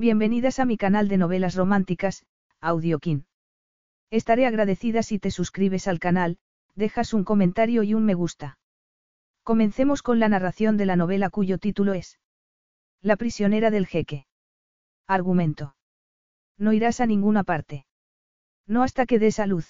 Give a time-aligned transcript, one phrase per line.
[0.00, 2.24] Bienvenidas a mi canal de novelas románticas,
[2.62, 3.26] Audiokin.
[4.10, 6.38] Estaré agradecida si te suscribes al canal,
[6.74, 8.58] dejas un comentario y un me gusta.
[9.42, 12.18] Comencemos con la narración de la novela cuyo título es
[13.02, 14.24] La prisionera del jeque.
[15.06, 15.76] Argumento.
[16.56, 17.84] No irás a ninguna parte.
[18.66, 19.68] No hasta que des a luz.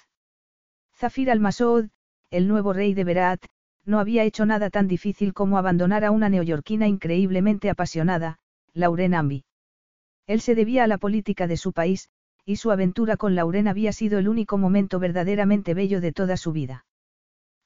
[0.95, 1.89] Zafir al-Masoud,
[2.29, 3.43] el nuevo rey de Berat,
[3.83, 8.39] no había hecho nada tan difícil como abandonar a una neoyorquina increíblemente apasionada,
[8.71, 9.43] Lauren Ambi.
[10.27, 12.09] Él se debía a la política de su país,
[12.45, 16.51] y su aventura con Lauren había sido el único momento verdaderamente bello de toda su
[16.51, 16.85] vida.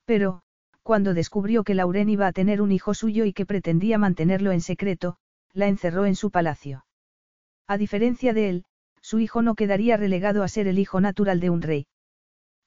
[0.05, 0.41] Pero,
[0.83, 4.61] cuando descubrió que Lauren iba a tener un hijo suyo y que pretendía mantenerlo en
[4.61, 5.17] secreto,
[5.53, 6.85] la encerró en su palacio.
[7.67, 8.65] A diferencia de él,
[9.01, 11.87] su hijo no quedaría relegado a ser el hijo natural de un rey.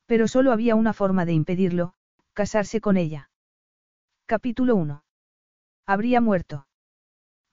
[0.07, 1.95] Pero solo había una forma de impedirlo,
[2.33, 3.31] casarse con ella.
[4.27, 5.03] Capítulo 1.
[5.85, 6.68] Habría muerto.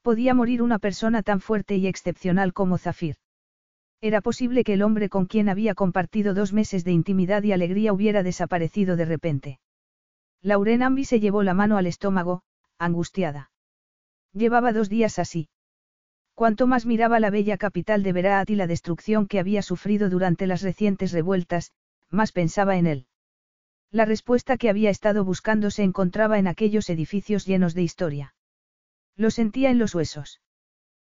[0.05, 3.15] Podía morir una persona tan fuerte y excepcional como Zafir.
[4.01, 7.91] Era posible que el hombre con quien había compartido dos meses de intimidad y alegría
[7.91, 9.59] hubiera desaparecido de repente.
[10.43, 12.43] Lauren Ambi se llevó la mano al estómago,
[12.77, 13.49] angustiada.
[14.31, 15.49] Llevaba dos días así.
[16.35, 20.45] Cuanto más miraba la bella capital de Beraat y la destrucción que había sufrido durante
[20.45, 21.71] las recientes revueltas,
[22.11, 23.07] más pensaba en él.
[23.89, 28.34] La respuesta que había estado buscando se encontraba en aquellos edificios llenos de historia.
[29.17, 30.41] Lo sentía en los huesos.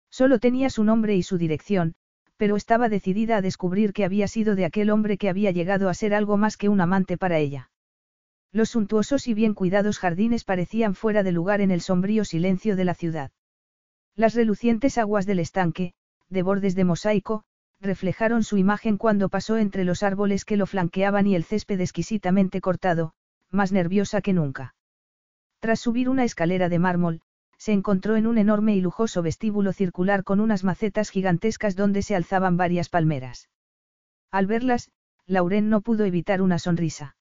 [0.10, 1.96] Solo tenía su nombre y su dirección,
[2.38, 5.94] pero estaba decidida a descubrir que había sido de aquel hombre que había llegado a
[5.94, 7.72] ser algo más que un amante para ella.
[8.52, 12.86] Los suntuosos y bien cuidados jardines parecían fuera de lugar en el sombrío silencio de
[12.86, 13.32] la ciudad.
[14.16, 15.94] Las relucientes aguas del estanque,
[16.30, 17.46] de bordes de mosaico,
[17.82, 22.62] reflejaron su imagen cuando pasó entre los árboles que lo flanqueaban y el césped exquisitamente
[22.62, 23.14] cortado,
[23.50, 24.76] más nerviosa que nunca.
[25.60, 27.22] Tras subir una escalera de mármol,
[27.64, 32.14] se encontró en un enorme y lujoso vestíbulo circular con unas macetas gigantescas donde se
[32.14, 33.48] alzaban varias palmeras.
[34.32, 34.92] Al verlas,
[35.28, 37.16] Lauren no pudo evitar una sonrisa.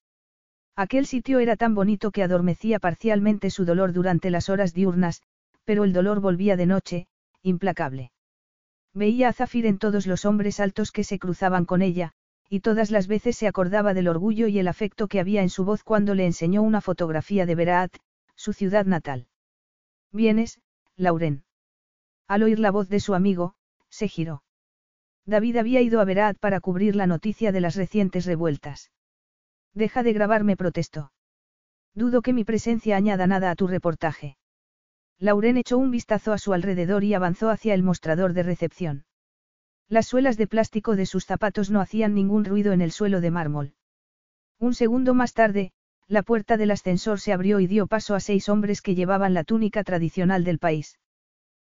[0.74, 5.22] Aquel sitio era tan bonito que adormecía parcialmente su dolor durante las horas diurnas,
[5.62, 7.06] pero el dolor volvía de noche,
[7.42, 8.10] implacable.
[8.92, 12.14] Veía a Zafir en todos los hombres altos que se cruzaban con ella,
[12.48, 15.64] y todas las veces se acordaba del orgullo y el afecto que había en su
[15.64, 17.94] voz cuando le enseñó una fotografía de Beraat,
[18.34, 19.28] su ciudad natal.
[20.12, 20.60] Vienes,
[20.96, 21.44] Lauren.
[22.28, 23.54] Al oír la voz de su amigo,
[23.88, 24.42] se giró.
[25.24, 28.90] David había ido a Berat para cubrir la noticia de las recientes revueltas.
[29.72, 31.12] Deja de grabarme, protestó.
[31.94, 34.36] Dudo que mi presencia añada nada a tu reportaje.
[35.18, 39.04] Lauren echó un vistazo a su alrededor y avanzó hacia el mostrador de recepción.
[39.88, 43.30] Las suelas de plástico de sus zapatos no hacían ningún ruido en el suelo de
[43.30, 43.74] mármol.
[44.58, 45.72] Un segundo más tarde,
[46.12, 49.44] la puerta del ascensor se abrió y dio paso a seis hombres que llevaban la
[49.44, 50.98] túnica tradicional del país.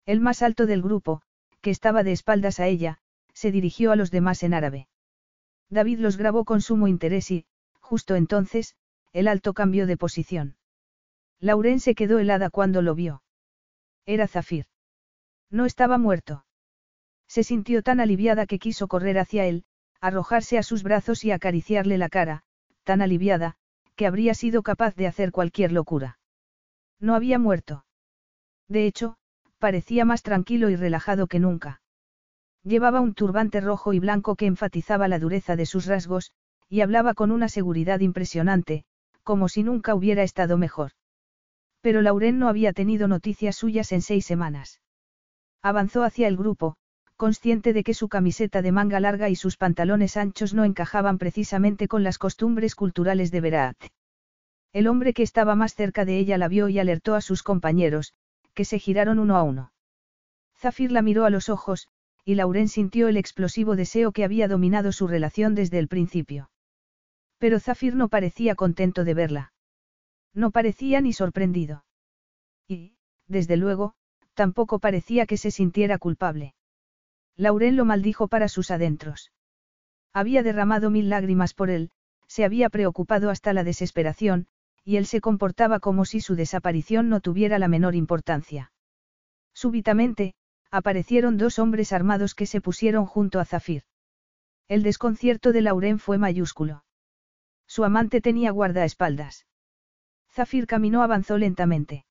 [0.05, 1.23] El más alto del grupo,
[1.63, 2.99] que estaba de espaldas a ella,
[3.33, 4.89] se dirigió a los demás en árabe.
[5.71, 7.47] David los grabó con sumo interés y,
[7.81, 8.77] justo entonces,
[9.15, 10.57] el alto cambió de posición.
[11.41, 13.23] Lauren se quedó helada cuando lo vio.
[14.05, 14.67] Era Zafir.
[15.51, 16.45] No estaba muerto.
[17.27, 19.65] Se sintió tan aliviada que quiso correr hacia él,
[20.03, 22.43] arrojarse a sus brazos y acariciarle la cara,
[22.85, 23.57] tan aliviada,
[23.97, 26.19] que habría sido capaz de hacer cualquier locura.
[27.01, 27.85] No había muerto.
[28.69, 29.17] De hecho,
[29.59, 31.81] parecía más tranquilo y relajado que nunca.
[32.63, 36.33] Llevaba un turbante rojo y blanco que enfatizaba la dureza de sus rasgos,
[36.69, 38.85] y hablaba con una seguridad impresionante,
[39.23, 40.93] como si nunca hubiera estado mejor.
[41.81, 44.81] Pero Lauren no había tenido noticias suyas en seis semanas.
[45.63, 46.77] Avanzó hacia el grupo,
[47.17, 51.89] consciente de que su camiseta de manga larga y sus pantalones anchos no encajaban precisamente
[51.89, 53.77] con las costumbres culturales de Berat.
[54.73, 58.15] El hombre que estaba más cerca de ella la vio y alertó a sus compañeros,
[58.53, 59.73] que se giraron uno a uno.
[60.59, 61.89] Zafir la miró a los ojos,
[62.25, 66.51] y Lauren sintió el explosivo deseo que había dominado su relación desde el principio.
[67.39, 69.53] Pero Zafir no parecía contento de verla.
[70.35, 71.85] No parecía ni sorprendido.
[72.67, 72.97] Y,
[73.29, 73.95] desde luego,
[74.35, 76.56] tampoco parecía que se sintiera culpable.
[77.37, 79.33] Lauren lo maldijo para sus adentros.
[80.13, 81.91] Había derramado mil lágrimas por él,
[82.27, 84.47] se había preocupado hasta la desesperación,
[84.85, 88.73] y él se comportaba como si su desaparición no tuviera la menor importancia.
[89.53, 90.35] Súbitamente,
[90.71, 93.83] aparecieron dos hombres armados que se pusieron junto a Zafir.
[94.69, 96.85] El desconcierto de Lauren fue mayúsculo.
[97.67, 99.47] Su amante tenía guardaespaldas.
[100.31, 102.05] Zafir caminó avanzó lentamente.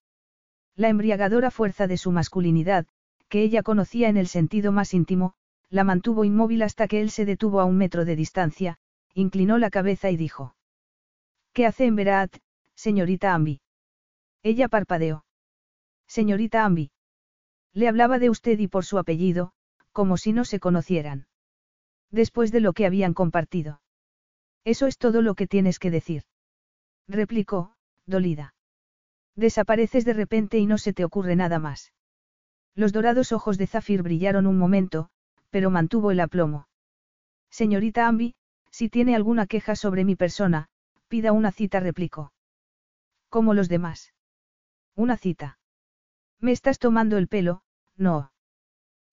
[0.76, 2.88] La embriagadora fuerza de su masculinidad,
[3.30, 5.34] que ella conocía en el sentido más íntimo,
[5.70, 8.78] la mantuvo inmóvil hasta que él se detuvo a un metro de distancia,
[9.14, 10.56] inclinó la cabeza y dijo.
[11.54, 12.38] ¿Qué hace en Berat,
[12.76, 13.62] señorita Ambi?
[14.44, 15.26] Ella parpadeó.
[16.08, 16.92] Señorita Ambi.
[17.74, 19.54] Le hablaba de usted y por su apellido,
[19.92, 21.28] como si no se conocieran.
[22.12, 23.82] Después de lo que habían compartido.
[24.64, 26.24] Eso es todo lo que tienes que decir.
[27.08, 27.76] Replicó,
[28.06, 28.54] dolida.
[29.36, 31.94] Desapareces de repente y no se te ocurre nada más.
[32.76, 35.10] Los dorados ojos de Zafir brillaron un momento,
[35.50, 36.68] pero mantuvo el aplomo.
[37.50, 38.36] Señorita Ambi,
[38.70, 40.68] si tiene alguna queja sobre mi persona,
[41.08, 42.34] pida una cita, replicó.
[43.30, 44.14] Como los demás.
[44.96, 45.58] Una cita.
[46.42, 47.62] Me estás tomando el pelo,
[47.96, 48.34] no.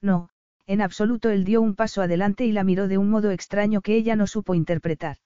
[0.01, 0.31] No,
[0.67, 3.95] en absoluto él dio un paso adelante y la miró de un modo extraño que
[3.95, 5.19] ella no supo interpretar.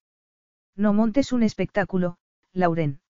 [0.75, 2.19] No montes un espectáculo,
[2.53, 3.01] Lauren.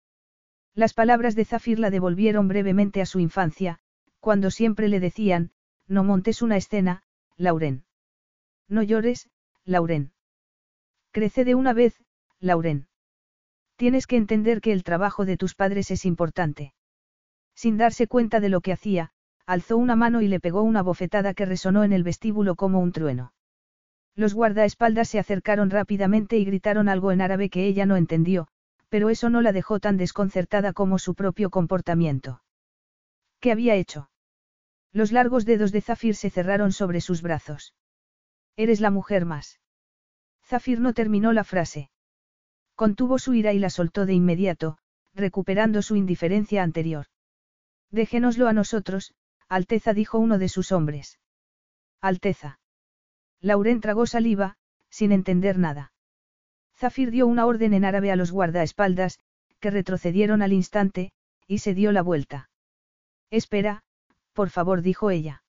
[0.75, 3.81] Las palabras de Zafir la devolvieron brevemente a su infancia,
[4.27, 5.53] cuando siempre le decían,
[5.87, 7.05] no montes una escena,
[7.37, 7.85] Lauren.
[8.69, 9.31] No llores,
[9.65, 10.11] Lauren.
[11.13, 12.03] Crece de una vez,
[12.41, 12.89] Lauren.
[13.77, 16.75] Tienes que entender que el trabajo de tus padres es importante.
[17.55, 19.13] Sin darse cuenta de lo que hacía,
[19.47, 22.91] alzó una mano y le pegó una bofetada que resonó en el vestíbulo como un
[22.91, 23.33] trueno.
[24.17, 28.49] Los guardaespaldas se acercaron rápidamente y gritaron algo en árabe que ella no entendió,
[28.89, 32.43] pero eso no la dejó tan desconcertada como su propio comportamiento.
[33.39, 34.11] ¿Qué había hecho?
[34.97, 37.75] Los largos dedos de Zafir se cerraron sobre sus brazos.
[38.57, 39.61] Eres la mujer más.
[40.43, 41.91] Zafir no terminó la frase.
[42.75, 44.79] Contuvo su ira y la soltó de inmediato,
[45.13, 47.09] recuperando su indiferencia anterior.
[47.91, 49.13] Déjenoslo a nosotros,
[49.51, 51.21] Alteza dijo uno de sus hombres.
[52.01, 52.59] Alteza.
[53.43, 54.57] Lauren tragó saliva,
[54.89, 55.93] sin entender nada.
[56.75, 59.19] Zafir dio una orden en árabe a los guardaespaldas,
[59.61, 61.13] que retrocedieron al instante,
[61.47, 62.49] y se dio la vuelta.
[63.29, 63.85] Espera,
[64.37, 65.43] por favor, dijo ella.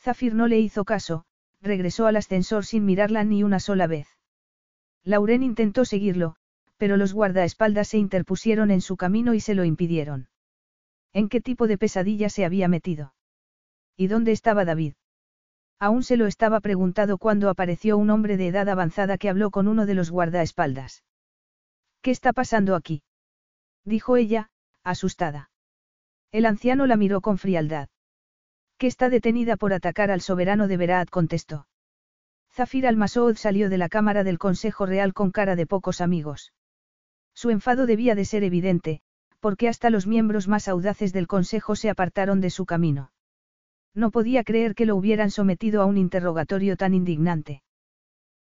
[0.00, 1.26] Zafir no le hizo caso,
[1.60, 4.08] regresó al ascensor sin mirarla ni una sola vez.
[5.04, 6.34] Lauren intentó seguirlo,
[6.78, 10.28] pero los guardaespaldas se interpusieron en su camino y se lo impidieron.
[11.12, 13.14] ¿En qué tipo de pesadilla se había metido?
[13.96, 14.94] ¿Y dónde estaba David?
[15.78, 19.68] Aún se lo estaba preguntado cuando apareció un hombre de edad avanzada que habló con
[19.68, 21.04] uno de los guardaespaldas.
[22.00, 23.02] ¿Qué está pasando aquí?
[23.84, 24.50] dijo ella,
[24.82, 25.50] asustada.
[26.32, 27.88] El anciano la miró con frialdad.
[28.78, 31.66] Que está detenida por atacar al soberano de Berat contestó.
[32.52, 36.52] Zafir al-Masoud salió de la cámara del Consejo Real con cara de pocos amigos.
[37.34, 39.00] Su enfado debía de ser evidente,
[39.40, 43.10] porque hasta los miembros más audaces del Consejo se apartaron de su camino.
[43.94, 47.62] No podía creer que lo hubieran sometido a un interrogatorio tan indignante.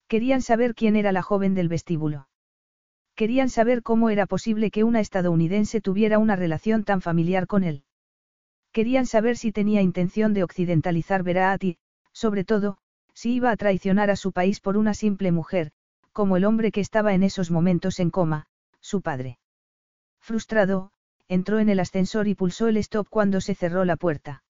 [0.08, 2.28] Querían saber quién era la joven del vestíbulo.
[3.16, 7.84] Querían saber cómo era posible que una estadounidense tuviera una relación tan familiar con él.
[8.78, 11.78] Querían saber si tenía intención de occidentalizar Veraat y,
[12.12, 12.78] sobre todo,
[13.12, 15.72] si iba a traicionar a su país por una simple mujer,
[16.14, 18.46] como el hombre que estaba en esos momentos en coma,
[18.80, 19.40] su padre.
[20.20, 20.92] Frustrado,
[21.28, 24.44] entró en el ascensor y pulsó el stop cuando se cerró la puerta.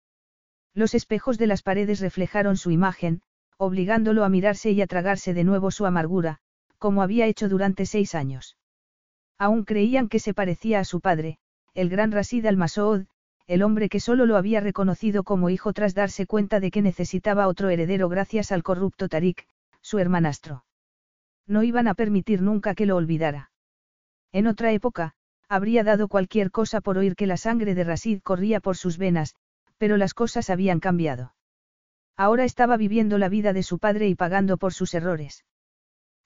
[0.74, 3.22] Los espejos de las paredes reflejaron su imagen,
[3.56, 6.40] obligándolo a mirarse y a tragarse de nuevo su amargura,
[6.80, 8.58] como había hecho durante seis años.
[9.38, 11.38] Aún creían que se parecía a su padre,
[11.74, 13.06] el gran Rasid al-Masoud,
[13.48, 17.48] el hombre que solo lo había reconocido como hijo tras darse cuenta de que necesitaba
[17.48, 19.48] otro heredero gracias al corrupto Tarik,
[19.82, 20.66] su hermanastro.
[21.48, 23.52] No iban a permitir nunca que lo olvidara.
[24.34, 25.14] En otra época,
[25.48, 29.34] habría dado cualquier cosa por oír que la sangre de Rasid corría por sus venas,
[29.78, 31.34] pero las cosas habían cambiado.
[32.18, 35.46] Ahora estaba viviendo la vida de su padre y pagando por sus errores.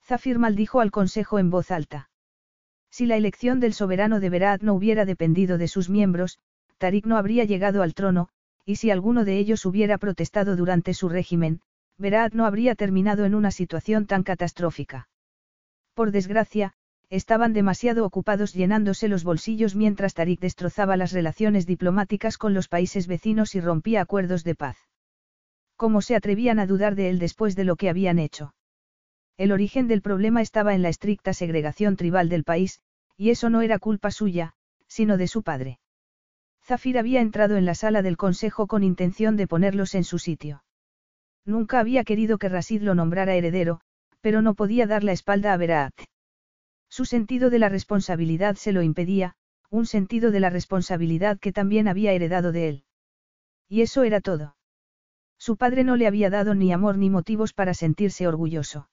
[0.03, 2.09] Zafir maldijo al consejo en voz alta.
[2.89, 6.39] Si la elección del soberano de Berat no hubiera dependido de sus miembros,
[6.81, 8.29] Tarik no habría llegado al trono,
[8.65, 11.61] y si alguno de ellos hubiera protestado durante su régimen,
[11.99, 15.07] Berat no habría terminado en una situación tan catastrófica.
[15.93, 16.73] Por desgracia,
[17.11, 23.05] estaban demasiado ocupados llenándose los bolsillos mientras Tarik destrozaba las relaciones diplomáticas con los países
[23.05, 24.77] vecinos y rompía acuerdos de paz.
[25.75, 28.55] ¿Cómo se atrevían a dudar de él después de lo que habían hecho?
[29.37, 32.79] El origen del problema estaba en la estricta segregación tribal del país,
[33.17, 34.55] y eso no era culpa suya,
[34.87, 35.80] sino de su padre.
[36.63, 40.63] Zafir había entrado en la sala del consejo con intención de ponerlos en su sitio.
[41.45, 43.81] Nunca había querido que Rasid lo nombrara heredero,
[44.21, 45.93] pero no podía dar la espalda a Beraat.
[46.89, 49.35] Su sentido de la responsabilidad se lo impedía,
[49.69, 52.83] un sentido de la responsabilidad que también había heredado de él.
[53.69, 54.55] Y eso era todo.
[55.37, 58.89] Su padre no le había dado ni amor ni motivos para sentirse orgulloso.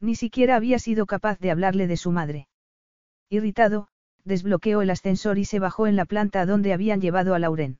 [0.00, 2.48] Ni siquiera había sido capaz de hablarle de su madre.
[3.28, 3.89] Irritado,
[4.24, 7.78] desbloqueó el ascensor y se bajó en la planta a donde habían llevado a Lauren.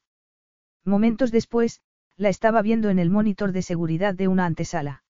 [0.85, 1.81] Momentos después,
[2.17, 5.05] la estaba viendo en el monitor de seguridad de una antesala.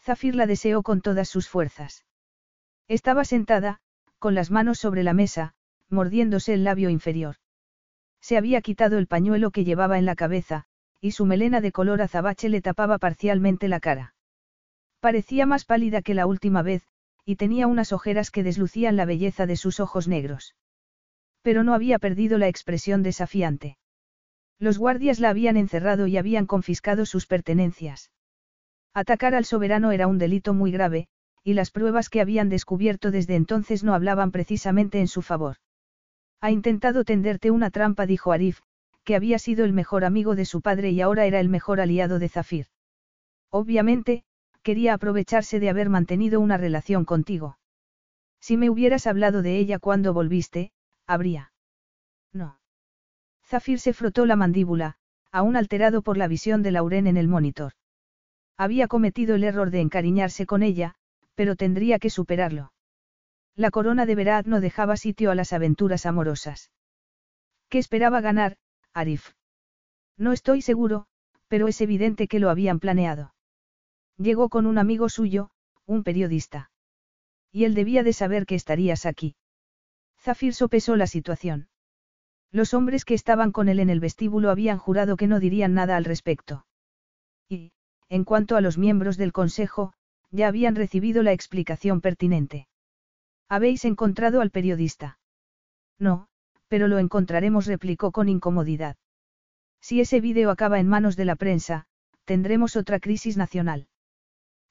[0.00, 2.04] Zafir la deseó con todas sus fuerzas.
[2.88, 3.80] Estaba sentada,
[4.18, 5.54] con las manos sobre la mesa,
[5.88, 7.36] mordiéndose el labio inferior.
[8.20, 10.64] Se había quitado el pañuelo que llevaba en la cabeza,
[11.00, 14.14] y su melena de color azabache le tapaba parcialmente la cara.
[15.00, 16.86] Parecía más pálida que la última vez,
[17.24, 20.54] y tenía unas ojeras que deslucían la belleza de sus ojos negros.
[21.42, 23.76] Pero no había perdido la expresión desafiante.
[24.58, 28.10] Los guardias la habían encerrado y habían confiscado sus pertenencias.
[28.94, 31.08] Atacar al soberano era un delito muy grave,
[31.42, 35.56] y las pruebas que habían descubierto desde entonces no hablaban precisamente en su favor.
[36.40, 38.60] Ha intentado tenderte una trampa, dijo Arif,
[39.02, 42.18] que había sido el mejor amigo de su padre y ahora era el mejor aliado
[42.18, 42.66] de Zafir.
[43.50, 44.24] Obviamente,
[44.64, 47.58] quería aprovecharse de haber mantenido una relación contigo.
[48.40, 50.72] Si me hubieras hablado de ella cuando volviste,
[51.06, 51.52] habría.
[52.32, 52.58] No.
[53.44, 54.96] Zafir se frotó la mandíbula,
[55.30, 57.74] aún alterado por la visión de Lauren en el monitor.
[58.56, 60.94] Había cometido el error de encariñarse con ella,
[61.34, 62.72] pero tendría que superarlo.
[63.54, 66.70] La corona de Berat no dejaba sitio a las aventuras amorosas.
[67.68, 68.56] ¿Qué esperaba ganar,
[68.94, 69.32] Arif?
[70.16, 71.06] No estoy seguro,
[71.48, 73.33] pero es evidente que lo habían planeado.
[74.16, 75.50] Llegó con un amigo suyo,
[75.86, 76.70] un periodista.
[77.50, 79.36] Y él debía de saber que estarías aquí.
[80.20, 81.68] Zafir sopesó la situación.
[82.50, 85.96] Los hombres que estaban con él en el vestíbulo habían jurado que no dirían nada
[85.96, 86.66] al respecto.
[87.48, 87.72] Y,
[88.08, 89.92] en cuanto a los miembros del Consejo,
[90.30, 92.68] ya habían recibido la explicación pertinente.
[93.48, 95.18] ¿Habéis encontrado al periodista?
[95.98, 96.28] No,
[96.68, 98.96] pero lo encontraremos, replicó con incomodidad.
[99.80, 101.86] Si ese vídeo acaba en manos de la prensa,
[102.24, 103.88] tendremos otra crisis nacional.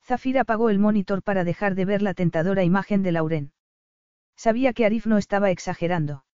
[0.04, 3.54] Zafir apagó el monitor para dejar de ver la tentadora imagen de Lauren.
[4.36, 6.26] Sabía que Arif no estaba exagerando.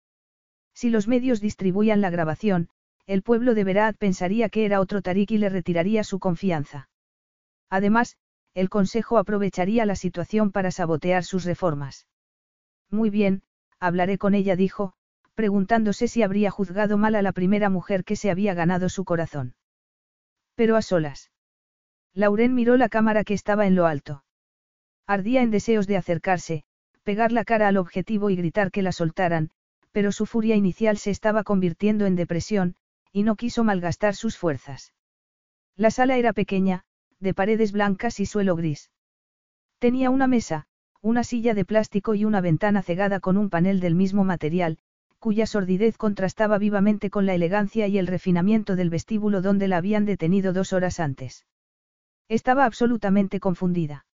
[0.74, 2.68] Si los medios distribuían la grabación,
[3.06, 6.88] el pueblo de Berat pensaría que era otro Tarik y le retiraría su confianza.
[7.68, 8.16] Además,
[8.54, 12.06] el Consejo aprovecharía la situación para sabotear sus reformas.
[12.90, 13.42] Muy bien,
[13.78, 14.94] hablaré con ella, dijo,
[15.34, 19.54] preguntándose si habría juzgado mal a la primera mujer que se había ganado su corazón.
[20.56, 21.30] Pero a solas.
[22.14, 24.24] Lauren miró la cámara que estaba en lo alto.
[25.06, 26.64] Ardía en deseos de acercarse,
[27.02, 29.50] pegar la cara al objetivo y gritar que la soltaran,
[29.92, 32.76] pero su furia inicial se estaba convirtiendo en depresión,
[33.12, 34.92] y no quiso malgastar sus fuerzas.
[35.76, 36.84] La sala era pequeña,
[37.18, 38.90] de paredes blancas y suelo gris.
[39.78, 40.66] Tenía una mesa,
[41.00, 44.78] una silla de plástico y una ventana cegada con un panel del mismo material,
[45.18, 50.04] cuya sordidez contrastaba vivamente con la elegancia y el refinamiento del vestíbulo donde la habían
[50.04, 51.46] detenido dos horas antes.
[52.30, 54.06] Estaba absolutamente confundida.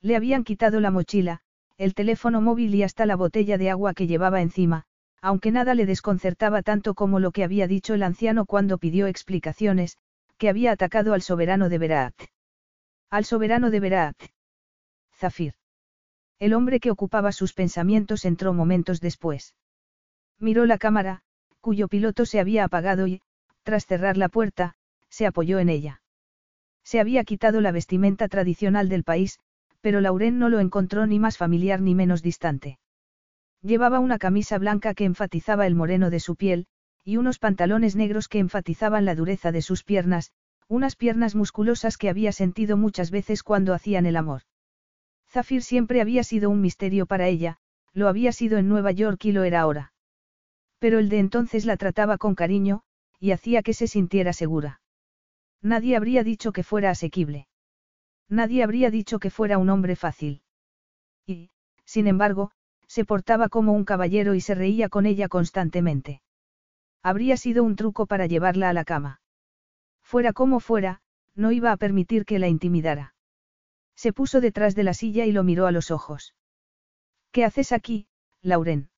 [0.00, 1.42] Le habían quitado la mochila,
[1.76, 4.84] el teléfono móvil y hasta la botella de agua que llevaba encima,
[5.20, 9.98] aunque nada le desconcertaba tanto como lo que había dicho el anciano cuando pidió explicaciones,
[10.38, 12.14] que había atacado al soberano de Berat.
[13.10, 14.16] Al soberano de Berat.
[15.14, 15.52] Zafir.
[16.38, 19.54] El hombre que ocupaba sus pensamientos entró momentos después.
[20.38, 21.20] Miró la cámara,
[21.60, 23.20] cuyo piloto se había apagado y,
[23.64, 24.76] tras cerrar la puerta,
[25.10, 26.00] se apoyó en ella.
[26.84, 29.40] Se había quitado la vestimenta tradicional del país,
[29.80, 32.78] pero Lauren no lo encontró ni más familiar ni menos distante.
[33.62, 36.66] Llevaba una camisa blanca que enfatizaba el moreno de su piel,
[37.02, 40.32] y unos pantalones negros que enfatizaban la dureza de sus piernas,
[40.68, 44.42] unas piernas musculosas que había sentido muchas veces cuando hacían el amor.
[45.28, 47.58] Zafir siempre había sido un misterio para ella,
[47.92, 49.92] lo había sido en Nueva York y lo era ahora.
[50.78, 52.82] Pero el de entonces la trataba con cariño,
[53.18, 54.80] y hacía que se sintiera segura.
[55.64, 57.48] Nadie habría dicho que fuera asequible.
[58.28, 60.42] Nadie habría dicho que fuera un hombre fácil.
[61.26, 61.48] Y,
[61.86, 62.50] sin embargo,
[62.86, 66.20] se portaba como un caballero y se reía con ella constantemente.
[67.02, 69.22] Habría sido un truco para llevarla a la cama.
[70.02, 71.00] Fuera como fuera,
[71.34, 73.14] no iba a permitir que la intimidara.
[73.96, 76.34] Se puso detrás de la silla y lo miró a los ojos.
[77.32, 78.06] ¿Qué haces aquí,
[78.42, 78.90] Lauren?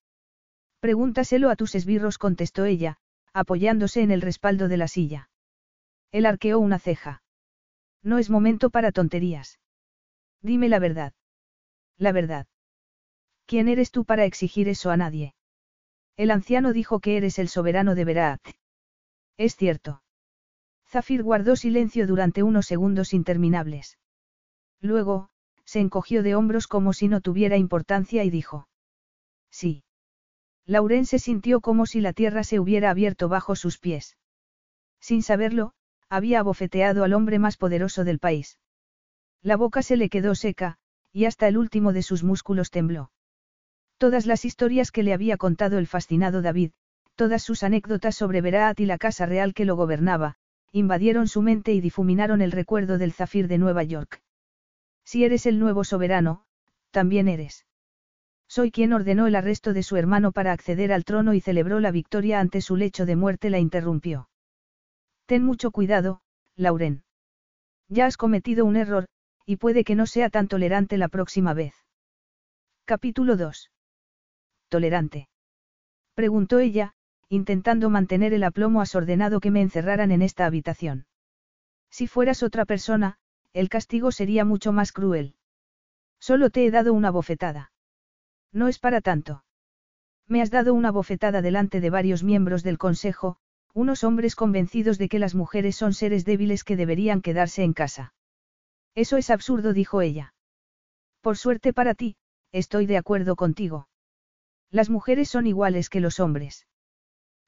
[0.80, 2.98] Pregúntaselo a tus esbirros, contestó ella,
[3.32, 5.30] apoyándose en el respaldo de la silla.
[6.12, 7.22] Él arqueó una ceja.
[8.02, 9.58] No es momento para tonterías.
[10.40, 11.12] Dime la verdad.
[11.98, 12.46] La verdad.
[13.46, 15.34] ¿Quién eres tú para exigir eso a nadie?
[16.16, 18.40] El anciano dijo que eres el soberano de Berat.
[19.36, 20.02] Es cierto.
[20.88, 23.98] Zafir guardó silencio durante unos segundos interminables.
[24.80, 25.30] Luego,
[25.64, 28.68] se encogió de hombros como si no tuviera importancia y dijo.
[29.50, 29.84] Sí.
[30.64, 34.16] Lauren se sintió como si la tierra se hubiera abierto bajo sus pies.
[35.00, 35.74] Sin saberlo,
[36.08, 38.58] había abofeteado al hombre más poderoso del país.
[39.42, 40.78] La boca se le quedó seca,
[41.12, 43.10] y hasta el último de sus músculos tembló.
[43.98, 46.72] Todas las historias que le había contado el fascinado David,
[47.14, 50.36] todas sus anécdotas sobre Berat y la casa real que lo gobernaba,
[50.72, 54.22] invadieron su mente y difuminaron el recuerdo del zafir de Nueva York.
[55.04, 56.44] Si eres el nuevo soberano,
[56.90, 57.64] también eres.
[58.48, 61.90] Soy quien ordenó el arresto de su hermano para acceder al trono y celebró la
[61.90, 64.28] victoria ante su lecho de muerte, la interrumpió.
[65.26, 66.20] Ten mucho cuidado,
[66.54, 67.02] Lauren.
[67.88, 69.06] Ya has cometido un error,
[69.44, 71.74] y puede que no sea tan tolerante la próxima vez.
[72.84, 73.70] Capítulo 2.
[74.68, 75.28] Tolerante.
[76.14, 76.94] Preguntó ella,
[77.28, 81.06] intentando mantener el aplomo asordenado que me encerraran en esta habitación.
[81.90, 83.18] Si fueras otra persona,
[83.52, 85.34] el castigo sería mucho más cruel.
[86.20, 87.72] Solo te he dado una bofetada.
[88.52, 89.44] No es para tanto.
[90.28, 93.38] Me has dado una bofetada delante de varios miembros del Consejo,
[93.76, 98.14] unos hombres convencidos de que las mujeres son seres débiles que deberían quedarse en casa.
[98.94, 100.32] Eso es absurdo, dijo ella.
[101.20, 102.16] Por suerte para ti,
[102.52, 103.86] estoy de acuerdo contigo.
[104.70, 106.66] Las mujeres son iguales que los hombres.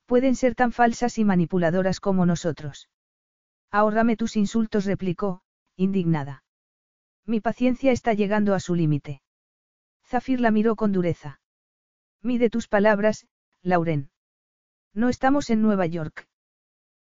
[0.04, 2.90] Pueden ser tan falsas y manipuladoras como nosotros.
[3.70, 5.40] Ahórrame tus insultos, replicó,
[5.76, 6.44] indignada.
[7.25, 9.23] Mi paciencia está llegando a su límite.
[10.04, 11.40] Zafir la miró con dureza.
[12.20, 13.26] Mide tus palabras,
[13.62, 14.11] Lauren.
[14.95, 16.26] No estamos en Nueva York.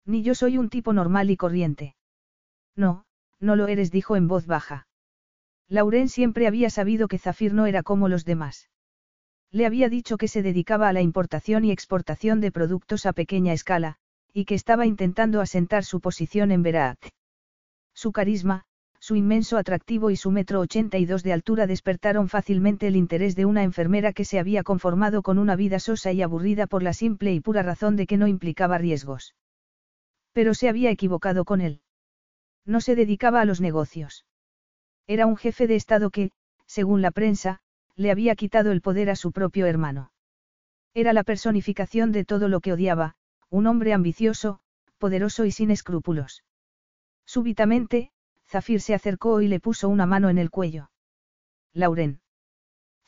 [0.06, 1.96] Ni yo soy un tipo normal y corriente.
[2.75, 3.06] No,
[3.40, 4.88] no lo eres, dijo en voz baja.
[5.68, 8.70] Lauren siempre había sabido que Zafir no era como los demás.
[9.52, 13.54] Le había dicho que se dedicaba a la importación y exportación de productos a pequeña
[13.54, 13.98] escala,
[14.34, 17.12] y que estaba intentando asentar su posición en Verac.
[17.94, 18.66] Su carisma,
[19.04, 23.36] su inmenso atractivo y su metro ochenta y dos de altura despertaron fácilmente el interés
[23.36, 26.94] de una enfermera que se había conformado con una vida sosa y aburrida por la
[26.94, 29.36] simple y pura razón de que no implicaba riesgos.
[30.32, 31.82] Pero se había equivocado con él.
[32.66, 34.26] No se dedicaba a los negocios.
[35.06, 36.32] Era un jefe de Estado que,
[36.66, 37.60] según la prensa,
[37.98, 40.14] le había quitado el poder a su propio hermano.
[40.94, 43.16] Era la personificación de todo lo que odiaba,
[43.50, 44.62] un hombre ambicioso,
[44.98, 46.46] poderoso y sin escrúpulos.
[47.26, 48.12] Súbitamente,
[48.54, 50.92] Zafir se acercó y le puso una mano en el cuello.
[51.74, 52.22] Lauren.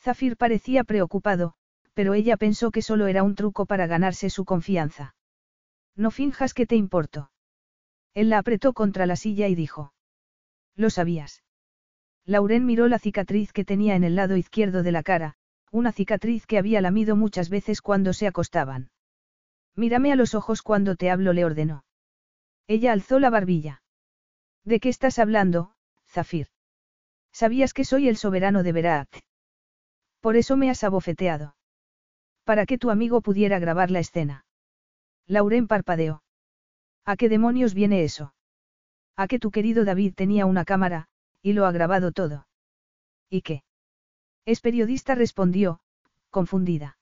[0.00, 1.54] Zafir parecía preocupado,
[1.94, 5.14] pero ella pensó que solo era un truco para ganarse su confianza.
[5.94, 7.30] No finjas que te importo.
[8.12, 9.92] Él la apretó contra la silla y dijo.
[10.74, 11.44] Lo sabías.
[12.24, 15.36] Lauren miró la cicatriz que tenía en el lado izquierdo de la cara,
[15.70, 18.90] una cicatriz que había lamido muchas veces cuando se acostaban.
[19.76, 21.84] Mírame a los ojos cuando te hablo, le ordenó.
[22.66, 23.84] Ella alzó la barbilla.
[24.66, 25.70] ¿De qué estás hablando,
[26.08, 26.48] Zafir?
[27.32, 29.08] Sabías que soy el soberano de Berat.
[30.20, 31.54] Por eso me has abofeteado.
[32.42, 34.44] Para que tu amigo pudiera grabar la escena.
[35.28, 36.24] Lauren parpadeó.
[37.04, 38.34] ¿A qué demonios viene eso?
[39.14, 41.06] A que tu querido David tenía una cámara,
[41.42, 42.48] y lo ha grabado todo.
[43.30, 43.62] ¿Y qué?
[44.46, 45.78] Es periodista, respondió,
[46.30, 46.98] confundida.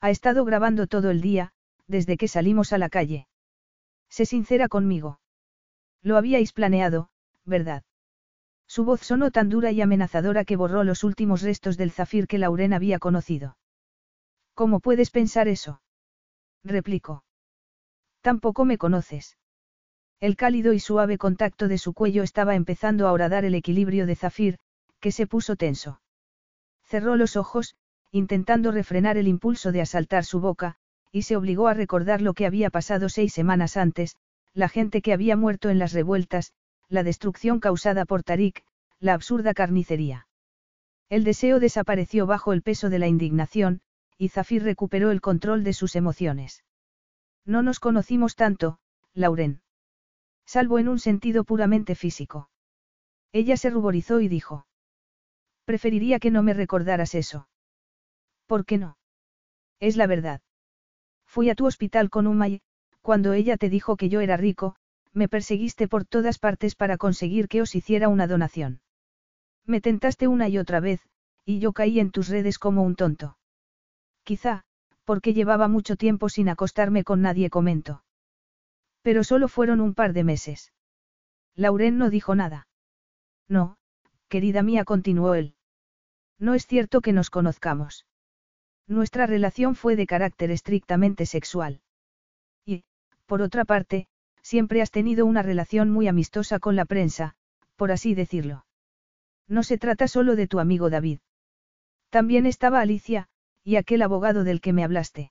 [0.00, 1.52] Ha estado grabando todo el día,
[1.86, 3.28] desde que salimos a la calle.
[4.08, 5.20] Sé sincera conmigo.
[6.02, 7.10] Lo habíais planeado,
[7.44, 7.82] ¿verdad?
[8.66, 12.38] Su voz sonó tan dura y amenazadora que borró los últimos restos del zafir que
[12.38, 13.56] Lauren había conocido.
[14.54, 15.80] ¿Cómo puedes pensar eso?
[16.64, 17.24] replicó.
[18.20, 19.38] Tampoco me conoces.
[20.20, 24.16] El cálido y suave contacto de su cuello estaba empezando a horadar el equilibrio de
[24.16, 24.58] Zafir,
[25.00, 26.00] que se puso tenso.
[26.82, 27.76] Cerró los ojos,
[28.10, 30.76] intentando refrenar el impulso de asaltar su boca,
[31.12, 34.16] y se obligó a recordar lo que había pasado seis semanas antes,
[34.54, 36.52] la gente que había muerto en las revueltas,
[36.88, 38.64] la destrucción causada por Tarik,
[38.98, 40.26] la absurda carnicería.
[41.08, 43.80] El deseo desapareció bajo el peso de la indignación,
[44.18, 46.64] y Zafir recuperó el control de sus emociones.
[47.44, 48.78] No nos conocimos tanto,
[49.14, 49.62] Lauren.
[50.44, 52.50] Salvo en un sentido puramente físico.
[53.32, 54.66] Ella se ruborizó y dijo.
[55.64, 57.48] Preferiría que no me recordaras eso.
[58.46, 58.98] ¿Por qué no?
[59.80, 60.40] Es la verdad.
[61.26, 62.62] Fui a tu hospital con Umay,
[63.08, 64.76] cuando ella te dijo que yo era rico,
[65.14, 68.82] me perseguiste por todas partes para conseguir que os hiciera una donación.
[69.64, 71.00] Me tentaste una y otra vez,
[71.46, 73.38] y yo caí en tus redes como un tonto.
[74.24, 74.64] Quizá,
[75.06, 78.04] porque llevaba mucho tiempo sin acostarme con nadie, comento.
[79.00, 80.74] Pero solo fueron un par de meses.
[81.54, 82.68] Lauren no dijo nada.
[83.48, 83.78] No,
[84.28, 85.54] querida mía, continuó él.
[86.38, 88.04] No es cierto que nos conozcamos.
[88.86, 91.80] Nuestra relación fue de carácter estrictamente sexual.
[93.28, 94.06] Por otra parte,
[94.40, 97.34] siempre has tenido una relación muy amistosa con la prensa,
[97.76, 98.64] por así decirlo.
[99.46, 101.18] No se trata solo de tu amigo David.
[102.08, 103.28] También estaba Alicia,
[103.62, 105.30] y aquel abogado del que me hablaste.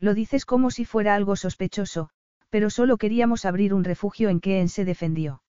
[0.00, 2.10] Lo dices como si fuera algo sospechoso,
[2.50, 5.40] pero solo queríamos abrir un refugio en que en se defendió.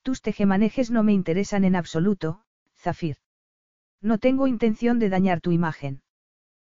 [0.00, 2.40] Tus tejemanejes no me interesan en absoluto,
[2.78, 3.18] Zafir.
[4.00, 6.00] No tengo intención de dañar tu imagen.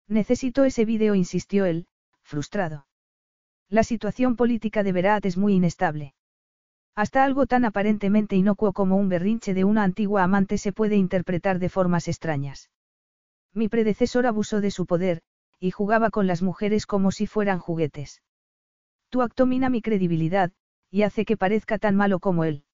[0.09, 1.87] Necesito ese vídeo, insistió él,
[2.25, 2.87] frustrado.
[3.71, 6.13] La situación política de Berat es muy inestable.
[6.97, 11.61] Hasta algo tan aparentemente inocuo como un berrinche de una antigua amante se puede interpretar
[11.61, 12.69] de formas extrañas.
[13.55, 15.23] Mi predecesor abusó de su poder,
[15.61, 18.23] y jugaba con las mujeres como si fueran juguetes.
[19.09, 20.51] Tu acto mina mi credibilidad,
[20.91, 22.65] y hace que parezca tan malo como él.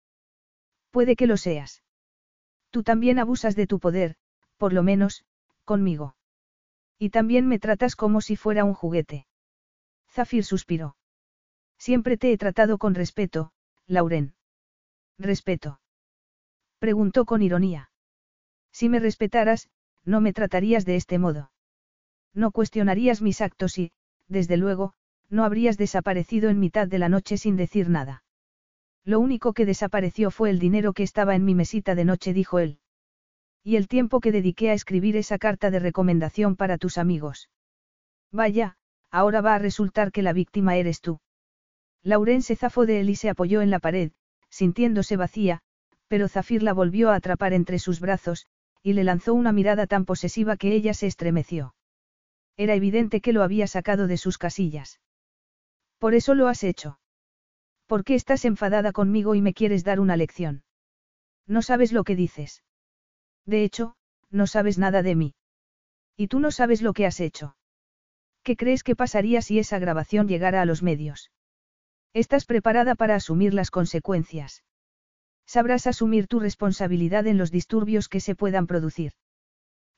[0.91, 1.83] Puede que lo seas.
[2.71, 4.17] Tú también abusas de tu poder,
[4.57, 5.27] por lo menos,
[5.67, 6.17] conmigo.
[6.99, 9.27] Y también me tratas como si fuera un juguete.
[10.17, 10.97] Zafir suspiró.
[11.79, 13.53] Siempre te he tratado con respeto,
[13.87, 14.35] Lauren.
[15.19, 15.79] ¿Respeto?
[16.79, 17.91] Preguntó con ironía.
[18.73, 19.69] Si me respetaras,
[20.05, 21.51] no me tratarías de este modo.
[22.33, 23.93] No cuestionarías mis actos y,
[24.27, 24.95] desde luego,
[25.29, 28.25] no habrías desaparecido en mitad de la noche sin decir nada.
[29.05, 32.59] Lo único que desapareció fue el dinero que estaba en mi mesita de noche, dijo
[32.59, 32.79] él.
[33.63, 37.51] Y el tiempo que dediqué a escribir esa carta de recomendación para tus amigos.
[38.33, 38.79] Vaya,
[39.11, 41.21] ahora va a resultar que la víctima eres tú.
[42.03, 44.13] Lauren se zafó de él y se apoyó en la pared,
[44.49, 45.61] sintiéndose vacía,
[46.09, 48.47] pero Zafir la volvió a atrapar entre sus brazos,
[48.83, 51.75] y le lanzó una mirada tan posesiva que ella se estremeció.
[52.57, 55.01] Era evidente que lo había sacado de sus casillas.
[55.99, 57.01] Por eso lo has hecho.
[57.87, 60.63] ¿Por qué estás enfadada conmigo y me quieres dar una lección?
[61.47, 62.63] No sabes lo que dices.
[63.45, 63.97] De hecho,
[64.31, 65.35] no sabes nada de mí.
[66.17, 67.56] Y tú no sabes lo que has hecho.
[68.47, 71.33] ¿Qué crees que pasaría si esa grabación llegara a los medios?
[72.15, 74.63] Estás preparada para asumir las consecuencias.
[75.47, 79.15] Sabrás asumir tu responsabilidad en los disturbios que se puedan producir.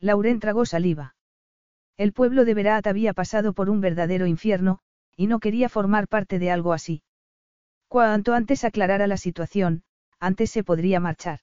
[0.01, 1.15] Lauren tragó saliva.
[1.99, 4.79] El pueblo de Berat había pasado por un verdadero infierno,
[5.15, 7.03] y no quería formar parte de algo así.
[7.87, 9.83] Cuanto antes aclarara la situación,
[10.21, 11.41] antes se podría marchar.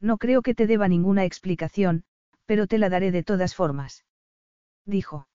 [0.00, 2.04] No creo que te deba ninguna explicación,
[2.46, 4.06] pero te la daré de todas formas.
[4.86, 5.28] Dijo.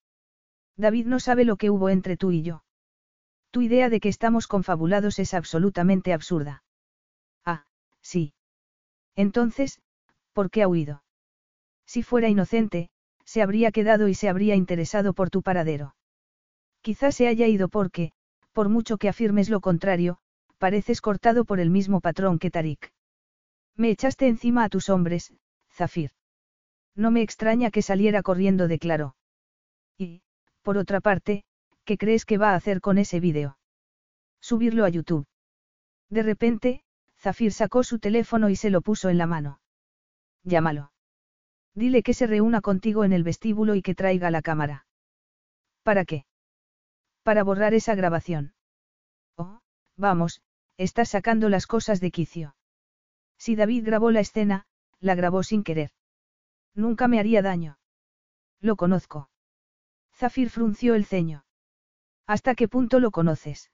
[0.80, 2.64] David no sabe lo que hubo entre tú y yo.
[3.50, 6.62] Tu idea de que estamos confabulados es absolutamente absurda.
[7.44, 7.64] Ah,
[8.00, 8.32] sí.
[9.16, 9.80] Entonces,
[10.32, 11.02] ¿por qué ha huido?
[11.86, 12.90] Si fuera inocente,
[13.24, 15.94] se habría quedado y se habría interesado por tu paradero.
[16.80, 18.12] Quizás se haya ido porque,
[18.52, 20.18] por mucho que afirmes lo contrario,
[20.58, 22.92] pareces cortado por el mismo patrón que Tarik.
[23.76, 25.34] Me echaste encima a tus hombres,
[25.72, 26.12] Zafir.
[26.94, 29.16] No me extraña que saliera corriendo, declaró.
[29.98, 30.22] Y,
[30.62, 31.44] por otra parte,
[31.84, 33.58] ¿qué crees que va a hacer con ese vídeo?
[34.40, 35.26] Subirlo a YouTube.
[36.08, 36.82] De repente,
[37.18, 39.60] Zafir sacó su teléfono y se lo puso en la mano.
[40.42, 40.92] Llámalo.
[41.74, 44.86] Dile que se reúna contigo en el vestíbulo y que traiga la cámara.
[45.82, 46.24] ¿Para qué?
[47.22, 48.54] Para borrar esa grabación.
[49.36, 49.60] Oh,
[49.96, 50.42] vamos,
[50.76, 52.56] estás sacando las cosas de quicio.
[53.38, 54.66] Si David grabó la escena,
[54.98, 55.90] la grabó sin querer.
[56.74, 57.78] Nunca me haría daño.
[58.60, 59.30] Lo conozco.
[60.20, 61.46] Zafir frunció el ceño.
[62.26, 63.70] ¿Hasta qué punto lo conoces?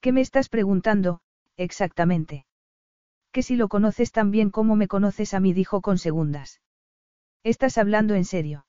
[0.00, 1.20] ¿Qué me estás preguntando,
[1.56, 2.46] exactamente?
[3.30, 6.60] Que si lo conoces tan bien como me conoces a mí, dijo con segundas.
[7.44, 8.66] ¿Estás hablando en serio?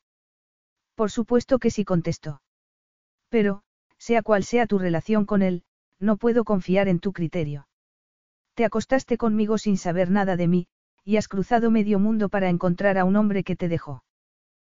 [0.94, 2.44] Por supuesto que sí contestó.
[3.30, 3.64] Pero,
[3.98, 5.64] sea cual sea tu relación con él,
[6.00, 7.68] no puedo confiar en tu criterio.
[8.54, 10.68] Te acostaste conmigo sin saber nada de mí,
[11.04, 14.04] y has cruzado medio mundo para encontrar a un hombre que te dejó.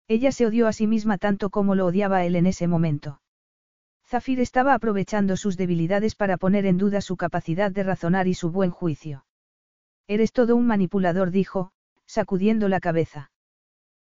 [0.10, 3.22] Ella se odió a sí misma tanto como lo odiaba él en ese momento.
[4.08, 8.50] Zafir estaba aprovechando sus debilidades para poner en duda su capacidad de razonar y su
[8.50, 9.28] buen juicio.
[10.08, 11.72] Eres todo un manipulador, dijo,
[12.08, 13.32] sacudiendo la cabeza.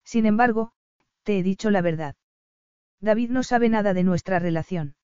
[0.03, 0.71] Sin embargo,
[1.21, 2.15] te he dicho la verdad.
[2.99, 4.95] David no sabe nada de nuestra relación.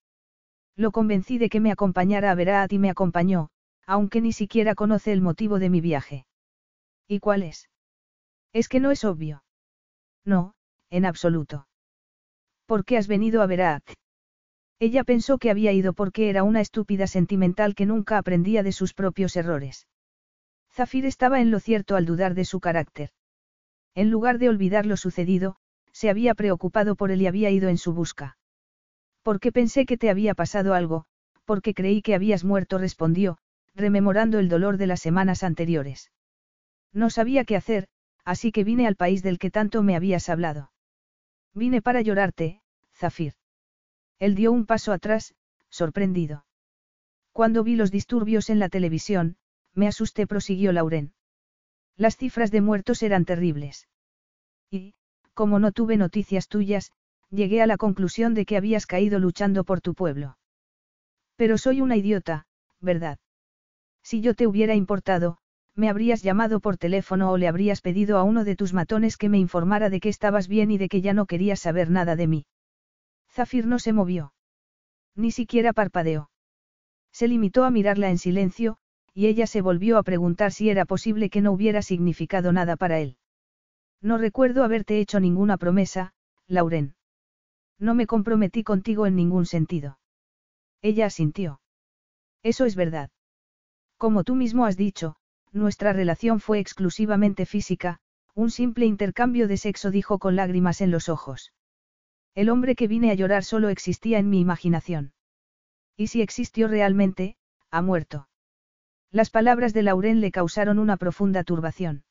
[0.74, 3.50] Lo convencí de que me acompañara a Berat y me acompañó,
[3.86, 6.26] aunque ni siquiera conoce el motivo de mi viaje.
[7.06, 7.70] ¿Y cuál es?
[8.52, 9.44] Es que no es obvio.
[10.24, 10.54] No,
[10.90, 11.68] en absoluto.
[12.66, 13.82] ¿Por qué has venido a Berat?
[14.80, 18.94] Ella pensó que había ido porque era una estúpida sentimental que nunca aprendía de sus
[18.94, 19.88] propios errores.
[20.72, 23.10] Zafir estaba en lo cierto al dudar de su carácter.
[23.94, 25.56] En lugar de olvidar lo sucedido,
[25.92, 28.38] se había preocupado por él y había ido en su busca.
[29.22, 31.06] Porque pensé que te había pasado algo,
[31.44, 33.38] porque creí que habías muerto, respondió,
[33.74, 36.12] rememorando el dolor de las semanas anteriores.
[36.92, 37.88] No sabía qué hacer,
[38.24, 40.70] así que vine al país del que tanto me habías hablado.
[41.54, 42.60] Vine para llorarte,
[42.94, 43.34] Zafir.
[44.18, 45.34] Él dio un paso atrás,
[45.70, 46.44] sorprendido.
[47.32, 49.36] Cuando vi los disturbios en la televisión,
[49.74, 51.12] me asusté, prosiguió Lauren.
[51.96, 53.88] Las cifras de muertos eran terribles.
[54.70, 54.94] Y,
[55.34, 56.92] como no tuve noticias tuyas,
[57.30, 60.38] llegué a la conclusión de que habías caído luchando por tu pueblo.
[61.36, 62.46] Pero soy una idiota,
[62.80, 63.18] ¿verdad?
[64.02, 65.38] Si yo te hubiera importado,
[65.78, 69.28] me habrías llamado por teléfono o le habrías pedido a uno de tus matones que
[69.28, 72.26] me informara de que estabas bien y de que ya no querías saber nada de
[72.26, 72.46] mí.
[73.30, 74.34] Zafir no se movió.
[75.14, 76.30] Ni siquiera parpadeó.
[77.12, 78.78] Se limitó a mirarla en silencio,
[79.14, 82.98] y ella se volvió a preguntar si era posible que no hubiera significado nada para
[82.98, 83.16] él.
[84.02, 86.12] No recuerdo haberte hecho ninguna promesa,
[86.48, 86.96] Lauren.
[87.78, 90.00] No me comprometí contigo en ningún sentido.
[90.82, 91.60] Ella asintió.
[92.42, 93.10] Eso es verdad.
[93.96, 95.16] Como tú mismo has dicho,
[95.52, 98.00] nuestra relación fue exclusivamente física,
[98.34, 101.52] un simple intercambio de sexo dijo con lágrimas en los ojos.
[102.34, 105.12] El hombre que vine a llorar solo existía en mi imaginación.
[105.96, 107.36] Y si existió realmente,
[107.70, 108.28] ha muerto.
[109.10, 112.04] Las palabras de Lauren le causaron una profunda turbación.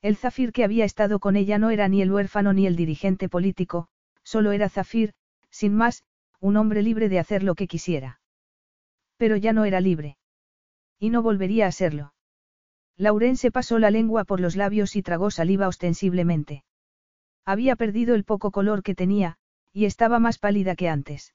[0.00, 3.28] El Zafir que había estado con ella no era ni el huérfano ni el dirigente
[3.28, 3.88] político,
[4.22, 5.14] solo era Zafir,
[5.50, 6.04] sin más,
[6.40, 8.20] un hombre libre de hacer lo que quisiera.
[9.16, 10.16] Pero ya no era libre.
[10.98, 12.11] Y no volvería a serlo.
[13.02, 16.62] Lauren se pasó la lengua por los labios y tragó saliva ostensiblemente.
[17.44, 19.38] Había perdido el poco color que tenía,
[19.72, 21.34] y estaba más pálida que antes.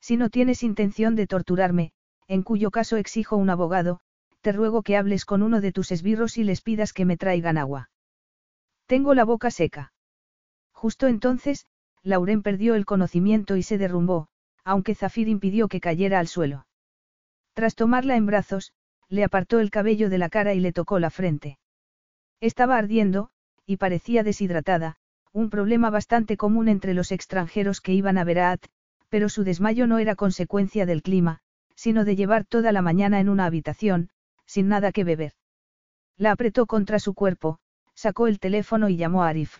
[0.00, 1.90] Si no tienes intención de torturarme,
[2.28, 3.98] en cuyo caso exijo un abogado,
[4.42, 7.58] te ruego que hables con uno de tus esbirros y les pidas que me traigan
[7.58, 7.90] agua.
[8.86, 9.92] Tengo la boca seca.
[10.70, 11.66] Justo entonces,
[12.04, 14.28] Lauren perdió el conocimiento y se derrumbó,
[14.62, 16.68] aunque Zafir impidió que cayera al suelo.
[17.54, 18.72] Tras tomarla en brazos,
[19.08, 21.58] le apartó el cabello de la cara y le tocó la frente.
[22.40, 23.30] Estaba ardiendo,
[23.64, 24.96] y parecía deshidratada,
[25.32, 28.66] un problema bastante común entre los extranjeros que iban a Veraat,
[29.08, 31.40] pero su desmayo no era consecuencia del clima,
[31.74, 34.10] sino de llevar toda la mañana en una habitación,
[34.46, 35.32] sin nada que beber.
[36.16, 37.58] La apretó contra su cuerpo,
[37.94, 39.58] sacó el teléfono y llamó a Arif.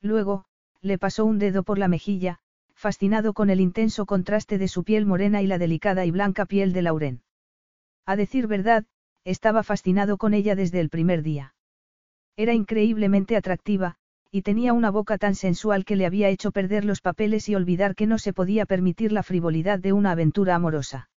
[0.00, 0.44] Luego,
[0.80, 2.40] le pasó un dedo por la mejilla,
[2.74, 6.72] fascinado con el intenso contraste de su piel morena y la delicada y blanca piel
[6.72, 7.22] de Lauren.
[8.06, 8.84] A decir verdad,
[9.24, 11.54] estaba fascinado con ella desde el primer día.
[12.36, 13.96] Era increíblemente atractiva,
[14.30, 17.94] y tenía una boca tan sensual que le había hecho perder los papeles y olvidar
[17.94, 21.10] que no se podía permitir la frivolidad de una aventura amorosa.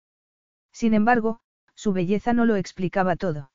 [0.72, 1.40] Sin embargo,
[1.74, 3.52] su belleza no lo explicaba todo.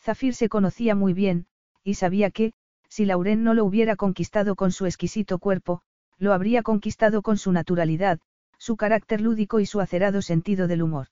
[0.00, 1.46] Zafir se conocía muy bien,
[1.82, 2.52] y sabía que,
[2.88, 5.82] si Lauren no lo hubiera conquistado con su exquisito cuerpo,
[6.16, 8.20] lo habría conquistado con su naturalidad,
[8.58, 11.08] su carácter lúdico y su acerado sentido del humor.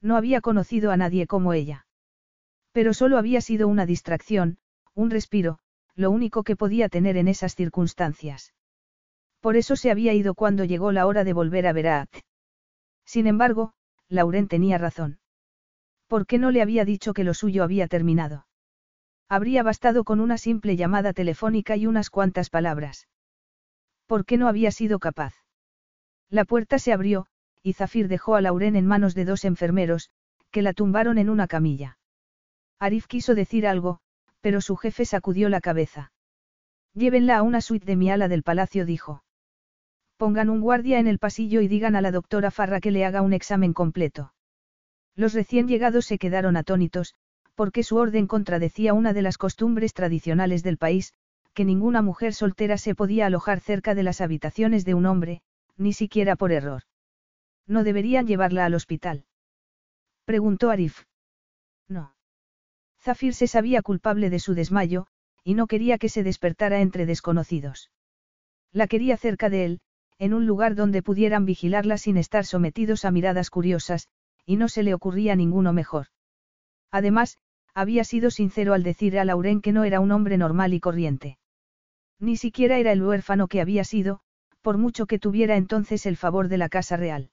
[0.00, 1.86] No había conocido a nadie como ella.
[2.72, 4.58] Pero solo había sido una distracción,
[4.94, 5.58] un respiro,
[5.94, 8.54] lo único que podía tener en esas circunstancias.
[9.40, 12.10] Por eso se había ido cuando llegó la hora de volver a Veraat.
[13.04, 13.72] Sin embargo,
[14.08, 15.18] Lauren tenía razón.
[16.06, 18.46] ¿Por qué no le había dicho que lo suyo había terminado?
[19.28, 23.08] Habría bastado con una simple llamada telefónica y unas cuantas palabras.
[24.06, 25.34] ¿Por qué no había sido capaz?
[26.30, 27.26] La puerta se abrió,
[27.62, 30.10] y Zafir dejó a Lauren en manos de dos enfermeros,
[30.50, 31.98] que la tumbaron en una camilla.
[32.78, 34.00] Arif quiso decir algo,
[34.40, 36.12] pero su jefe sacudió la cabeza.
[36.94, 39.22] Llévenla a una suite de mi ala del palacio, dijo.
[40.16, 43.22] Pongan un guardia en el pasillo y digan a la doctora Farra que le haga
[43.22, 44.32] un examen completo.
[45.14, 47.14] Los recién llegados se quedaron atónitos,
[47.54, 51.12] porque su orden contradecía una de las costumbres tradicionales del país,
[51.54, 55.42] que ninguna mujer soltera se podía alojar cerca de las habitaciones de un hombre,
[55.76, 56.82] ni siquiera por error.
[57.68, 59.26] ¿No deberían llevarla al hospital?
[60.24, 61.04] Preguntó Arif.
[61.86, 62.14] No.
[62.98, 65.06] Zafir se sabía culpable de su desmayo,
[65.44, 67.90] y no quería que se despertara entre desconocidos.
[68.72, 69.80] La quería cerca de él,
[70.18, 74.08] en un lugar donde pudieran vigilarla sin estar sometidos a miradas curiosas,
[74.44, 76.06] y no se le ocurría ninguno mejor.
[76.90, 77.38] Además,
[77.74, 81.38] había sido sincero al decir a Lauren que no era un hombre normal y corriente.
[82.18, 84.20] Ni siquiera era el huérfano que había sido,
[84.62, 87.30] por mucho que tuviera entonces el favor de la Casa Real.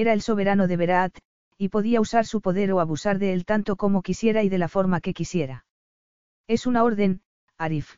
[0.00, 1.18] Era el soberano de Beraat,
[1.56, 4.68] y podía usar su poder o abusar de él tanto como quisiera y de la
[4.68, 5.66] forma que quisiera.
[6.46, 7.20] Es una orden,
[7.56, 7.96] Arif.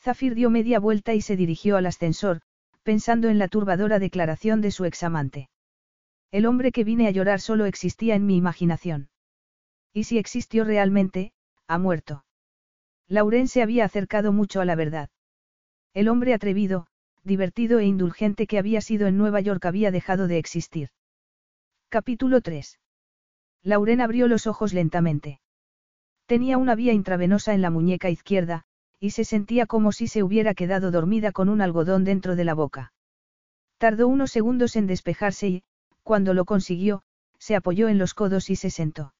[0.00, 2.40] Zafir dio media vuelta y se dirigió al ascensor,
[2.82, 5.50] pensando en la turbadora declaración de su examante.
[6.32, 9.08] El hombre que vine a llorar solo existía en mi imaginación.
[9.92, 11.32] Y si existió realmente,
[11.68, 12.24] ha muerto.
[13.06, 15.10] Lauren se había acercado mucho a la verdad.
[15.92, 16.88] El hombre atrevido,
[17.22, 20.88] divertido e indulgente que había sido en Nueva York había dejado de existir.
[21.94, 22.80] Capítulo 3.
[23.62, 25.38] Lauren abrió los ojos lentamente.
[26.26, 28.64] Tenía una vía intravenosa en la muñeca izquierda,
[28.98, 32.54] y se sentía como si se hubiera quedado dormida con un algodón dentro de la
[32.54, 32.92] boca.
[33.78, 35.62] Tardó unos segundos en despejarse y,
[36.02, 37.04] cuando lo consiguió,
[37.38, 39.14] se apoyó en los codos y se sentó.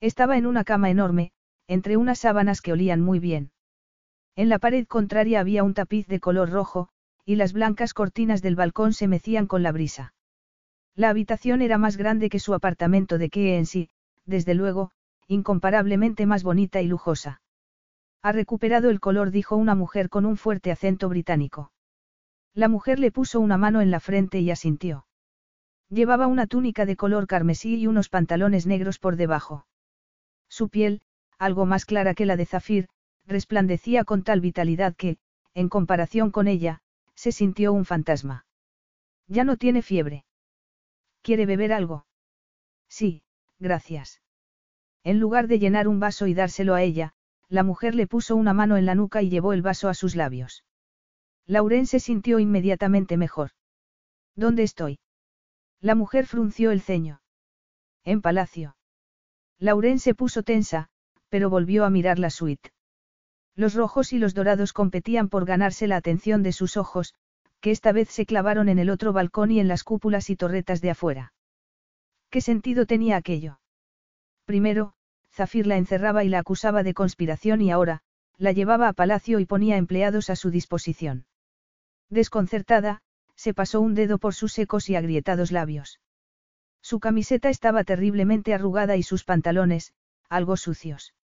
[0.00, 1.32] Estaba en una cama enorme,
[1.66, 3.50] entre unas sábanas que olían muy bien.
[4.36, 6.90] En la pared contraria había un tapiz de color rojo,
[7.24, 10.14] y las blancas cortinas del balcón se mecían con la brisa.
[10.98, 13.88] La habitación era más grande que su apartamento de que en sí,
[14.24, 14.90] desde luego,
[15.28, 17.40] incomparablemente más bonita y lujosa.
[18.20, 21.70] Ha recuperado el color, dijo una mujer con un fuerte acento británico.
[22.52, 25.06] La mujer le puso una mano en la frente y asintió.
[25.88, 29.68] Llevaba una túnica de color carmesí y unos pantalones negros por debajo.
[30.48, 31.02] Su piel,
[31.38, 32.88] algo más clara que la de Zafir,
[33.24, 35.18] resplandecía con tal vitalidad que,
[35.54, 36.80] en comparación con ella,
[37.14, 38.46] se sintió un fantasma.
[39.28, 40.24] Ya no tiene fiebre.
[41.28, 42.06] ¿Quiere beber algo?
[42.88, 43.22] Sí,
[43.58, 44.22] gracias.
[45.04, 47.12] En lugar de llenar un vaso y dárselo a ella,
[47.50, 50.16] la mujer le puso una mano en la nuca y llevó el vaso a sus
[50.16, 50.64] labios.
[51.44, 53.50] Lauren se sintió inmediatamente mejor.
[54.36, 55.00] ¿Dónde estoy?
[55.82, 57.20] La mujer frunció el ceño.
[58.04, 58.78] En palacio.
[59.58, 60.88] Lauren se puso tensa,
[61.28, 62.72] pero volvió a mirar la suite.
[63.54, 67.12] Los rojos y los dorados competían por ganarse la atención de sus ojos,
[67.60, 70.80] que esta vez se clavaron en el otro balcón y en las cúpulas y torretas
[70.80, 71.32] de afuera.
[72.30, 73.60] ¿Qué sentido tenía aquello?
[74.44, 74.94] Primero,
[75.32, 78.00] Zafir la encerraba y la acusaba de conspiración y ahora,
[78.36, 81.26] la llevaba a palacio y ponía empleados a su disposición.
[82.08, 83.02] Desconcertada,
[83.34, 86.00] se pasó un dedo por sus secos y agrietados labios.
[86.80, 89.92] Su camiseta estaba terriblemente arrugada y sus pantalones,
[90.28, 91.14] algo sucios.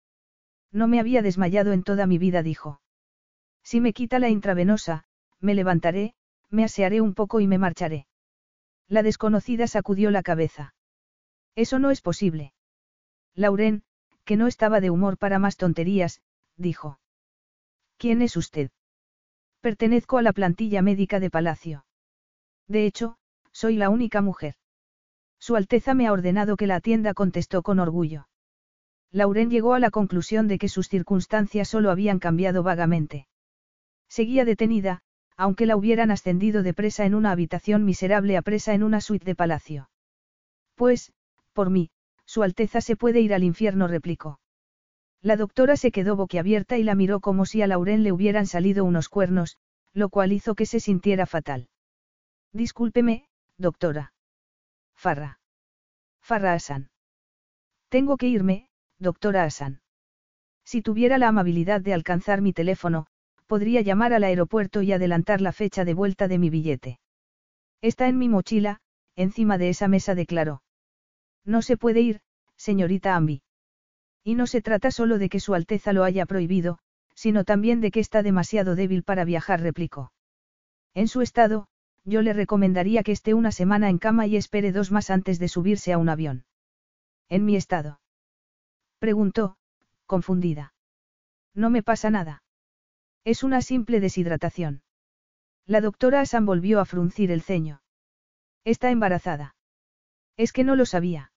[0.71, 2.81] No me había desmayado en toda mi vida, dijo.
[3.63, 5.05] Si me quita la intravenosa,
[5.41, 6.15] me levantaré,
[6.51, 8.07] me asearé un poco y me marcharé.
[8.89, 10.75] La desconocida sacudió la cabeza.
[11.55, 12.53] Eso no es posible.
[13.35, 13.83] Lauren,
[14.25, 16.21] que no estaba de humor para más tonterías,
[16.57, 16.99] dijo.
[17.97, 18.71] ¿Quién es usted?
[19.61, 21.87] Pertenezco a la plantilla médica de Palacio.
[22.69, 23.17] De hecho,
[23.53, 24.57] soy la única mujer.
[25.39, 28.29] Su Alteza me ha ordenado que la atienda, contestó con orgullo.
[29.11, 33.29] Lauren llegó a la conclusión de que sus circunstancias solo habían cambiado vagamente.
[34.09, 35.03] Seguía detenida,
[35.37, 39.25] aunque la hubieran ascendido de presa en una habitación miserable a presa en una suite
[39.25, 39.91] de palacio.
[40.75, 41.13] Pues,
[41.53, 41.91] por mí,
[42.27, 44.41] Su Alteza se puede ir al infierno, replicó.
[45.21, 48.85] La doctora se quedó boquiabierta y la miró como si a Lauren le hubieran salido
[48.85, 49.59] unos cuernos,
[49.93, 51.69] lo cual hizo que se sintiera fatal.
[52.53, 54.13] Discúlpeme, doctora.
[54.95, 55.41] Farra.
[56.21, 56.91] Farra Asan.
[57.89, 58.69] Tengo que irme,
[58.99, 59.81] doctora Asan.
[60.65, 63.07] Si tuviera la amabilidad de alcanzar mi teléfono,
[63.47, 66.99] podría llamar al aeropuerto y adelantar la fecha de vuelta de mi billete.
[67.81, 68.81] Está en mi mochila,
[69.17, 70.63] encima de esa mesa declaró.
[71.45, 72.21] No se puede ir,
[72.57, 73.43] señorita Ambi.
[74.23, 76.79] Y no se trata solo de que Su Alteza lo haya prohibido,
[77.15, 80.13] sino también de que está demasiado débil para viajar, replicó.
[80.95, 81.67] En su estado,
[82.05, 85.49] yo le recomendaría que esté una semana en cama y espere dos más antes de
[85.49, 86.45] subirse a un avión.
[87.29, 88.01] ¿En mi estado?
[88.99, 89.57] Preguntó,
[90.07, 90.75] confundida.
[91.55, 92.44] No me pasa nada.
[93.25, 94.83] Es una simple deshidratación.
[95.67, 97.81] La doctora Asan volvió a fruncir el ceño.
[98.65, 99.57] Está embarazada.
[100.37, 101.33] Es que no lo sabía.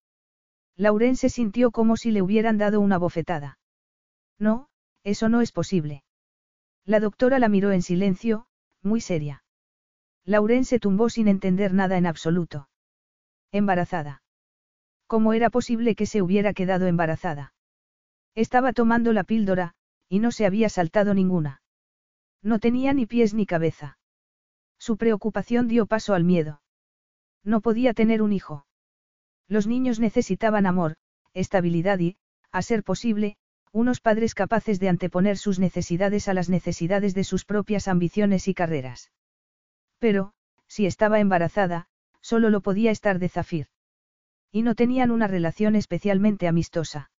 [0.76, 3.58] Lauren se sintió como si le hubieran dado una bofetada.
[4.38, 4.68] No,
[5.04, 6.04] eso no es posible.
[6.86, 8.48] La doctora la miró en silencio,
[8.84, 9.44] muy seria.
[10.26, 12.70] Lauren se tumbó sin entender nada en absoluto.
[13.52, 14.24] Embarazada.
[15.08, 17.54] ¿Cómo era posible que se hubiera quedado embarazada?
[18.36, 19.74] Estaba tomando la píldora,
[20.10, 21.62] y no se había saltado ninguna.
[22.48, 24.00] No tenía ni pies ni cabeza.
[24.80, 26.62] Su preocupación dio paso al miedo.
[27.44, 28.66] No podía tener un hijo.
[29.50, 30.96] Los niños necesitaban amor,
[31.34, 32.16] estabilidad y,
[32.54, 33.36] a ser posible,
[33.74, 38.54] unos padres capaces de anteponer sus necesidades a las necesidades de sus propias ambiciones y
[38.54, 39.12] carreras.
[40.00, 40.32] Pero,
[40.70, 41.90] si estaba embarazada,
[42.22, 43.68] solo lo podía estar de Zafir.
[44.54, 47.12] Y no tenían una relación especialmente amistosa.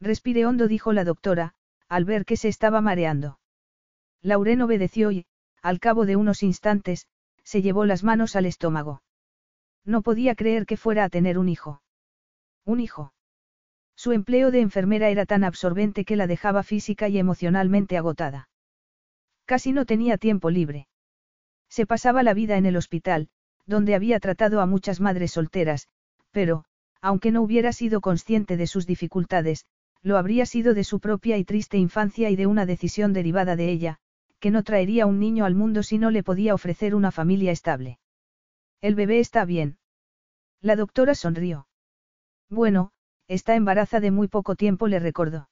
[0.00, 1.52] Respire hondo, dijo la doctora,
[1.90, 3.38] al ver que se estaba mareando.
[4.26, 5.24] Lauren obedeció y,
[5.62, 7.06] al cabo de unos instantes,
[7.44, 9.00] se llevó las manos al estómago.
[9.84, 11.80] No podía creer que fuera a tener un hijo.
[12.64, 13.12] Un hijo.
[13.94, 18.48] Su empleo de enfermera era tan absorbente que la dejaba física y emocionalmente agotada.
[19.44, 20.88] Casi no tenía tiempo libre.
[21.68, 23.28] Se pasaba la vida en el hospital,
[23.64, 25.86] donde había tratado a muchas madres solteras,
[26.32, 26.64] pero,
[27.00, 29.66] aunque no hubiera sido consciente de sus dificultades,
[30.02, 33.70] lo habría sido de su propia y triste infancia y de una decisión derivada de
[33.70, 34.00] ella,
[34.50, 37.98] no traería un niño al mundo si no le podía ofrecer una familia estable.
[38.80, 39.78] El bebé está bien.
[40.60, 41.68] La doctora sonrió.
[42.48, 42.92] Bueno,
[43.28, 45.48] está embaraza de muy poco tiempo, le recordó.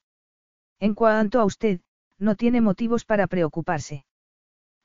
[0.81, 1.81] En cuanto a usted,
[2.19, 4.05] no tiene motivos para preocuparse.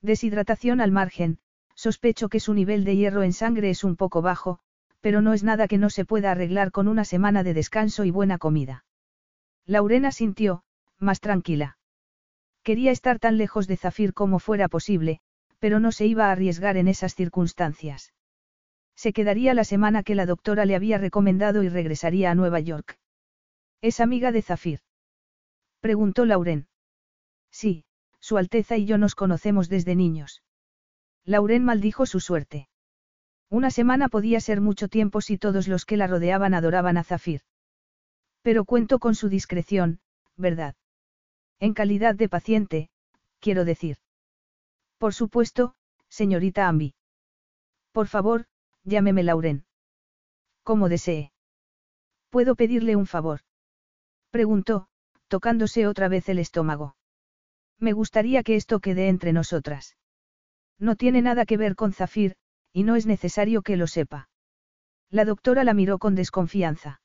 [0.01, 1.39] Deshidratación al margen,
[1.75, 4.59] sospecho que su nivel de hierro en sangre es un poco bajo,
[5.01, 8.11] pero no es nada que no se pueda arreglar con una semana de descanso y
[8.11, 8.85] buena comida.
[9.65, 10.63] Laurena sintió,
[10.97, 11.78] más tranquila.
[12.63, 15.21] Quería estar tan lejos de Zafir como fuera posible,
[15.59, 18.13] pero no se iba a arriesgar en esas circunstancias.
[18.95, 22.99] Se quedaría la semana que la doctora le había recomendado y regresaría a Nueva York.
[23.81, 24.81] ¿Es amiga de Zafir?
[25.79, 26.67] Preguntó Lauren.
[27.49, 27.85] Sí,
[28.19, 30.43] Su Alteza y yo nos conocemos desde niños.
[31.23, 32.67] Lauren maldijo su suerte.
[33.49, 37.41] Una semana podía ser mucho tiempo si todos los que la rodeaban adoraban a Zafir.
[38.41, 39.99] Pero cuento con su discreción,
[40.35, 40.75] ¿verdad?
[41.59, 42.89] En calidad de paciente,
[43.39, 43.97] quiero decir.
[44.97, 45.75] Por supuesto,
[46.07, 46.93] señorita Ambi.
[47.91, 48.47] Por favor,
[48.83, 49.65] Llámeme Lauren.
[50.63, 51.31] Como desee.
[52.29, 53.41] ¿Puedo pedirle un favor?
[54.31, 54.87] Preguntó,
[55.27, 56.95] tocándose otra vez el estómago.
[57.77, 59.97] Me gustaría que esto quede entre nosotras.
[60.77, 62.35] No tiene nada que ver con Zafir,
[62.71, 64.29] y no es necesario que lo sepa.
[65.09, 67.01] La doctora la miró con desconfianza.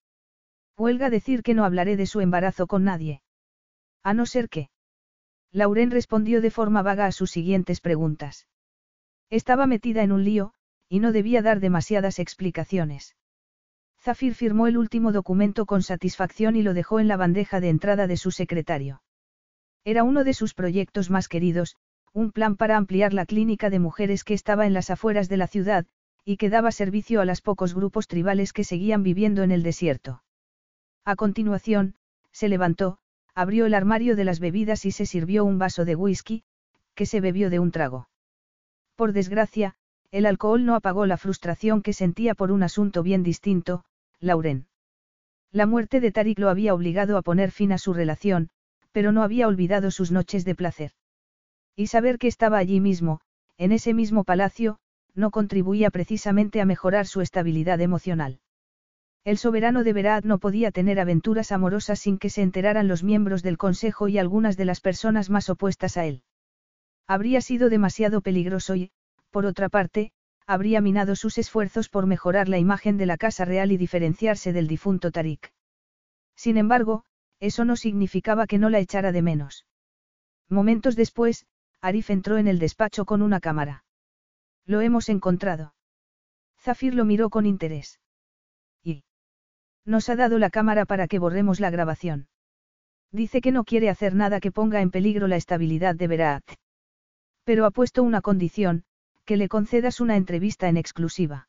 [0.76, 3.22] Huelga decir que no hablaré de su embarazo con nadie.
[4.04, 4.68] A no ser que.
[5.50, 8.46] Lauren respondió de forma vaga a sus siguientes preguntas.
[9.30, 10.52] Estaba metida en un lío,
[10.88, 13.16] y no debía dar demasiadas explicaciones.
[13.98, 18.06] Zafir firmó el último documento con satisfacción y lo dejó en la bandeja de entrada
[18.06, 19.02] de su secretario.
[19.82, 21.76] Era uno de sus proyectos más queridos,
[22.12, 25.46] un plan para ampliar la clínica de mujeres que estaba en las afueras de la
[25.46, 25.86] ciudad,
[26.24, 30.22] y que daba servicio a los pocos grupos tribales que seguían viviendo en el desierto.
[31.04, 31.96] A continuación,
[32.32, 32.98] se levantó,
[33.34, 36.44] abrió el armario de las bebidas y se sirvió un vaso de whisky,
[36.94, 38.08] que se bebió de un trago.
[38.96, 39.74] Por desgracia,
[40.10, 43.84] el alcohol no apagó la frustración que sentía por un asunto bien distinto,
[44.20, 44.66] Lauren.
[45.50, 48.50] La muerte de Tarik lo había obligado a poner fin a su relación,
[48.92, 50.92] pero no había olvidado sus noches de placer.
[51.74, 53.20] Y saber que estaba allí mismo,
[53.58, 54.78] en ese mismo palacio,
[55.14, 58.40] no contribuía precisamente a mejorar su estabilidad emocional.
[59.24, 63.42] El soberano de Berat no podía tener aventuras amorosas sin que se enteraran los miembros
[63.42, 66.22] del Consejo y algunas de las personas más opuestas a él.
[67.06, 68.90] Habría sido demasiado peligroso y,
[69.30, 70.12] por otra parte,
[70.46, 74.68] habría minado sus esfuerzos por mejorar la imagen de la Casa Real y diferenciarse del
[74.68, 75.54] difunto Tarik.
[76.36, 77.04] Sin embargo,
[77.40, 79.64] eso no significaba que no la echara de menos.
[80.50, 81.46] Momentos después,
[81.80, 83.84] Arif entró en el despacho con una cámara.
[84.66, 85.74] Lo hemos encontrado.
[86.58, 88.00] Zafir lo miró con interés.
[89.84, 92.28] Nos ha dado la cámara para que borremos la grabación.
[93.12, 96.44] Dice que no quiere hacer nada que ponga en peligro la estabilidad de Berat.
[97.44, 98.84] Pero ha puesto una condición,
[99.24, 101.48] que le concedas una entrevista en exclusiva.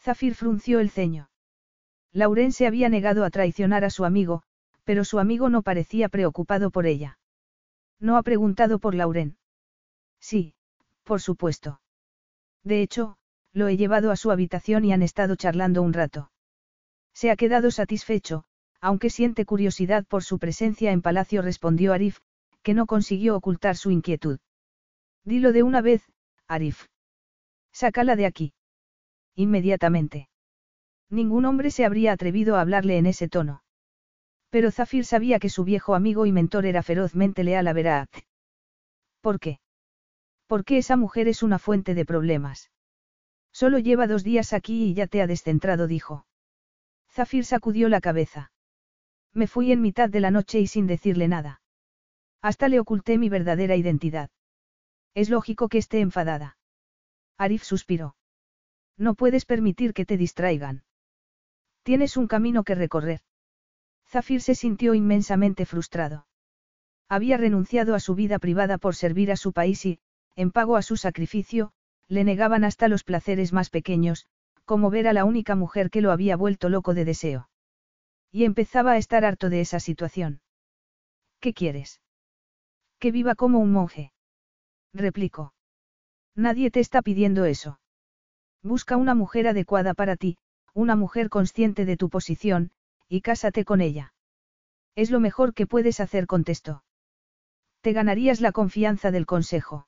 [0.00, 1.30] Zafir frunció el ceño.
[2.12, 4.42] Lauren se había negado a traicionar a su amigo,
[4.84, 7.18] pero su amigo no parecía preocupado por ella.
[8.00, 9.36] No ha preguntado por Lauren.
[10.18, 10.54] Sí,
[11.04, 11.80] por supuesto.
[12.64, 13.16] De hecho,
[13.52, 16.30] lo he llevado a su habitación y han estado charlando un rato.
[17.14, 18.44] Se ha quedado satisfecho,
[18.80, 22.18] aunque siente curiosidad por su presencia en palacio, respondió Arif,
[22.62, 24.38] que no consiguió ocultar su inquietud.
[25.24, 26.02] Dilo de una vez,
[26.48, 26.86] Arif.
[27.72, 28.54] Sácala de aquí.
[29.34, 30.28] Inmediatamente.
[31.08, 33.62] Ningún hombre se habría atrevido a hablarle en ese tono.
[34.50, 38.10] Pero Zafir sabía que su viejo amigo y mentor era ferozmente leal a Berat.
[39.20, 39.60] ¿Por qué?
[40.46, 42.70] Porque esa mujer es una fuente de problemas.
[43.52, 46.26] Solo lleva dos días aquí y ya te ha descentrado, dijo.
[47.12, 48.52] Zafir sacudió la cabeza.
[49.34, 51.60] Me fui en mitad de la noche y sin decirle nada.
[52.40, 54.30] Hasta le oculté mi verdadera identidad.
[55.14, 56.56] Es lógico que esté enfadada.
[57.36, 58.16] Arif suspiró.
[58.96, 60.84] No puedes permitir que te distraigan.
[61.82, 63.20] Tienes un camino que recorrer.
[64.08, 66.26] Zafir se sintió inmensamente frustrado.
[67.08, 70.00] Había renunciado a su vida privada por servir a su país y,
[70.34, 71.72] en pago a su sacrificio,
[72.08, 74.26] le negaban hasta los placeres más pequeños,
[74.64, 77.48] como ver a la única mujer que lo había vuelto loco de deseo.
[78.30, 80.40] Y empezaba a estar harto de esa situación.
[81.40, 82.00] ¿Qué quieres?
[82.98, 84.12] Que viva como un monje.
[84.94, 85.54] Replicó.
[86.34, 87.80] Nadie te está pidiendo eso.
[88.62, 90.38] Busca una mujer adecuada para ti,
[90.72, 92.70] una mujer consciente de tu posición,
[93.08, 94.14] y cásate con ella.
[94.94, 96.84] Es lo mejor que puedes hacer, contestó.
[97.80, 99.86] Te ganarías la confianza del consejo.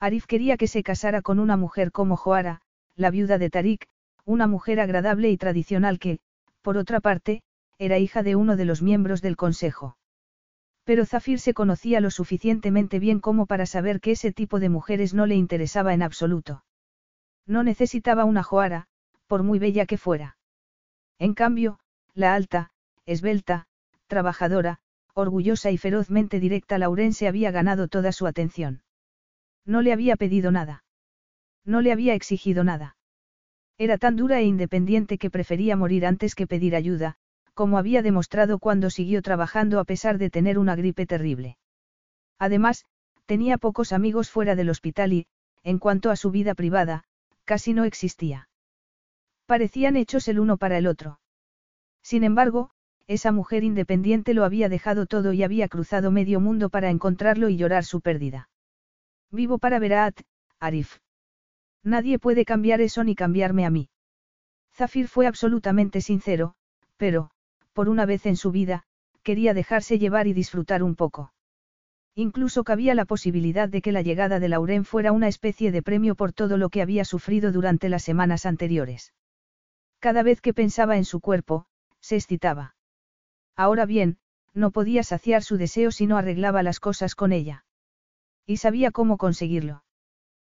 [0.00, 2.62] Arif quería que se casara con una mujer como Joara,
[2.96, 3.86] la viuda de Tarik,
[4.24, 6.20] una mujer agradable y tradicional que,
[6.62, 7.42] por otra parte,
[7.78, 9.96] era hija de uno de los miembros del consejo.
[10.84, 15.14] Pero Zafir se conocía lo suficientemente bien como para saber que ese tipo de mujeres
[15.14, 16.64] no le interesaba en absoluto.
[17.46, 18.86] No necesitaba una joara,
[19.26, 20.36] por muy bella que fuera.
[21.18, 21.78] En cambio,
[22.14, 22.70] la alta,
[23.06, 23.66] esbelta,
[24.06, 24.78] trabajadora,
[25.14, 28.82] orgullosa y ferozmente directa Laurense había ganado toda su atención.
[29.64, 30.84] No le había pedido nada.
[31.64, 32.96] No le había exigido nada.
[33.78, 37.16] Era tan dura e independiente que prefería morir antes que pedir ayuda,
[37.54, 41.58] como había demostrado cuando siguió trabajando a pesar de tener una gripe terrible.
[42.38, 42.86] Además,
[43.26, 45.26] tenía pocos amigos fuera del hospital y,
[45.62, 47.04] en cuanto a su vida privada,
[47.44, 48.48] casi no existía.
[49.46, 51.20] Parecían hechos el uno para el otro.
[52.02, 52.70] Sin embargo,
[53.06, 57.56] esa mujer independiente lo había dejado todo y había cruzado medio mundo para encontrarlo y
[57.56, 58.48] llorar su pérdida.
[59.30, 60.20] Vivo para Berat,
[60.58, 60.98] Arif.
[61.84, 63.88] Nadie puede cambiar eso ni cambiarme a mí.
[64.72, 66.54] Zafir fue absolutamente sincero,
[66.96, 67.30] pero,
[67.72, 68.84] por una vez en su vida,
[69.22, 71.32] quería dejarse llevar y disfrutar un poco.
[72.14, 76.14] Incluso cabía la posibilidad de que la llegada de Lauren fuera una especie de premio
[76.14, 79.12] por todo lo que había sufrido durante las semanas anteriores.
[79.98, 81.66] Cada vez que pensaba en su cuerpo,
[82.00, 82.74] Se excitaba.
[83.56, 84.18] Ahora bien,
[84.54, 87.64] no podía saciar su deseo si no arreglaba las cosas con ella.
[88.44, 89.84] Y sabía cómo conseguirlo.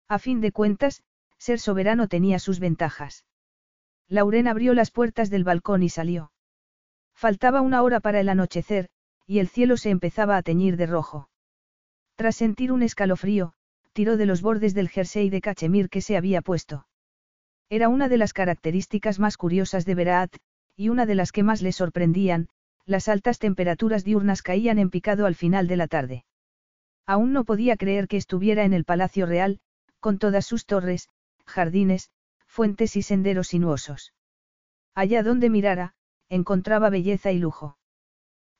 [0.08, 1.02] A fin de cuentas,
[1.44, 3.26] ser soberano tenía sus ventajas.
[4.08, 6.32] Lauren abrió las puertas del balcón y salió.
[7.14, 8.88] Faltaba una hora para el anochecer,
[9.26, 11.28] y el cielo se empezaba a teñir de rojo.
[12.16, 13.52] Tras sentir un escalofrío,
[13.92, 16.86] tiró de los bordes del jersey de cachemir que se había puesto.
[17.68, 20.34] Era una de las características más curiosas de Veraat,
[20.76, 22.48] y una de las que más le sorprendían,
[22.86, 26.24] las altas temperaturas diurnas caían en picado al final de la tarde.
[27.04, 29.60] Aún no podía creer que estuviera en el Palacio Real,
[30.00, 31.10] con todas sus torres,
[31.46, 32.10] jardines,
[32.46, 34.12] fuentes y senderos sinuosos.
[34.94, 35.94] Allá donde mirara,
[36.28, 37.78] encontraba belleza y lujo.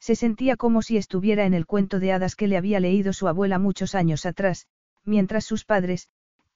[0.01, 3.29] Se sentía como si estuviera en el cuento de hadas que le había leído su
[3.29, 4.67] abuela muchos años atrás,
[5.05, 6.09] mientras sus padres,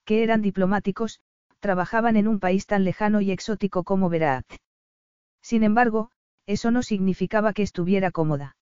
[0.04, 1.20] que eran diplomáticos,
[1.60, 4.46] trabajaban en un país tan lejano y exótico como Veraat.
[5.42, 6.10] Sin embargo,
[6.46, 8.56] eso no significaba que estuviera cómoda.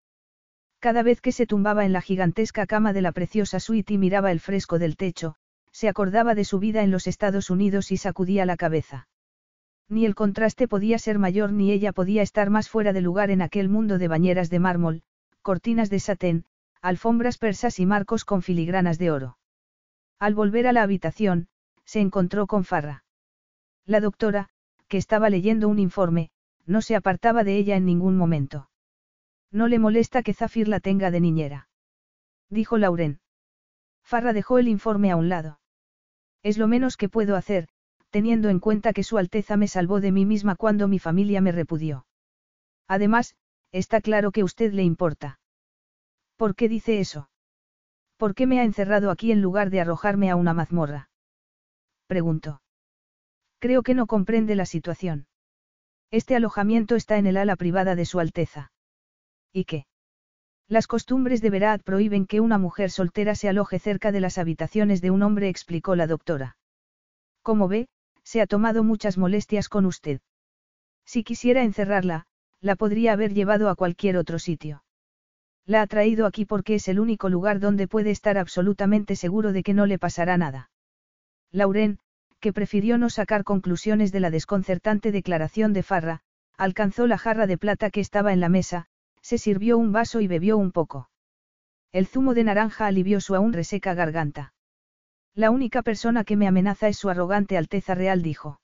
[0.78, 4.30] Cada vez que se tumbaba en la gigantesca cama de la preciosa suite y miraba
[4.30, 5.36] el fresco del techo,
[5.76, 9.08] se acordaba de su vida en los Estados Unidos y sacudía la cabeza.
[9.90, 13.42] Ni el contraste podía ser mayor ni ella podía estar más fuera de lugar en
[13.42, 15.02] aquel mundo de bañeras de mármol,
[15.42, 16.46] cortinas de satén,
[16.80, 19.36] alfombras persas y marcos con filigranas de oro.
[20.18, 21.48] Al volver a la habitación,
[21.84, 23.04] se encontró con Farra.
[23.84, 24.48] La doctora,
[24.88, 26.30] que estaba leyendo un informe,
[26.64, 28.70] no se apartaba de ella en ningún momento.
[29.52, 31.68] No le molesta que Zafir la tenga de niñera.
[32.48, 33.20] Dijo Lauren.
[34.02, 35.60] Farra dejó el informe a un lado.
[36.42, 37.68] Es lo menos que puedo hacer,
[38.10, 41.52] teniendo en cuenta que Su Alteza me salvó de mí misma cuando mi familia me
[41.52, 42.06] repudió.
[42.88, 43.36] Además,
[43.72, 45.38] está claro que usted le importa.
[46.36, 47.28] ¿Por qué dice eso?
[48.16, 51.10] ¿Por qué me ha encerrado aquí en lugar de arrojarme a una mazmorra?
[52.06, 52.62] Preguntó.
[53.58, 55.26] Creo que no comprende la situación.
[56.10, 58.70] Este alojamiento está en el ala privada de Su Alteza.
[59.52, 59.86] ¿Y qué?
[60.68, 65.00] Las costumbres de Verat prohíben que una mujer soltera se aloje cerca de las habitaciones
[65.00, 66.56] de un hombre, explicó la doctora.
[67.42, 67.88] Como ve,
[68.24, 70.20] se ha tomado muchas molestias con usted.
[71.04, 72.26] Si quisiera encerrarla,
[72.60, 74.82] la podría haber llevado a cualquier otro sitio.
[75.66, 79.62] La ha traído aquí porque es el único lugar donde puede estar absolutamente seguro de
[79.62, 80.70] que no le pasará nada.
[81.52, 82.00] Lauren,
[82.40, 86.20] que prefirió no sacar conclusiones de la desconcertante declaración de Farra,
[86.56, 88.88] alcanzó la jarra de plata que estaba en la mesa,
[89.26, 91.10] se sirvió un vaso y bebió un poco.
[91.90, 94.54] El zumo de naranja alivió su aún reseca garganta.
[95.34, 98.60] La única persona que me amenaza es su arrogante Alteza Real, dijo.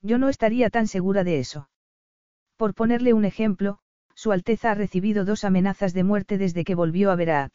[0.00, 1.68] Yo no estaría tan segura de eso.
[2.56, 3.78] Por ponerle un ejemplo,
[4.14, 7.52] Su Alteza ha recibido dos amenazas de muerte desde que volvió a Veraat.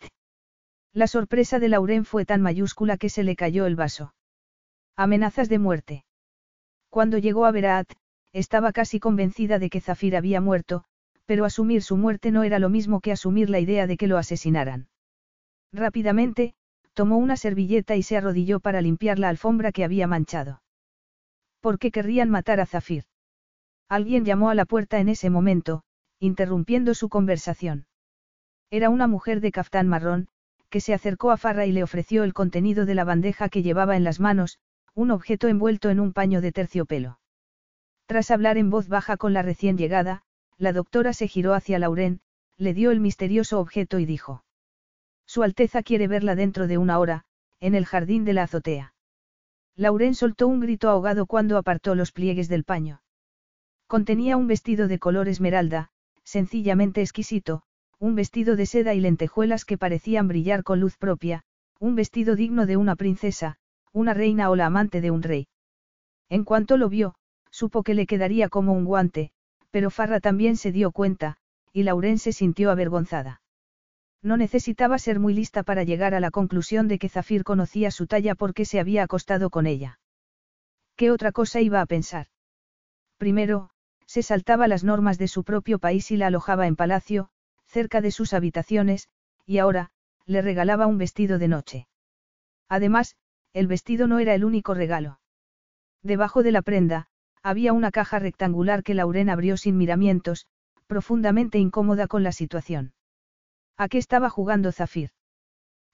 [0.94, 4.14] La sorpresa de Lauren fue tan mayúscula que se le cayó el vaso.
[4.96, 6.06] Amenazas de muerte.
[6.90, 7.92] Cuando llegó a Veraat,
[8.34, 10.84] estaba casi convencida de que Zafir había muerto,
[11.30, 14.18] pero asumir su muerte no era lo mismo que asumir la idea de que lo
[14.18, 14.88] asesinaran.
[15.72, 16.56] Rápidamente,
[16.96, 20.64] tomó una servilleta y se arrodilló para limpiar la alfombra que había manchado.
[21.62, 23.04] ¿Por qué querrían matar a Zafir?
[23.88, 25.84] Alguien llamó a la puerta en ese momento,
[26.20, 27.86] interrumpiendo su conversación.
[28.72, 30.30] Era una mujer de caftán marrón,
[30.72, 33.96] que se acercó a Farra y le ofreció el contenido de la bandeja que llevaba
[33.96, 34.58] en las manos,
[34.96, 37.20] un objeto envuelto en un paño de terciopelo.
[38.08, 40.24] Tras hablar en voz baja con la recién llegada,
[40.60, 42.20] la doctora se giró hacia Lauren,
[42.58, 44.44] le dio el misterioso objeto y dijo.
[45.26, 47.24] Su Alteza quiere verla dentro de una hora,
[47.62, 48.94] en el jardín de la azotea.
[49.76, 53.02] Lauren soltó un grito ahogado cuando apartó los pliegues del paño.
[53.88, 55.92] Contenía un vestido de color esmeralda,
[56.24, 57.64] sencillamente exquisito,
[57.98, 61.44] un vestido de seda y lentejuelas que parecían brillar con luz propia,
[61.80, 63.58] un vestido digno de una princesa,
[63.94, 65.48] una reina o la amante de un rey.
[66.28, 67.16] En cuanto lo vio,
[67.50, 69.32] supo que le quedaría como un guante,
[69.72, 71.38] pero Farra también se dio cuenta,
[71.74, 73.42] y Lauren se sintió avergonzada.
[74.22, 78.08] No necesitaba ser muy lista para llegar a la conclusión de que Zafir conocía su
[78.08, 80.00] talla porque se había acostado con ella.
[80.96, 82.28] ¿Qué otra cosa iba a pensar?
[83.18, 83.70] Primero,
[84.06, 87.30] se saltaba las normas de su propio país y la alojaba en palacio,
[87.68, 89.08] cerca de sus habitaciones,
[89.46, 89.92] y ahora,
[90.26, 91.88] le regalaba un vestido de noche.
[92.68, 93.16] Además,
[93.54, 95.20] el vestido no era el único regalo.
[96.04, 97.08] Debajo de la prenda,
[97.44, 100.48] había una caja rectangular que Lauren abrió sin miramientos,
[100.88, 102.94] profundamente incómoda con la situación.
[103.78, 105.12] ¿A qué estaba jugando Zafir?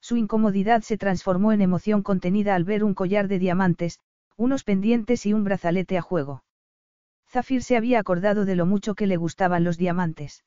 [0.01, 3.99] Su incomodidad se transformó en emoción contenida al ver un collar de diamantes,
[4.37, 6.43] unos pendientes y un brazalete a juego.
[7.27, 10.43] Zafir se había acordado de lo mucho que le gustaban los diamantes.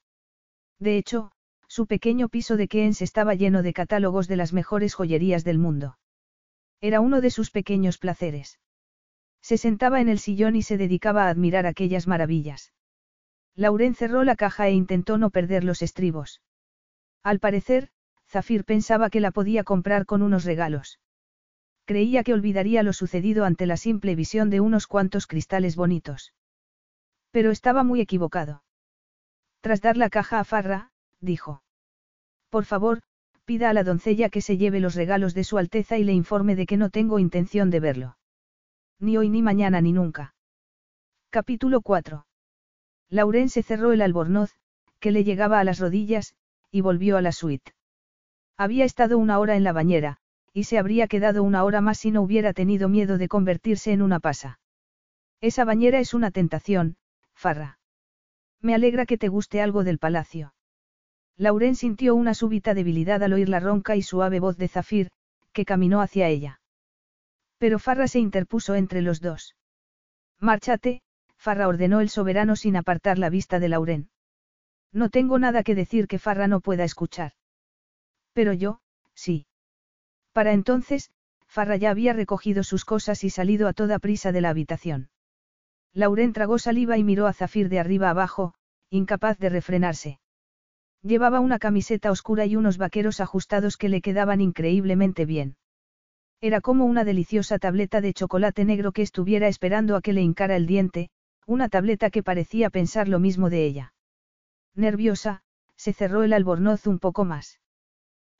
[0.78, 1.32] De hecho,
[1.66, 5.98] su pequeño piso de Keynes estaba lleno de catálogos de las mejores joyerías del mundo.
[6.80, 8.58] Era uno de sus pequeños placeres.
[9.48, 12.74] Se sentaba en el sillón y se dedicaba a admirar aquellas maravillas.
[13.54, 16.42] Lauren cerró la caja e intentó no perder los estribos.
[17.22, 17.88] Al parecer,
[18.26, 21.00] Zafir pensaba que la podía comprar con unos regalos.
[21.86, 26.34] Creía que olvidaría lo sucedido ante la simple visión de unos cuantos cristales bonitos.
[27.30, 28.62] Pero estaba muy equivocado.
[29.62, 30.90] Tras dar la caja a Farra,
[31.22, 31.62] dijo.
[32.50, 33.00] Por favor,
[33.46, 36.54] pida a la doncella que se lleve los regalos de Su Alteza y le informe
[36.54, 38.17] de que no tengo intención de verlo.
[39.00, 40.34] Ni hoy ni mañana ni nunca.
[41.30, 42.26] Capítulo 4.
[43.10, 44.56] Lauren se cerró el albornoz,
[44.98, 46.34] que le llegaba a las rodillas,
[46.72, 47.72] y volvió a la suite.
[48.56, 50.18] Había estado una hora en la bañera,
[50.52, 54.02] y se habría quedado una hora más si no hubiera tenido miedo de convertirse en
[54.02, 54.58] una pasa.
[55.40, 56.96] Esa bañera es una tentación,
[57.34, 57.78] Farra.
[58.60, 60.54] Me alegra que te guste algo del palacio.
[61.36, 65.10] Lauren sintió una súbita debilidad al oír la ronca y suave voz de Zafir,
[65.52, 66.57] que caminó hacia ella.
[67.58, 69.56] Pero Farra se interpuso entre los dos.
[70.40, 71.02] Márchate,
[71.36, 74.10] Farra ordenó el soberano sin apartar la vista de Lauren.
[74.92, 77.32] No tengo nada que decir que Farra no pueda escuchar.
[78.32, 78.80] Pero yo,
[79.14, 79.46] sí.
[80.32, 81.10] Para entonces,
[81.46, 85.10] Farra ya había recogido sus cosas y salido a toda prisa de la habitación.
[85.92, 88.54] Lauren tragó saliva y miró a Zafir de arriba abajo,
[88.90, 90.20] incapaz de refrenarse.
[91.02, 95.56] Llevaba una camiseta oscura y unos vaqueros ajustados que le quedaban increíblemente bien.
[96.40, 100.54] Era como una deliciosa tableta de chocolate negro que estuviera esperando a que le hincara
[100.56, 101.10] el diente,
[101.46, 103.94] una tableta que parecía pensar lo mismo de ella.
[104.74, 105.42] Nerviosa,
[105.76, 107.60] se cerró el albornoz un poco más.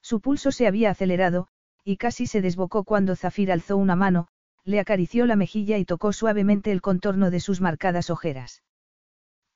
[0.00, 1.48] Su pulso se había acelerado,
[1.84, 4.28] y casi se desbocó cuando Zafir alzó una mano,
[4.64, 8.62] le acarició la mejilla y tocó suavemente el contorno de sus marcadas ojeras.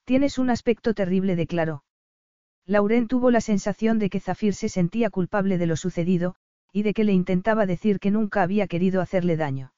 [0.05, 1.85] Tienes un aspecto terrible, declaró.
[2.65, 6.37] Lauren tuvo la sensación de que Zafir se sentía culpable de lo sucedido,
[6.73, 9.73] y de que le intentaba decir que nunca había querido hacerle daño.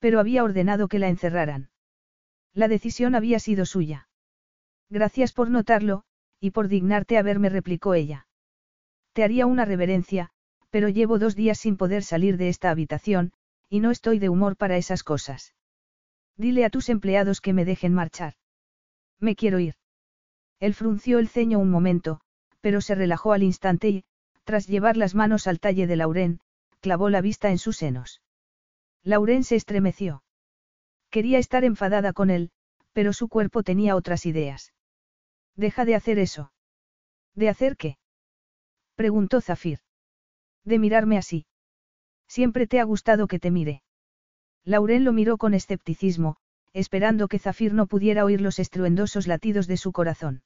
[0.00, 1.70] Pero había ordenado que la encerraran.
[2.52, 4.08] La decisión había sido suya.
[4.88, 6.02] Gracias por notarlo,
[6.40, 8.26] y por dignarte a verme, replicó ella.
[9.12, 10.30] Te haría una reverencia,
[10.70, 13.32] pero llevo dos días sin poder salir de esta habitación,
[13.68, 15.54] y no estoy de humor para esas cosas.
[16.36, 18.34] Dile a tus empleados que me dejen marchar.
[19.20, 19.74] Me quiero ir.
[20.58, 22.20] Él frunció el ceño un momento,
[22.60, 24.04] pero se relajó al instante y,
[24.44, 26.40] tras llevar las manos al talle de Lauren,
[26.80, 28.22] clavó la vista en sus senos.
[29.02, 30.22] Lauren se estremeció.
[31.10, 32.50] Quería estar enfadada con él,
[32.92, 34.72] pero su cuerpo tenía otras ideas.
[35.56, 36.52] Deja de hacer eso.
[37.34, 37.98] ¿De hacer qué?
[38.94, 39.80] preguntó Zafir.
[40.64, 41.46] De mirarme así.
[42.28, 43.82] Siempre te ha gustado que te mire.
[44.64, 46.36] Lauren lo miró con escepticismo,
[46.72, 50.42] esperando que Zafir no pudiera oír los estruendosos latidos de su corazón.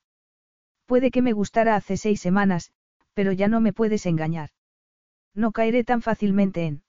[0.86, 2.70] Puede que me gustara hace seis semanas,
[3.14, 4.50] pero ya no me puedes engañar.
[5.34, 6.82] No caeré tan fácilmente en.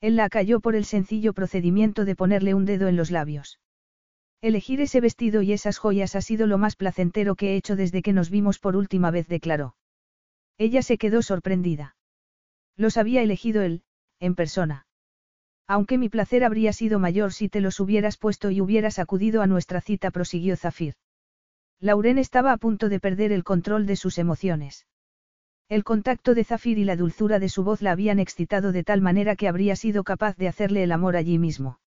[0.00, 3.58] Él la cayó por el sencillo procedimiento de ponerle un dedo en los labios.
[4.40, 8.02] Elegir ese vestido y esas joyas ha sido lo más placentero que he hecho desde
[8.02, 9.74] que nos vimos por última vez, declaró.
[10.58, 11.96] Ella se quedó sorprendida.
[12.76, 13.82] Los había elegido él,
[14.20, 14.86] en persona.
[15.66, 19.48] Aunque mi placer habría sido mayor si te los hubieras puesto y hubieras acudido a
[19.48, 20.94] nuestra cita, prosiguió Zafir.
[21.80, 24.86] Lauren estaba a punto de perder el control de sus emociones.
[25.68, 29.02] El contacto de Zafir y la dulzura de su voz la habían excitado de tal
[29.02, 31.78] manera que habría sido capaz de hacerle el amor allí mismo.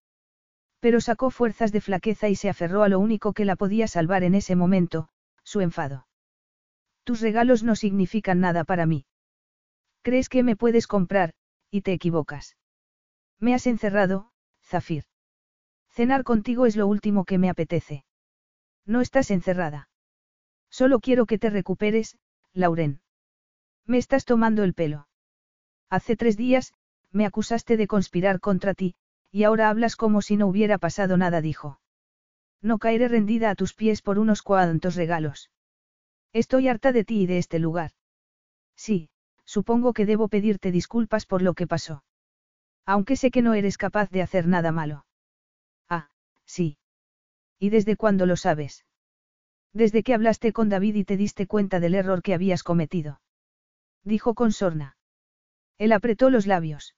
[0.80, 4.24] Pero sacó fuerzas de flaqueza y se aferró a lo único que la podía salvar
[4.24, 5.10] en ese momento,
[5.44, 6.08] su enfado.
[7.04, 9.06] Tus regalos no significan nada para mí.
[10.04, 11.34] Crees que me puedes comprar,
[11.72, 12.58] y te equivocas.
[13.40, 14.32] Me has encerrado,
[14.64, 15.06] Zafir.
[15.90, 18.06] Cenar contigo es lo último que me apetece.
[18.86, 19.90] No estás encerrada.
[20.70, 22.18] Solo quiero que te recuperes,
[22.54, 23.02] Lauren.
[23.92, 25.10] Me estás tomando el pelo.
[25.89, 26.74] Hace tres días,
[27.12, 28.96] me acusaste de conspirar contra ti,
[29.34, 31.82] y ahora hablas como si no hubiera pasado nada, dijo.
[32.62, 35.52] No caeré rendida a tus pies por unos cuantos regalos.
[36.32, 37.92] Estoy harta de ti y de este lugar.
[38.78, 39.10] Sí,
[39.44, 42.06] supongo que debo pedirte disculpas por lo que pasó.
[42.86, 45.06] Aunque sé que no eres capaz de hacer nada malo.
[45.89, 46.08] Ah,
[46.46, 46.78] sí.
[47.60, 48.86] ¿Y desde cuándo lo sabes?
[49.74, 53.20] Desde que hablaste con David y te diste cuenta del error que habías cometido
[54.04, 54.97] dijo con sorna.
[55.78, 56.95] Él apretó los labios.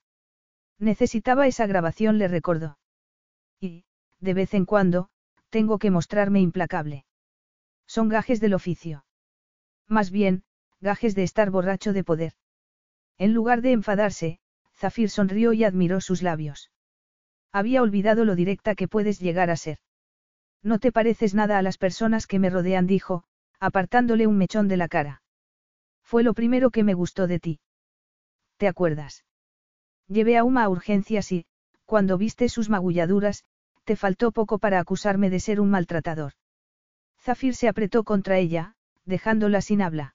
[0.79, 2.77] Necesitaba esa grabación, le recordó.
[3.59, 3.85] Y,
[4.19, 5.09] de vez en cuando,
[5.49, 7.05] tengo que mostrarme implacable.
[7.87, 9.05] Son gajes del oficio.
[9.87, 10.43] Más bien,
[10.81, 12.33] gajes de estar borracho de poder.
[13.17, 14.39] En lugar de enfadarse,
[14.75, 16.71] Zafir sonrió y admiró sus labios.
[17.51, 19.77] Había olvidado lo directa que puedes llegar a ser.
[20.63, 23.23] No te pareces nada a las personas que me rodean, dijo,
[23.59, 25.22] apartándole un mechón de la cara.
[26.13, 27.59] Fue lo primero que me gustó de ti.
[28.57, 29.25] ¿Te acuerdas?
[30.07, 31.47] Llevé a Uma a urgencias y,
[31.85, 33.45] cuando viste sus magulladuras,
[33.83, 36.33] te faltó poco para acusarme de ser un maltratador.
[37.19, 40.13] Zafir se apretó contra ella, dejándola sin habla.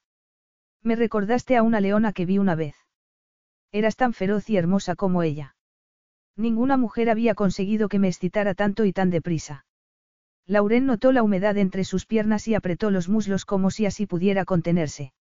[0.85, 2.77] Me recordaste a una leona que vi una vez.
[3.73, 5.57] Eras tan feroz y hermosa como ella.
[6.37, 9.67] Ninguna mujer había conseguido que me excitara tanto y tan deprisa.
[10.47, 14.45] Lauren notó la humedad entre sus piernas y apretó los muslos como si así pudiera
[14.45, 15.13] contenerse.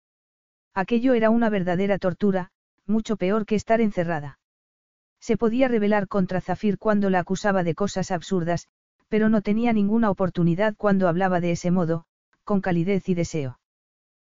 [0.77, 2.51] Aquello era una verdadera tortura,
[2.85, 4.37] mucho peor que estar encerrada.
[5.19, 8.67] Se podía rebelar contra Zafir cuando la acusaba de cosas absurdas,
[9.07, 12.05] pero no tenía ninguna oportunidad cuando hablaba de ese modo,
[12.43, 13.59] con calidez y deseo.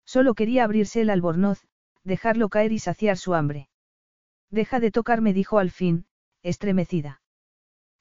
[0.04, 1.64] Solo quería abrirse el albornoz,
[2.04, 3.70] dejarlo caer y saciar su hambre.
[4.50, 6.08] Deja de tocarme, dijo al fin,
[6.42, 7.22] estremecida.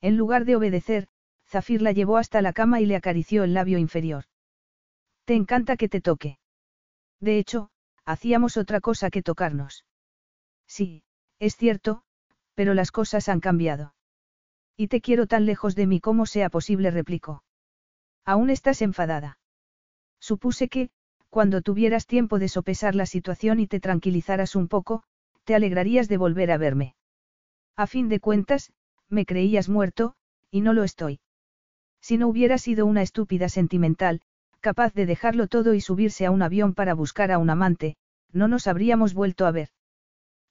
[0.01, 1.09] En lugar de obedecer,
[1.47, 4.25] Zafir la llevó hasta la cama y le acarició el labio inferior.
[5.27, 6.39] Te encanta que te toque.
[7.21, 7.71] De hecho,
[8.11, 9.85] hacíamos otra cosa que tocarnos.
[10.67, 11.03] Sí,
[11.39, 12.03] es cierto,
[12.55, 13.95] pero las cosas han cambiado.
[14.77, 17.43] Y te quiero tan lejos de mí como sea posible, replicó.
[18.25, 19.39] Aún estás enfadada.
[20.21, 20.91] Supuse que,
[21.29, 25.03] cuando tuvieras tiempo de sopesar la situación y te tranquilizaras un poco,
[25.45, 26.95] te alegrarías de volver a verme.
[27.77, 28.73] A fin de cuentas,
[29.09, 30.15] me creías muerto,
[30.51, 31.21] y no lo estoy.
[32.01, 34.21] Si no hubiera sido una estúpida sentimental,
[34.61, 37.97] capaz de dejarlo todo y subirse a un avión para buscar a un amante,
[38.33, 39.71] no nos habríamos vuelto a ver.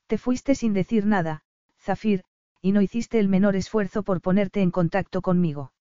[0.07, 1.43] Te fuiste sin decir nada,
[1.79, 2.23] Zafir,
[2.61, 5.71] y no hiciste el menor esfuerzo por ponerte en contacto conmigo.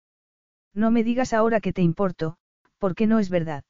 [0.75, 2.37] No me digas ahora que te importo,
[2.79, 3.65] porque no es verdad.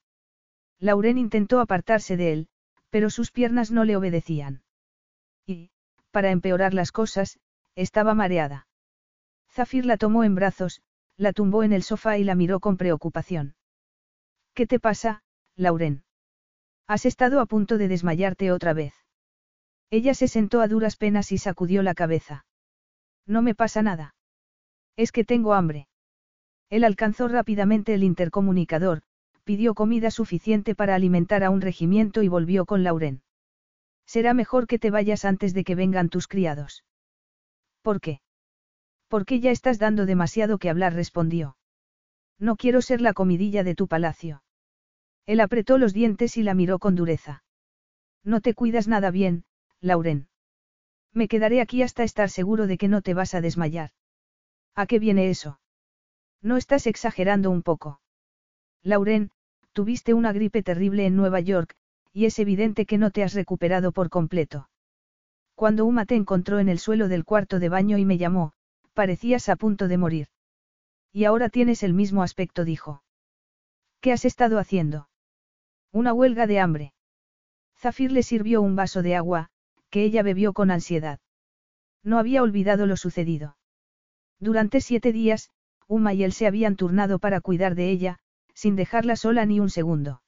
[0.79, 2.47] Lauren intentó apartarse de él,
[2.89, 4.63] pero sus piernas no le obedecían.
[5.45, 5.71] Y,
[6.11, 7.39] para empeorar las cosas,
[7.75, 8.67] estaba mareada.
[9.49, 10.81] Zafir la tomó en brazos,
[11.17, 13.55] la tumbó en el sofá y la miró con preocupación.
[14.53, 15.23] ¿Qué te pasa,
[15.55, 16.03] Lauren?
[16.89, 18.95] Has estado a punto de desmayarte otra vez.
[19.91, 22.47] Ella se sentó a duras penas y sacudió la cabeza.
[23.27, 24.15] No me pasa nada.
[24.95, 25.87] Es que tengo hambre.
[26.71, 29.03] Él alcanzó rápidamente el intercomunicador,
[29.43, 33.21] pidió comida suficiente para alimentar a un regimiento y volvió con Lauren.
[34.07, 36.85] Será mejor que te vayas antes de que vengan tus criados.
[37.83, 38.21] ¿Por qué?
[39.09, 41.55] Porque ya estás dando demasiado que hablar, respondió.
[42.39, 44.41] No quiero ser la comidilla de tu palacio.
[45.29, 47.43] Él apretó los dientes y la miró con dureza.
[48.23, 49.43] No te cuidas nada bien,
[49.79, 50.27] Lauren.
[51.13, 53.91] Me quedaré aquí hasta estar seguro de que no te vas a desmayar.
[54.73, 55.59] ¿A qué viene eso?
[56.41, 58.01] No estás exagerando un poco.
[58.81, 59.29] Lauren,
[59.71, 61.75] tuviste una gripe terrible en Nueva York,
[62.11, 64.67] y es evidente que no te has recuperado por completo.
[65.53, 68.53] Cuando Uma te encontró en el suelo del cuarto de baño y me llamó,
[68.95, 70.27] Parecías a punto de morir.
[71.13, 73.03] Y ahora tienes el mismo aspecto, dijo.
[74.01, 75.08] ¿Qué has estado haciendo?
[75.91, 76.93] Una huelga de hambre.
[77.77, 79.49] Zafir le sirvió un vaso de agua,
[79.89, 81.19] que ella bebió con ansiedad.
[82.03, 83.57] No había olvidado lo sucedido.
[84.39, 85.49] Durante siete días,
[85.87, 88.19] Uma y él se habían turnado para cuidar de ella,
[88.53, 90.21] sin dejarla sola ni un segundo.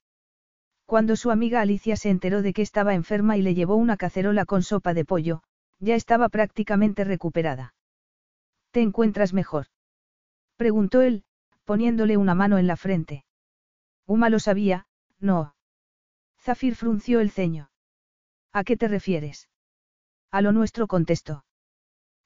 [0.85, 4.45] Cuando su amiga Alicia se enteró de que estaba enferma y le llevó una cacerola
[4.45, 5.43] con sopa de pollo,
[5.79, 7.75] ya estaba prácticamente recuperada.
[8.71, 9.67] ¿Te encuentras mejor?
[10.57, 11.23] Preguntó él,
[11.65, 13.25] poniéndole una mano en la frente.
[14.05, 14.85] Uma lo sabía,
[15.21, 15.55] no.
[16.39, 17.69] Zafir frunció el ceño.
[18.51, 19.49] ¿A qué te refieres?
[20.31, 21.45] A lo nuestro contestó.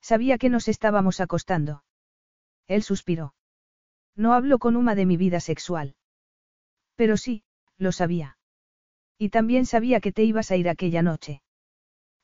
[0.01, 1.83] Sabía que nos estábamos acostando.
[2.67, 3.35] Él suspiró.
[4.15, 5.95] No hablo con Uma de mi vida sexual.
[6.95, 7.43] Pero sí,
[7.77, 8.37] lo sabía.
[9.17, 11.41] Y también sabía que te ibas a ir aquella noche.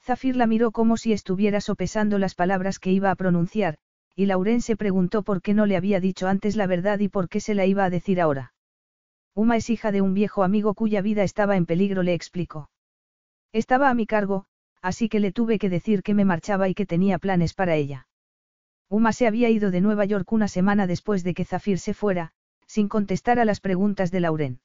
[0.01, 3.77] Zafir la miró como si estuviera sopesando las palabras que iba a pronunciar,
[4.15, 7.29] y Lauren se preguntó por qué no le había dicho antes la verdad y por
[7.29, 8.53] qué se la iba a decir ahora.
[9.33, 12.69] Uma es hija de un viejo amigo cuya vida estaba en peligro, le explicó.
[13.53, 14.45] Estaba a mi cargo,
[14.81, 18.07] así que le tuve que decir que me marchaba y que tenía planes para ella.
[18.89, 22.33] Uma se había ido de Nueva York una semana después de que Zafir se fuera,
[22.67, 24.59] sin contestar a las preguntas de Lauren.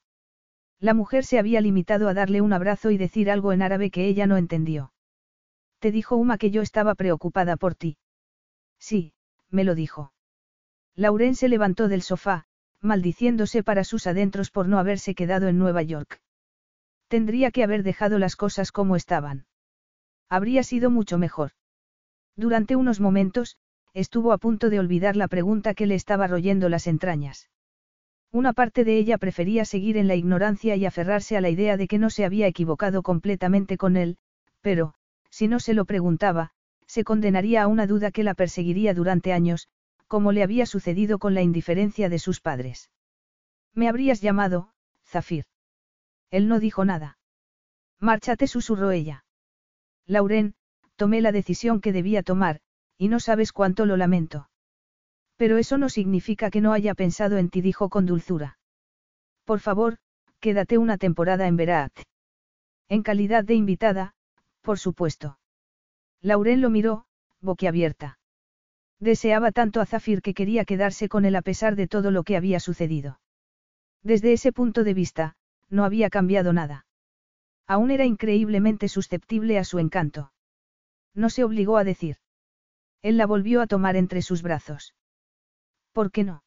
[0.81, 4.07] La mujer se había limitado a darle un abrazo y decir algo en árabe que
[4.07, 4.93] ella no entendió.
[5.79, 7.99] Te dijo Uma que yo estaba preocupada por ti.
[8.79, 9.14] Sí,
[9.49, 10.12] me lo dijo.
[10.95, 12.47] Lauren se levantó del sofá,
[12.87, 16.20] maldiciéndose para sus adentros por no haberse quedado en Nueva York.
[17.09, 19.47] Tendría que haber dejado las cosas como estaban.
[20.28, 21.51] Habría sido mucho mejor.
[22.37, 23.59] Durante unos momentos,
[23.93, 27.49] estuvo a punto de olvidar la pregunta que le estaba royendo las entrañas.
[28.32, 31.87] Una parte de ella prefería seguir en la ignorancia y aferrarse a la idea de
[31.89, 34.18] que no se había equivocado completamente con él,
[34.61, 34.95] pero,
[35.30, 36.51] si no se lo preguntaba,
[36.87, 39.68] se condenaría a una duda que la perseguiría durante años,
[40.07, 42.90] como le había sucedido con la indiferencia de sus padres.
[43.74, 44.72] Me habrías llamado,
[45.04, 45.44] Zafir.
[46.30, 47.18] Él no dijo nada.
[48.00, 49.24] Márchate, susurró ella.
[50.07, 50.54] Lauren,
[50.96, 52.61] tomé la decisión que debía tomar,
[52.96, 54.48] y no sabes cuánto lo lamento.
[55.36, 58.59] Pero eso no significa que no haya pensado en ti, dijo con dulzura.
[59.44, 59.98] Por favor,
[60.40, 61.92] quédate una temporada en Verat.
[62.88, 64.14] En calidad de invitada,
[64.62, 65.38] por supuesto.
[66.20, 67.07] Lauren lo miró,
[67.40, 68.16] boquiabierta.
[69.01, 72.36] Deseaba tanto a Zafir que quería quedarse con él a pesar de todo lo que
[72.36, 73.20] había sucedido.
[74.03, 75.36] Desde ese punto de vista,
[75.68, 76.86] no había cambiado nada.
[77.66, 80.32] Aún era increíblemente susceptible a su encanto.
[81.14, 82.16] No se obligó a decir.
[83.03, 84.94] Él la volvió a tomar entre sus brazos.
[85.92, 86.44] ¿Por qué no?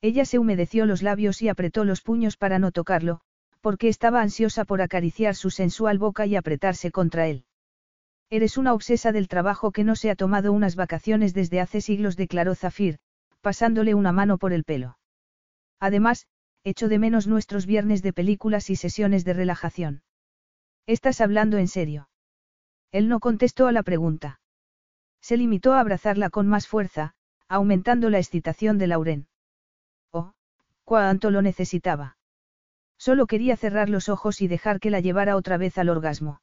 [0.00, 3.20] Ella se humedeció los labios y apretó los puños para no tocarlo,
[3.60, 7.44] porque estaba ansiosa por acariciar su sensual boca y apretarse contra él.
[8.32, 12.16] Eres una obsesa del trabajo que no se ha tomado unas vacaciones desde hace siglos,
[12.16, 12.98] declaró Zafir,
[13.42, 14.96] pasándole una mano por el pelo.
[15.78, 16.26] Además,
[16.64, 20.02] echo de menos nuestros viernes de películas y sesiones de relajación.
[20.86, 22.08] ¿Estás hablando en serio?
[22.90, 24.40] Él no contestó a la pregunta.
[25.20, 27.12] Se limitó a abrazarla con más fuerza,
[27.48, 29.28] aumentando la excitación de Lauren.
[30.10, 30.32] Oh,
[30.84, 32.16] cuánto lo necesitaba.
[32.96, 36.40] Solo quería cerrar los ojos y dejar que la llevara otra vez al orgasmo.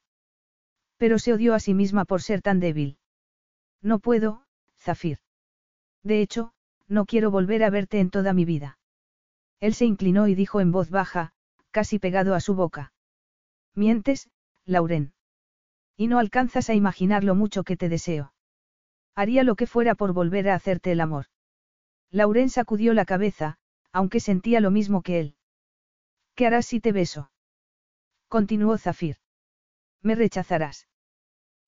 [1.00, 2.98] Pero se odió a sí misma por ser tan débil.
[3.80, 4.44] No puedo,
[4.78, 5.16] Zafir.
[6.02, 6.52] De hecho,
[6.88, 8.78] no quiero volver a verte en toda mi vida.
[9.60, 11.32] Él se inclinó y dijo en voz baja,
[11.70, 12.92] casi pegado a su boca.
[13.74, 14.28] Mientes,
[14.66, 15.14] Lauren.
[15.96, 18.34] Y no alcanzas a imaginar lo mucho que te deseo.
[19.14, 21.28] Haría lo que fuera por volver a hacerte el amor.
[22.10, 23.56] Lauren sacudió la cabeza,
[23.90, 25.34] aunque sentía lo mismo que él.
[26.34, 27.30] ¿Qué harás si te beso?
[28.28, 29.16] Continuó Zafir.
[30.02, 30.89] Me rechazarás.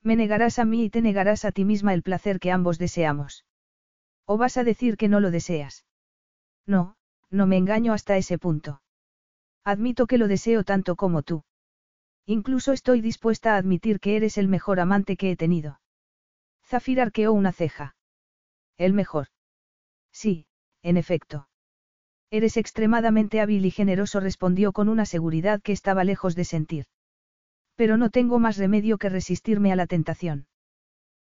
[0.03, 3.44] Me negarás a mí y te negarás a ti misma el placer que ambos deseamos.
[4.26, 5.84] ¿O vas a decir que no lo deseas?
[6.66, 6.96] No,
[7.30, 8.82] no me engaño hasta ese punto.
[9.64, 11.44] Admito que lo deseo tanto como tú.
[12.26, 15.80] Incluso estoy dispuesta a admitir que eres el mejor amante que he tenido.
[16.64, 17.96] Zafir arqueó una ceja.
[18.76, 19.28] El mejor.
[20.12, 20.46] Sí,
[20.82, 21.48] en efecto.
[22.30, 26.86] Eres extremadamente hábil y generoso, respondió con una seguridad que estaba lejos de sentir.
[27.83, 30.47] Pero no tengo más remedio que resistirme a la tentación.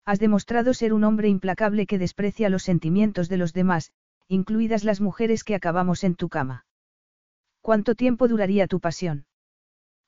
[0.05, 3.91] Has demostrado ser un hombre implacable que desprecia los sentimientos de los demás,
[4.27, 6.65] incluidas las mujeres que acabamos en tu cama.
[7.61, 9.27] ¿Cuánto tiempo duraría tu pasión?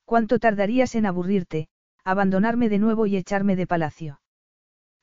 [0.05, 1.67] ¿Cuánto tardarías en aburrirte,
[2.03, 4.19] abandonarme de nuevo y echarme de palacio?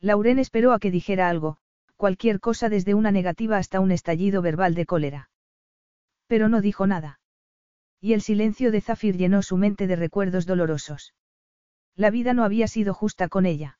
[0.00, 1.58] Lauren esperó a que dijera algo,
[1.94, 5.30] cualquier cosa desde una negativa hasta un estallido verbal de cólera.
[6.26, 7.20] Pero no dijo nada.
[8.00, 11.14] Y el silencio de Zafir llenó su mente de recuerdos dolorosos.
[11.96, 13.78] La vida no había sido justa con ella.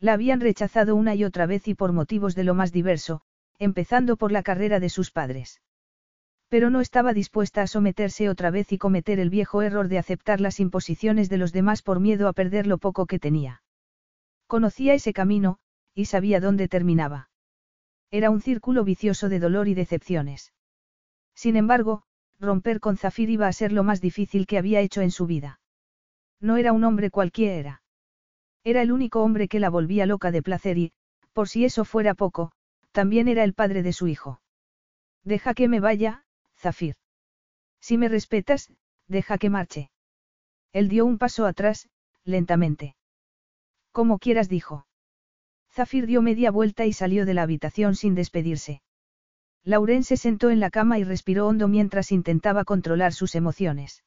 [0.00, 3.20] La habían rechazado una y otra vez y por motivos de lo más diverso,
[3.58, 5.60] empezando por la carrera de sus padres.
[6.48, 10.40] Pero no estaba dispuesta a someterse otra vez y cometer el viejo error de aceptar
[10.40, 13.62] las imposiciones de los demás por miedo a perder lo poco que tenía.
[14.46, 15.58] Conocía ese camino,
[15.94, 17.30] y sabía dónde terminaba.
[18.10, 20.52] Era un círculo vicioso de dolor y decepciones.
[21.34, 22.04] Sin embargo,
[22.38, 25.60] romper con Zafir iba a ser lo más difícil que había hecho en su vida.
[26.40, 27.82] No era un hombre cualquiera.
[28.64, 30.92] Era el único hombre que la volvía loca de placer y,
[31.32, 32.52] por si eso fuera poco,
[32.92, 34.40] también era el padre de su hijo.
[35.22, 36.24] Deja que me vaya,
[36.56, 36.96] Zafir.
[37.80, 38.72] Si me respetas,
[39.06, 39.90] deja que marche.
[40.72, 41.88] Él dio un paso atrás,
[42.24, 42.96] lentamente.
[43.92, 44.86] Como quieras, dijo.
[45.70, 48.82] Zafir dio media vuelta y salió de la habitación sin despedirse.
[49.62, 54.04] Lauren se sentó en la cama y respiró hondo mientras intentaba controlar sus emociones.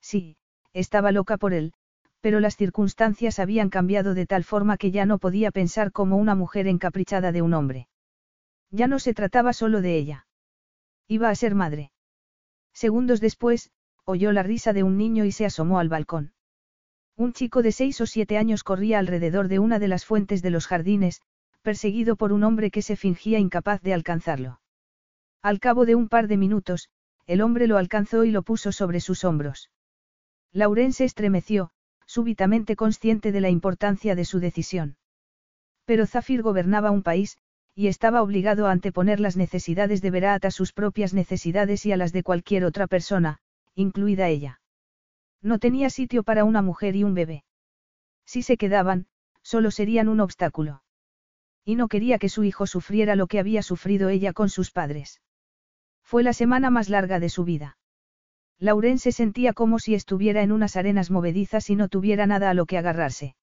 [0.00, 0.36] Sí,
[0.72, 1.72] estaba loca por él,
[2.20, 6.34] pero las circunstancias habían cambiado de tal forma que ya no podía pensar como una
[6.34, 7.88] mujer encaprichada de un hombre.
[8.70, 10.26] Ya no se trataba solo de ella.
[11.08, 11.92] Iba a ser madre.
[12.72, 13.70] Segundos después,
[14.04, 16.32] oyó la risa de un niño y se asomó al balcón.
[17.16, 20.50] Un chico de seis o siete años corría alrededor de una de las fuentes de
[20.50, 21.20] los jardines,
[21.60, 24.60] perseguido por un hombre que se fingía incapaz de alcanzarlo.
[25.42, 26.88] Al cabo de un par de minutos,
[27.26, 29.70] el hombre lo alcanzó y lo puso sobre sus hombros.
[30.52, 31.70] Lauren se estremeció,
[32.06, 34.96] súbitamente consciente de la importancia de su decisión.
[35.86, 37.38] Pero Zafir gobernaba un país,
[37.74, 41.96] y estaba obligado a anteponer las necesidades de Berat a sus propias necesidades y a
[41.96, 43.38] las de cualquier otra persona,
[43.74, 44.60] incluida ella.
[45.40, 47.44] No tenía sitio para una mujer y un bebé.
[48.26, 49.06] Si se quedaban,
[49.42, 50.82] solo serían un obstáculo.
[51.64, 55.20] Y no quería que su hijo sufriera lo que había sufrido ella con sus padres.
[56.02, 57.78] Fue la semana más larga de su vida.
[58.62, 62.54] Lauren se sentía como si estuviera en unas arenas movedizas y no tuviera nada a
[62.54, 63.34] lo que agarrarse.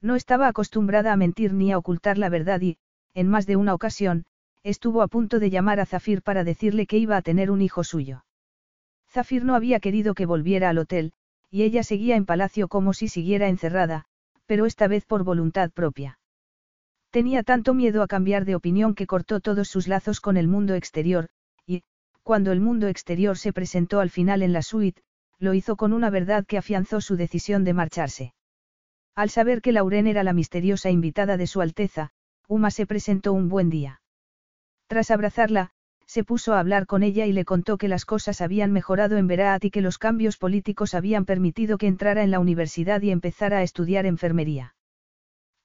[0.00, 2.78] No estaba acostumbrada a mentir ni a ocultar la verdad y,
[3.12, 4.24] en más de una ocasión,
[4.62, 7.82] estuvo a punto de llamar a Zafir para decirle que iba a tener un hijo
[7.82, 8.24] suyo.
[9.10, 11.12] Zafir no había querido que volviera al hotel,
[11.50, 14.04] y ella seguía en palacio como si siguiera encerrada,
[14.46, 16.20] pero esta vez por voluntad propia.
[17.10, 20.74] Tenía tanto miedo a cambiar de opinión que cortó todos sus lazos con el mundo
[20.74, 21.30] exterior,
[22.26, 25.00] cuando el mundo exterior se presentó al final en la suite,
[25.38, 28.34] lo hizo con una verdad que afianzó su decisión de marcharse.
[29.14, 32.10] Al saber que Lauren era la misteriosa invitada de Su Alteza,
[32.48, 34.00] Uma se presentó un buen día.
[34.88, 35.70] Tras abrazarla,
[36.04, 39.28] se puso a hablar con ella y le contó que las cosas habían mejorado en
[39.28, 43.58] Veraat y que los cambios políticos habían permitido que entrara en la universidad y empezara
[43.58, 44.74] a estudiar enfermería.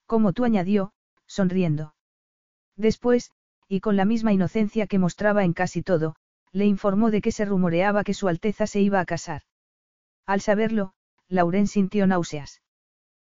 [0.05, 0.93] Como tú añadió,
[1.26, 1.95] sonriendo.
[2.76, 3.32] Después,
[3.68, 6.18] y con la misma inocencia que mostraba en casi todo,
[6.52, 9.43] le informó de que se rumoreaba que Su Alteza se iba a casar.
[10.26, 10.93] Al saberlo,
[11.28, 12.62] Lauren sintió náuseas.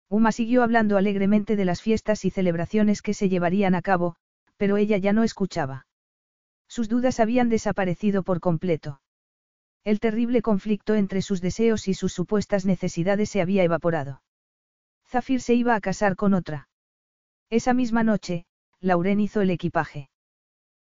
[0.08, 4.16] Uma siguió hablando alegremente de las fiestas y celebraciones que se llevarían a cabo,
[4.56, 5.86] pero ella ya no escuchaba.
[6.68, 9.00] Sus dudas habían desaparecido por completo.
[9.84, 14.22] El terrible conflicto entre sus deseos y sus supuestas necesidades se había evaporado.
[15.08, 16.68] Zafir se iba a casar con otra.
[17.50, 18.46] Esa misma noche,
[18.80, 20.10] Lauren hizo el equipaje.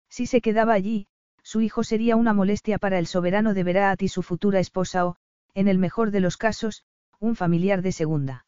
[0.08, 1.06] Si se quedaba allí,
[1.44, 5.16] su hijo sería una molestia para el soberano de Beraat y su futura esposa o,
[5.52, 6.84] en el mejor de los casos,
[7.20, 8.46] un familiar de segunda.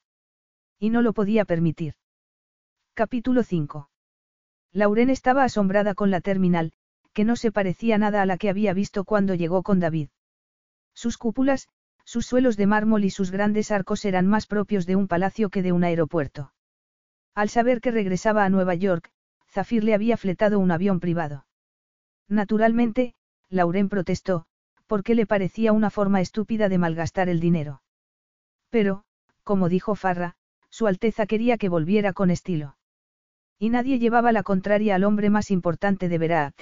[0.78, 1.94] Y no lo podía permitir.
[2.94, 3.90] Capítulo 5.
[4.72, 6.72] Lauren estaba asombrada con la terminal,
[7.12, 10.08] que no se parecía nada a la que había visto cuando llegó con David.
[10.94, 11.68] Sus cúpulas,
[12.04, 15.62] sus suelos de mármol y sus grandes arcos eran más propios de un palacio que
[15.62, 16.52] de un aeropuerto.
[17.34, 19.10] Al saber que regresaba a Nueva York,
[19.48, 21.45] Zafir le había fletado un avión privado.
[22.28, 23.14] Naturalmente,
[23.48, 24.46] Lauren protestó,
[24.86, 27.82] porque le parecía una forma estúpida de malgastar el dinero.
[28.70, 29.04] Pero,
[29.44, 30.34] como dijo Farra,
[30.70, 32.76] Su Alteza quería que volviera con estilo.
[33.58, 36.54] Y nadie llevaba la contraria al hombre más importante de Berat.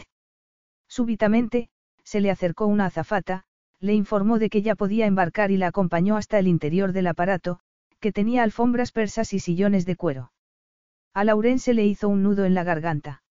[0.87, 1.71] Súbitamente,
[2.05, 3.45] se le acercó una azafata,
[3.81, 7.59] le informó de que ya podía embarcar y la acompañó hasta el interior del aparato,
[7.99, 10.31] que tenía alfombras persas y sillones de cuero.
[11.15, 13.24] A Lauren se le hizo un nudo en la garganta.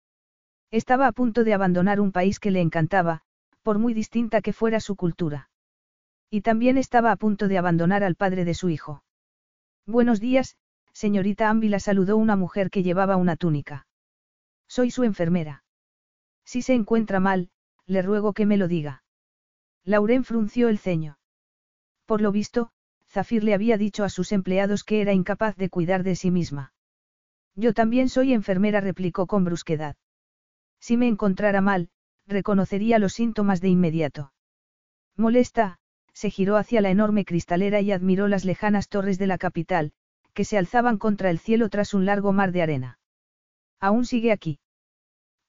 [0.72, 3.22] Estaba a punto de abandonar un país que le encantaba,
[3.62, 5.50] por muy distinta que fuera su cultura.
[6.30, 9.04] Y también estaba a punto de abandonar al padre de su hijo.
[9.86, 10.56] Buenos días,
[10.94, 13.86] señorita Ambi la saludó una mujer que llevaba una túnica.
[14.66, 15.66] Soy su enfermera.
[16.46, 17.50] Si se encuentra mal,
[17.86, 19.04] le ruego que me lo diga.
[19.84, 21.18] Lauren frunció el ceño.
[22.06, 22.72] Por lo visto,
[23.10, 26.74] Zafir le había dicho a sus empleados que era incapaz de cuidar de sí misma.
[27.56, 29.98] Yo también soy enfermera, replicó con brusquedad.
[30.82, 31.90] Si me encontrara mal,
[32.28, 34.34] reconocería los síntomas de inmediato.
[35.16, 35.78] Molesta,
[36.12, 39.94] se giró hacia la enorme cristalera y admiró las lejanas torres de la capital,
[40.34, 43.00] que se alzaban contra el cielo tras un largo mar de arena.
[43.80, 44.60] ¿Aún sigue aquí?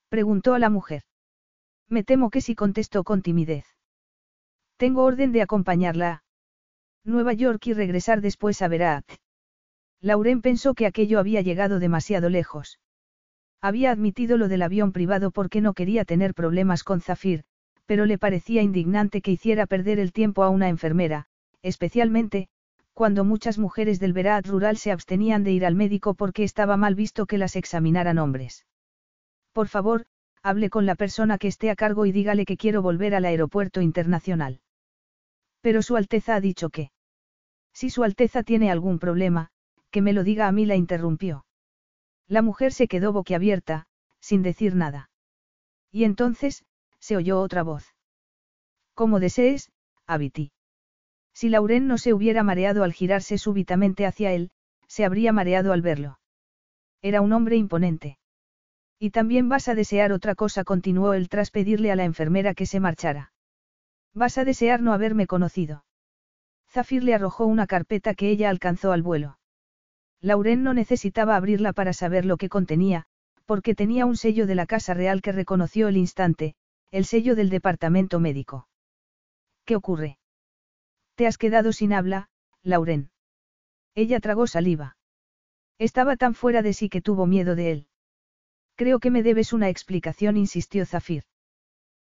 [0.09, 1.03] Preguntó a la mujer.
[1.89, 3.65] Me temo que sí contestó con timidez.
[4.77, 6.23] Tengo orden de acompañarla
[7.03, 9.05] Nueva York y regresar después a Verat.
[9.99, 12.79] Lauren pensó que aquello había llegado demasiado lejos.
[13.63, 17.45] Había admitido lo del avión privado porque no quería tener problemas con Zafir,
[17.85, 21.27] pero le parecía indignante que hiciera perder el tiempo a una enfermera,
[21.61, 22.49] especialmente,
[22.91, 26.93] cuando muchas mujeres del Verat rural se abstenían de ir al médico porque estaba mal
[26.93, 28.65] visto que las examinaran hombres.
[29.53, 30.07] Por favor,
[30.41, 33.79] hable con la persona que esté a cargo y dígale que quiero volver al aeropuerto
[33.79, 34.59] internacional.
[35.61, 36.91] Pero Su Alteza ha dicho que.
[37.73, 39.51] Si Su Alteza tiene algún problema,
[39.89, 41.45] que me lo diga a mí, la interrumpió.
[42.27, 43.87] La mujer se quedó boquiabierta,
[44.19, 45.09] sin decir nada.
[45.91, 46.65] Y entonces,
[46.99, 47.95] se oyó otra voz.
[48.93, 49.71] Como desees,
[50.07, 50.51] Abiti.
[51.33, 54.51] Si Lauren no se hubiera mareado al girarse súbitamente hacia él,
[54.87, 56.19] se habría mareado al verlo.
[57.01, 58.17] Era un hombre imponente.
[58.99, 62.65] Y también vas a desear otra cosa, continuó él tras pedirle a la enfermera que
[62.65, 63.33] se marchara.
[64.13, 65.83] Vas a desear no haberme conocido.
[66.69, 69.37] Zafir le arrojó una carpeta que ella alcanzó al vuelo.
[70.23, 73.03] Lauren no necesitaba abrirla para saber lo que contenía,
[73.45, 76.55] porque tenía un sello de la Casa Real que reconoció el instante,
[76.91, 78.69] el sello del departamento médico.
[79.65, 80.17] ¿Qué ocurre?
[81.15, 82.29] Te has quedado sin habla,
[82.61, 83.11] Lauren.
[83.95, 84.95] Ella tragó saliva.
[85.77, 87.87] Estaba tan fuera de sí que tuvo miedo de él.
[88.75, 91.23] Creo que me debes una explicación, insistió Zafir.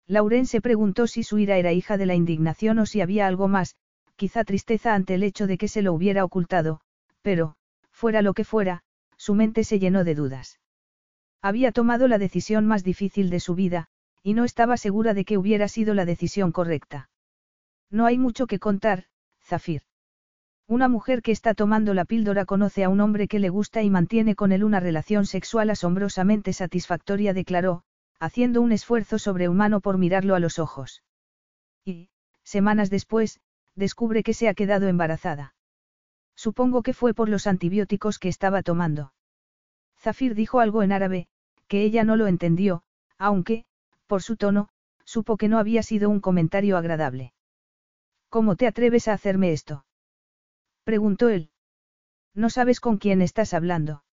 [0.05, 3.47] Lauren se preguntó si su ira era hija de la indignación o si había algo
[3.47, 3.77] más,
[4.15, 6.81] quizá tristeza ante el hecho de que se lo hubiera ocultado,
[7.23, 7.55] pero,
[8.01, 8.81] fuera lo que fuera,
[9.15, 10.59] su mente se llenó de dudas.
[11.39, 13.89] Había tomado la decisión más difícil de su vida,
[14.23, 17.11] y no estaba segura de que hubiera sido la decisión correcta.
[17.91, 19.05] No hay mucho que contar,
[19.43, 19.83] Zafir.
[20.67, 23.91] Una mujer que está tomando la píldora conoce a un hombre que le gusta y
[23.91, 27.83] mantiene con él una relación sexual asombrosamente satisfactoria, declaró,
[28.19, 31.03] haciendo un esfuerzo sobrehumano por mirarlo a los ojos.
[31.85, 32.09] Y,
[32.43, 33.39] semanas después,
[33.75, 35.53] descubre que se ha quedado embarazada.
[36.45, 39.13] Supongo que fue por los antibióticos que estaba tomando.
[39.99, 41.27] Zafir dijo algo en árabe,
[41.67, 42.81] que ella no lo entendió,
[43.19, 43.65] aunque,
[44.07, 44.69] por su tono,
[45.05, 47.33] Supo que no había sido un comentario agradable.
[48.29, 49.85] ¿Cómo te atreves a hacerme esto?
[50.83, 51.51] Preguntó él.
[52.33, 54.03] No sabes con quién estás hablando.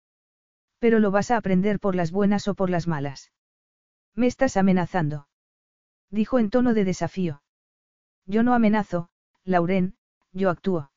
[0.80, 3.32] Pero lo vas a aprender por las buenas o por las malas.
[4.14, 5.28] Me estás amenazando.
[6.10, 7.42] Dijo en tono de desafío.
[8.26, 9.08] Yo no amenazo,
[9.44, 9.96] Lauren,
[10.32, 10.90] yo actúo.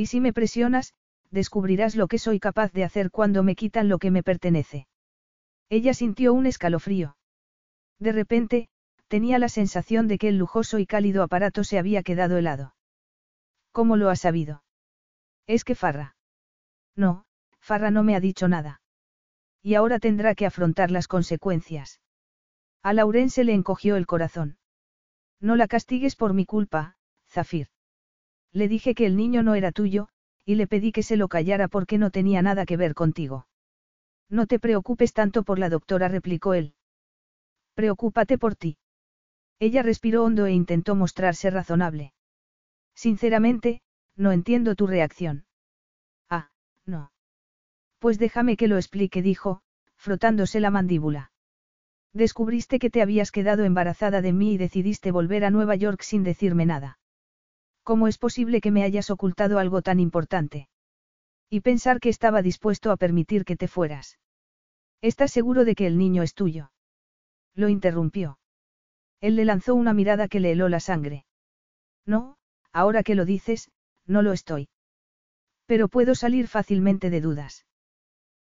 [0.00, 0.94] Y si me presionas,
[1.30, 4.88] descubrirás lo que soy capaz de hacer cuando me quitan lo que me pertenece.
[5.68, 7.18] Ella sintió un escalofrío.
[7.98, 8.70] De repente,
[9.08, 12.74] tenía la sensación de que el lujoso y cálido aparato se había quedado helado.
[13.72, 14.62] ¿Cómo lo has sabido?
[15.46, 16.16] Es que Farra.
[16.96, 17.26] No,
[17.60, 18.80] Farra no me ha dicho nada.
[19.60, 22.00] Y ahora tendrá que afrontar las consecuencias.
[22.82, 24.56] A Lauren se le encogió el corazón.
[25.40, 26.96] No la castigues por mi culpa,
[27.28, 27.68] Zafir.
[28.52, 30.08] Le dije que el niño no era tuyo,
[30.44, 33.46] y le pedí que se lo callara porque no tenía nada que ver contigo.
[34.28, 36.74] No te preocupes tanto por la doctora, replicó él.
[37.74, 38.78] Preocúpate por ti.
[39.58, 42.12] Ella respiró hondo e intentó mostrarse razonable.
[42.94, 43.82] Sinceramente,
[44.16, 45.44] no entiendo tu reacción.
[46.28, 46.50] Ah,
[46.86, 47.12] no.
[47.98, 49.62] Pues déjame que lo explique, dijo,
[49.96, 51.32] frotándose la mandíbula.
[52.12, 56.24] Descubriste que te habías quedado embarazada de mí y decidiste volver a Nueva York sin
[56.24, 56.99] decirme nada.
[57.82, 60.68] ¿Cómo es posible que me hayas ocultado algo tan importante?
[61.48, 64.18] Y pensar que estaba dispuesto a permitir que te fueras.
[65.00, 66.70] ¿Estás seguro de que el niño es tuyo?
[67.54, 68.38] Lo interrumpió.
[69.20, 71.24] Él le lanzó una mirada que le heló la sangre.
[72.06, 72.36] No,
[72.72, 73.70] ahora que lo dices,
[74.06, 74.68] no lo estoy.
[75.66, 77.66] Pero puedo salir fácilmente de dudas.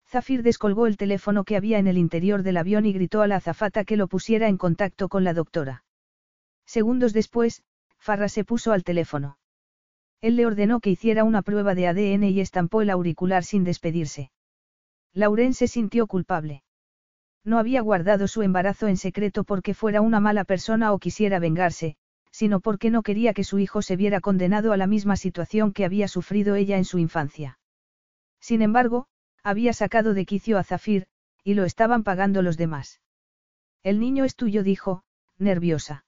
[0.07, 3.37] Zafir descolgó el teléfono que había en el interior del avión y gritó a la
[3.37, 5.83] azafata que lo pusiera en contacto con la doctora.
[6.65, 7.63] Segundos después,
[8.07, 9.37] Farra se puso al teléfono.
[10.21, 14.31] Él le ordenó que hiciera una prueba de ADN y estampó el auricular sin despedirse.
[15.11, 16.63] Lauren se sintió culpable.
[17.43, 21.97] No había guardado su embarazo en secreto porque fuera una mala persona o quisiera vengarse,
[22.31, 25.83] sino porque no quería que su hijo se viera condenado a la misma situación que
[25.83, 27.59] había sufrido ella en su infancia.
[28.39, 29.07] Sin embargo,
[29.43, 31.07] había sacado de quicio a Zafir,
[31.43, 33.01] y lo estaban pagando los demás.
[33.83, 35.03] El niño es tuyo, dijo,
[35.37, 36.05] nerviosa.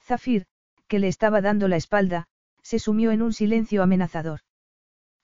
[0.00, 0.46] Zafir,
[0.90, 2.26] que le estaba dando la espalda,
[2.62, 4.40] se sumió en un silencio amenazador.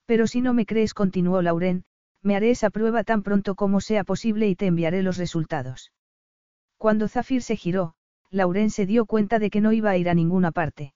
[0.07, 1.85] Pero si no me crees, continuó Lauren,
[2.23, 5.91] me haré esa prueba tan pronto como sea posible y te enviaré los resultados.
[6.79, 7.95] Cuando Zafir se giró,
[8.31, 10.95] Lauren se dio cuenta de que no iba a ir a ninguna parte.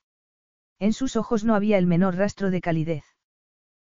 [0.79, 3.05] En sus ojos no había el menor rastro de calidez.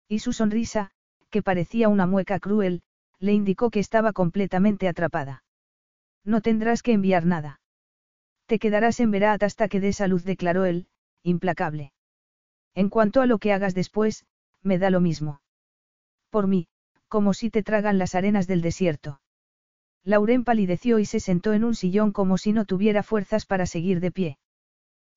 [0.07, 0.93] Y su sonrisa,
[1.29, 2.83] que parecía una mueca cruel,
[3.19, 5.43] le indicó que estaba completamente atrapada.
[6.25, 7.61] No tendrás que enviar nada.
[8.49, 10.87] Te quedarás en Verat hasta que des a luz, declaró él,
[11.23, 11.93] implacable.
[12.75, 14.25] En cuanto a lo que hagas después,
[14.63, 15.43] me da lo mismo.
[16.31, 16.67] Por mí,
[17.09, 19.21] como si te tragan las arenas del desierto.
[20.03, 24.01] Lauren palideció y se sentó en un sillón como si no tuviera fuerzas para seguir
[24.01, 24.39] de pie.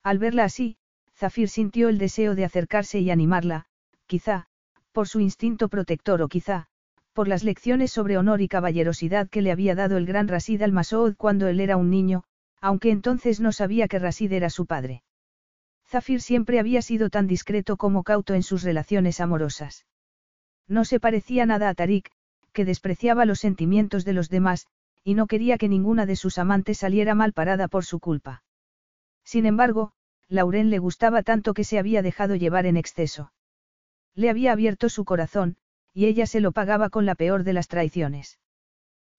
[0.02, 0.76] Al verla así,
[1.16, 3.64] Zafir sintió el deseo de acercarse y animarla,
[4.04, 4.46] quizá,
[4.92, 6.66] por su instinto protector o quizá,
[7.14, 11.14] por las lecciones sobre honor y caballerosidad que le había dado el gran Rasid al-Masoud
[11.16, 12.24] cuando él era un niño,
[12.62, 15.02] aunque entonces no sabía que Rasid era su padre.
[15.84, 19.84] Zafir siempre había sido tan discreto como cauto en sus relaciones amorosas.
[20.68, 22.10] No se parecía nada a Tarik,
[22.52, 24.68] que despreciaba los sentimientos de los demás,
[25.02, 28.44] y no quería que ninguna de sus amantes saliera mal parada por su culpa.
[29.24, 29.92] Sin embargo,
[30.28, 33.32] Lauren le gustaba tanto que se había dejado llevar en exceso.
[34.14, 35.56] Le había abierto su corazón,
[35.92, 38.38] y ella se lo pagaba con la peor de las traiciones.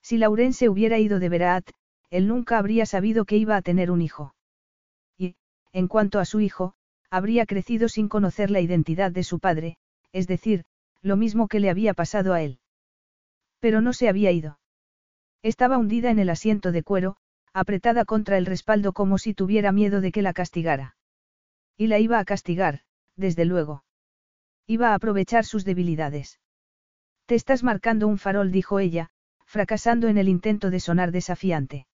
[0.02, 1.72] Si Lauren se hubiera ido de Veraat,
[2.14, 4.36] él nunca habría sabido que iba a tener un hijo.
[5.18, 5.36] Y,
[5.72, 6.76] en cuanto a su hijo,
[7.10, 9.78] habría crecido sin conocer la identidad de su padre,
[10.12, 10.64] es decir,
[11.02, 12.60] lo mismo que le había pasado a él.
[13.60, 14.60] Pero no se había ido.
[15.42, 17.18] Estaba hundida en el asiento de cuero,
[17.52, 20.96] apretada contra el respaldo como si tuviera miedo de que la castigara.
[21.78, 22.82] Y la iba a castigar,
[23.16, 23.86] desde luego.
[24.68, 26.40] Iba a aprovechar sus debilidades.
[27.26, 29.10] Te estás marcando un farol, dijo ella,
[29.48, 31.88] fracasando en el intento de sonar desafiante.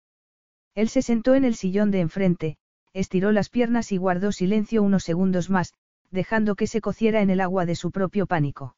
[0.80, 2.58] Él se sentó en el sillón de enfrente,
[2.94, 5.74] estiró las piernas y guardó silencio unos segundos más,
[6.10, 8.78] dejando que se cociera en el agua de su propio pánico.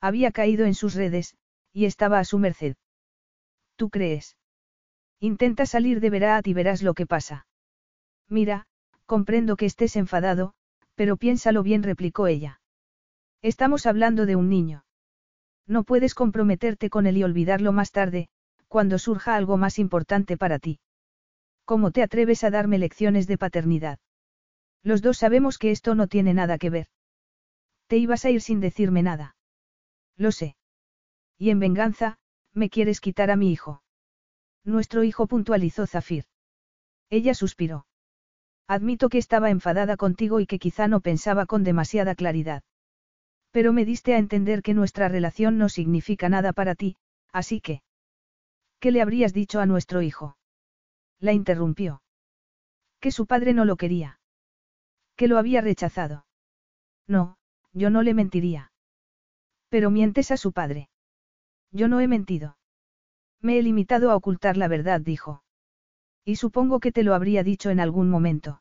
[0.00, 1.36] Había caído en sus redes,
[1.72, 2.74] y estaba a su merced.
[3.76, 4.36] ¿Tú crees?
[5.20, 7.46] Intenta salir de Verat y verás lo que pasa.
[8.28, 8.66] Mira,
[9.06, 10.54] comprendo que estés enfadado,
[10.96, 12.60] pero piénsalo bien, replicó ella.
[13.42, 14.84] Estamos hablando de un niño.
[15.68, 18.28] No puedes comprometerte con él y olvidarlo más tarde,
[18.66, 20.80] cuando surja algo más importante para ti.
[21.64, 23.98] ¿Cómo te atreves a darme lecciones de paternidad?
[24.82, 26.88] Los dos sabemos que esto no tiene nada que ver.
[27.86, 29.36] Te ibas a ir sin decirme nada.
[30.16, 30.56] Lo sé.
[31.38, 32.18] Y en venganza,
[32.52, 33.82] me quieres quitar a mi hijo.
[34.64, 36.24] Nuestro hijo puntualizó Zafir.
[37.10, 37.86] Ella suspiró.
[38.66, 42.62] Admito que estaba enfadada contigo y que quizá no pensaba con demasiada claridad.
[43.50, 46.96] Pero me diste a entender que nuestra relación no significa nada para ti,
[47.32, 47.82] así que...
[48.80, 50.36] ¿Qué le habrías dicho a nuestro hijo?
[51.22, 52.02] La interrumpió.
[52.98, 54.18] Que su padre no lo quería.
[55.14, 56.26] Que lo había rechazado.
[57.06, 57.36] No,
[57.72, 58.72] yo no le mentiría.
[59.68, 60.90] Pero mientes a su padre.
[61.70, 62.58] Yo no he mentido.
[63.40, 65.44] Me he limitado a ocultar la verdad, dijo.
[66.24, 68.60] Y supongo que te lo habría dicho en algún momento.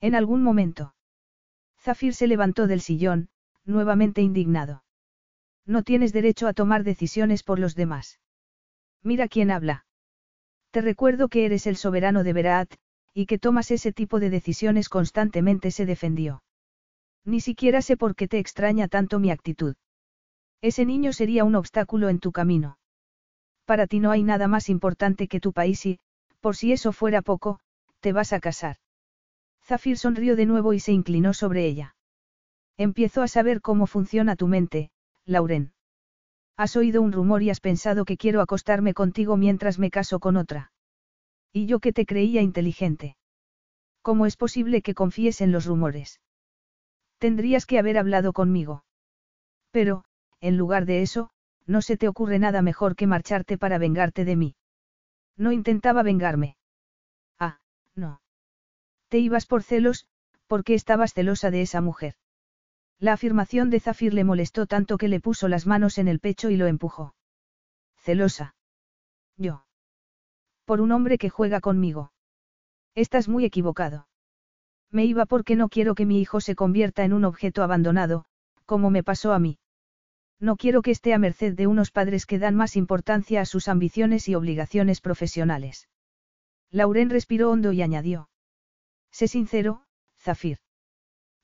[0.00, 0.96] En algún momento.
[1.78, 3.28] Zafir se levantó del sillón,
[3.64, 4.82] nuevamente indignado.
[5.64, 8.18] No tienes derecho a tomar decisiones por los demás.
[9.04, 9.86] Mira quién habla.
[10.70, 12.74] Te recuerdo que eres el soberano de Beraat,
[13.14, 16.42] y que tomas ese tipo de decisiones constantemente se defendió.
[17.24, 19.76] Ni siquiera sé por qué te extraña tanto mi actitud.
[20.60, 22.78] Ese niño sería un obstáculo en tu camino.
[23.64, 26.00] Para ti no hay nada más importante que tu país y,
[26.40, 27.60] por si eso fuera poco,
[28.00, 28.76] te vas a casar.
[29.64, 31.94] Zafir sonrió de nuevo y se inclinó sobre ella.
[32.76, 34.90] Empiezo a saber cómo funciona tu mente,
[35.24, 35.72] Lauren.
[36.58, 40.36] Has oído un rumor y has pensado que quiero acostarme contigo mientras me caso con
[40.36, 40.72] otra.
[41.52, 43.16] Y yo que te creía inteligente.
[44.02, 46.20] ¿Cómo es posible que confíes en los rumores?
[47.18, 48.84] Tendrías que haber hablado conmigo.
[49.70, 50.04] Pero,
[50.40, 51.30] en lugar de eso,
[51.64, 54.56] no se te ocurre nada mejor que marcharte para vengarte de mí.
[55.36, 56.56] No intentaba vengarme.
[57.38, 57.60] Ah,
[57.94, 58.20] no.
[59.08, 60.08] Te ibas por celos,
[60.48, 62.16] porque estabas celosa de esa mujer.
[63.00, 66.50] La afirmación de Zafir le molestó tanto que le puso las manos en el pecho
[66.50, 67.14] y lo empujó.
[67.96, 68.56] Celosa.
[69.36, 69.64] Yo.
[70.64, 72.12] Por un hombre que juega conmigo.
[72.94, 74.08] Estás muy equivocado.
[74.90, 78.24] Me iba porque no quiero que mi hijo se convierta en un objeto abandonado,
[78.64, 79.58] como me pasó a mí.
[80.40, 83.68] No quiero que esté a merced de unos padres que dan más importancia a sus
[83.68, 85.88] ambiciones y obligaciones profesionales.
[86.70, 88.28] Lauren respiró hondo y añadió.
[89.10, 89.84] Sé sincero,
[90.18, 90.58] Zafir.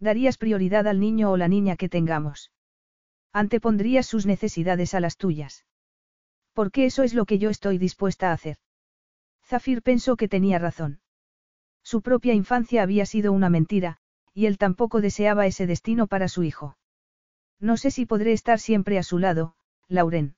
[0.05, 2.53] Darías prioridad al niño o la niña que tengamos.
[3.33, 5.65] Antepondrías sus necesidades a las tuyas.
[6.53, 8.59] Porque eso es lo que yo estoy dispuesta a hacer.
[9.47, 11.01] Zafir pensó que tenía razón.
[11.83, 13.97] Su propia infancia había sido una mentira,
[14.35, 16.77] y él tampoco deseaba ese destino para su hijo.
[17.59, 19.55] No sé si podré estar siempre a su lado,
[19.89, 20.37] Lauren.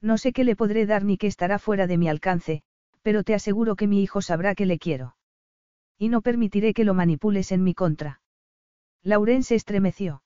[0.00, 2.62] No sé qué le podré dar ni qué estará fuera de mi alcance,
[3.02, 5.16] pero te aseguro que mi hijo sabrá que le quiero.
[5.98, 8.20] Y no permitiré que lo manipules en mi contra.
[9.06, 10.24] Lauren se estremeció.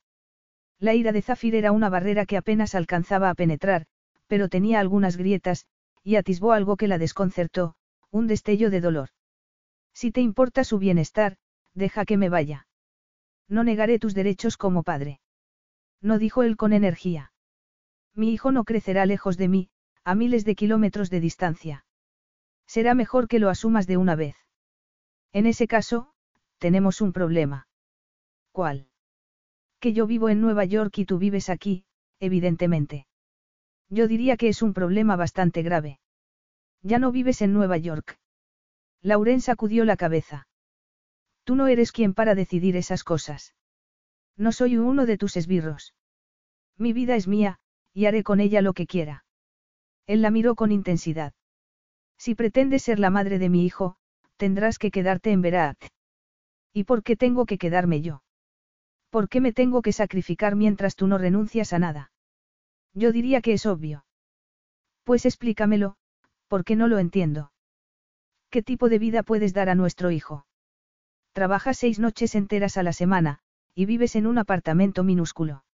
[0.79, 3.85] La ira de Zafir era una barrera que apenas alcanzaba a penetrar,
[4.27, 5.67] pero tenía algunas grietas,
[6.03, 7.75] y atisbó algo que la desconcertó,
[8.11, 9.11] un destello de dolor.
[9.93, 11.37] Si te importa su bienestar,
[11.75, 12.69] deja que me vaya.
[13.49, 15.21] No negaré tus derechos como padre.
[16.01, 17.35] No dijo él con energía.
[18.15, 19.69] Mi hijo no crecerá lejos de mí,
[20.05, 21.85] a miles de kilómetros de distancia.
[22.67, 24.37] Será mejor que lo asumas de una vez.
[25.35, 26.15] En ese caso,
[26.57, 27.67] tenemos un problema.
[28.53, 28.89] ¿Cuál?
[29.79, 31.85] Que yo vivo en Nueva York y tú vives aquí,
[32.19, 33.07] evidentemente.
[33.89, 36.01] Yo diría que es un problema bastante grave.
[36.83, 38.19] Ya no vives en Nueva York.
[39.03, 40.49] Lauren sacudió la cabeza.
[41.45, 43.55] Tú no eres quien para decidir esas cosas.
[44.37, 45.95] No soy uno de tus esbirros.
[46.77, 47.59] Mi vida es mía,
[47.93, 49.25] y haré con ella lo que quiera.
[50.07, 51.33] Él la miró con intensidad.
[52.17, 53.97] Si pretendes ser la madre de mi hijo,
[54.37, 55.79] tendrás que quedarte en Verat.
[56.73, 58.23] ¿Y por qué tengo que quedarme yo?
[59.11, 62.13] ¿Por qué me tengo que sacrificar mientras tú no renuncias a nada?
[62.95, 64.05] Yo diría que es obvio.
[65.05, 65.97] Pues explícamelo,
[66.49, 67.53] porque no lo entiendo.
[68.51, 70.47] ¿Qué tipo de vida puedes dar a nuestro hijo?
[71.33, 73.41] Trabajas seis noches enteras a la semana,
[73.75, 75.65] y vives en un apartamento minúsculo.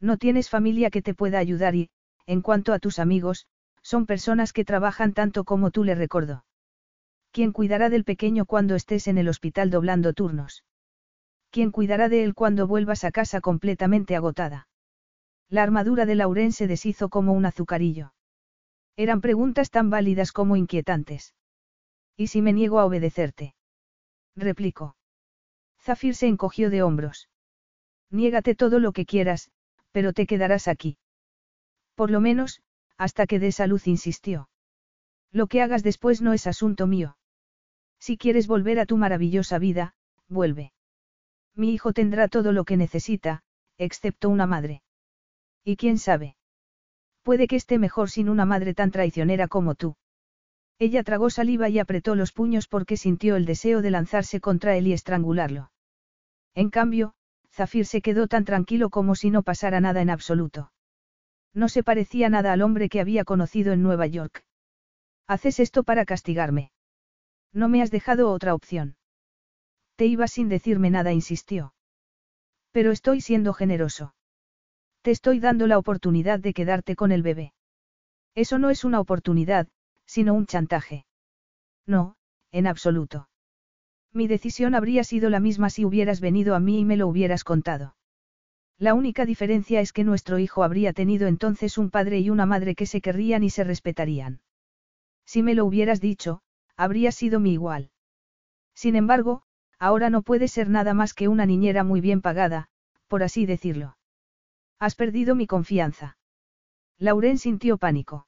[0.00, 1.90] No tienes familia que te pueda ayudar y,
[2.26, 3.46] en cuanto a tus amigos,
[3.82, 6.44] son personas que trabajan tanto como tú le recordó.
[7.32, 10.64] ¿Quién cuidará del pequeño cuando estés en el hospital doblando turnos?
[11.54, 14.66] ¿Quién cuidará de él cuando vuelvas a casa completamente agotada?
[15.48, 18.12] La armadura de Lauren se deshizo como un azucarillo.
[18.96, 21.32] Eran preguntas tan válidas como inquietantes.
[22.16, 23.54] ¿Y si me niego a obedecerte?
[24.34, 24.96] Replicó.
[25.80, 27.28] Zafir se encogió de hombros.
[28.10, 29.52] Niégate todo lo que quieras,
[29.92, 30.98] pero te quedarás aquí.
[31.94, 32.62] Por lo menos,
[32.96, 34.48] hasta que des a luz insistió.
[35.30, 37.16] Lo que hagas después no es asunto mío.
[38.00, 39.94] Si quieres volver a tu maravillosa vida,
[40.26, 40.73] vuelve.
[41.54, 43.42] Mi hijo tendrá todo lo que necesita,
[43.78, 44.82] excepto una madre.
[45.64, 46.36] Y quién sabe.
[47.22, 49.96] Puede que esté mejor sin una madre tan traicionera como tú.
[50.78, 54.88] Ella tragó saliva y apretó los puños porque sintió el deseo de lanzarse contra él
[54.88, 55.70] y estrangularlo.
[56.54, 57.14] En cambio,
[57.50, 60.72] Zafir se quedó tan tranquilo como si no pasara nada en absoluto.
[61.52, 64.44] No se parecía nada al hombre que había conocido en Nueva York.
[65.28, 66.72] Haces esto para castigarme.
[67.52, 68.96] No me has dejado otra opción.
[69.96, 71.74] Te ibas sin decirme nada, insistió.
[72.72, 74.14] Pero estoy siendo generoso.
[75.02, 77.52] Te estoy dando la oportunidad de quedarte con el bebé.
[78.34, 79.68] Eso no es una oportunidad,
[80.06, 81.06] sino un chantaje.
[81.86, 82.16] No,
[82.50, 83.28] en absoluto.
[84.12, 87.44] Mi decisión habría sido la misma si hubieras venido a mí y me lo hubieras
[87.44, 87.96] contado.
[88.78, 92.74] La única diferencia es que nuestro hijo habría tenido entonces un padre y una madre
[92.74, 94.40] que se querrían y se respetarían.
[95.24, 96.42] Si me lo hubieras dicho,
[96.76, 97.90] habría sido mi igual.
[98.74, 99.43] Sin embargo,
[99.78, 102.68] ahora no puede ser nada más que una niñera muy bien pagada,
[103.08, 103.96] por así decirlo.
[104.78, 106.16] Has perdido mi confianza.
[106.98, 108.26] Lauren sintió pánico.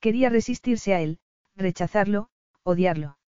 [0.00, 1.18] Quería resistirse a él,
[1.56, 2.30] rechazarlo,
[2.62, 3.18] odiarlo.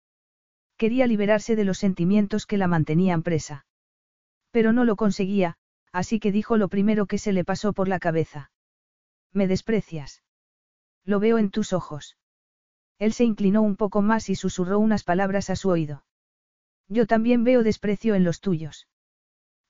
[0.76, 3.66] Quería liberarse de los sentimientos que la mantenían presa.
[4.50, 5.56] Pero no lo conseguía,
[5.92, 8.50] así que dijo lo primero que se le pasó por la cabeza.
[9.32, 10.22] Me desprecias.
[11.04, 12.16] Lo veo en tus ojos.
[12.98, 16.04] Él se inclinó un poco más y susurró unas palabras a su oído.
[16.88, 18.88] Yo también veo desprecio en los tuyos.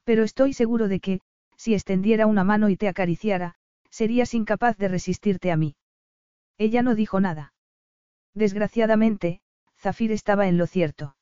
[0.05, 1.21] Pero estoy seguro de que,
[1.57, 3.55] si extendiera una mano y te acariciara,
[3.91, 5.77] serías incapaz de resistirte a mí.
[6.59, 7.55] Ella no dijo nada.
[8.35, 9.41] Desgraciadamente,
[9.79, 11.17] Zafir estaba en lo cierto.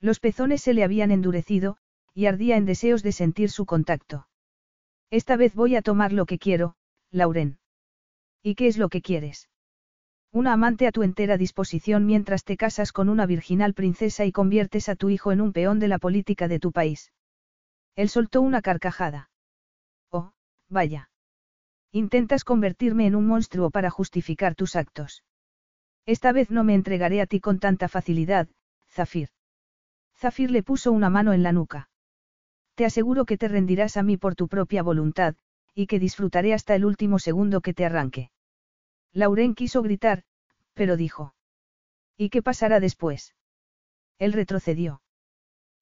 [0.00, 1.76] Los pezones se le habían endurecido,
[2.12, 4.28] y ardía en deseos de sentir su contacto.
[5.10, 6.76] Esta vez voy a tomar lo que quiero,
[7.10, 7.58] Lauren.
[8.42, 9.48] ¿Y qué es lo que quieres?
[10.34, 14.88] Una amante a tu entera disposición mientras te casas con una virginal princesa y conviertes
[14.88, 17.12] a tu hijo en un peón de la política de tu país.
[17.94, 19.30] Él soltó una carcajada.
[20.10, 20.32] Oh,
[20.68, 21.08] vaya.
[21.92, 25.22] Intentas convertirme en un monstruo para justificar tus actos.
[26.04, 28.48] Esta vez no me entregaré a ti con tanta facilidad,
[28.90, 29.28] Zafir.
[30.16, 31.90] Zafir le puso una mano en la nuca.
[32.74, 35.36] Te aseguro que te rendirás a mí por tu propia voluntad,
[35.76, 38.32] y que disfrutaré hasta el último segundo que te arranque.
[39.14, 40.24] Lauren quiso gritar,
[40.74, 41.34] pero dijo.
[42.16, 43.34] ¿Y qué pasará después?
[44.18, 45.02] Él retrocedió.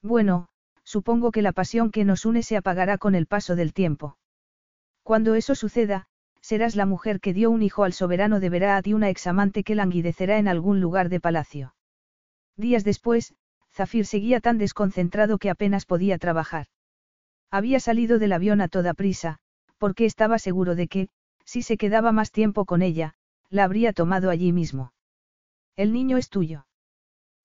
[0.02, 0.48] Bueno,
[0.84, 4.18] supongo que la pasión que nos une se apagará con el paso del tiempo.
[5.02, 6.06] Cuando eso suceda,
[6.40, 9.74] serás la mujer que dio un hijo al soberano de Beraat y una examante que
[9.74, 11.74] languidecerá en algún lugar de palacio.
[12.56, 13.34] Días después,
[13.70, 16.66] Zafir seguía tan desconcentrado que apenas podía trabajar.
[17.50, 19.38] Había salido del avión a toda prisa,
[19.78, 21.09] porque estaba seguro de que,
[21.44, 23.14] si se quedaba más tiempo con ella,
[23.53, 24.95] la habría tomado allí mismo.
[25.77, 26.66] El niño es tuyo.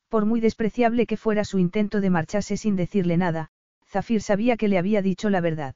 [0.08, 3.52] Por muy despreciable que fuera su intento de marcharse sin decirle nada,
[3.86, 5.76] Zafir sabía que le había dicho la verdad.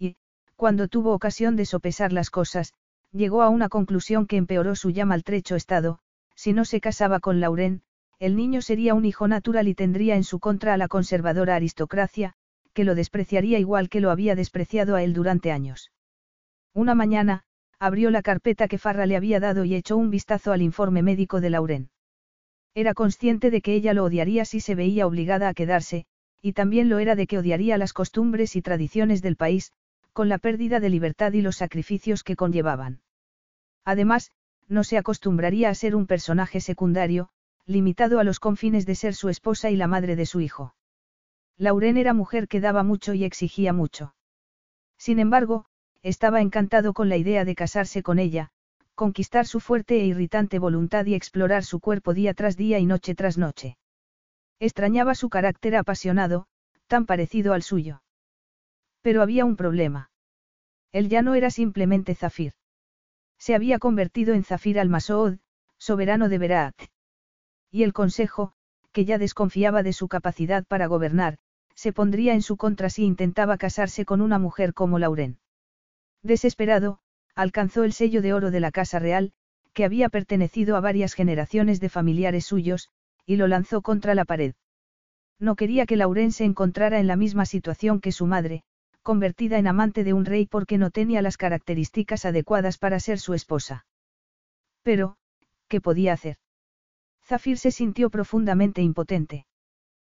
[0.00, 0.16] Y,
[0.56, 2.74] cuando tuvo ocasión de sopesar las cosas,
[3.12, 6.00] llegó a una conclusión que empeoró su ya maltrecho estado,
[6.34, 7.82] si no se casaba con Lauren,
[8.18, 12.34] el niño sería un hijo natural y tendría en su contra a la conservadora aristocracia,
[12.72, 15.92] que lo despreciaría igual que lo había despreciado a él durante años.
[16.74, 17.44] Una mañana,
[17.78, 21.40] abrió la carpeta que Farra le había dado y echó un vistazo al informe médico
[21.40, 21.90] de Lauren.
[22.74, 26.06] Era consciente de que ella lo odiaría si se veía obligada a quedarse,
[26.42, 29.72] y también lo era de que odiaría las costumbres y tradiciones del país,
[30.12, 33.00] con la pérdida de libertad y los sacrificios que conllevaban.
[33.84, 34.30] Además,
[34.68, 37.28] no se acostumbraría a ser un personaje secundario,
[37.66, 40.74] limitado a los confines de ser su esposa y la madre de su hijo.
[41.58, 44.14] Lauren era mujer que daba mucho y exigía mucho.
[44.98, 45.66] Sin embargo,
[46.02, 48.50] estaba encantado con la idea de casarse con ella,
[48.94, 53.14] conquistar su fuerte e irritante voluntad y explorar su cuerpo día tras día y noche
[53.14, 53.76] tras noche.
[54.58, 56.46] Extrañaba su carácter apasionado,
[56.86, 58.02] tan parecido al suyo.
[59.02, 60.10] Pero había un problema.
[60.92, 62.54] Él ya no era simplemente Zafir.
[63.38, 65.38] Se había convertido en Zafir al-Masoud,
[65.76, 66.74] soberano de Berat.
[67.70, 68.54] Y el consejo,
[68.92, 71.36] que ya desconfiaba de su capacidad para gobernar,
[71.74, 75.38] se pondría en su contra si intentaba casarse con una mujer como Lauren.
[76.26, 76.98] Desesperado,
[77.34, 79.32] alcanzó el sello de oro de la Casa Real,
[79.72, 82.90] que había pertenecido a varias generaciones de familiares suyos,
[83.24, 84.54] y lo lanzó contra la pared.
[85.38, 88.64] No quería que Lauren se encontrara en la misma situación que su madre,
[89.02, 93.34] convertida en amante de un rey porque no tenía las características adecuadas para ser su
[93.34, 93.86] esposa.
[94.82, 95.18] Pero,
[95.68, 96.38] ¿qué podía hacer?
[97.24, 99.46] Zafir se sintió profundamente impotente.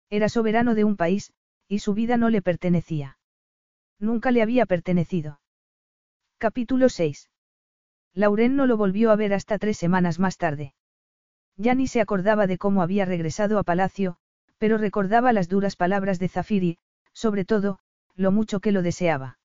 [0.08, 1.32] Era soberano de un país,
[1.66, 3.18] y su vida no le pertenecía.
[3.98, 5.40] Nunca le había pertenecido.
[6.40, 7.30] Capítulo 6.
[8.14, 10.72] Lauren no lo volvió a ver hasta tres semanas más tarde.
[11.56, 14.18] Ya ni se acordaba de cómo había regresado a palacio,
[14.56, 16.78] pero recordaba las duras palabras de Zafiri,
[17.12, 17.80] sobre todo,
[18.14, 19.40] lo mucho que lo deseaba.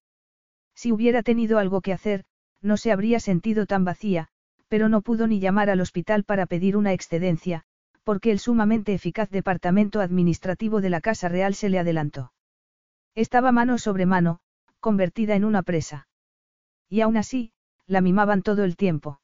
[0.75, 2.25] Si hubiera tenido algo que hacer,
[2.61, 4.27] no se habría sentido tan vacía,
[4.67, 7.63] pero no pudo ni llamar al hospital para pedir una excedencia,
[8.03, 12.33] porque el sumamente eficaz departamento administrativo de la Casa Real se le adelantó.
[13.15, 14.41] Estaba mano sobre mano,
[14.79, 16.07] convertida en una presa.
[16.89, 17.51] Y aún así,
[17.87, 19.19] la mimaban todo el tiempo.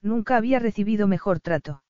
[0.00, 1.82] Nunca había recibido mejor trato.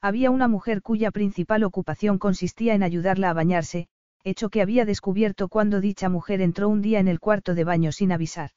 [0.00, 3.88] Había una mujer cuya principal ocupación consistía en ayudarla a bañarse,
[4.24, 7.92] hecho que había descubierto cuando dicha mujer entró un día en el cuarto de baño
[7.92, 8.50] sin avisar.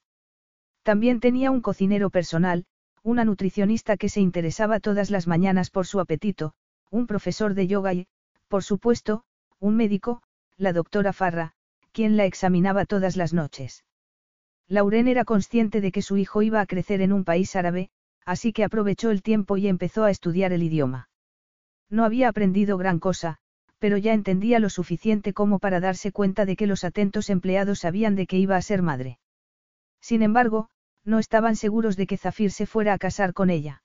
[0.82, 2.64] También tenía un cocinero personal,
[3.02, 6.54] una nutricionista que se interesaba todas las mañanas por su apetito,
[6.90, 8.06] un profesor de yoga y,
[8.48, 9.24] por supuesto,
[9.58, 10.22] un médico,
[10.56, 11.54] la doctora Farra,
[11.92, 13.84] quien la examinaba todas las noches.
[14.72, 17.90] Lauren era consciente de que su hijo iba a crecer en un país árabe,
[18.24, 21.10] así que aprovechó el tiempo y empezó a estudiar el idioma.
[21.90, 23.36] No había aprendido gran cosa,
[23.78, 28.16] pero ya entendía lo suficiente como para darse cuenta de que los atentos empleados sabían
[28.16, 29.18] de que iba a ser madre.
[30.00, 30.70] Sin embargo,
[31.04, 33.82] no estaban seguros de que Zafir se fuera a casar con ella.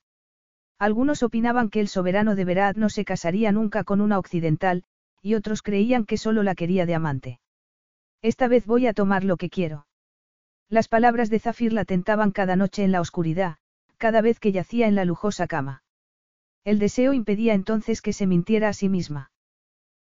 [0.80, 4.86] Algunos opinaban que el soberano de Berat no se casaría nunca con una occidental,
[5.22, 7.40] y otros creían que solo la quería de amante.
[8.22, 9.86] Esta vez voy a tomar lo que quiero.
[10.70, 13.58] Las palabras de Zafir la tentaban cada noche en la oscuridad,
[13.98, 15.84] cada vez que yacía en la lujosa cama.
[16.66, 19.32] El deseo impedía entonces que se mintiera a sí misma.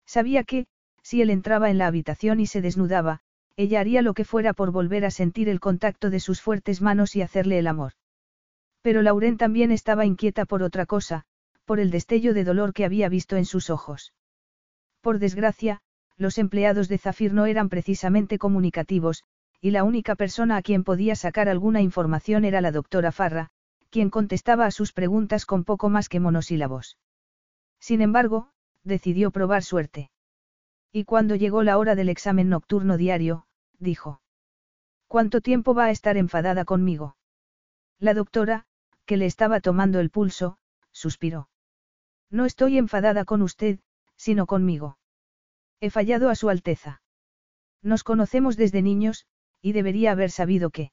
[0.04, 0.66] Sabía que,
[1.02, 3.20] si él entraba en la habitación y se desnudaba,
[3.56, 7.16] ella haría lo que fuera por volver a sentir el contacto de sus fuertes manos
[7.16, 7.92] y hacerle el amor.
[8.82, 11.24] Pero Lauren también estaba inquieta por otra cosa,
[11.64, 14.12] por el destello de dolor que había visto en sus ojos.
[15.00, 15.80] Por desgracia,
[16.18, 19.24] los empleados de Zafir no eran precisamente comunicativos,
[19.60, 23.50] y la única persona a quien podía sacar alguna información era la doctora Farra,
[23.90, 26.96] quien contestaba a sus preguntas con poco más que monosílabos.
[27.78, 28.50] Sin embargo,
[28.84, 30.10] decidió probar suerte.
[30.92, 33.46] Y cuando llegó la hora del examen nocturno diario,
[33.78, 34.20] dijo.
[35.06, 37.16] ¿Cuánto tiempo va a estar enfadada conmigo?
[37.98, 38.64] La doctora,
[39.06, 40.56] que le estaba tomando el pulso,
[40.92, 41.48] suspiró.
[42.30, 43.80] No estoy enfadada con usted,
[44.16, 44.98] sino conmigo.
[45.80, 47.02] He fallado a Su Alteza.
[47.82, 49.26] Nos conocemos desde niños,
[49.62, 50.92] y debería haber sabido que.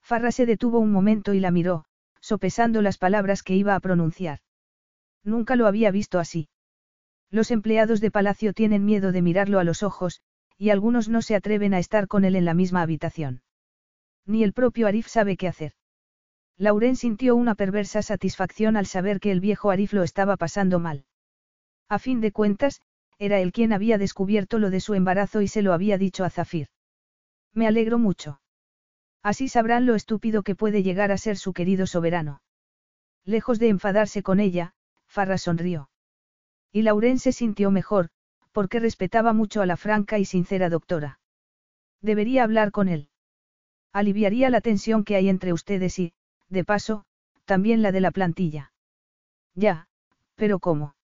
[0.00, 1.84] Farra se detuvo un momento y la miró,
[2.20, 4.40] sopesando las palabras que iba a pronunciar.
[5.24, 6.48] Nunca lo había visto así.
[7.30, 10.22] Los empleados de palacio tienen miedo de mirarlo a los ojos,
[10.56, 13.42] y algunos no se atreven a estar con él en la misma habitación.
[14.26, 15.72] Ni el propio Arif sabe qué hacer.
[16.56, 21.04] Lauren sintió una perversa satisfacción al saber que el viejo Arif lo estaba pasando mal.
[21.88, 22.80] A fin de cuentas,
[23.18, 26.30] era él quien había descubierto lo de su embarazo y se lo había dicho a
[26.30, 26.68] Zafir.
[27.54, 28.40] Me alegro mucho.
[29.22, 32.40] Así sabrán lo estúpido que puede llegar a ser su querido soberano.
[33.24, 34.74] Lejos de enfadarse con ella,
[35.06, 35.90] Farra sonrió.
[36.72, 38.10] Y Lauren se sintió mejor,
[38.52, 41.20] porque respetaba mucho a la franca y sincera doctora.
[42.00, 43.08] Debería hablar con él.
[43.92, 46.12] Aliviaría la tensión que hay entre ustedes y,
[46.48, 47.04] de paso,
[47.44, 48.72] también la de la plantilla.
[49.54, 49.88] Ya,
[50.36, 50.94] pero ¿cómo?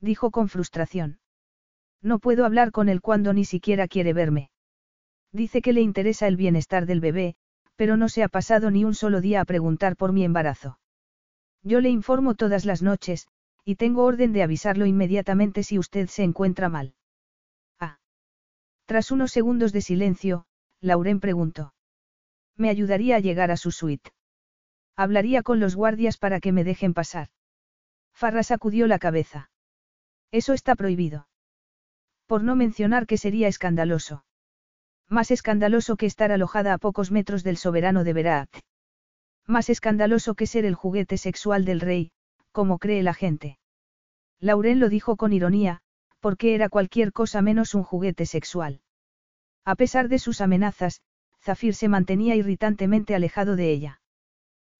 [0.00, 1.20] Dijo con frustración.
[2.02, 4.50] No puedo hablar con él cuando ni siquiera quiere verme.
[5.32, 7.36] Dice que le interesa el bienestar del bebé,
[7.76, 10.78] pero no se ha pasado ni un solo día a preguntar por mi embarazo.
[11.62, 13.28] Yo le informo todas las noches,
[13.64, 16.94] y tengo orden de avisarlo inmediatamente si usted se encuentra mal.
[17.78, 17.98] Ah.
[18.86, 20.46] Tras unos segundos de silencio,
[20.80, 21.74] Lauren preguntó.
[22.56, 24.10] Me ayudaría a llegar a su suite.
[24.96, 27.28] Hablaría con los guardias para que me dejen pasar.
[28.12, 29.50] Farra sacudió la cabeza.
[30.30, 31.28] Eso está prohibido.
[32.26, 34.24] Por no mencionar que sería escandaloso.
[35.10, 38.48] Más escandaloso que estar alojada a pocos metros del soberano de Berat.
[39.44, 42.12] Más escandaloso que ser el juguete sexual del rey,
[42.52, 43.58] como cree la gente.
[44.38, 45.80] Lauren lo dijo con ironía,
[46.20, 48.82] porque era cualquier cosa menos un juguete sexual.
[49.64, 51.02] A pesar de sus amenazas,
[51.42, 54.00] Zafir se mantenía irritantemente alejado de ella.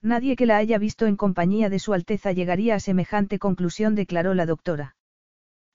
[0.01, 4.35] Nadie que la haya visto en compañía de Su Alteza llegaría a semejante conclusión, declaró
[4.35, 4.95] la doctora.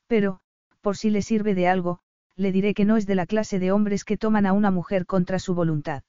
[0.07, 0.40] Pero,
[0.80, 1.99] por si le sirve de algo,
[2.36, 5.06] le diré que no es de la clase de hombres que toman a una mujer
[5.06, 6.03] contra su voluntad.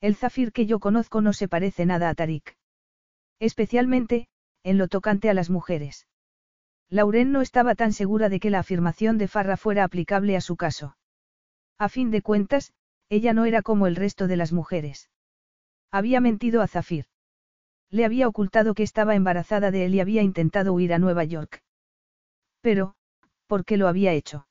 [0.00, 2.56] El Zafir que yo conozco no se parece nada a Tarik.
[3.40, 4.28] Especialmente,
[4.62, 6.06] en lo tocante a las mujeres.
[6.90, 10.56] Lauren no estaba tan segura de que la afirmación de Farra fuera aplicable a su
[10.56, 10.96] caso.
[11.78, 12.72] A fin de cuentas,
[13.08, 15.10] ella no era como el resto de las mujeres.
[15.90, 17.06] Había mentido a Zafir.
[17.90, 21.62] Le había ocultado que estaba embarazada de él y había intentado huir a Nueva York.
[22.60, 22.94] Pero,
[23.46, 24.47] ¿por qué lo había hecho?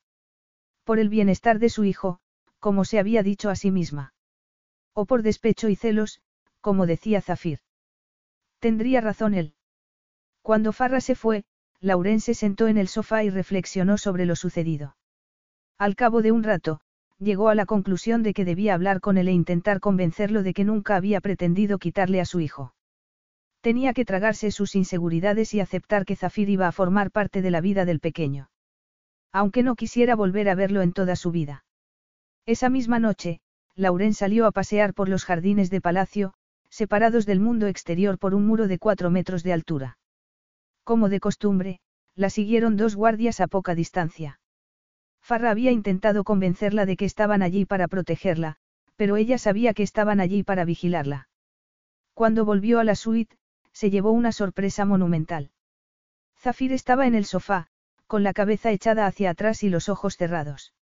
[0.88, 2.18] Por el bienestar de su hijo,
[2.60, 4.14] como se había dicho a sí misma.
[4.94, 6.22] O por despecho y celos,
[6.62, 7.58] como decía Zafir.
[8.58, 9.52] Tendría razón él.
[10.40, 11.44] Cuando Farra se fue,
[11.80, 14.96] Lauren se sentó en el sofá y reflexionó sobre lo sucedido.
[15.76, 16.80] Al cabo de un rato,
[17.18, 20.64] llegó a la conclusión de que debía hablar con él e intentar convencerlo de que
[20.64, 22.72] nunca había pretendido quitarle a su hijo.
[23.60, 27.60] Tenía que tragarse sus inseguridades y aceptar que Zafir iba a formar parte de la
[27.60, 28.48] vida del pequeño.
[29.32, 31.64] Aunque no quisiera volver a verlo en toda su vida.
[32.46, 33.40] Esa misma noche,
[33.74, 36.34] Lauren salió a pasear por los jardines de palacio,
[36.70, 39.98] separados del mundo exterior por un muro de cuatro metros de altura.
[40.84, 41.80] Como de costumbre,
[42.14, 44.40] la siguieron dos guardias a poca distancia.
[45.20, 48.56] Farra había intentado convencerla de que estaban allí para protegerla,
[48.96, 51.28] pero ella sabía que estaban allí para vigilarla.
[52.14, 53.36] Cuando volvió a la suite,
[53.72, 55.50] se llevó una sorpresa monumental.
[56.38, 57.68] Zafir estaba en el sofá,
[58.08, 60.74] con la cabeza echada hacia atrás y los ojos cerrados.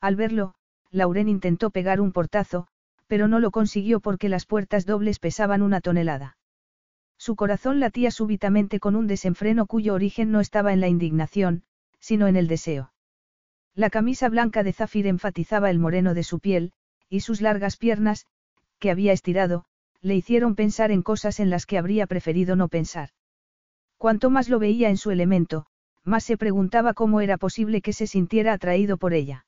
[0.00, 0.54] Al verlo,
[0.90, 2.68] Lauren intentó pegar un portazo,
[3.06, 6.38] pero no lo consiguió porque las puertas dobles pesaban una tonelada.
[7.18, 11.64] Su corazón latía súbitamente con un desenfreno cuyo origen no estaba en la indignación,
[12.00, 12.92] sino en el deseo.
[13.74, 16.72] La camisa blanca de Zafir enfatizaba el moreno de su piel,
[17.08, 18.26] y sus largas piernas,
[18.78, 19.64] que había estirado,
[20.00, 23.10] le hicieron pensar en cosas en las que habría preferido no pensar.
[23.96, 25.66] Cuanto más lo veía en su elemento,
[26.04, 29.46] más se preguntaba cómo era posible que se sintiera atraído por ella.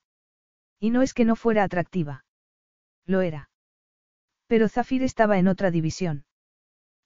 [0.80, 2.24] Y no es que no fuera atractiva.
[3.04, 3.50] Lo era.
[4.46, 6.24] Pero Zafir estaba en otra división.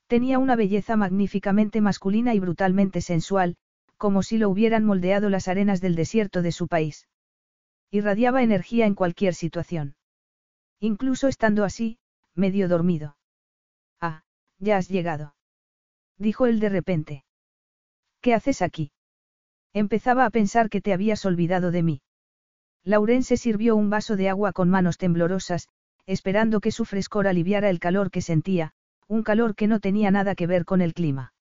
[0.07, 3.57] Tenía una belleza magníficamente masculina y brutalmente sensual,
[3.97, 7.09] como si lo hubieran moldeado las arenas del desierto de su país.
[7.91, 9.97] Irradiaba energía en cualquier situación.
[10.81, 11.99] Incluso estando así,
[12.35, 13.17] medio dormido.
[14.01, 14.23] Ah,
[14.59, 15.35] ya has llegado.
[16.17, 17.25] Dijo él de repente.
[18.21, 18.93] ¿Qué haces aquí?
[19.73, 22.03] Empezaba a pensar que te habías olvidado de mí.
[22.83, 25.69] Lauren se sirvió un vaso de agua con manos temblorosas,
[26.07, 28.73] esperando que su frescor aliviara el calor que sentía,
[29.07, 31.35] un calor que no tenía nada que ver con el clima.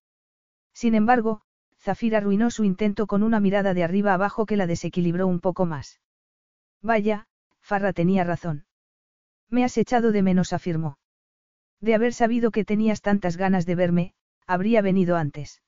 [0.74, 1.42] Sin embargo,
[1.80, 5.66] Zafir arruinó su intento con una mirada de arriba abajo que la desequilibró un poco
[5.66, 6.00] más.
[6.82, 7.28] Vaya,
[7.62, 8.66] Farra tenía razón.
[9.50, 11.00] Me has echado de menos, afirmó.
[11.82, 14.14] De haber sabido que tenías tantas ganas de verme,
[14.46, 15.62] habría venido antes.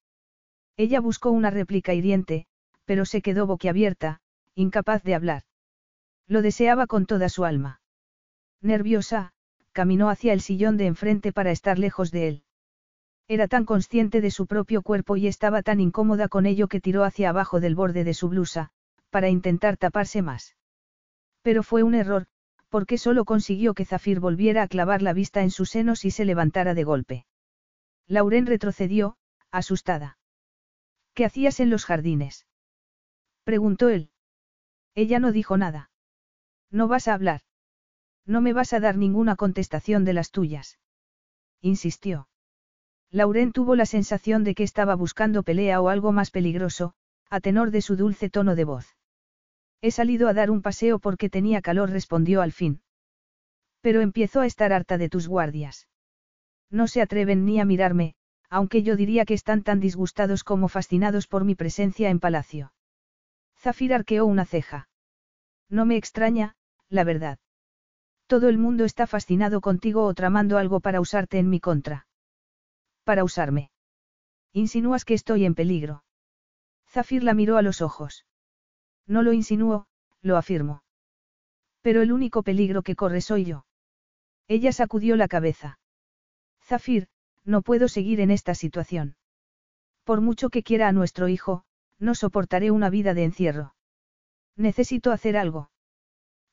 [0.78, 2.48] Ella buscó una réplica hiriente,
[2.92, 4.20] pero se quedó boquiabierta,
[4.54, 5.44] incapaz de hablar.
[6.28, 7.80] Lo deseaba con toda su alma.
[8.62, 9.32] Nerviosa,
[9.72, 12.44] caminó hacia el sillón de enfrente para estar lejos de él.
[13.30, 17.06] Era tan consciente de su propio cuerpo y estaba tan incómoda con ello que tiró
[17.06, 18.72] hacia abajo del borde de su blusa,
[19.10, 20.58] para intentar taparse más.
[21.44, 22.26] Pero fue un error,
[22.68, 26.26] porque solo consiguió que Zafir volviera a clavar la vista en sus senos y se
[26.26, 27.26] levantara de golpe.
[28.06, 29.16] Lauren retrocedió,
[29.50, 30.18] asustada.
[31.14, 32.48] ¿Qué hacías en los jardines?
[33.44, 34.10] Preguntó él.
[34.96, 35.90] Ella no dijo nada.
[36.70, 37.42] No vas a hablar.
[38.26, 40.80] No me vas a dar ninguna contestación de las tuyas.
[41.62, 42.28] Insistió.
[43.10, 46.94] Lauren tuvo la sensación de que estaba buscando pelea o algo más peligroso,
[47.30, 48.96] a tenor de su dulce tono de voz.
[49.82, 52.82] He salido a dar un paseo porque tenía calor, respondió al fin.
[53.82, 55.88] Pero empiezo a estar harta de tus guardias.
[56.70, 58.16] No se atreven ni a mirarme,
[58.50, 62.72] aunque yo diría que están tan disgustados como fascinados por mi presencia en palacio.
[63.62, 64.90] Zafir arqueó una ceja.
[65.70, 66.56] No me extraña,
[66.90, 67.40] la verdad.
[68.28, 72.08] Todo el mundo está fascinado contigo o tramando algo para usarte en mi contra
[73.04, 73.72] para usarme.
[74.54, 76.04] Insinúas que estoy en peligro.
[76.88, 78.26] Zafir la miró a los ojos.
[79.08, 79.88] No lo insinúo,
[80.22, 80.84] lo afirmo.
[81.82, 83.66] Pero el único peligro que corre soy yo.
[84.48, 85.80] Ella sacudió la cabeza.
[86.64, 87.08] Zafir,
[87.44, 89.16] no puedo seguir en esta situación.
[90.04, 91.64] Por mucho que quiera a nuestro hijo,
[92.02, 93.76] no soportaré una vida de encierro.
[94.58, 95.70] Necesito hacer algo.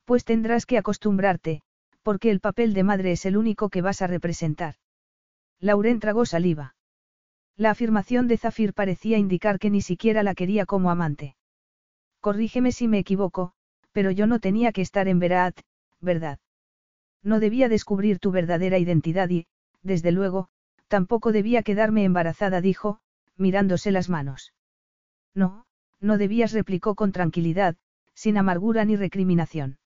[0.04, 1.62] Pues tendrás que acostumbrarte,
[2.02, 4.76] porque el papel de madre es el único que vas a representar.
[5.58, 6.76] Lauren tragó saliva.
[7.56, 11.34] La afirmación de Zafir parecía indicar que ni siquiera la quería como amante.
[12.20, 13.52] Corrígeme si me equivoco,
[13.92, 15.58] pero yo no tenía que estar en Veraat,
[16.00, 16.38] ¿verdad?
[17.22, 19.46] No debía descubrir tu verdadera identidad y,
[19.82, 20.48] desde luego,
[20.88, 23.00] tampoco debía quedarme embarazada, dijo,
[23.36, 24.52] mirándose las manos.
[25.38, 25.66] No,
[26.00, 27.76] no debías, replicó con tranquilidad,
[28.12, 29.78] sin amargura ni recriminación.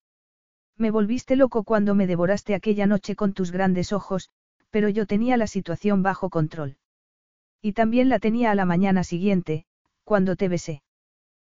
[0.79, 4.31] Me volviste loco cuando me devoraste aquella noche con tus grandes ojos,
[4.71, 6.79] pero yo tenía la situación bajo control.
[7.61, 9.67] Y también la tenía a la mañana siguiente,
[10.05, 10.83] cuando te besé.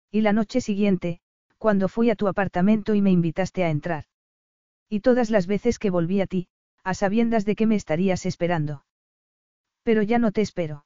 [0.10, 1.20] Y la noche siguiente,
[1.58, 4.06] cuando fui a tu apartamento y me invitaste a entrar.
[4.88, 6.48] Y todas las veces que volví a ti,
[6.86, 8.86] a sabiendas de que me estarías esperando.
[9.84, 10.86] Pero ya no te espero.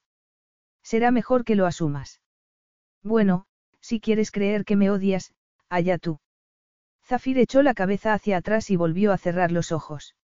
[0.82, 2.20] Será mejor que lo asumas.
[3.04, 3.44] Bueno,
[3.80, 5.34] si quieres creer que me odias,
[5.68, 6.18] allá tú.
[7.04, 10.16] Zafir echó la cabeza hacia atrás y volvió a cerrar los ojos.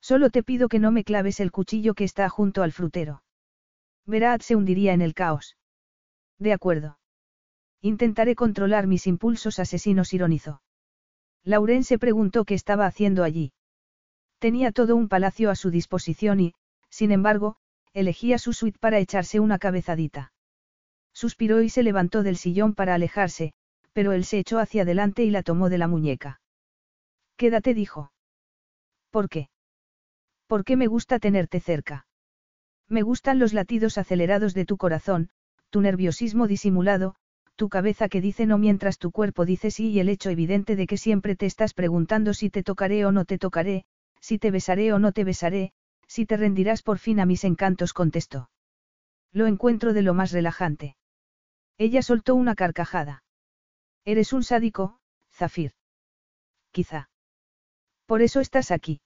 [0.00, 3.22] Solo te pido que no me claves el cuchillo que está junto al frutero.
[4.06, 5.58] Verad se hundiría en el caos.
[6.38, 6.98] De acuerdo.
[7.82, 10.62] Intentaré controlar mis impulsos asesinos, ironizó.
[11.44, 13.52] Lauren se preguntó qué estaba haciendo allí.
[14.38, 16.54] Tenía todo un palacio a su disposición y,
[16.88, 17.56] sin embargo,
[17.92, 20.32] elegía su suite para echarse una cabezadita.
[21.18, 23.52] Suspiró y se levantó del sillón para alejarse,
[23.92, 26.40] pero él se echó hacia adelante y la tomó de la muñeca.
[27.36, 28.12] Quédate, dijo.
[29.10, 29.48] ¿Por qué?
[30.46, 32.06] ¿Por qué me gusta tenerte cerca?
[32.88, 35.30] Me gustan los latidos acelerados de tu corazón,
[35.70, 37.16] tu nerviosismo disimulado,
[37.56, 40.86] tu cabeza que dice no mientras tu cuerpo dice sí y el hecho evidente de
[40.86, 43.86] que siempre te estás preguntando si te tocaré o no te tocaré,
[44.20, 45.72] si te besaré o no te besaré,
[46.06, 48.50] si te rendirás por fin a mis encantos, contestó.
[49.32, 50.94] Lo encuentro de lo más relajante.
[51.78, 53.22] Ella soltó una carcajada.
[54.04, 54.98] Eres un sádico,
[55.32, 55.72] Zafir.
[56.72, 57.08] Quizá.
[58.06, 59.00] Por eso estás aquí.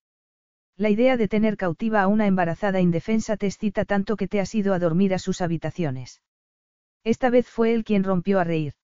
[0.77, 4.55] La idea de tener cautiva a una embarazada indefensa te excita tanto que te has
[4.55, 6.23] ido a dormir a sus habitaciones.
[7.05, 8.75] Esta vez fue él quien rompió a reír.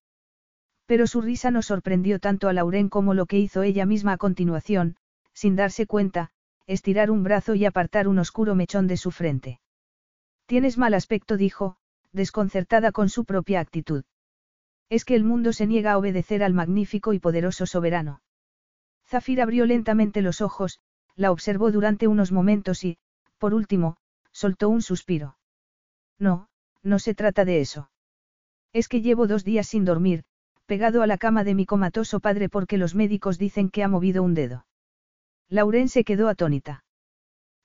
[0.87, 4.17] Pero su risa no sorprendió tanto a Lauren como lo que hizo ella misma a
[4.19, 4.97] continuación,
[5.33, 6.31] sin darse cuenta,
[6.67, 9.61] estirar un brazo y apartar un oscuro mechón de su frente.
[10.47, 11.77] Tienes mal aspecto, dijo,
[12.19, 14.05] desconcertada con su propia actitud.
[14.91, 18.21] Es que el mundo se niega a obedecer al magnífico y poderoso soberano.
[19.07, 20.81] Zafir abrió lentamente los ojos,
[21.17, 22.99] la observó durante unos momentos y,
[23.39, 23.97] por último,
[24.33, 25.39] soltó un suspiro.
[26.19, 26.49] No,
[26.83, 27.91] no se trata de eso.
[28.75, 30.25] Es que llevo dos días sin dormir,
[30.67, 34.23] pegado a la cama de mi comatoso padre porque los médicos dicen que ha movido
[34.23, 34.67] un dedo.
[35.49, 36.85] Lauren se quedó atónita.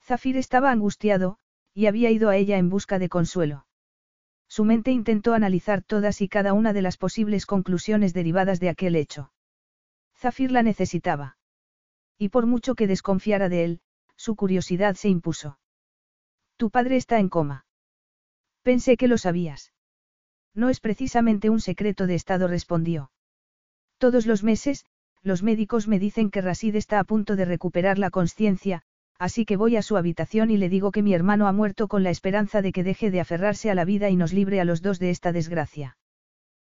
[0.01, 1.37] Zafir estaba angustiado,
[1.73, 3.65] y había ido a ella en busca de consuelo.
[4.55, 8.95] Su mente intentó analizar todas y cada una de las posibles conclusiones derivadas de aquel
[8.95, 9.33] hecho.
[10.15, 11.37] Zafir la necesitaba.
[12.19, 13.81] Y por mucho que desconfiara de él,
[14.15, 15.57] su curiosidad se impuso.
[16.57, 17.65] Tu padre está en coma.
[18.61, 19.73] Pensé que lo sabías.
[20.53, 23.09] No es precisamente un secreto de Estado, respondió.
[23.97, 24.85] Todos los meses,
[25.23, 28.83] los médicos me dicen que Rasid está a punto de recuperar la conciencia,
[29.19, 32.03] así que voy a su habitación y le digo que mi hermano ha muerto con
[32.03, 34.81] la esperanza de que deje de aferrarse a la vida y nos libre a los
[34.81, 35.97] dos de esta desgracia.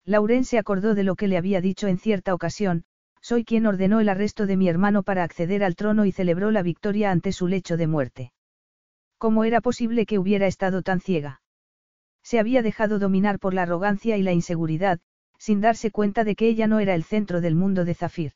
[0.06, 2.84] Lauren se acordó de lo que le había dicho en cierta ocasión,
[3.22, 6.64] soy quien ordenó el arresto de mi hermano para acceder al trono y celebró la
[6.64, 8.34] victoria ante su lecho de muerte.
[9.18, 11.42] ¿Cómo era posible que hubiera estado tan ciega?
[12.24, 15.00] Se había dejado dominar por la arrogancia y la inseguridad,
[15.38, 18.34] sin darse cuenta de que ella no era el centro del mundo de Zafir.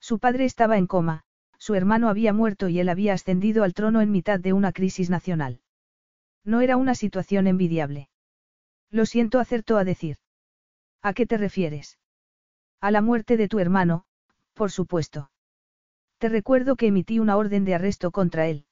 [0.00, 1.24] Su padre estaba en coma,
[1.62, 5.10] su hermano había muerto y él había ascendido al trono en mitad de una crisis
[5.10, 5.60] nacional.
[6.44, 8.08] No era una situación envidiable.
[8.90, 10.16] Lo siento, acertó a decir.
[11.02, 12.00] ¿A qué te refieres?
[12.80, 14.06] A la muerte de tu hermano,
[14.54, 15.30] por supuesto.
[16.18, 18.66] Te recuerdo que emití una orden de arresto contra él.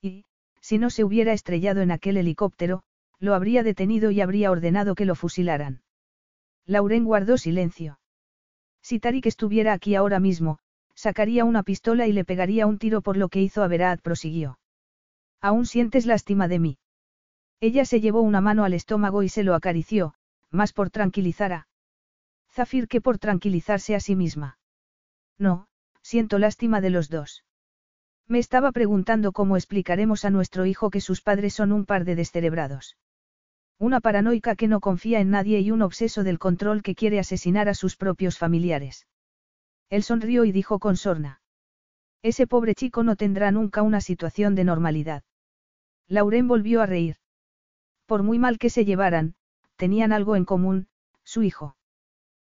[0.00, 0.24] Y,
[0.60, 2.84] si no se hubiera estrellado en aquel helicóptero,
[3.18, 5.82] lo habría detenido y habría ordenado que lo fusilaran.
[6.64, 7.98] Lauren guardó silencio.
[8.82, 10.60] Si Tarik estuviera aquí ahora mismo,
[10.94, 14.58] sacaría una pistola y le pegaría un tiro por lo que hizo a Verad, prosiguió.
[15.40, 16.78] ¿Aún sientes lástima de mí?
[17.60, 20.14] Ella se llevó una mano al estómago y se lo acarició,
[20.50, 21.68] más por tranquilizar a
[22.50, 24.58] Zafir que por tranquilizarse a sí misma.
[25.38, 25.66] No,
[26.02, 27.44] siento lástima de los dos.
[28.28, 32.14] Me estaba preguntando cómo explicaremos a nuestro hijo que sus padres son un par de
[32.14, 32.96] descerebrados.
[33.78, 37.68] Una paranoica que no confía en nadie y un obseso del control que quiere asesinar
[37.68, 39.06] a sus propios familiares.
[39.94, 41.40] Él sonrió y dijo con sorna.
[42.20, 45.22] Ese pobre chico no tendrá nunca una situación de normalidad.
[46.08, 47.18] Lauren volvió a reír.
[48.06, 49.36] Por muy mal que se llevaran,
[49.76, 50.88] tenían algo en común,
[51.22, 51.76] su hijo.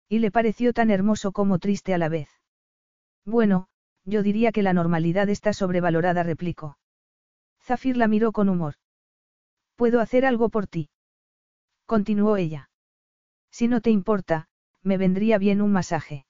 [0.08, 2.30] Y le pareció tan hermoso como triste a la vez.
[3.26, 3.68] Bueno,
[4.06, 6.78] yo diría que la normalidad está sobrevalorada, replicó.
[7.60, 8.76] Zafir la miró con humor.
[9.76, 10.88] ¿Puedo hacer algo por ti?
[11.84, 12.70] Continuó ella.
[13.50, 14.48] Si no te importa,
[14.82, 16.24] me vendría bien un masaje.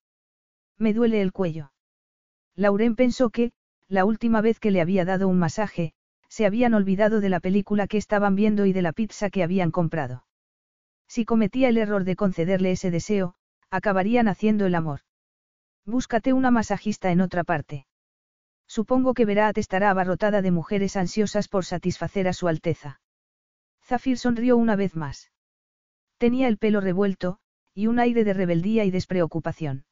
[0.78, 1.72] Me duele el cuello.
[2.56, 3.52] Lauren pensó que,
[3.88, 5.92] la última vez que le había dado un masaje,
[6.28, 9.70] se habían olvidado de la película que estaban viendo y de la pizza que habían
[9.70, 10.24] comprado.
[11.06, 13.36] Si cometía el error de concederle ese deseo,
[13.70, 15.01] acabarían haciendo el amor.
[15.84, 17.86] Búscate una masajista en otra parte.
[18.66, 23.01] Supongo que Verat estará abarrotada de mujeres ansiosas por satisfacer a su Alteza.
[23.84, 25.30] Zafir sonrió una vez más.
[26.18, 27.38] Tenía el pelo revuelto,
[27.74, 29.84] y un aire de rebeldía y despreocupación.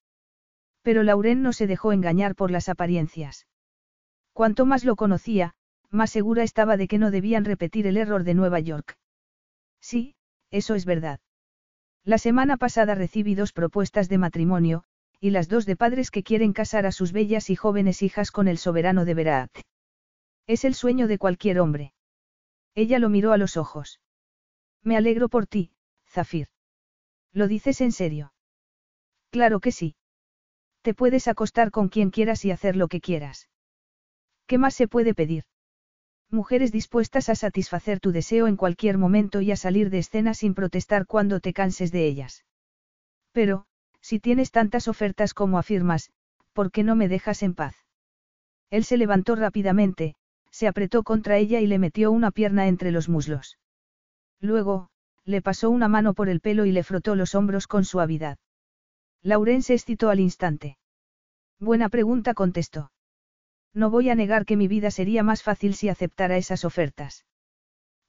[0.82, 3.46] Pero Lauren no se dejó engañar por las apariencias.
[4.32, 5.54] Cuanto más lo conocía,
[5.90, 8.96] más segura estaba de que no debían repetir el error de Nueva York.
[9.80, 10.14] Sí,
[10.50, 11.20] eso es verdad.
[12.04, 14.84] La semana pasada recibí dos propuestas de matrimonio,
[15.20, 18.48] y las dos de padres que quieren casar a sus bellas y jóvenes hijas con
[18.48, 19.52] el soberano de Berat.
[20.48, 21.92] Es el sueño de cualquier hombre.
[22.74, 24.00] Ella lo miró a los ojos.
[24.82, 25.70] Me alegro por ti,
[26.08, 26.48] Zafir.
[27.32, 28.32] ¿Lo dices en serio?
[29.30, 29.94] Claro que sí.
[30.82, 33.48] Te puedes acostar con quien quieras y hacer lo que quieras.
[34.46, 35.44] ¿Qué más se puede pedir?
[36.28, 40.54] Mujeres dispuestas a satisfacer tu deseo en cualquier momento y a salir de escena sin
[40.54, 42.44] protestar cuando te canses de ellas.
[43.32, 43.66] Pero,
[44.00, 46.10] si tienes tantas ofertas como afirmas,
[46.52, 47.76] ¿por qué no me dejas en paz?
[48.70, 50.16] Él se levantó rápidamente,
[50.50, 53.58] se apretó contra ella y le metió una pierna entre los muslos.
[54.40, 54.88] Luego,
[55.24, 58.38] le pasó una mano por el pelo y le frotó los hombros con suavidad.
[59.22, 60.78] Lauren se excitó al instante.
[61.60, 62.90] Buena pregunta contestó.
[63.72, 67.24] No voy a negar que mi vida sería más fácil si aceptara esas ofertas.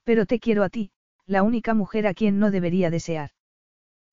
[0.04, 0.92] Pero te quiero a ti,
[1.26, 3.32] la única mujer a quien no debería desear.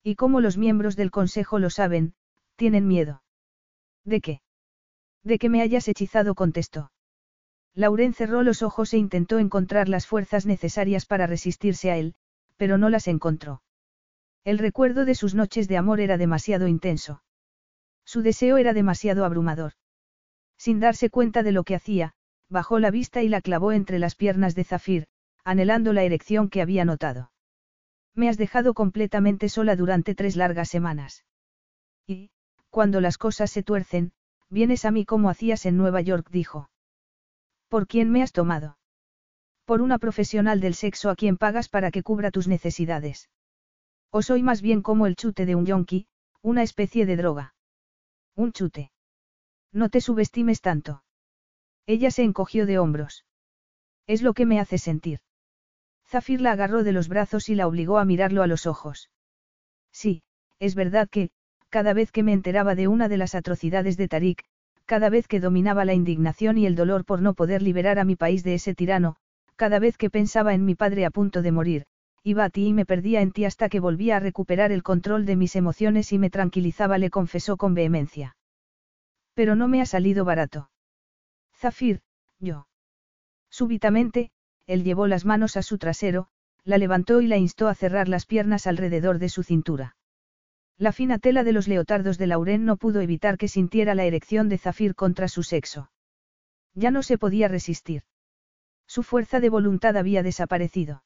[0.03, 2.13] Y como los miembros del Consejo lo saben,
[2.55, 3.23] tienen miedo.
[4.05, 4.41] ¿De qué?
[5.23, 6.91] De que me hayas hechizado, contestó.
[7.73, 12.15] Lauren cerró los ojos e intentó encontrar las fuerzas necesarias para resistirse a él,
[12.57, 13.61] pero no las encontró.
[14.43, 17.21] El recuerdo de sus noches de amor era demasiado intenso.
[18.05, 19.73] Su deseo era demasiado abrumador.
[20.57, 22.13] Sin darse cuenta de lo que hacía,
[22.49, 25.07] bajó la vista y la clavó entre las piernas de Zafir,
[25.43, 27.31] anhelando la erección que había notado.
[28.15, 31.23] Me has dejado completamente sola durante tres largas semanas.
[32.07, 32.31] Y,
[32.69, 34.11] cuando las cosas se tuercen,
[34.49, 36.69] vienes a mí como hacías en Nueva York, dijo.
[37.69, 38.77] ¿Por quién me has tomado?
[39.65, 43.29] Por una profesional del sexo a quien pagas para que cubra tus necesidades.
[44.11, 46.07] O soy más bien como el chute de un yonki,
[46.41, 47.55] una especie de droga.
[48.35, 48.91] Un chute.
[49.71, 51.03] No te subestimes tanto.
[51.85, 53.25] Ella se encogió de hombros.
[54.07, 55.19] Es lo que me hace sentir.
[56.05, 59.09] Zafir la agarró de los brazos y la obligó a mirarlo a los ojos.
[59.93, 60.23] Sí,
[60.59, 61.29] es verdad que,
[61.69, 64.43] cada vez que me enteraba de una de las atrocidades de Tarik,
[64.85, 68.17] cada vez que dominaba la indignación y el dolor por no poder liberar a mi
[68.17, 69.15] país de ese tirano,
[69.55, 71.85] cada vez que pensaba en mi padre a punto de morir,
[72.23, 75.25] iba a ti y me perdía en ti hasta que volvía a recuperar el control
[75.25, 78.35] de mis emociones y me tranquilizaba, le confesó con vehemencia.
[79.33, 80.69] Pero no me ha salido barato.
[81.55, 82.01] Zafir,
[82.39, 82.67] yo.
[83.49, 84.31] Súbitamente,
[84.67, 86.27] él llevó las manos a su trasero,
[86.63, 89.95] la levantó y la instó a cerrar las piernas alrededor de su cintura.
[90.77, 94.49] La fina tela de los leotardos de Lauren no pudo evitar que sintiera la erección
[94.49, 95.91] de Zafir contra su sexo.
[96.73, 98.03] Ya no se podía resistir.
[98.87, 101.03] Su fuerza de voluntad había desaparecido.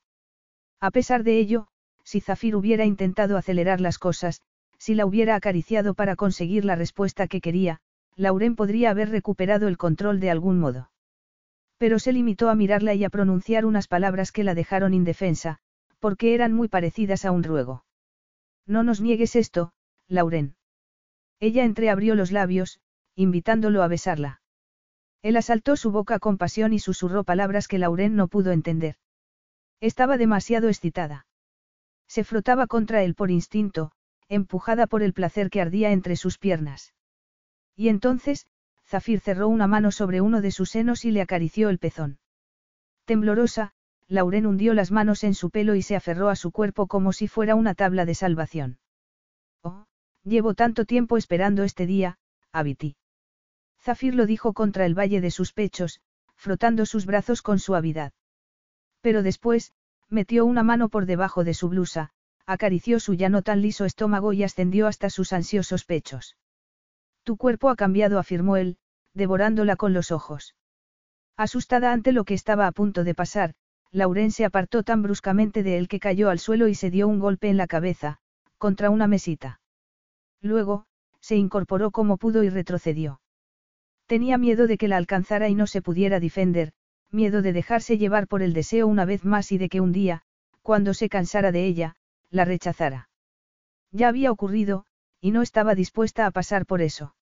[0.80, 1.68] A pesar de ello,
[2.03, 4.41] si Zafir hubiera intentado acelerar las cosas,
[4.77, 7.80] si la hubiera acariciado para conseguir la respuesta que quería,
[8.15, 10.91] Lauren podría haber recuperado el control de algún modo.
[11.77, 15.60] Pero se limitó a mirarla y a pronunciar unas palabras que la dejaron indefensa,
[15.99, 17.84] porque eran muy parecidas a un ruego.
[18.65, 19.73] No nos niegues esto,
[20.07, 20.56] Lauren.
[21.39, 22.80] Ella entreabrió los labios,
[23.15, 24.41] invitándolo a besarla.
[25.22, 28.95] Él asaltó su boca con pasión y susurró palabras que Lauren no pudo entender.
[29.81, 31.27] Estaba demasiado excitada.
[32.07, 33.91] Se frotaba contra él por instinto,
[34.30, 36.93] empujada por el placer que ardía entre sus piernas.
[37.76, 38.47] Y entonces,
[38.85, 42.19] Zafir cerró una mano sobre uno de sus senos y le acarició el pezón.
[43.06, 43.73] Temblorosa,
[44.07, 47.27] Lauren hundió las manos en su pelo y se aferró a su cuerpo como si
[47.27, 48.80] fuera una tabla de salvación.
[49.64, 49.85] Oh,
[50.23, 52.19] llevo tanto tiempo esperando este día,
[52.52, 52.95] Abiti.
[53.81, 56.02] Zafir lo dijo contra el valle de sus pechos,
[56.35, 58.14] frotando sus brazos con suavidad.
[59.06, 59.72] Pero después,
[60.10, 62.10] metió una mano por debajo de su blusa,
[62.48, 66.38] acarició su ya no tan liso estómago y ascendió hasta sus ansiosos pechos.
[67.22, 68.80] Tu cuerpo ha cambiado, afirmó él,
[69.14, 70.56] devorándola con los ojos.
[71.38, 73.53] Asustada ante lo que estaba a punto de pasar,
[73.91, 77.19] Lauren se apartó tan bruscamente de él que cayó al suelo y se dio un
[77.19, 78.18] golpe en la cabeza,
[78.57, 79.61] contra una mesita.
[80.41, 80.88] Luego,
[81.19, 83.22] se incorporó como pudo y retrocedió.
[84.07, 86.73] Tenía miedo de que la alcanzara y no se pudiera defender,
[87.16, 90.22] miedo de dejarse llevar por el deseo una vez más y de que un día,
[90.62, 91.96] cuando se cansara de ella,
[92.30, 93.10] la rechazara.
[93.92, 94.86] Ya había ocurrido,
[95.22, 97.16] y no estaba dispuesta a pasar por eso.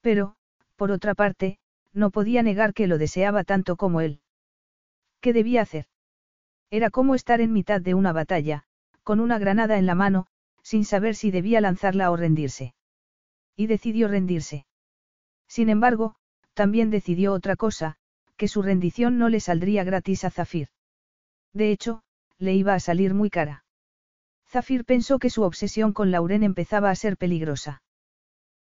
[0.00, 0.36] Pero,
[0.76, 1.58] por otra parte,
[1.92, 4.20] no podía negar que lo deseaba tanto como él.
[5.20, 5.86] ¿Qué debía hacer?
[6.70, 8.64] Era como estar en mitad de una batalla,
[9.04, 10.26] con una granada en la mano,
[10.62, 12.74] sin saber si debía lanzarla o rendirse.
[13.56, 14.66] Y decidió rendirse.
[15.46, 16.16] Sin embargo,
[16.54, 17.96] también decidió otra cosa,
[18.36, 20.68] que su rendición no le saldría gratis a Zafir.
[21.52, 22.02] De hecho,
[22.38, 23.64] le iba a salir muy cara.
[24.48, 27.82] Zafir pensó que su obsesión con Lauren empezaba a ser peligrosa.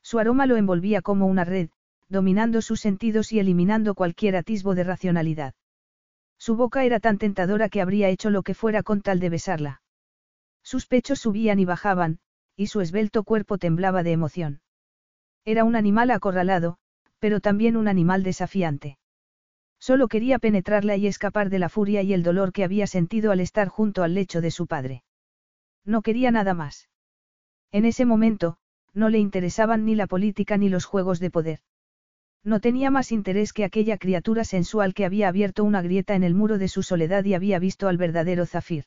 [0.02, 1.70] Su aroma lo envolvía como una red,
[2.10, 5.54] dominando sus sentidos y eliminando cualquier atisbo de racionalidad.
[6.38, 9.82] Su boca era tan tentadora que habría hecho lo que fuera con tal de besarla.
[10.62, 12.20] Sus pechos subían y bajaban,
[12.56, 14.62] y su esbelto cuerpo temblaba de emoción.
[15.45, 16.78] Era un animal acorralado,
[17.20, 18.98] pero también un animal desafiante.
[19.84, 23.42] Solo quería penetrarla y escapar de la furia y el dolor que había sentido al
[23.42, 25.04] estar junto al lecho de su padre.
[25.84, 26.88] No quería nada más.
[27.70, 28.56] En ese momento,
[28.94, 31.60] no le interesaban ni la política ni los juegos de poder.
[32.46, 36.34] No tenía más interés que aquella criatura sensual que había abierto una grieta en el
[36.34, 38.86] muro de su soledad y había visto al verdadero Zafir.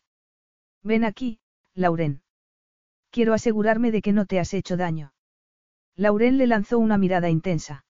[0.82, 1.40] Ven aquí,
[1.74, 2.22] Lauren.
[3.10, 5.12] Quiero asegurarme de que no te has hecho daño.
[5.94, 7.84] Lauren le lanzó una mirada intensa.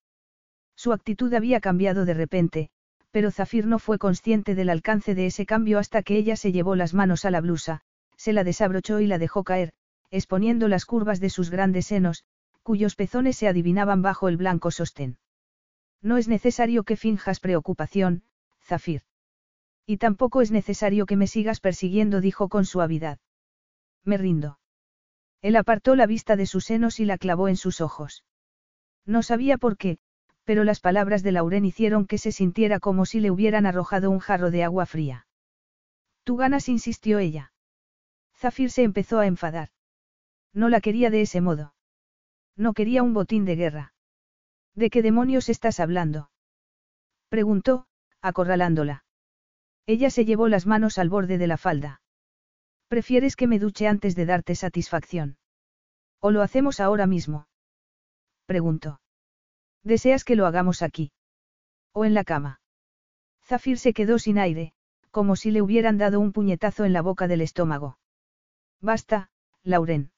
[0.74, 2.70] Su actitud había cambiado de repente,
[3.16, 6.76] pero Zafir no fue consciente del alcance de ese cambio hasta que ella se llevó
[6.76, 7.80] las manos a la blusa,
[8.18, 9.72] se la desabrochó y la dejó caer,
[10.10, 12.24] exponiendo las curvas de sus grandes senos,
[12.62, 15.16] cuyos pezones se adivinaban bajo el blanco sostén.
[16.02, 18.22] No es necesario que finjas preocupación,
[18.62, 19.00] Zafir.
[19.86, 23.18] Y tampoco es necesario que me sigas persiguiendo, dijo con suavidad.
[24.04, 24.58] Me rindo.
[25.40, 28.24] Él apartó la vista de sus senos y la clavó en sus ojos.
[29.06, 29.96] No sabía por qué,
[30.46, 34.20] pero las palabras de Lauren hicieron que se sintiera como si le hubieran arrojado un
[34.20, 35.26] jarro de agua fría.
[36.22, 37.52] Tú ganas, insistió ella.
[38.36, 39.70] Zafir se empezó a enfadar.
[40.54, 41.74] No la quería de ese modo.
[42.56, 43.92] No quería un botín de guerra.
[44.76, 46.30] ¿De qué demonios estás hablando?
[47.28, 47.88] Preguntó,
[48.22, 49.04] acorralándola.
[49.84, 52.02] Ella se llevó las manos al borde de la falda.
[52.86, 55.38] ¿Prefieres que me duche antes de darte satisfacción?
[56.20, 57.48] ¿O lo hacemos ahora mismo?
[58.46, 59.00] Preguntó.
[59.86, 61.12] ¿Deseas que lo hagamos aquí?
[61.92, 62.60] ¿O en la cama?
[63.44, 64.72] Zafir se quedó sin aire,
[65.12, 67.96] como si le hubieran dado un puñetazo en la boca del estómago.
[68.80, 69.30] Basta,
[69.62, 70.10] Lauren.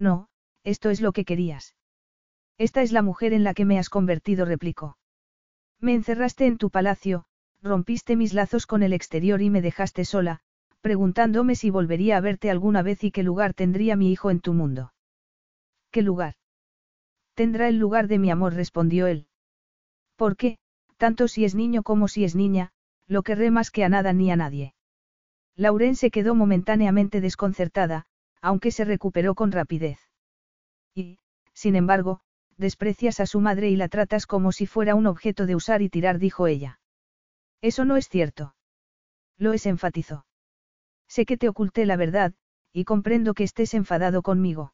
[0.00, 0.28] No,
[0.64, 1.76] esto es lo que querías.
[2.58, 4.98] Esta es la mujer en la que me has convertido, replicó.
[5.78, 7.26] Me encerraste en tu palacio,
[7.62, 10.40] rompiste mis lazos con el exterior y me dejaste sola,
[10.80, 14.52] preguntándome si volvería a verte alguna vez y qué lugar tendría mi hijo en tu
[14.52, 14.92] mundo.
[15.92, 16.39] ¿Qué lugar?
[17.34, 19.26] Tendrá el lugar de mi amor, respondió él.
[20.16, 20.58] ¿Por qué,
[20.96, 22.72] tanto si es niño como si es niña,
[23.06, 24.74] lo querré más que a nada ni a nadie.
[25.56, 28.06] Lauren se quedó momentáneamente desconcertada,
[28.40, 29.98] aunque se recuperó con rapidez.
[30.94, 31.18] Y,
[31.54, 32.20] sin embargo,
[32.56, 35.88] desprecias a su madre y la tratas como si fuera un objeto de usar y
[35.88, 36.80] tirar, dijo ella.
[37.62, 38.54] Eso no es cierto.
[39.38, 40.26] Lo es, enfatizó.
[41.08, 42.34] Sé que te oculté la verdad,
[42.72, 44.72] y comprendo que estés enfadado conmigo.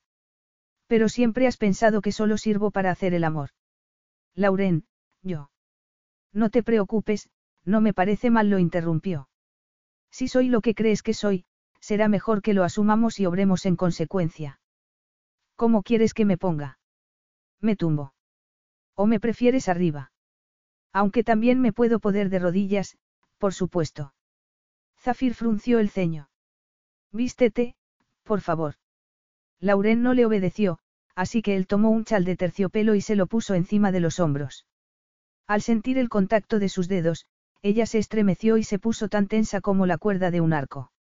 [0.87, 3.51] Pero siempre has pensado que solo sirvo para hacer el amor.
[4.35, 4.87] Lauren,
[5.23, 5.51] yo.
[6.33, 7.31] No te preocupes,
[7.65, 9.29] no me parece mal, lo interrumpió.
[10.11, 11.45] Si soy lo que crees que soy,
[11.81, 14.61] será mejor que lo asumamos y obremos en consecuencia.
[15.57, 16.79] ¿Cómo quieres que me ponga?
[17.61, 18.15] Me tumbo.
[18.95, 20.13] ¿O me prefieres arriba?
[20.93, 22.97] Aunque también me puedo poder de rodillas,
[23.39, 24.15] por supuesto.
[24.99, 26.31] Zafir frunció el ceño.
[27.13, 27.77] Vístete,
[28.23, 28.77] por favor.
[29.61, 30.79] Lauren no le obedeció,
[31.15, 34.21] así que él tomó un chal de terciopelo y se lo puso encima de los
[34.21, 34.67] hombros.
[35.47, 37.27] Al sentir el contacto de sus dedos,
[37.63, 40.93] ella se estremeció y se puso tan tensa como la cuerda de un arco.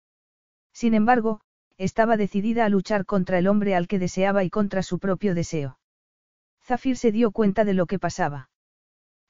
[0.73, 1.41] Sin embargo,
[1.79, 5.79] estaba decidida a luchar contra el hombre al que deseaba y contra su propio deseo.
[6.65, 8.51] Zafir se dio cuenta de lo que pasaba.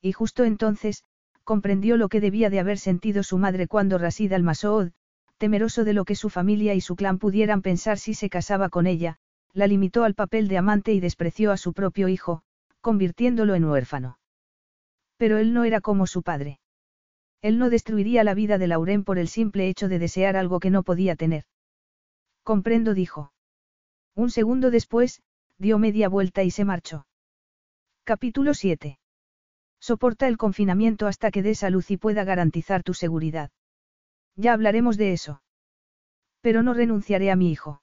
[0.01, 1.03] Y justo entonces,
[1.45, 4.93] comprendió lo que debía de haber sentido su madre cuando Rasid al-Masoud,
[5.39, 8.87] temeroso de lo que su familia y su clan pudieran pensar si se casaba con
[8.87, 9.19] ella,
[9.53, 12.43] la limitó al papel de amante y despreció a su propio hijo,
[12.81, 14.19] convirtiéndolo en huérfano.
[15.17, 16.61] Pero él no era como su padre.
[17.43, 20.71] Él no destruiría la vida de Lauren por el simple hecho de desear algo que
[20.71, 21.45] no podía tener.
[22.43, 23.33] Comprendo, dijo.
[24.15, 25.23] Un segundo después,
[25.59, 27.07] dio media vuelta y se marchó.
[28.05, 28.99] Capítulo 7.
[29.81, 33.51] Soporta el confinamiento hasta que des a luz y pueda garantizar tu seguridad.
[34.37, 35.43] Ya hablaremos de eso.
[36.41, 37.83] Pero no renunciaré a mi hijo.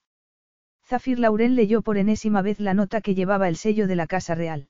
[0.84, 4.34] Zafir Lauren leyó por enésima vez la nota que llevaba el sello de la Casa
[4.34, 4.68] Real.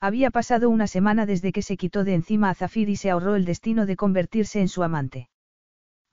[0.00, 3.36] Había pasado una semana desde que se quitó de encima a Zafir y se ahorró
[3.36, 5.28] el destino de convertirse en su amante.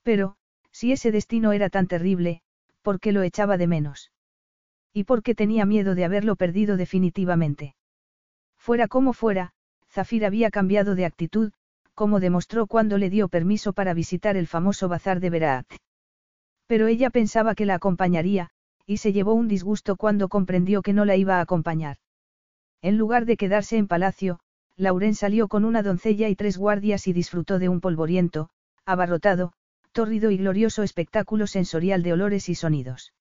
[0.03, 0.35] Pero,
[0.71, 2.41] si ese destino era tan terrible,
[2.81, 4.11] ¿por qué lo echaba de menos?
[4.93, 7.75] ¿Y por qué tenía miedo de haberlo perdido definitivamente?
[8.57, 9.53] Fuera como fuera,
[9.89, 11.51] Zafir había cambiado de actitud,
[11.99, 15.67] como demostró cuando le dio permiso para visitar el famoso bazar de Berat.
[16.65, 18.51] Pero ella pensaba que la acompañaría,
[18.85, 21.97] y se llevó un disgusto cuando comprendió que no la iba a acompañar.
[22.81, 24.39] En lugar de quedarse en palacio,
[24.77, 28.49] Lauren salió con una doncella y tres guardias y disfrutó de un polvoriento,
[28.85, 29.51] abarrotado,
[29.91, 33.11] tórrido y glorioso espectáculo sensorial de olores y sonidos.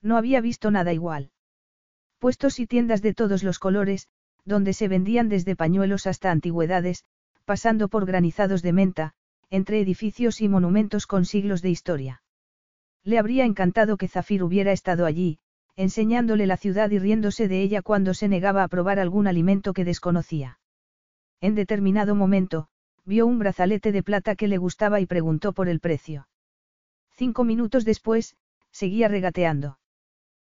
[0.00, 1.32] No había visto nada igual.
[2.20, 4.06] Puestos y tiendas de todos los colores,
[4.44, 7.04] donde se vendían desde pañuelos hasta antigüedades,
[7.46, 9.14] pasando por granizados de menta,
[9.48, 12.22] entre edificios y monumentos con siglos de historia.
[13.04, 15.38] Le habría encantado que Zafir hubiera estado allí,
[15.76, 19.84] enseñándole la ciudad y riéndose de ella cuando se negaba a probar algún alimento que
[19.84, 20.58] desconocía.
[21.40, 22.66] En determinado momento,
[23.04, 26.28] vio un brazalete de plata que le gustaba y preguntó por el precio.
[27.14, 28.36] Cinco minutos después,
[28.72, 29.78] seguía regateando.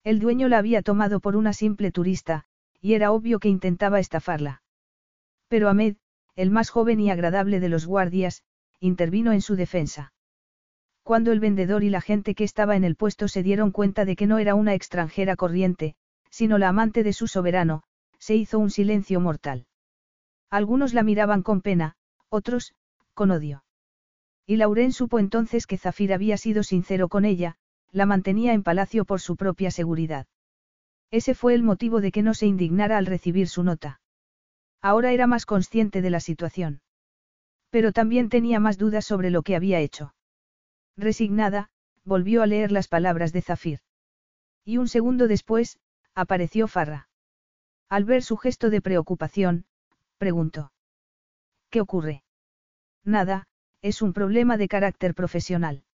[0.04, 2.44] El dueño la había tomado por una simple turista,
[2.80, 4.62] y era obvio que intentaba estafarla.
[5.48, 5.96] Pero Ahmed,
[6.38, 8.44] el más joven y agradable de los guardias,
[8.78, 10.12] intervino en su defensa.
[11.02, 14.14] Cuando el vendedor y la gente que estaba en el puesto se dieron cuenta de
[14.14, 15.96] que no era una extranjera corriente,
[16.30, 17.82] sino la amante de su soberano,
[18.20, 19.66] se hizo un silencio mortal.
[20.48, 21.96] Algunos la miraban con pena,
[22.28, 22.72] otros,
[23.14, 23.64] con odio.
[24.46, 27.56] Y Lauren supo entonces que Zafir había sido sincero con ella,
[27.90, 30.28] la mantenía en palacio por su propia seguridad.
[31.10, 34.00] Ese fue el motivo de que no se indignara al recibir su nota.
[34.80, 36.80] Ahora era más consciente de la situación.
[37.70, 40.14] Pero también tenía más dudas sobre lo que había hecho.
[40.96, 41.70] Resignada,
[42.04, 43.80] volvió a leer las palabras de Zafir.
[44.64, 45.78] Y un segundo después,
[46.14, 47.08] apareció Farra.
[47.88, 49.66] Al ver su gesto de preocupación,
[50.18, 50.72] preguntó.
[51.70, 52.22] ¿Qué ocurre?
[53.04, 53.46] Nada,
[53.82, 55.84] es un problema de carácter profesional.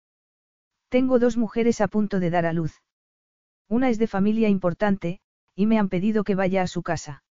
[0.88, 2.82] Tengo dos mujeres a punto de dar a luz.
[3.68, 5.20] Una es de familia importante,
[5.54, 7.22] y me han pedido que vaya a su casa.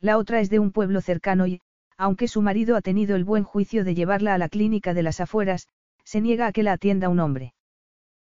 [0.00, 1.60] La otra es de un pueblo cercano y,
[1.96, 5.20] aunque su marido ha tenido el buen juicio de llevarla a la clínica de las
[5.20, 5.68] afueras,
[6.04, 7.54] se niega a que la atienda un hombre.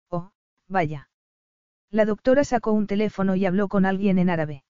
[0.09, 0.31] Oh,
[0.69, 1.09] vaya.
[1.91, 4.65] La doctora sacó un teléfono y habló con alguien en árabe.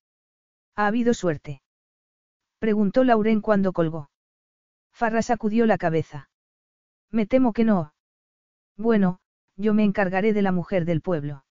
[0.75, 1.63] ¿Ha habido suerte?
[2.59, 4.11] Preguntó Lauren cuando colgó.
[4.93, 6.31] Farra sacudió la cabeza.
[7.11, 7.93] Me temo que no.
[8.77, 9.19] Bueno,
[9.57, 11.45] yo me encargaré de la mujer del pueblo.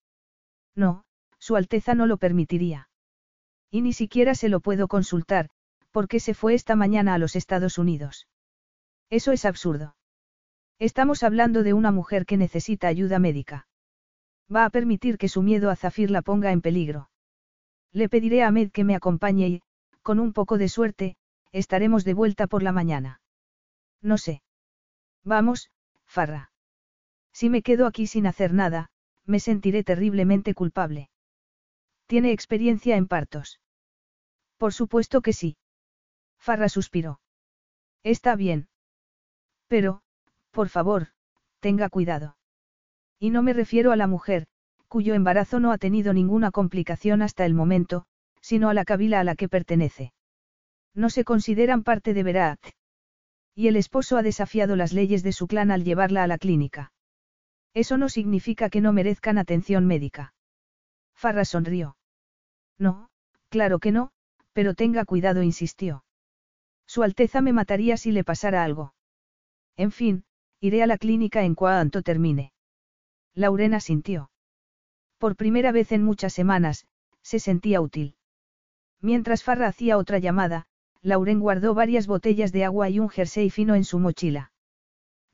[0.76, 1.04] No,
[1.38, 2.90] Su Alteza no lo permitiría.
[3.74, 5.50] Y ni siquiera se lo puedo consultar,
[5.90, 8.28] porque se fue esta mañana a los Estados Unidos.
[9.10, 9.96] Eso es absurdo.
[10.78, 13.68] Estamos hablando de una mujer que necesita ayuda médica.
[14.54, 17.10] Va a permitir que su miedo a Zafir la ponga en peligro.
[17.92, 19.62] Le pediré a Ahmed que me acompañe y,
[20.04, 21.18] con un poco de suerte,
[21.52, 23.22] estaremos de vuelta por la mañana.
[24.04, 24.44] No sé.
[25.24, 25.72] Vamos,
[26.06, 26.52] Farra.
[27.32, 28.92] Si me quedo aquí sin hacer nada,
[29.26, 31.10] me sentiré terriblemente culpable.
[32.06, 33.62] ¿Tiene experiencia en partos?
[34.64, 35.58] Por supuesto que sí.
[36.40, 37.20] Farra suspiró.
[38.02, 38.70] Está bien.
[39.68, 40.04] Pero,
[40.52, 41.08] por favor,
[41.60, 42.38] tenga cuidado.
[43.20, 44.48] Y no me refiero a la mujer,
[44.88, 48.06] cuyo embarazo no ha tenido ninguna complicación hasta el momento,
[48.40, 50.14] sino a la cabila a la que pertenece.
[50.94, 52.66] No se consideran parte de Berat.
[53.54, 56.94] Y el esposo ha desafiado las leyes de su clan al llevarla a la clínica.
[57.74, 60.34] Eso no significa que no merezcan atención médica.
[61.14, 61.98] Farra sonrió.
[62.78, 63.10] No,
[63.50, 64.14] claro que no,
[64.54, 66.04] pero tenga cuidado, insistió.
[66.86, 68.94] Su Alteza me mataría si le pasara algo.
[69.76, 70.26] En fin,
[70.60, 72.54] iré a la clínica en cuanto termine.
[73.34, 74.30] Laurena sintió.
[75.18, 76.86] Por primera vez en muchas semanas,
[77.22, 78.16] se sentía útil.
[79.02, 80.68] Mientras Farra hacía otra llamada,
[81.02, 84.52] Lauren guardó varias botellas de agua y un jersey fino en su mochila.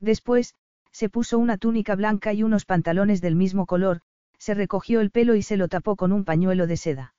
[0.00, 0.54] Después,
[0.90, 4.00] se puso una túnica blanca y unos pantalones del mismo color,
[4.38, 7.14] se recogió el pelo y se lo tapó con un pañuelo de seda.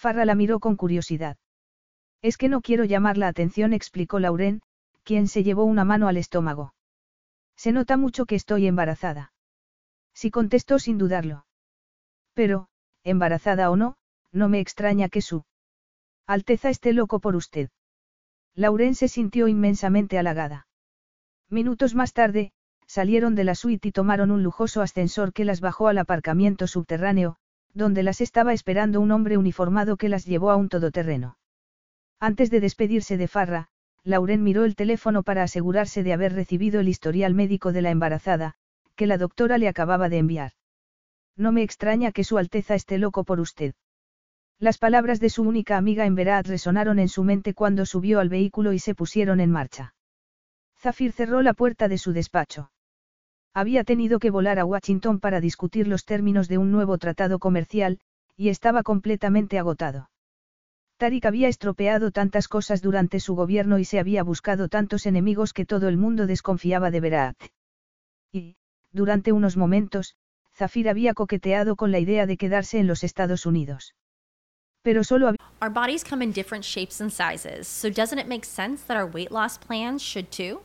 [0.00, 1.36] Farra la miró con curiosidad.
[2.22, 4.62] Es que no quiero llamar la atención, explicó Lauren,
[5.02, 6.72] quien se llevó una mano al estómago.
[7.54, 9.34] Se nota mucho que estoy embarazada.
[10.14, 11.44] Sí contestó sin dudarlo.
[12.32, 12.68] Pero,
[13.04, 13.98] embarazada o no,
[14.32, 15.44] no me extraña que su
[16.26, 17.68] Alteza esté loco por usted.
[18.54, 20.66] Lauren se sintió inmensamente halagada.
[21.50, 22.52] Minutos más tarde,
[22.86, 27.36] salieron de la suite y tomaron un lujoso ascensor que las bajó al aparcamiento subterráneo,
[27.74, 31.38] donde las estaba esperando un hombre uniformado que las llevó a un todoterreno.
[32.18, 33.68] Antes de despedirse de Farra,
[34.02, 38.54] Lauren miró el teléfono para asegurarse de haber recibido el historial médico de la embarazada,
[38.96, 40.52] que la doctora le acababa de enviar.
[41.36, 43.74] No me extraña que Su Alteza esté loco por usted.
[44.58, 48.28] Las palabras de su única amiga en Berat resonaron en su mente cuando subió al
[48.28, 49.94] vehículo y se pusieron en marcha.
[50.78, 52.70] Zafir cerró la puerta de su despacho.
[53.52, 57.98] Había tenido que volar a Washington para discutir los términos de un nuevo tratado comercial,
[58.36, 60.08] y estaba completamente agotado.
[60.98, 65.64] Tarik había estropeado tantas cosas durante su gobierno y se había buscado tantos enemigos que
[65.64, 67.36] todo el mundo desconfiaba de Berat.
[68.32, 68.56] Y,
[68.92, 70.14] durante unos momentos,
[70.54, 73.94] Zafir había coqueteado con la idea de quedarse en los Estados Unidos.
[74.82, 75.38] Pero solo había...
[75.62, 79.10] Our bodies come in different shapes and sizes, so doesn't it make sense that our
[79.10, 80.60] weight loss plans should too?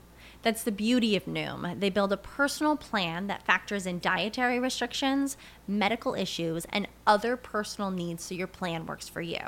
[0.45, 1.80] That's the beauty of Noom.
[1.80, 7.89] They build a personal plan that factors in dietary restrictions, medical issues, and other personal
[7.89, 9.39] needs so your plan works for you.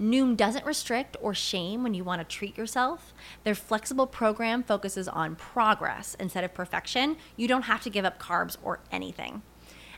[0.00, 3.12] Noom doesn't restrict or shame when you want to treat yourself.
[3.44, 7.18] Their flexible program focuses on progress instead of perfection.
[7.36, 9.42] You don't have to give up carbs or anything.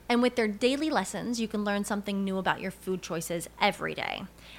[0.09, 3.95] And with their daily lessons, you can learn something new about your food choices every
[3.95, 4.25] day.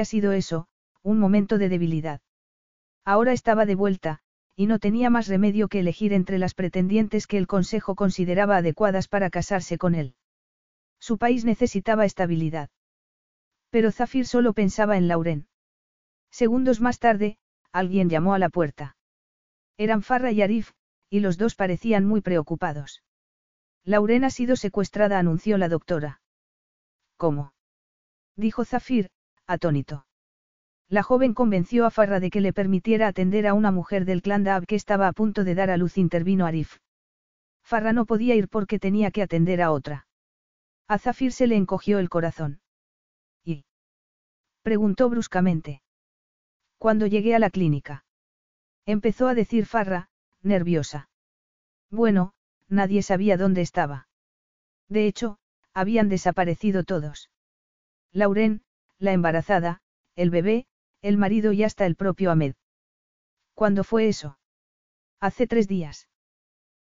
[0.00, 0.66] Ha sido eso,
[1.02, 2.20] un momento de debilidad.
[3.04, 4.20] Ahora estaba de vuelta,
[4.56, 9.08] y no tenía más remedio que elegir entre las pretendientes que el Consejo consideraba adecuadas
[9.08, 10.14] para casarse con él.
[11.00, 12.70] Su país necesitaba estabilidad.
[13.70, 15.48] Pero Zafir solo pensaba en Lauren.
[16.30, 17.38] Segundos más tarde,
[17.72, 18.96] alguien llamó a la puerta.
[19.76, 20.72] Eran Farra y Arif,
[21.10, 23.02] y los dos parecían muy preocupados.
[23.84, 26.20] Lauren ha sido secuestrada, anunció la doctora.
[27.16, 27.52] ¿Cómo?
[28.36, 29.10] dijo Zafir,
[29.52, 30.06] atónito.
[30.88, 34.44] La joven convenció a Farra de que le permitiera atender a una mujer del clan
[34.44, 36.78] Daab que estaba a punto de dar a luz, intervino Arif.
[37.62, 40.06] Farra no podía ir porque tenía que atender a otra.
[40.88, 42.60] A Zafir se le encogió el corazón.
[43.44, 43.64] ¿Y?
[44.62, 45.82] preguntó bruscamente.
[46.76, 48.04] Cuando llegué a la clínica.
[48.84, 50.10] Empezó a decir Farra,
[50.42, 51.08] nerviosa.
[51.90, 52.34] Bueno,
[52.68, 54.08] nadie sabía dónde estaba.
[54.88, 55.38] De hecho,
[55.72, 57.30] habían desaparecido todos.
[58.12, 58.62] Lauren,
[59.02, 59.80] la embarazada,
[60.14, 60.66] el bebé,
[61.02, 62.54] el marido y hasta el propio Ahmed.
[63.54, 64.38] ¿Cuándo fue eso?
[65.20, 66.08] Hace tres días.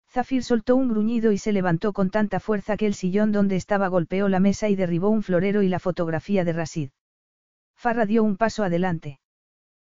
[0.09, 3.89] Zafir soltó un gruñido y se levantó con tanta fuerza que el sillón donde estaba
[3.89, 6.91] golpeó la mesa y derribó un florero y la fotografía de Rasid.
[7.77, 9.21] Farra dio un paso adelante.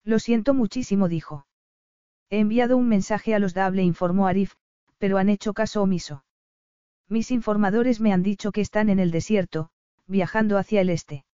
[0.04, 1.48] Lo siento muchísimo, dijo.
[2.30, 4.54] He enviado un mensaje a los Dable, informó Arif,
[5.00, 6.24] pero han hecho caso omiso.
[7.08, 9.70] Mis informadores me han dicho que están en el desierto,
[10.06, 11.26] viajando hacia el este.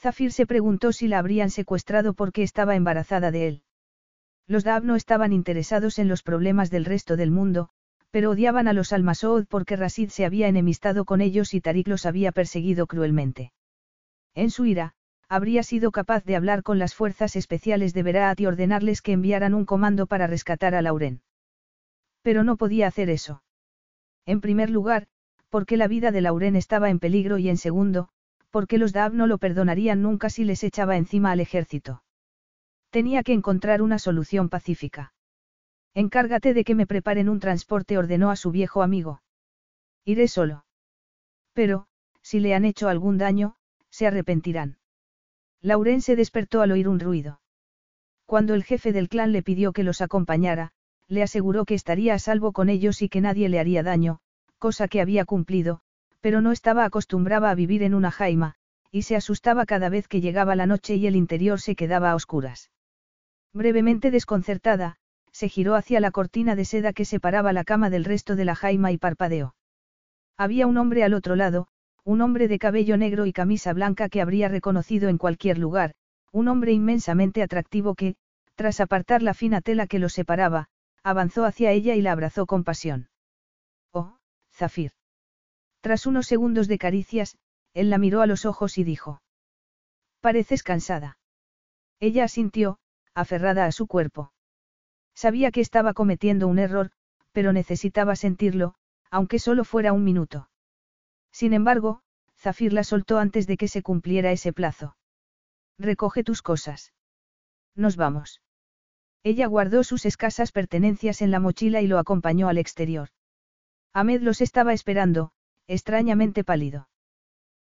[0.00, 3.62] Zafir se preguntó si la habrían secuestrado porque estaba embarazada de él.
[4.46, 7.68] Los Dab no estaban interesados en los problemas del resto del mundo,
[8.10, 12.06] pero odiaban a los Almasoud porque Rasid se había enemistado con ellos y Tarik los
[12.06, 13.52] había perseguido cruelmente.
[14.34, 14.94] En su ira,
[15.28, 19.52] habría sido capaz de hablar con las fuerzas especiales de Beraat y ordenarles que enviaran
[19.52, 21.20] un comando para rescatar a Lauren.
[22.22, 23.42] Pero no podía hacer eso.
[24.24, 25.08] En primer lugar,
[25.50, 28.08] porque la vida de Lauren estaba en peligro y en segundo,
[28.50, 32.02] porque los Daab no lo perdonarían nunca si les echaba encima al ejército.
[32.90, 35.14] Tenía que encontrar una solución pacífica.
[35.94, 39.22] Encárgate de que me preparen un transporte, ordenó a su viejo amigo.
[40.04, 40.64] Iré solo.
[41.52, 41.86] Pero,
[42.22, 43.56] si le han hecho algún daño,
[43.90, 44.78] se arrepentirán.
[45.60, 47.40] Lauren se despertó al oír un ruido.
[48.26, 50.72] Cuando el jefe del clan le pidió que los acompañara,
[51.08, 54.20] le aseguró que estaría a salvo con ellos y que nadie le haría daño,
[54.58, 55.80] cosa que había cumplido,
[56.20, 58.54] pero no estaba acostumbrada a vivir en una jaima,
[58.90, 62.14] y se asustaba cada vez que llegaba la noche y el interior se quedaba a
[62.14, 62.70] oscuras.
[63.52, 64.96] Brevemente desconcertada,
[65.32, 68.54] se giró hacia la cortina de seda que separaba la cama del resto de la
[68.54, 69.54] jaima y parpadeó.
[70.36, 71.68] Había un hombre al otro lado,
[72.04, 75.94] un hombre de cabello negro y camisa blanca que habría reconocido en cualquier lugar,
[76.32, 78.16] un hombre inmensamente atractivo que,
[78.54, 80.68] tras apartar la fina tela que los separaba,
[81.02, 83.08] avanzó hacia ella y la abrazó con pasión.
[83.92, 84.18] Oh,
[84.52, 84.92] Zafir.
[85.80, 87.36] Tras unos segundos de caricias,
[87.72, 89.22] él la miró a los ojos y dijo.
[90.20, 91.18] Pareces cansada.
[92.00, 92.78] Ella asintió,
[93.14, 94.32] aferrada a su cuerpo.
[95.14, 96.90] Sabía que estaba cometiendo un error,
[97.32, 98.74] pero necesitaba sentirlo,
[99.10, 100.50] aunque solo fuera un minuto.
[101.32, 102.02] Sin embargo,
[102.36, 104.96] Zafir la soltó antes de que se cumpliera ese plazo.
[105.78, 106.92] Recoge tus cosas.
[107.74, 108.42] Nos vamos.
[109.22, 113.10] Ella guardó sus escasas pertenencias en la mochila y lo acompañó al exterior.
[113.92, 115.32] Ahmed los estaba esperando,
[115.70, 116.88] extrañamente pálido.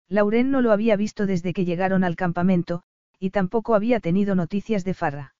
[0.07, 2.83] Lauren no lo había visto desde que llegaron al campamento,
[3.19, 5.35] y tampoco había tenido noticias de Farra.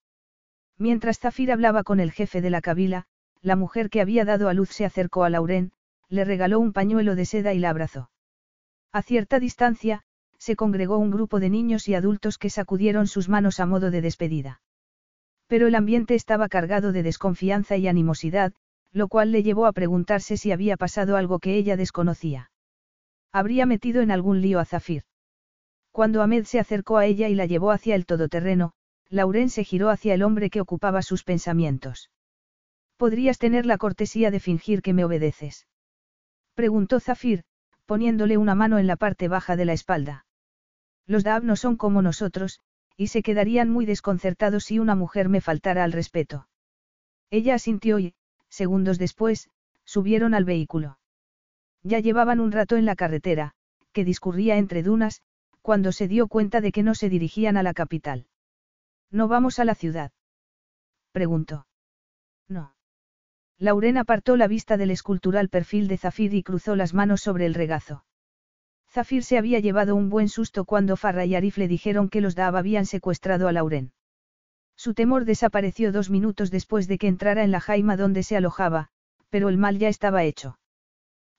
[0.76, 3.06] Mientras Zafir hablaba con el jefe de la cabila,
[3.40, 5.72] la mujer que había dado a luz se acercó a Lauren,
[6.08, 8.10] le regaló un pañuelo de seda y la abrazó.
[8.92, 10.02] A cierta distancia,
[10.36, 14.02] se congregó un grupo de niños y adultos que sacudieron sus manos a modo de
[14.02, 14.60] despedida.
[15.46, 18.52] Pero el ambiente estaba cargado de desconfianza y animosidad,
[18.92, 22.50] lo cual le llevó a preguntarse si había pasado algo que ella desconocía.
[23.32, 25.04] Habría metido en algún lío a Zafir.
[25.92, 28.72] Cuando Ahmed se acercó a ella y la llevó hacia el todoterreno,
[29.08, 32.10] Lauren se giró hacia el hombre que ocupaba sus pensamientos.
[32.96, 35.66] ¿Podrías tener la cortesía de fingir que me obedeces?
[36.54, 37.44] Preguntó Zafir,
[37.86, 40.26] poniéndole una mano en la parte baja de la espalda.
[41.06, 42.60] Los Daab no son como nosotros,
[42.96, 46.48] y se quedarían muy desconcertados si una mujer me faltara al respeto.
[47.30, 48.14] Ella asintió y,
[48.48, 49.48] segundos después,
[49.84, 50.98] subieron al vehículo.
[51.88, 53.54] Ya llevaban un rato en la carretera,
[53.92, 55.22] que discurría entre dunas,
[55.62, 58.26] cuando se dio cuenta de que no se dirigían a la capital.
[59.10, 60.12] ¿No vamos a la ciudad?
[61.12, 61.66] preguntó.
[62.46, 62.74] No.
[63.56, 67.54] Lauren apartó la vista del escultural perfil de Zafir y cruzó las manos sobre el
[67.54, 68.04] regazo.
[68.90, 72.34] Zafir se había llevado un buen susto cuando Farra y Arif le dijeron que los
[72.34, 73.92] Daab habían secuestrado a Lauren.
[74.76, 78.90] Su temor desapareció dos minutos después de que entrara en la jaima donde se alojaba,
[79.30, 80.57] pero el mal ya estaba hecho.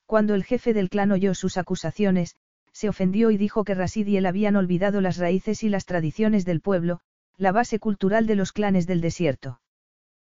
[0.10, 2.36] Cuando el jefe del clan oyó sus acusaciones,
[2.72, 6.46] se ofendió y dijo que Rasid y él habían olvidado las raíces y las tradiciones
[6.46, 7.02] del pueblo,
[7.38, 9.62] la base cultural de los clanes del desierto.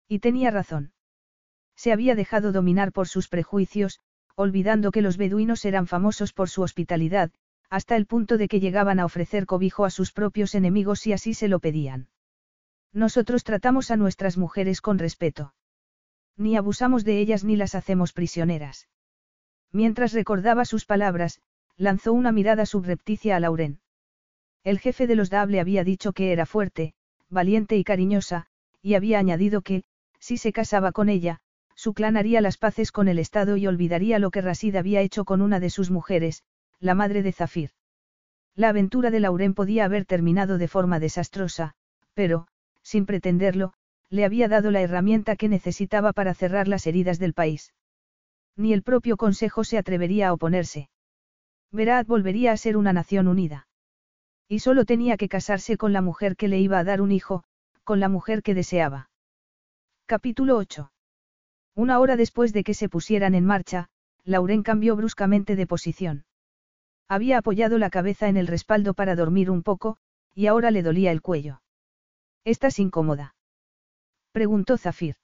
[0.07, 0.93] Y tenía razón.
[1.75, 3.99] Se había dejado dominar por sus prejuicios,
[4.37, 7.33] olvidando que los beduinos eran famosos por su hospitalidad,
[7.69, 11.35] hasta el punto de que llegaban a ofrecer cobijo a sus propios enemigos si así
[11.35, 12.07] se lo pedían.
[12.93, 15.53] Nosotros tratamos a nuestras mujeres con respeto.
[16.37, 18.87] Ni abusamos de ellas ni las hacemos prisioneras.
[19.75, 21.41] Mientras recordaba sus palabras,
[21.77, 23.81] lanzó una mirada subrepticia a Lauren.
[24.63, 26.95] El jefe de los Dable había dicho que era fuerte,
[27.29, 28.47] valiente y cariñosa,
[28.83, 29.83] y había añadido que,
[30.21, 31.41] si se casaba con ella,
[31.75, 35.25] su clan haría las paces con el Estado y olvidaría lo que Rasid había hecho
[35.25, 36.45] con una de sus mujeres,
[36.79, 37.71] la madre de Zafir.
[38.55, 41.75] La aventura de Lauren podía haber terminado de forma desastrosa,
[42.15, 42.47] pero,
[42.83, 43.73] sin pretenderlo,
[44.09, 47.73] le había dado la herramienta que necesitaba para cerrar las heridas del país.
[48.57, 50.89] Ni el propio Consejo se atrevería a oponerse.
[51.73, 53.67] Berat volvería a ser una nación unida.
[54.49, 57.45] Y solo tenía que casarse con la mujer que le iba a dar un hijo,
[57.83, 59.11] con la mujer que deseaba.
[60.07, 60.93] Capítulo 8.
[61.75, 63.89] Una hora después de que se pusieran en marcha,
[64.23, 66.25] Lauren cambió bruscamente de posición.
[67.09, 69.99] Había apoyado la cabeza en el respaldo para dormir un poco,
[70.35, 71.63] y ahora le dolía el cuello.
[72.45, 73.35] ¿Estás incómoda?
[74.33, 75.17] Preguntó Zafir.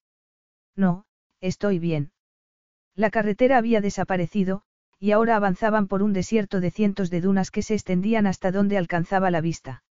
[0.77, 1.05] No,
[1.41, 2.13] estoy bien.
[3.01, 4.61] La carretera había desaparecido,
[4.99, 8.77] y ahora avanzaban por un desierto de cientos de dunas que se extendían hasta donde
[8.77, 9.83] alcanzaba la vista.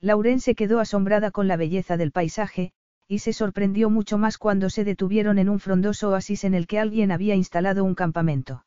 [0.00, 2.72] Lauren se quedó asombrada con la belleza del paisaje,
[3.08, 6.78] y se sorprendió mucho más cuando se detuvieron en un frondoso oasis en el que
[6.78, 8.66] alguien había instalado un campamento.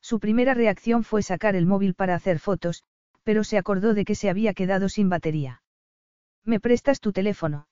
[0.00, 2.82] Su primera reacción fue sacar el móvil para hacer fotos,
[3.22, 5.62] pero se acordó de que se había quedado sin batería.
[6.44, 7.68] ¿Me prestas tu teléfono?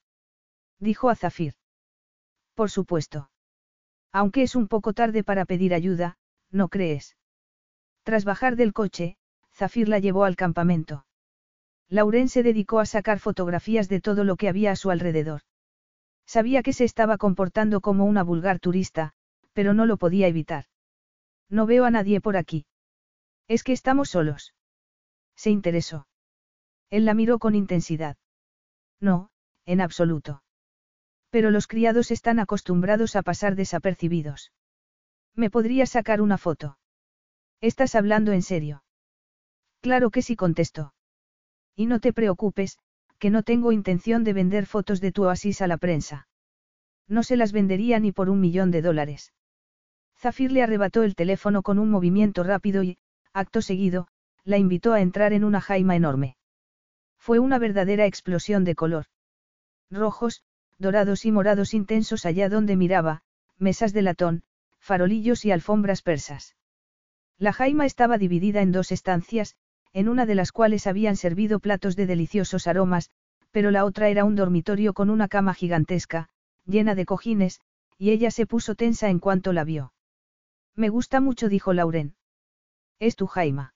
[0.79, 1.55] dijo a Zafir.
[2.53, 3.29] Por supuesto.
[4.11, 6.17] Aunque es un poco tarde para pedir ayuda,
[6.51, 7.15] ¿no crees?
[8.03, 9.17] Tras bajar del coche,
[9.53, 11.05] Zafir la llevó al campamento.
[11.89, 15.41] Lauren se dedicó a sacar fotografías de todo lo que había a su alrededor.
[16.25, 19.13] Sabía que se estaba comportando como una vulgar turista,
[19.53, 20.65] pero no lo podía evitar.
[21.49, 22.65] No veo a nadie por aquí.
[23.47, 24.53] Es que estamos solos.
[25.35, 26.07] Se interesó.
[26.91, 28.17] Él la miró con intensidad.
[28.99, 29.31] No,
[29.65, 30.43] en absoluto.
[31.29, 34.51] Pero los criados están acostumbrados a pasar desapercibidos.
[35.35, 36.77] ¿Me podrías sacar una foto?
[37.61, 38.83] ¿Estás hablando en serio?
[39.81, 40.93] Claro que sí contestó.
[41.75, 42.79] Y no te preocupes,
[43.19, 46.27] que no tengo intención de vender fotos de tu oasis a la prensa.
[47.07, 49.33] No se las vendería ni por un millón de dólares.
[50.17, 52.97] Zafir le arrebató el teléfono con un movimiento rápido y,
[53.33, 54.07] acto seguido,
[54.43, 56.37] la invitó a entrar en una jaima enorme.
[57.17, 59.05] Fue una verdadera explosión de color.
[59.89, 60.43] Rojos,
[60.79, 63.21] dorados y morados intensos allá donde miraba,
[63.57, 64.43] mesas de latón,
[64.79, 66.55] farolillos y alfombras persas.
[67.37, 69.55] La jaima estaba dividida en dos estancias,
[69.93, 73.11] en una de las cuales habían servido platos de deliciosos aromas,
[73.51, 76.29] pero la otra era un dormitorio con una cama gigantesca,
[76.65, 77.61] llena de cojines,
[77.97, 79.93] y ella se puso tensa en cuanto la vio.
[80.75, 82.15] Me gusta mucho, dijo Lauren.
[82.99, 83.73] ¿Es tu Jaima?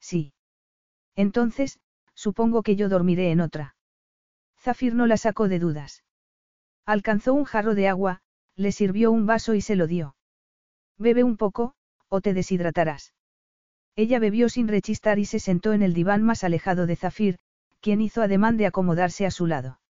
[0.00, 0.32] Sí.
[1.16, 1.80] Entonces,
[2.14, 3.76] supongo que yo dormiré en otra.
[4.58, 6.04] Zafir no la sacó de dudas.
[6.86, 8.20] Alcanzó un jarro de agua,
[8.56, 10.16] le sirvió un vaso y se lo dio.
[10.98, 11.74] Bebe un poco,
[12.08, 13.14] o te deshidratarás.
[13.96, 17.38] Ella bebió sin rechistar y se sentó en el diván más alejado de Zafir,
[17.80, 19.80] quien hizo ademán de acomodarse a su lado.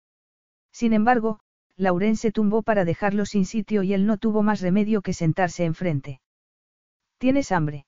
[0.73, 1.41] Sin embargo,
[1.77, 5.65] Lauren se tumbó para dejarlo sin sitio y él no tuvo más remedio que sentarse
[5.65, 6.21] enfrente.
[7.19, 7.87] ¿Tienes hambre?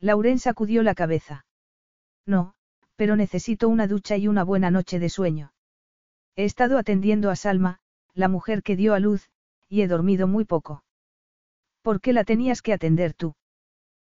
[0.00, 1.46] Lauren sacudió la cabeza.
[2.26, 2.54] No,
[2.96, 5.52] pero necesito una ducha y una buena noche de sueño.
[6.34, 7.80] He estado atendiendo a Salma,
[8.16, 9.30] la mujer que dio a luz,
[9.68, 10.82] y he dormido muy poco.
[11.82, 13.34] ¿Por qué la tenías que atender tú?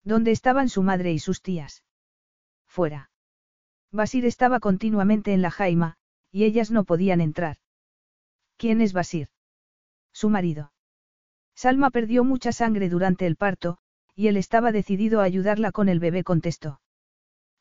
[0.02, 1.84] ¿Dónde estaban su madre y sus tías?
[2.66, 3.10] Fuera.
[3.92, 5.96] Basir estaba continuamente en la jaima,
[6.32, 7.58] y ellas no podían entrar.
[8.56, 9.28] ¿Quién es Basir?
[10.12, 10.72] Su marido.
[11.54, 13.78] Salma perdió mucha sangre durante el parto,
[14.16, 16.80] y él estaba decidido a ayudarla con el bebé, contestó.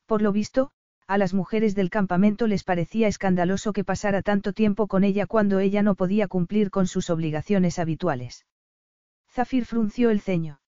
[0.05, 0.71] Por lo visto,
[1.11, 5.59] a las mujeres del campamento les parecía escandaloso que pasara tanto tiempo con ella cuando
[5.59, 8.45] ella no podía cumplir con sus obligaciones habituales.
[9.29, 10.61] Zafir frunció el ceño.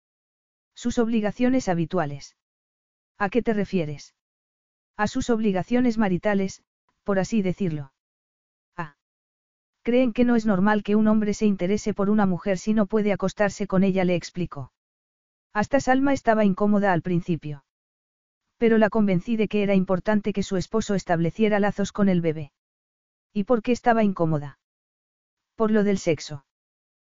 [0.76, 2.36] Sus obligaciones habituales.
[3.18, 4.16] ¿A qué te refieres?
[4.98, 6.62] A sus obligaciones maritales,
[7.06, 7.94] por así decirlo.
[8.76, 8.98] Ah.
[9.82, 12.86] Creen que no es normal que un hombre se interese por una mujer si no
[12.86, 14.74] puede acostarse con ella, le explicó.
[15.54, 17.64] Hasta Salma estaba incómoda al principio.
[18.58, 22.52] Pero la convencí de que era importante que su esposo estableciera lazos con el bebé.
[23.34, 24.60] ¿Y por qué estaba incómoda?
[25.56, 26.46] Por lo del sexo.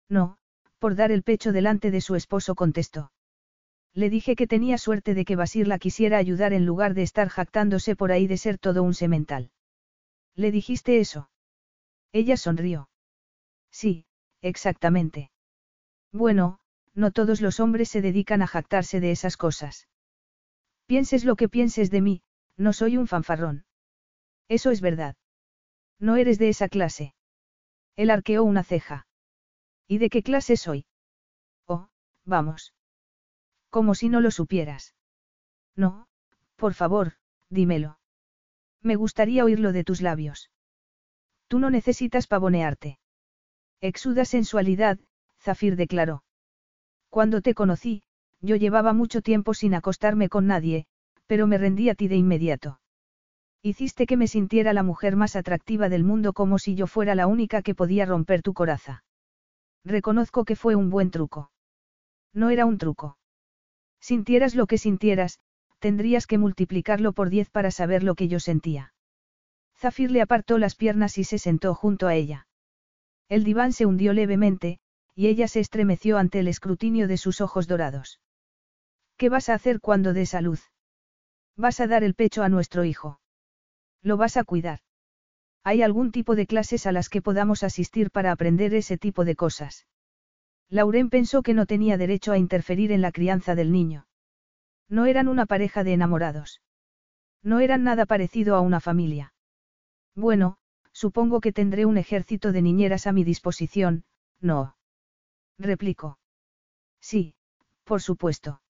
[0.10, 0.38] No,
[0.80, 3.12] por dar el pecho delante de su esposo contestó.
[3.94, 7.30] Le dije que tenía suerte de que Basir la quisiera ayudar en lugar de estar
[7.30, 9.52] jactándose por ahí de ser todo un semental.
[10.36, 11.30] ¿Le dijiste eso?
[12.12, 12.90] Ella sonrió.
[13.72, 14.06] Sí,
[14.42, 15.32] exactamente.
[16.12, 16.60] Bueno,
[16.94, 19.88] no todos los hombres se dedican a jactarse de esas cosas.
[20.86, 22.22] Pienses lo que pienses de mí,
[22.58, 23.66] no soy un fanfarrón.
[24.48, 25.16] Eso es verdad.
[26.00, 27.16] No eres de esa clase.
[27.96, 29.08] Él arqueó una ceja.
[29.88, 30.86] ¿Y de qué clase soy?
[31.66, 31.90] Oh,
[32.26, 32.74] vamos.
[33.70, 34.96] Como si no lo supieras.
[35.76, 36.08] No,
[36.56, 37.14] por favor,
[37.50, 38.00] dímelo.
[38.82, 40.52] Me gustaría oírlo de tus labios.
[41.48, 43.00] Tú no necesitas pavonearte.
[43.82, 45.00] Exuda sensualidad,
[45.40, 46.24] Zafir declaró.
[47.10, 48.04] Cuando te conocí,
[48.46, 50.86] yo llevaba mucho tiempo sin acostarme con nadie,
[51.28, 52.80] pero me rendí a ti de inmediato.
[53.62, 57.26] Hiciste que me sintiera la mujer más atractiva del mundo como si yo fuera la
[57.26, 59.04] única que podía romper tu coraza.
[59.84, 61.52] Reconozco que fue un buen truco.
[62.34, 63.18] No era un truco.
[64.00, 65.40] Sintieras lo que sintieras,
[65.80, 68.94] tendrías que multiplicarlo por diez para saber lo que yo sentía.
[69.78, 72.48] Zafir le apartó las piernas y se sentó junto a ella.
[73.30, 74.80] El diván se hundió levemente,
[75.16, 78.20] y ella se estremeció ante el escrutinio de sus ojos dorados.
[79.18, 80.72] ¿Qué vas a hacer cuando des a luz?
[81.56, 83.20] Vas a dar el pecho a nuestro hijo.
[84.02, 84.80] Lo vas a cuidar.
[85.64, 89.36] ¿Hay algún tipo de clases a las que podamos asistir para aprender ese tipo de
[89.36, 89.88] cosas?
[90.70, 94.08] Lauren pensó que no tenía derecho a interferir en la crianza del niño.
[94.90, 96.62] No eran una pareja de enamorados.
[97.42, 99.34] No eran nada parecido a una familia.
[100.16, 100.58] Bueno,
[100.92, 104.04] supongo que tendré un ejército de niñeras a mi disposición,
[104.40, 104.76] no.
[105.58, 106.20] Replicó.
[107.00, 107.36] Sí,
[107.84, 108.62] por supuesto.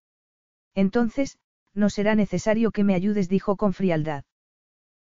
[0.75, 1.39] Entonces,
[1.73, 4.25] no será necesario que me ayudes, dijo con frialdad.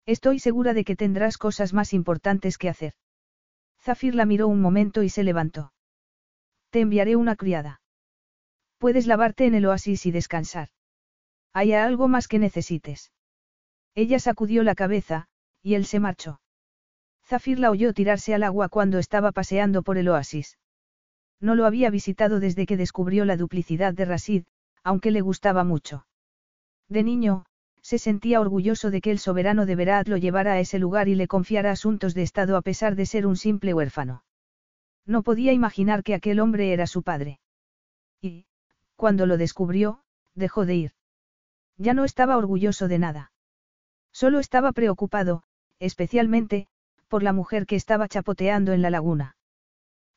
[0.07, 2.95] Estoy segura de que tendrás cosas más importantes que hacer.
[3.81, 5.73] Zafir la miró un momento y se levantó.
[6.71, 7.81] Te enviaré una criada.
[8.79, 10.69] Puedes lavarte en el oasis y descansar.
[11.53, 13.13] ¿Hay algo más que necesites?
[13.95, 15.29] Ella sacudió la cabeza,
[15.63, 16.41] y él se marchó.
[17.25, 20.59] Zafir la oyó tirarse al agua cuando estaba paseando por el oasis.
[21.41, 24.45] No lo había visitado desde que descubrió la duplicidad de Rasid,
[24.85, 26.07] aunque le gustaba mucho.
[26.89, 27.45] De niño,
[27.81, 31.15] se sentía orgulloso de que el soberano de Berat lo llevara a ese lugar y
[31.15, 34.25] le confiara asuntos de Estado a pesar de ser un simple huérfano.
[35.05, 37.41] No podía imaginar que aquel hombre era su padre.
[38.21, 38.47] Y,
[38.95, 40.01] cuando lo descubrió,
[40.35, 40.93] dejó de ir.
[41.77, 43.33] Ya no estaba orgulloso de nada.
[44.13, 45.43] Solo estaba preocupado,
[45.81, 46.69] especialmente,
[47.09, 49.37] por la mujer que estaba chapoteando en la laguna.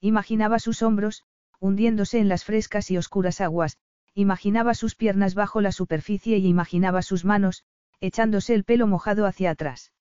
[0.01, 1.23] Imaginaba sus hombros,
[1.59, 3.77] hundiéndose en las frescas y oscuras aguas,
[4.15, 7.63] imaginaba sus piernas bajo la superficie y imaginaba sus manos,
[7.99, 9.91] echándose el pelo mojado hacia atrás.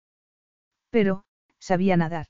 [0.91, 1.25] Pero,
[1.59, 2.27] sabía nadar.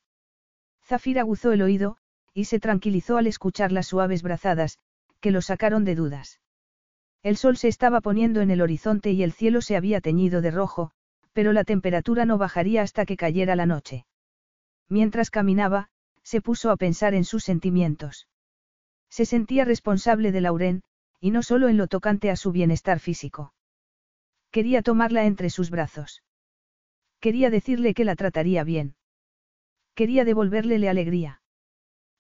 [0.83, 1.99] Zafir aguzó el oído,
[2.33, 4.79] y se tranquilizó al escuchar las suaves brazadas,
[5.21, 6.41] que lo sacaron de dudas.
[7.23, 10.51] El sol se estaba poniendo en el horizonte y el cielo se había teñido de
[10.51, 10.91] rojo,
[11.33, 14.07] pero la temperatura no bajaría hasta que cayera la noche.
[14.89, 15.89] Mientras caminaba,
[16.23, 18.27] se puso a pensar en sus sentimientos.
[19.11, 20.83] Se sentía responsable de Lauren,
[21.25, 23.55] y no solo en lo tocante a su bienestar físico.
[24.51, 26.23] Quería tomarla entre sus brazos.
[27.19, 28.95] Quería decirle que la trataría bien.
[29.95, 31.41] Quería devolverle la alegría.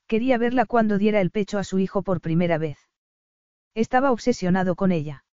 [0.06, 2.78] Quería verla cuando diera el pecho a su hijo por primera vez.
[3.74, 5.26] Estaba obsesionado con ella.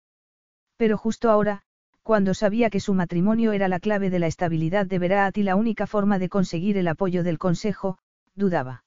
[0.77, 1.63] Pero justo ahora,
[2.03, 5.55] cuando sabía que su matrimonio era la clave de la estabilidad de Berat y la
[5.55, 7.99] única forma de conseguir el apoyo del Consejo,
[8.35, 8.83] dudaba.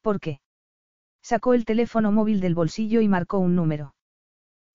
[0.00, 0.38] ¿Por qué?
[1.22, 3.94] Sacó el teléfono móvil del bolsillo y marcó un número.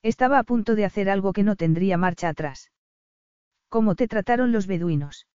[0.03, 2.71] Estaba a punto de hacer algo que no tendría marcha atrás.
[3.69, 5.27] ¿Cómo te trataron los beduinos?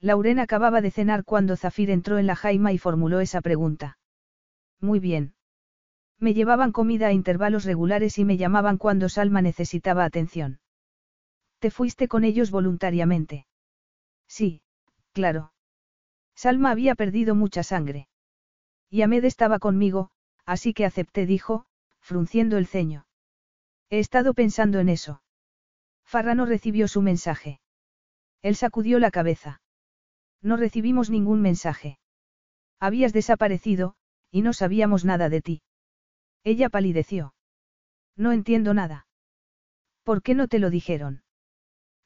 [0.00, 3.98] Lauren acababa de cenar cuando Zafir entró en la jaima y formuló esa pregunta.
[4.80, 5.34] Muy bien.
[6.18, 10.60] Me llevaban comida a intervalos regulares y me llamaban cuando Salma necesitaba atención.
[11.58, 13.46] ¿Te fuiste con ellos voluntariamente?
[14.28, 14.62] Sí,
[15.12, 15.52] claro.
[16.34, 18.08] Salma había perdido mucha sangre.
[18.90, 20.10] Y Ahmed estaba conmigo,
[20.46, 21.66] así que acepté, dijo,
[22.00, 23.06] frunciendo el ceño.
[23.90, 25.22] He estado pensando en eso.
[26.04, 27.60] Farrano recibió su mensaje.
[28.42, 29.60] Él sacudió la cabeza.
[30.40, 31.98] No recibimos ningún mensaje.
[32.78, 33.96] Habías desaparecido,
[34.30, 35.62] y no sabíamos nada de ti.
[36.44, 37.34] Ella palideció.
[38.16, 39.06] No entiendo nada.
[40.04, 41.22] ¿Por qué no te lo dijeron?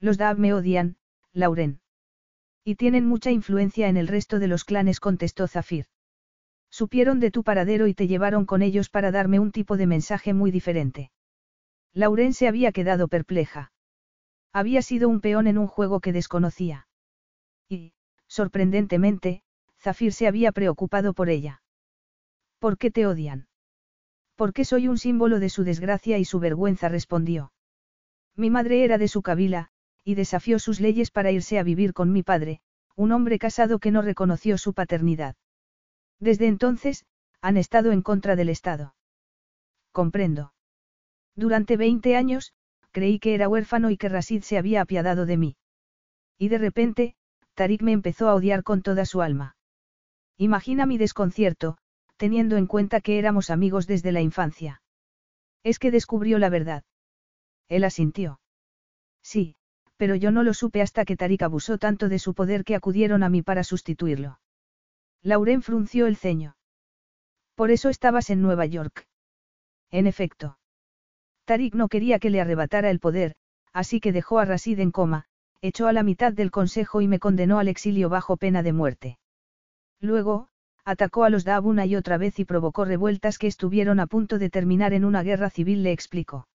[0.00, 0.96] Los Dab me odian,
[1.32, 1.80] Lauren.
[2.64, 5.86] Y tienen mucha influencia en el resto de los clanes, contestó Zafir.
[6.70, 10.32] Supieron de tu paradero y te llevaron con ellos para darme un tipo de mensaje
[10.34, 11.10] muy diferente.
[11.92, 13.72] Lauren se había quedado perpleja.
[14.52, 16.86] Había sido un peón en un juego que desconocía.
[17.68, 17.92] Y,
[18.28, 19.42] sorprendentemente,
[19.78, 21.62] Zafir se había preocupado por ella.
[22.58, 23.48] ¿Por qué te odian?
[24.36, 27.52] Porque soy un símbolo de su desgracia y su vergüenza, respondió.
[28.36, 29.70] Mi madre era de su cabila,
[30.04, 32.60] y desafió sus leyes para irse a vivir con mi padre,
[32.96, 35.36] un hombre casado que no reconoció su paternidad.
[36.20, 37.06] Desde entonces,
[37.40, 38.94] han estado en contra del Estado.
[39.92, 40.52] Comprendo.
[41.34, 42.52] Durante 20 años,
[42.90, 45.56] creí que era huérfano y que Rasid se había apiadado de mí.
[46.38, 47.14] Y de repente,
[47.54, 49.56] Tarik me empezó a odiar con toda su alma.
[50.36, 51.78] Imagina mi desconcierto,
[52.16, 54.82] teniendo en cuenta que éramos amigos desde la infancia.
[55.62, 56.84] Es que descubrió la verdad.
[57.68, 58.40] Él asintió.
[59.22, 59.56] Sí,
[59.96, 63.22] pero yo no lo supe hasta que Tarik abusó tanto de su poder que acudieron
[63.22, 64.39] a mí para sustituirlo.
[65.22, 66.56] Lauren frunció el ceño.
[67.54, 69.06] Por eso estabas en Nueva York.
[69.90, 70.58] En efecto.
[71.44, 73.34] Tarik no quería que le arrebatara el poder,
[73.72, 75.26] así que dejó a Rasid en coma,
[75.60, 79.18] echó a la mitad del consejo y me condenó al exilio bajo pena de muerte.
[80.00, 80.48] Luego,
[80.84, 84.38] atacó a los Daab una y otra vez y provocó revueltas que estuvieron a punto
[84.38, 86.48] de terminar en una guerra civil, le explicó.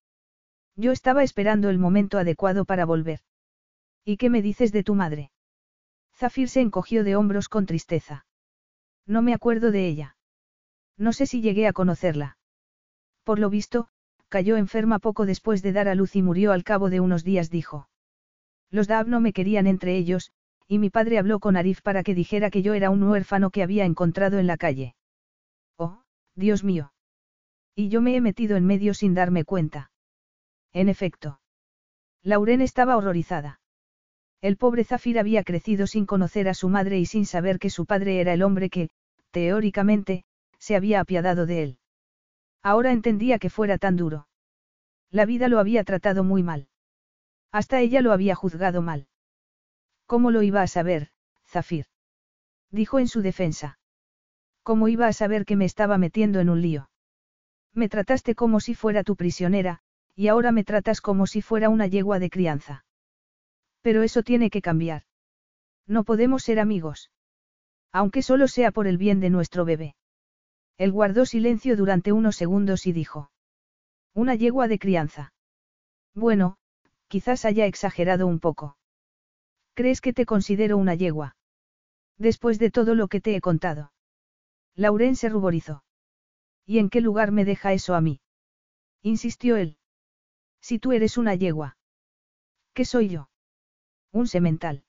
[0.75, 3.19] Yo estaba esperando el momento adecuado para volver.
[4.03, 5.31] ¿Y qué me dices de tu madre?
[6.15, 8.24] Zafir se encogió de hombros con tristeza.
[9.07, 10.17] No me acuerdo de ella.
[10.97, 12.37] No sé si llegué a conocerla.
[13.23, 13.87] Por lo visto,
[14.29, 17.49] cayó enferma poco después de dar a luz y murió al cabo de unos días,
[17.49, 17.89] dijo.
[18.69, 20.31] Los Daab no me querían entre ellos,
[20.67, 23.63] y mi padre habló con Arif para que dijera que yo era un huérfano que
[23.63, 24.95] había encontrado en la calle.
[25.77, 26.01] Oh,
[26.35, 26.93] Dios mío.
[27.75, 29.91] Y yo me he metido en medio sin darme cuenta.
[30.73, 31.39] En efecto.
[32.23, 33.59] Lauren estaba horrorizada.
[34.45, 37.87] El pobre Zafir había crecido sin conocer a su madre y sin saber que su
[37.87, 38.91] padre era el hombre que,
[39.31, 40.23] teóricamente,
[40.59, 41.79] se había apiadado de él.
[42.61, 44.27] Ahora entendía que fuera tan duro.
[45.09, 46.67] La vida lo había tratado muy mal.
[47.51, 49.07] Hasta ella lo había juzgado mal.
[50.05, 51.09] ¿Cómo lo iba a saber,
[51.47, 51.87] Zafir?
[52.69, 53.79] Dijo en su defensa.
[54.61, 56.91] ¿Cómo iba a saber que me estaba metiendo en un lío?
[57.73, 59.79] Me trataste como si fuera tu prisionera,
[60.15, 62.84] y ahora me tratas como si fuera una yegua de crianza.
[63.85, 65.03] Pero eso tiene que cambiar.
[65.85, 67.11] No podemos ser amigos.
[67.91, 69.95] Aunque solo sea por el bien de nuestro bebé.
[70.79, 73.29] Él guardó silencio durante unos segundos y dijo.
[74.15, 75.33] Una yegua de crianza.
[76.15, 76.57] Bueno,
[77.09, 78.75] quizás haya exagerado un poco.
[79.75, 81.35] ¿Crees que te considero una yegua?
[82.17, 83.93] Después de todo lo que te he contado.
[84.73, 85.83] Lauren se ruborizó.
[86.65, 88.19] ¿Y en qué lugar me deja eso a mí?
[89.03, 89.77] Insistió él.
[90.59, 91.77] Si tú eres una yegua.
[92.73, 93.29] ¿Qué soy yo?
[94.15, 94.85] Un semental.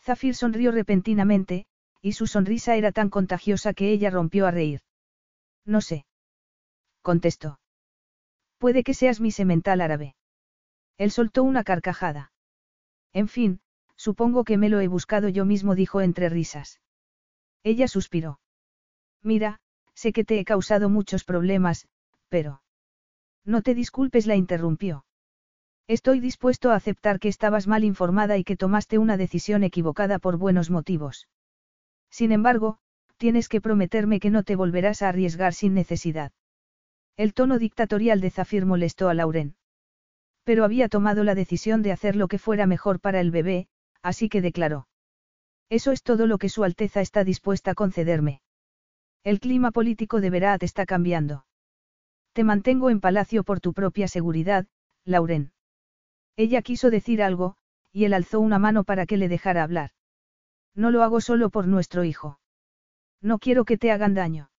[0.00, 1.66] Zafir sonrió repentinamente,
[2.00, 4.82] y su sonrisa era tan contagiosa que ella rompió a reír.
[5.64, 6.06] No sé.
[7.02, 7.58] Contestó.
[8.58, 10.14] Puede que seas mi semental árabe.
[10.96, 12.30] Él soltó una carcajada.
[13.12, 13.58] En fin,
[13.96, 16.80] supongo que me lo he buscado yo mismo, dijo entre risas.
[17.64, 18.38] Ella suspiró.
[19.24, 19.58] Mira,
[19.92, 21.88] sé que te he causado muchos problemas,
[22.28, 22.62] pero...
[23.44, 25.04] No te disculpes, la interrumpió.
[25.88, 30.36] Estoy dispuesto a aceptar que estabas mal informada y que tomaste una decisión equivocada por
[30.36, 31.28] buenos motivos.
[32.10, 32.78] Sin embargo,
[33.18, 36.32] tienes que prometerme que no te volverás a arriesgar sin necesidad.
[37.16, 39.54] El tono dictatorial de Zafir molestó a Lauren.
[40.42, 43.68] Pero había tomado la decisión de hacer lo que fuera mejor para el bebé,
[44.02, 44.88] así que declaró.
[45.70, 48.40] Eso es todo lo que Su Alteza está dispuesta a concederme.
[49.24, 51.46] El clima político de Berat está cambiando.
[52.32, 54.66] Te mantengo en palacio por tu propia seguridad,
[55.04, 55.52] Lauren.
[56.36, 57.56] Ella quiso decir algo,
[57.92, 59.92] y él alzó una mano para que le dejara hablar.
[60.74, 62.38] No lo hago solo por nuestro hijo.
[63.22, 64.50] No quiero que te hagan daño.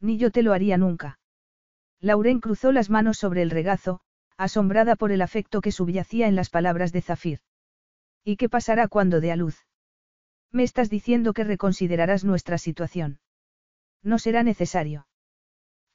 [0.00, 1.18] Ni yo te lo haría nunca.
[2.00, 4.00] Lauren cruzó las manos sobre el regazo,
[4.36, 7.40] asombrada por el afecto que subyacía en las palabras de Zafir.
[8.24, 9.66] ¿Y qué pasará cuando dé a luz?
[10.50, 13.20] Me estás diciendo que reconsiderarás nuestra situación.
[14.02, 15.06] No será necesario.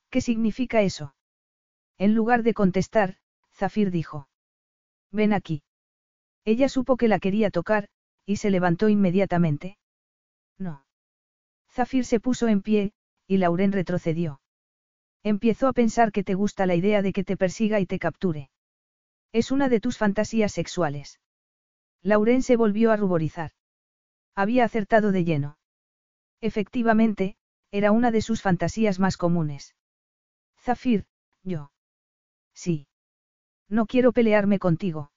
[0.10, 1.16] ¿Qué significa eso?
[1.98, 3.18] En lugar de contestar,
[3.52, 4.29] Zafir dijo.
[5.12, 5.64] Ven aquí.
[6.46, 7.88] Ella supo que la quería tocar,
[8.26, 9.78] y se levantó inmediatamente.
[10.58, 10.86] No.
[11.72, 12.94] Zafir se puso en pie,
[13.28, 14.42] y Lauren retrocedió.
[15.24, 18.50] Empiezo a pensar que te gusta la idea de que te persiga y te capture.
[19.32, 21.20] Es una de tus fantasías sexuales.
[22.02, 23.52] Lauren se volvió a ruborizar.
[24.36, 25.58] Había acertado de lleno.
[26.42, 27.36] Efectivamente,
[27.72, 29.76] era una de sus fantasías más comunes.
[30.58, 31.06] Zafir,
[31.44, 31.72] yo.
[32.54, 32.89] Sí.
[33.70, 35.12] No quiero pelearme contigo.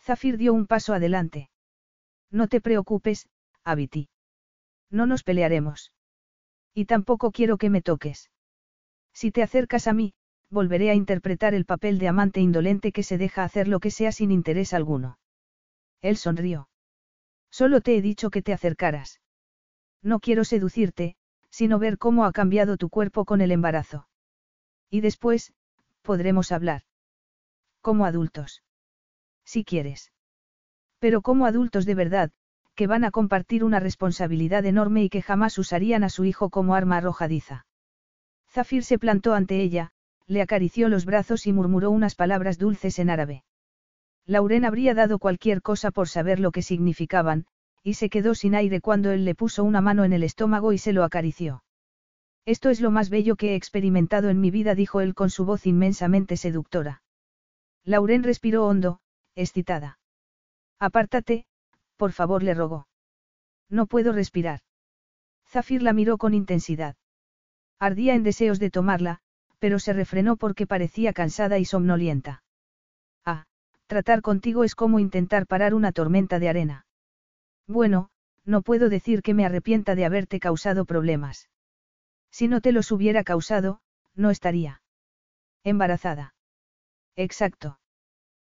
[0.00, 1.50] Zafir dio un paso adelante.
[2.30, 3.28] No te preocupes,
[3.64, 4.08] Abiti.
[4.90, 5.92] No nos pelearemos.
[6.72, 8.30] Y tampoco quiero que me toques.
[9.12, 10.14] Si te acercas a mí,
[10.50, 14.12] volveré a interpretar el papel de amante indolente que se deja hacer lo que sea
[14.12, 15.18] sin interés alguno.
[16.00, 16.68] Él sonrió.
[17.50, 19.20] Solo te he dicho que te acercaras.
[20.02, 21.16] No quiero seducirte,
[21.50, 24.08] sino ver cómo ha cambiado tu cuerpo con el embarazo.
[24.90, 25.54] Y después,
[26.02, 26.82] podremos hablar.
[27.84, 28.62] Como adultos.
[29.44, 30.10] Si quieres.
[31.00, 32.30] Pero como adultos de verdad,
[32.74, 36.74] que van a compartir una responsabilidad enorme y que jamás usarían a su hijo como
[36.74, 37.66] arma arrojadiza.
[38.48, 39.90] Zafir se plantó ante ella,
[40.26, 43.44] le acarició los brazos y murmuró unas palabras dulces en árabe.
[44.24, 47.44] Lauren habría dado cualquier cosa por saber lo que significaban,
[47.82, 50.78] y se quedó sin aire cuando él le puso una mano en el estómago y
[50.78, 51.64] se lo acarició.
[52.46, 55.44] Esto es lo más bello que he experimentado en mi vida, dijo él con su
[55.44, 57.02] voz inmensamente seductora.
[57.84, 59.00] Lauren respiró hondo,
[59.34, 59.98] excitada.
[60.78, 61.46] Apártate,
[61.96, 62.88] por favor, le rogó.
[63.68, 64.60] No puedo respirar.
[65.46, 66.96] Zafir la miró con intensidad.
[67.78, 69.20] Ardía en deseos de tomarla,
[69.58, 72.42] pero se refrenó porque parecía cansada y somnolienta.
[73.24, 73.44] Ah,
[73.86, 76.86] tratar contigo es como intentar parar una tormenta de arena.
[77.66, 78.10] Bueno,
[78.44, 81.48] no puedo decir que me arrepienta de haberte causado problemas.
[82.30, 83.80] Si no te los hubiera causado,
[84.14, 84.82] no estaría.
[85.62, 86.33] Embarazada.
[87.16, 87.78] Exacto.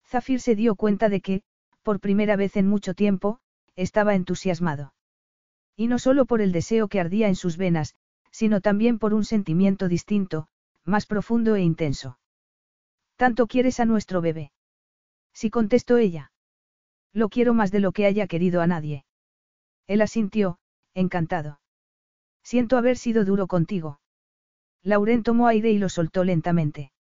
[0.06, 1.42] Zafir se dio cuenta de que,
[1.82, 3.40] por primera vez en mucho tiempo,
[3.74, 4.94] estaba entusiasmado.
[5.76, 7.94] Y no solo por el deseo que ardía en sus venas,
[8.30, 10.48] sino también por un sentimiento distinto,
[10.84, 12.18] más profundo e intenso.
[13.16, 14.52] ¿Tanto quieres a nuestro bebé?
[15.32, 16.32] Sí contestó ella.
[17.12, 19.04] Lo quiero más de lo que haya querido a nadie.
[19.86, 20.58] Él asintió,
[20.94, 21.60] encantado.
[22.42, 24.00] Siento haber sido duro contigo.
[24.82, 26.92] Lauren tomó aire y lo soltó lentamente.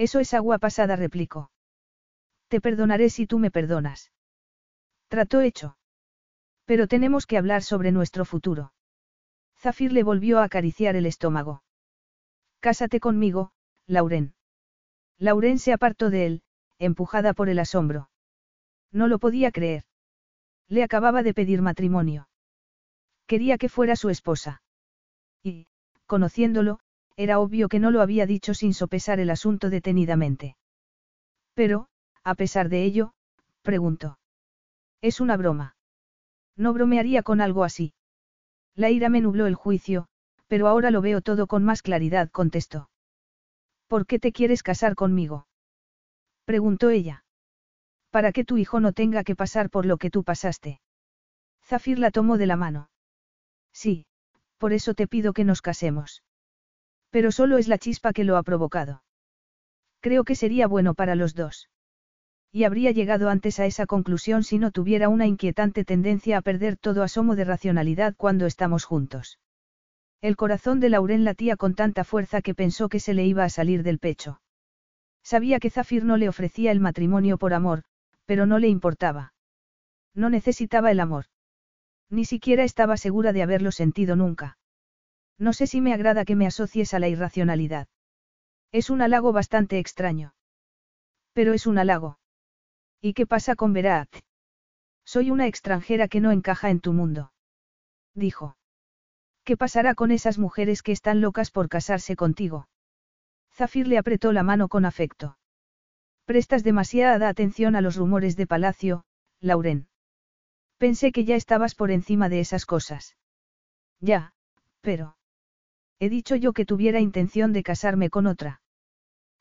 [0.00, 1.50] Eso es agua pasada, replicó.
[2.48, 4.10] Te perdonaré si tú me perdonas.
[5.08, 5.76] Trató hecho.
[6.64, 8.72] Pero tenemos que hablar sobre nuestro futuro.
[9.58, 11.62] Zafir le volvió a acariciar el estómago.
[12.60, 13.52] Cásate conmigo,
[13.86, 14.32] Lauren.
[15.18, 16.42] Lauren se apartó de él,
[16.78, 18.08] empujada por el asombro.
[18.90, 19.84] No lo podía creer.
[20.66, 22.26] Le acababa de pedir matrimonio.
[23.26, 24.62] Quería que fuera su esposa.
[25.42, 25.66] Y,
[26.06, 26.80] conociéndolo,
[27.20, 30.56] era obvio que no lo había dicho sin sopesar el asunto detenidamente.
[31.52, 31.88] Pero,
[32.24, 33.12] a pesar de ello,
[33.60, 34.18] preguntó.
[35.02, 35.76] Es una broma.
[36.56, 37.92] No bromearía con algo así.
[38.74, 40.06] La ira me nubló el juicio,
[40.46, 42.88] pero ahora lo veo todo con más claridad, contestó.
[43.86, 45.46] ¿Por qué te quieres casar conmigo?
[46.46, 47.26] preguntó ella.
[48.08, 50.80] Para que tu hijo no tenga que pasar por lo que tú pasaste.
[51.66, 52.88] Zafir la tomó de la mano.
[53.74, 54.06] Sí,
[54.56, 56.22] por eso te pido que nos casemos.
[57.10, 59.02] Pero solo es la chispa que lo ha provocado.
[60.00, 61.68] Creo que sería bueno para los dos.
[62.52, 66.76] Y habría llegado antes a esa conclusión si no tuviera una inquietante tendencia a perder
[66.76, 69.38] todo asomo de racionalidad cuando estamos juntos.
[70.20, 73.50] El corazón de Lauren latía con tanta fuerza que pensó que se le iba a
[73.50, 74.40] salir del pecho.
[75.22, 77.84] Sabía que Zafir no le ofrecía el matrimonio por amor,
[78.26, 79.32] pero no le importaba.
[80.14, 81.26] No necesitaba el amor.
[82.10, 84.58] Ni siquiera estaba segura de haberlo sentido nunca.
[85.40, 87.88] No sé si me agrada que me asocies a la irracionalidad.
[88.72, 90.34] Es un halago bastante extraño.
[91.32, 92.18] Pero es un halago.
[93.00, 94.10] ¿Y qué pasa con Berat?
[95.02, 97.32] Soy una extranjera que no encaja en tu mundo.
[98.14, 98.58] Dijo.
[99.42, 102.68] ¿Qué pasará con esas mujeres que están locas por casarse contigo?
[103.50, 105.38] Zafir le apretó la mano con afecto.
[106.26, 109.04] Prestas demasiada atención a los rumores de palacio,
[109.40, 109.88] Lauren.
[110.76, 113.16] Pensé que ya estabas por encima de esas cosas.
[114.00, 114.34] Ya,
[114.82, 115.16] pero...
[116.00, 118.62] He dicho yo que tuviera intención de casarme con otra.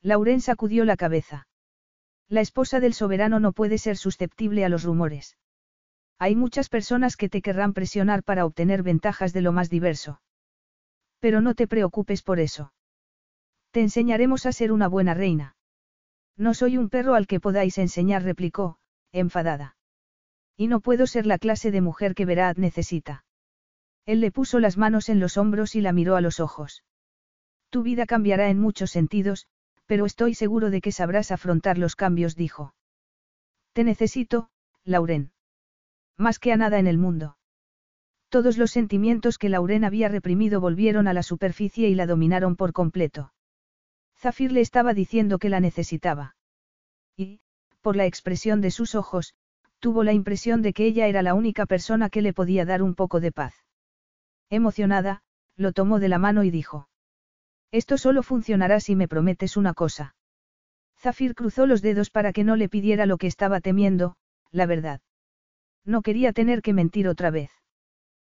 [0.02, 1.48] Lauren sacudió la cabeza.
[2.27, 5.38] La esposa del soberano no puede ser susceptible a los rumores.
[6.19, 10.22] Hay muchas personas que te querrán presionar para obtener ventajas de lo más diverso.
[11.19, 12.73] Pero no te preocupes por eso.
[13.72, 15.56] Te enseñaremos a ser una buena reina.
[16.36, 18.80] No soy un perro al que podáis enseñar, replicó,
[19.14, 19.77] enfadada.
[20.57, 23.23] Y no puedo ser la clase de mujer que Verad necesita.
[24.10, 26.84] Él le puso las manos en los hombros y la miró a los ojos.
[27.69, 29.45] Tu vida cambiará en muchos sentidos,
[29.86, 32.73] pero estoy seguro de que sabrás afrontar los cambios, dijo.
[33.72, 34.49] Te necesito,
[34.84, 35.31] Lauren.
[36.18, 37.38] Más que a nada en el mundo.
[38.30, 42.73] Todos los sentimientos que Lauren había reprimido volvieron a la superficie y la dominaron por
[42.73, 43.31] completo.
[44.18, 46.36] Zafir le estaba diciendo que la necesitaba.
[47.15, 47.41] Y,
[47.81, 49.36] por la expresión de sus ojos,
[49.77, 52.95] tuvo la impresión de que ella era la única persona que le podía dar un
[52.95, 53.53] poco de paz.
[54.49, 55.21] Emocionada,
[55.55, 56.89] lo tomó de la mano y dijo.
[57.71, 60.15] Esto solo funcionará si me prometes una cosa.
[60.97, 64.15] Zafir cruzó los dedos para que no le pidiera lo que estaba temiendo,
[64.51, 65.01] la verdad.
[65.85, 67.51] No quería tener que mentir otra vez.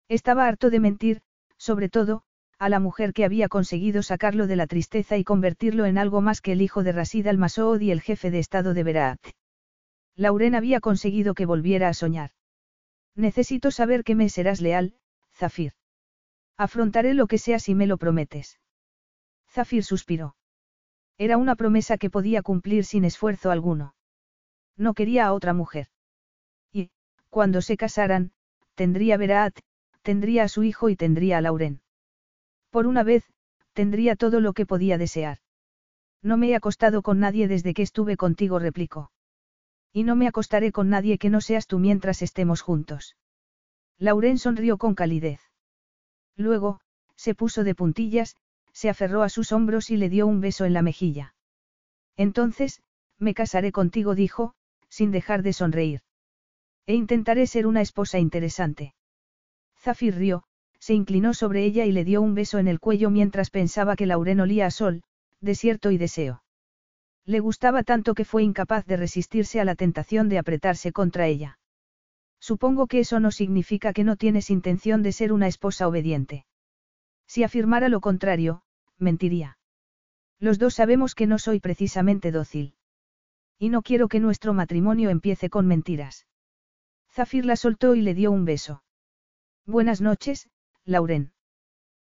[0.09, 1.23] Estaba harto de mentir,
[1.57, 2.23] sobre todo,
[2.59, 6.41] a la mujer que había conseguido sacarlo de la tristeza y convertirlo en algo más
[6.43, 9.21] que el hijo de Rasid al-Masoud y el jefe de Estado de Berat.
[10.17, 12.33] Lauren había conseguido que volviera a soñar.
[13.15, 14.95] Necesito saber que me serás leal,
[15.33, 15.73] Zafir.
[16.67, 18.61] Afrontaré lo que sea si me lo prometes.
[19.49, 20.37] Zafir suspiró.
[21.17, 23.95] Era una promesa que podía cumplir sin esfuerzo alguno.
[24.77, 25.87] No quería a otra mujer.
[26.71, 26.91] Y,
[27.31, 28.33] cuando se casaran,
[28.75, 29.59] tendría Berat,
[30.03, 31.81] tendría a su hijo y tendría a Lauren.
[32.69, 33.25] Por una vez,
[33.73, 35.39] tendría todo lo que podía desear.
[36.21, 39.13] No me he acostado con nadie desde que estuve contigo, replicó.
[39.95, 43.17] Y no me acostaré con nadie que no seas tú mientras estemos juntos.
[43.97, 45.50] Lauren sonrió con calidez.
[46.37, 46.81] Luego,
[47.17, 48.37] se puso de puntillas,
[48.73, 51.35] se aferró a sus hombros y le dio un beso en la mejilla.
[52.17, 52.83] Entonces,
[53.19, 54.55] me casaré contigo, dijo,
[54.89, 56.03] sin dejar de sonreír.
[56.87, 58.95] E intentaré ser una esposa interesante.
[59.79, 60.45] Zafir rió,
[60.79, 64.07] se inclinó sobre ella y le dio un beso en el cuello mientras pensaba que
[64.07, 65.03] Lauren olía a sol,
[65.41, 66.43] desierto y deseo.
[67.25, 71.60] Le gustaba tanto que fue incapaz de resistirse a la tentación de apretarse contra ella.
[72.41, 76.47] Supongo que eso no significa que no tienes intención de ser una esposa obediente.
[77.27, 78.63] Si afirmara lo contrario,
[78.99, 79.59] mentiría.
[80.39, 82.75] Los dos sabemos que no soy precisamente dócil.
[83.59, 86.27] Y no quiero que nuestro matrimonio empiece con mentiras.
[87.13, 88.83] Zafir la soltó y le dio un beso.
[89.67, 90.49] Buenas noches,
[90.85, 91.33] Lauren.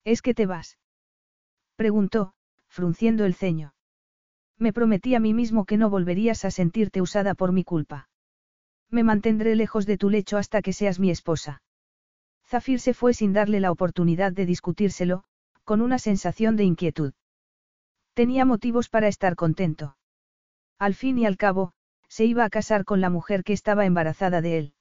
[0.04, 0.78] ¿Es que te vas?
[1.78, 2.34] Preguntó,
[2.68, 3.74] frunciendo el ceño.
[4.58, 8.10] Me prometí a mí mismo que no volverías a sentirte usada por mi culpa.
[8.90, 11.62] Me mantendré lejos de tu lecho hasta que seas mi esposa.
[12.46, 15.24] Zafir se fue sin darle la oportunidad de discutírselo,
[15.66, 17.14] con una sensación de inquietud.
[18.14, 19.98] Tenía motivos para estar contento.
[20.80, 21.74] Al fin y al cabo,
[22.08, 24.74] se iba a casar con la mujer que estaba embarazada de él.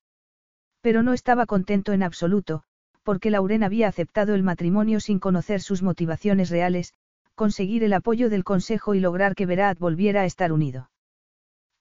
[0.80, 2.62] Pero no estaba contento en absoluto,
[3.02, 6.94] porque Lauren había aceptado el matrimonio sin conocer sus motivaciones reales,
[7.34, 10.90] conseguir el apoyo del Consejo y lograr que Berat volviera a estar unido.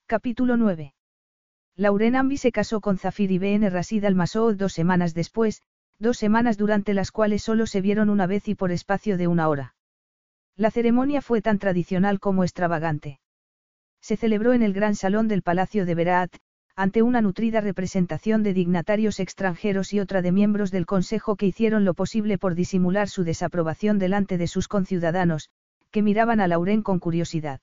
[0.07, 0.94] Capítulo 9.
[1.77, 5.61] Lauren Ambi se casó con Zafir y Ben Rasid al-Masoud dos semanas después,
[5.99, 9.49] dos semanas durante las cuales solo se vieron una vez y por espacio de una
[9.49, 9.75] hora.
[10.55, 13.19] La ceremonia fue tan tradicional como extravagante.
[13.99, 16.37] Se celebró en el gran salón del Palacio de Berat,
[16.77, 21.83] ante una nutrida representación de dignatarios extranjeros y otra de miembros del Consejo que hicieron
[21.83, 25.49] lo posible por disimular su desaprobación delante de sus conciudadanos,
[25.91, 27.59] que miraban a Lauren con curiosidad.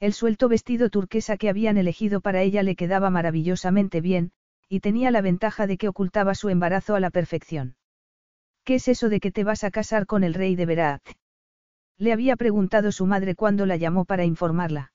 [0.00, 4.32] El suelto vestido turquesa que habían elegido para ella le quedaba maravillosamente bien,
[4.66, 7.76] y tenía la ventaja de que ocultaba su embarazo a la perfección.
[8.64, 11.02] ¿Qué es eso de que te vas a casar con el rey de Berat?
[11.98, 14.92] Le había preguntado su madre cuando la llamó para informarla.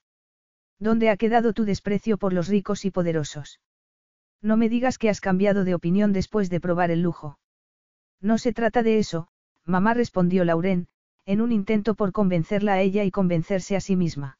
[0.80, 3.59] ¿Dónde ha quedado tu desprecio por los ricos y poderosos?
[4.42, 7.38] No me digas que has cambiado de opinión después de probar el lujo.
[8.22, 9.27] No se trata de eso,
[9.66, 10.88] mamá respondió Lauren,
[11.27, 14.40] en un intento por convencerla a ella y convencerse a sí misma.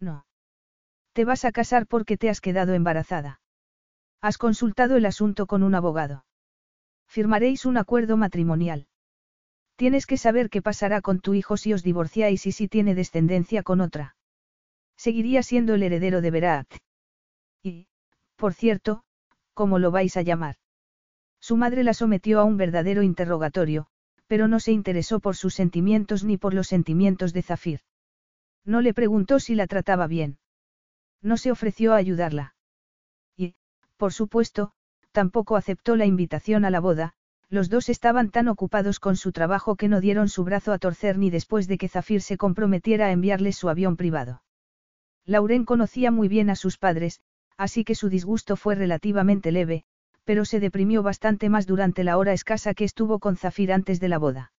[0.00, 0.26] No.
[1.12, 3.40] Te vas a casar porque te has quedado embarazada.
[4.20, 6.24] Has consultado el asunto con un abogado.
[7.08, 8.86] Firmaréis un acuerdo matrimonial.
[9.76, 13.62] Tienes que saber qué pasará con tu hijo si os divorciáis y si tiene descendencia
[13.62, 14.16] con otra.
[14.96, 16.66] Seguiría siendo el heredero de Berat.
[17.62, 17.86] Y,
[18.36, 19.04] por cierto,
[19.54, 20.56] ¿cómo lo vais a llamar?
[21.40, 23.86] Su madre la sometió a un verdadero interrogatorio,
[24.26, 27.80] pero no se interesó por sus sentimientos ni por los sentimientos de Zafir.
[28.68, 30.36] No le preguntó si la trataba bien.
[31.22, 32.54] No se ofreció a ayudarla.
[33.34, 33.54] Y,
[33.96, 34.72] por supuesto,
[35.10, 37.14] tampoco aceptó la invitación a la boda,
[37.48, 41.16] los dos estaban tan ocupados con su trabajo que no dieron su brazo a torcer
[41.16, 44.42] ni después de que Zafir se comprometiera a enviarles su avión privado.
[45.24, 47.22] Lauren conocía muy bien a sus padres,
[47.56, 49.84] así que su disgusto fue relativamente leve,
[50.24, 54.08] pero se deprimió bastante más durante la hora escasa que estuvo con Zafir antes de
[54.10, 54.52] la boda.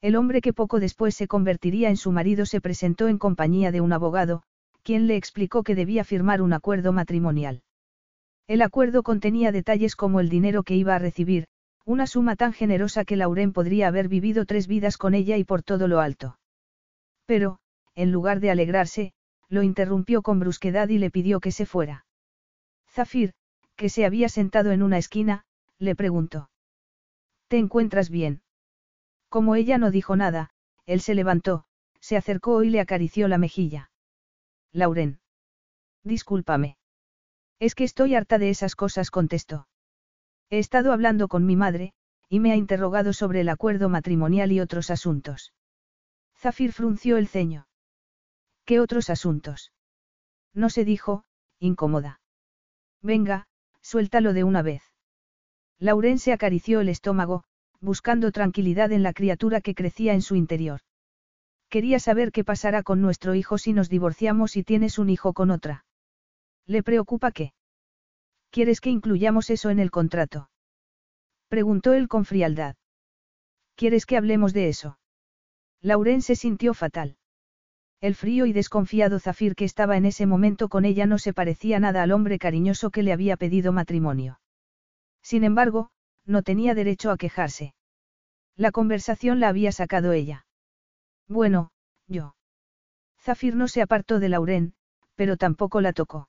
[0.00, 3.80] El hombre que poco después se convertiría en su marido se presentó en compañía de
[3.80, 4.42] un abogado,
[4.82, 7.62] quien le explicó que debía firmar un acuerdo matrimonial.
[8.46, 11.46] El acuerdo contenía detalles como el dinero que iba a recibir,
[11.84, 15.62] una suma tan generosa que Lauren podría haber vivido tres vidas con ella y por
[15.62, 16.38] todo lo alto.
[17.26, 17.58] Pero,
[17.94, 19.12] en lugar de alegrarse,
[19.48, 22.06] lo interrumpió con brusquedad y le pidió que se fuera.
[22.88, 23.32] Zafir,
[23.76, 25.44] que se había sentado en una esquina,
[25.78, 26.50] le preguntó.
[27.48, 28.42] ¿Te encuentras bien?
[29.36, 30.48] Como ella no dijo nada,
[30.86, 31.66] él se levantó,
[32.00, 33.90] se acercó y le acarició la mejilla.
[34.72, 35.20] Lauren.
[36.04, 36.78] Discúlpame.
[37.58, 39.68] Es que estoy harta de esas cosas, contestó.
[40.48, 41.92] He estado hablando con mi madre,
[42.30, 45.52] y me ha interrogado sobre el acuerdo matrimonial y otros asuntos.
[46.38, 47.68] Zafir frunció el ceño.
[48.64, 49.70] ¿Qué otros asuntos?
[50.54, 51.24] No se dijo,
[51.58, 52.22] incómoda.
[53.02, 53.48] Venga,
[53.82, 54.82] Suéltalo de una vez.
[55.78, 57.44] Lauren se acarició el estómago,
[57.80, 60.80] buscando tranquilidad en la criatura que crecía en su interior.
[61.68, 65.50] Quería saber qué pasará con nuestro hijo si nos divorciamos y tienes un hijo con
[65.50, 65.84] otra.
[66.66, 67.52] ¿Le preocupa qué?
[68.50, 70.50] ¿Quieres que incluyamos eso en el contrato?
[71.48, 72.76] Preguntó él con frialdad.
[73.74, 74.98] ¿Quieres que hablemos de eso?
[75.80, 77.16] Lauren se sintió fatal.
[78.00, 81.80] El frío y desconfiado Zafir que estaba en ese momento con ella no se parecía
[81.80, 84.40] nada al hombre cariñoso que le había pedido matrimonio.
[85.22, 85.90] Sin embargo,
[86.26, 87.74] no tenía derecho a quejarse.
[88.56, 90.46] La conversación la había sacado ella.
[91.28, 91.70] Bueno,
[92.06, 92.36] yo.
[93.20, 94.74] Zafir no se apartó de Lauren,
[95.14, 96.28] pero tampoco la tocó.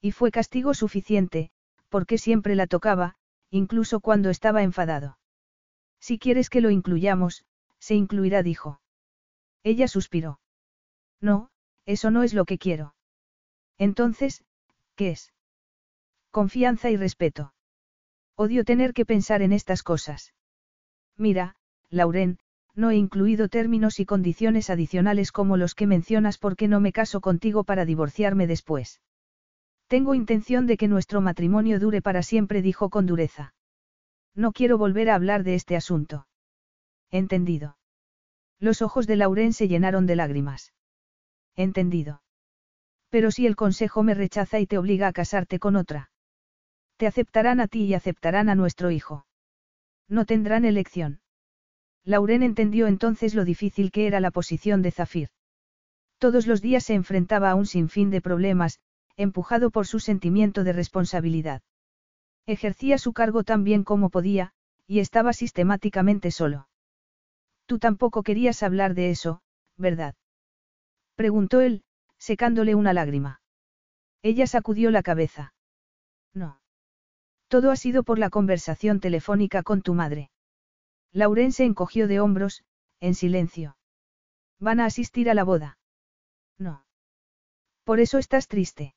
[0.00, 1.50] Y fue castigo suficiente,
[1.88, 3.16] porque siempre la tocaba,
[3.50, 5.18] incluso cuando estaba enfadado.
[6.00, 7.44] Si quieres que lo incluyamos,
[7.78, 8.80] se incluirá, dijo.
[9.62, 10.40] Ella suspiró.
[11.20, 11.50] No,
[11.84, 12.94] eso no es lo que quiero.
[13.78, 14.44] Entonces,
[14.94, 15.32] ¿qué es?
[16.30, 17.54] Confianza y respeto.
[18.36, 20.34] Odio tener que pensar en estas cosas.
[21.16, 21.56] Mira,
[21.88, 22.38] Lauren,
[22.74, 27.22] no he incluido términos y condiciones adicionales como los que mencionas porque no me caso
[27.22, 29.00] contigo para divorciarme después.
[29.86, 33.54] Tengo intención de que nuestro matrimonio dure para siempre, dijo con dureza.
[34.34, 36.26] No quiero volver a hablar de este asunto.
[37.10, 37.78] Entendido.
[38.58, 40.74] Los ojos de Lauren se llenaron de lágrimas.
[41.54, 42.20] Entendido.
[43.08, 46.10] Pero si el consejo me rechaza y te obliga a casarte con otra.
[46.96, 49.26] Te aceptarán a ti y aceptarán a nuestro hijo.
[50.08, 51.20] No tendrán elección.
[52.04, 55.30] Lauren entendió entonces lo difícil que era la posición de Zafir.
[56.18, 58.80] Todos los días se enfrentaba a un sinfín de problemas,
[59.16, 61.62] empujado por su sentimiento de responsabilidad.
[62.46, 64.52] Ejercía su cargo tan bien como podía,
[64.86, 66.68] y estaba sistemáticamente solo.
[67.66, 69.42] Tú tampoco querías hablar de eso,
[69.76, 70.14] ¿verdad?
[71.16, 71.82] Preguntó él,
[72.18, 73.40] secándole una lágrima.
[74.22, 75.54] Ella sacudió la cabeza.
[76.32, 76.60] No.
[77.48, 80.30] Todo ha sido por la conversación telefónica con tu madre.
[81.12, 82.64] Lauren se encogió de hombros,
[83.00, 83.76] en silencio.
[84.58, 85.78] ¿Van a asistir a la boda?
[86.58, 86.84] No.
[87.84, 88.94] Por eso estás triste.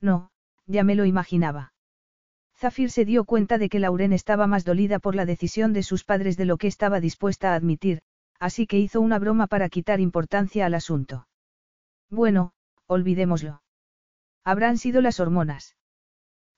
[0.00, 0.30] No,
[0.66, 1.72] ya me lo imaginaba.
[2.56, 6.04] Zafir se dio cuenta de que Lauren estaba más dolida por la decisión de sus
[6.04, 8.02] padres de lo que estaba dispuesta a admitir,
[8.38, 11.26] así que hizo una broma para quitar importancia al asunto.
[12.10, 12.52] Bueno,
[12.86, 13.62] olvidémoslo.
[14.44, 15.76] Habrán sido las hormonas.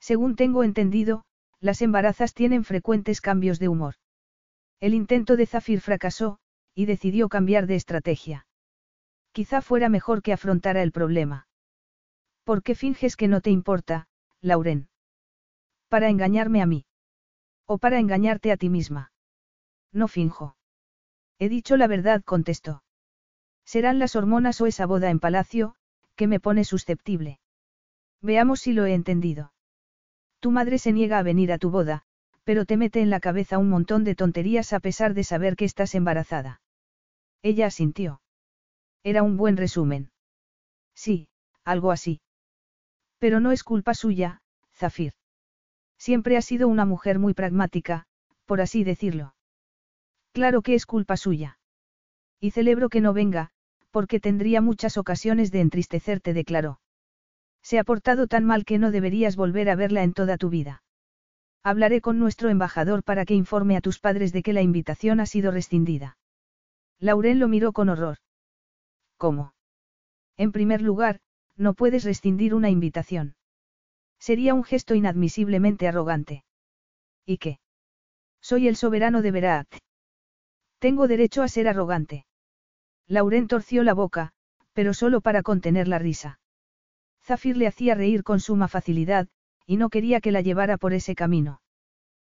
[0.04, 1.24] Según tengo entendido,
[1.60, 3.94] las embarazas tienen frecuentes cambios de humor.
[4.78, 6.40] El intento de Zafir fracasó,
[6.74, 8.46] y decidió cambiar de estrategia.
[9.32, 11.48] Quizá fuera mejor que afrontara el problema.
[12.44, 14.06] ¿Por qué finges que no te importa,
[14.42, 14.90] Lauren?
[15.88, 16.84] Para engañarme a mí.
[17.64, 19.10] O para engañarte a ti misma.
[19.90, 20.54] No finjo.
[21.38, 22.82] He dicho la verdad, contestó.
[23.64, 25.76] Serán las hormonas o esa boda en palacio,
[26.14, 27.40] que me pone susceptible.
[28.20, 29.53] Veamos si lo he entendido.
[30.44, 32.02] Tu madre se niega a venir a tu boda,
[32.44, 35.64] pero te mete en la cabeza un montón de tonterías a pesar de saber que
[35.64, 36.60] estás embarazada.
[37.42, 38.20] Ella asintió.
[39.04, 40.10] Era un buen resumen.
[40.94, 41.28] Sí,
[41.64, 42.20] algo así.
[43.18, 44.42] Pero no es culpa suya,
[44.74, 45.14] Zafir.
[45.96, 48.04] Siempre ha sido una mujer muy pragmática,
[48.44, 49.34] por así decirlo.
[50.34, 51.58] Claro que es culpa suya.
[52.38, 53.48] Y celebro que no venga,
[53.90, 56.80] porque tendría muchas ocasiones de entristecerte, declaró.
[57.64, 60.82] Se ha portado tan mal que no deberías volver a verla en toda tu vida.
[61.62, 65.24] Hablaré con nuestro embajador para que informe a tus padres de que la invitación ha
[65.24, 66.18] sido rescindida.
[67.00, 68.18] Lauren lo miró con horror.
[69.16, 69.54] ¿Cómo?
[70.36, 71.20] En primer lugar,
[71.56, 73.34] no puedes rescindir una invitación.
[74.18, 76.44] Sería un gesto inadmisiblemente arrogante.
[77.24, 77.60] ¿Y qué?
[78.42, 79.68] Soy el soberano de Berat.
[80.78, 82.26] Tengo derecho a ser arrogante.
[83.06, 84.32] Lauren torció la boca,
[84.74, 86.40] pero solo para contener la risa.
[87.24, 89.28] Zafir le hacía reír con suma facilidad,
[89.66, 91.62] y no quería que la llevara por ese camino.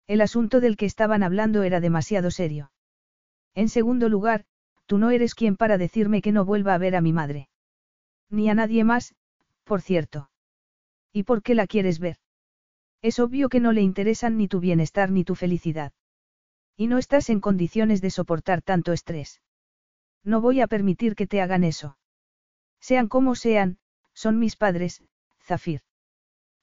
[0.08, 2.72] El asunto del que estaban hablando era demasiado serio.
[3.54, 4.46] En segundo lugar,
[4.86, 7.50] tú no eres quien para decirme que no vuelva a ver a mi madre.
[8.30, 9.14] Ni a nadie más,
[9.66, 10.30] por cierto.
[11.12, 12.18] ¿Y por qué la quieres ver?
[13.02, 15.92] Es obvio que no le interesan ni tu bienestar ni tu felicidad.
[16.78, 19.42] Y no estás en condiciones de soportar tanto estrés.
[20.24, 21.98] No voy a permitir que te hagan eso.
[22.80, 23.80] Sean como sean,
[24.18, 25.04] son mis padres,
[25.44, 25.82] Zafir.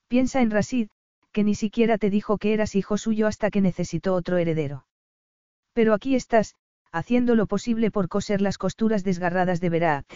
[0.09, 0.89] Piensa en Rasid,
[1.31, 4.87] que ni siquiera te dijo que eras hijo suyo hasta que necesitó otro heredero.
[5.73, 6.57] Pero aquí estás,
[6.91, 10.07] haciendo lo posible por coser las costuras desgarradas de Berat.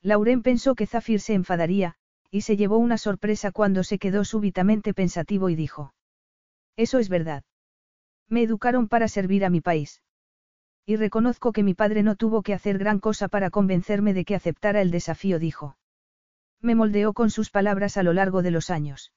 [0.00, 1.96] Lauren pensó que Zafir se enfadaría,
[2.30, 5.92] y se llevó una sorpresa cuando se quedó súbitamente pensativo y dijo.
[6.76, 7.42] Eso es verdad.
[8.28, 10.02] Me educaron para servir a mi país.
[10.86, 14.36] Y reconozco que mi padre no tuvo que hacer gran cosa para convencerme de que
[14.36, 15.76] aceptara el desafío, dijo.
[16.64, 19.12] Me moldeó con sus palabras a lo largo de los años.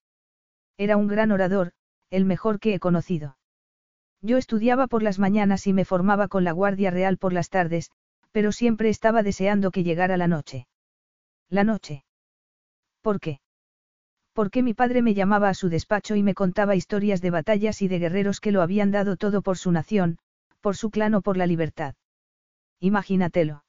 [0.77, 1.71] Era un gran orador,
[2.09, 3.37] el mejor que he conocido.
[4.21, 7.89] Yo estudiaba por las mañanas y me formaba con la Guardia Real por las tardes,
[8.33, 10.67] pero siempre estaba deseando que llegara la noche.
[11.49, 12.03] La noche.
[13.01, 13.39] ¿Por qué?
[14.33, 17.87] Porque mi padre me llamaba a su despacho y me contaba historias de batallas y
[17.87, 20.17] de guerreros que lo habían dado todo por su nación,
[20.59, 21.95] por su clan o por la libertad.
[22.81, 23.63] Imagínatelo.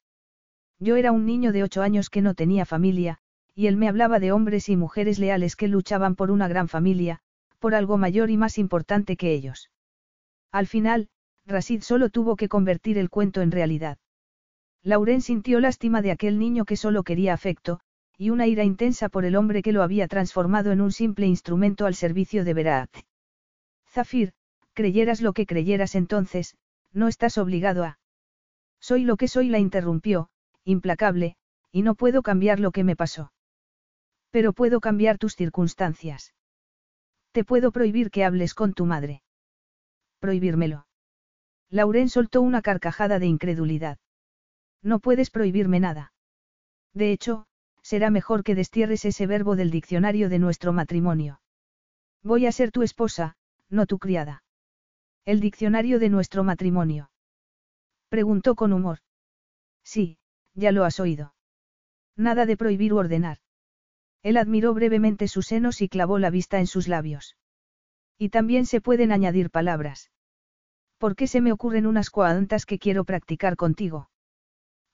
[0.80, 3.20] Yo era un niño de ocho años que no tenía familia,
[3.58, 7.18] y él me hablaba de hombres y mujeres leales que luchaban por una gran familia,
[7.58, 9.72] por algo mayor y más importante que ellos.
[10.52, 11.08] Al final,
[11.44, 13.98] Rasid solo tuvo que convertir el cuento en realidad.
[14.84, 17.80] Lauren sintió lástima de aquel niño que solo quería afecto,
[18.16, 21.84] y una ira intensa por el hombre que lo había transformado en un simple instrumento
[21.86, 22.90] al servicio de Berat.
[23.88, 24.34] Zafir,
[24.72, 26.56] creyeras lo que creyeras entonces,
[26.92, 27.98] no estás obligado a.
[28.78, 30.28] Soy lo que soy, la interrumpió,
[30.62, 31.34] implacable,
[31.72, 33.32] y no puedo cambiar lo que me pasó.
[34.30, 36.34] Pero puedo cambiar tus circunstancias.
[37.32, 39.22] Te puedo prohibir que hables con tu madre.
[40.18, 40.86] Prohibírmelo.
[41.70, 43.98] Lauren soltó una carcajada de incredulidad.
[44.82, 46.12] No puedes prohibirme nada.
[46.94, 47.46] De hecho,
[47.82, 51.40] será mejor que destierres ese verbo del diccionario de nuestro matrimonio.
[52.22, 53.36] Voy a ser tu esposa,
[53.68, 54.42] no tu criada.
[55.24, 57.10] El diccionario de nuestro matrimonio.
[58.08, 58.98] Preguntó con humor.
[59.82, 60.18] Sí,
[60.54, 61.34] ya lo has oído.
[62.16, 63.38] Nada de prohibir u ordenar.
[64.22, 67.36] Él admiró brevemente sus senos y clavó la vista en sus labios.
[68.18, 70.10] Y también se pueden añadir palabras.
[70.98, 74.10] ¿Por qué se me ocurren unas cuantas que quiero practicar contigo?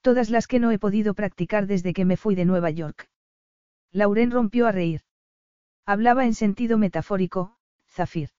[0.03, 3.09] Todas las que no he podido practicar desde que me fui de Nueva York.
[3.91, 5.01] Lauren rompió a reír.
[5.87, 7.57] Hablaba en sentido metafórico,
[7.89, 8.31] Zafir.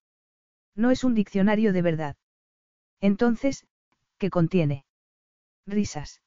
[0.75, 2.17] No es un diccionario de verdad.
[2.99, 3.65] Entonces,
[4.19, 4.85] ¿qué contiene?
[5.65, 6.21] Risas.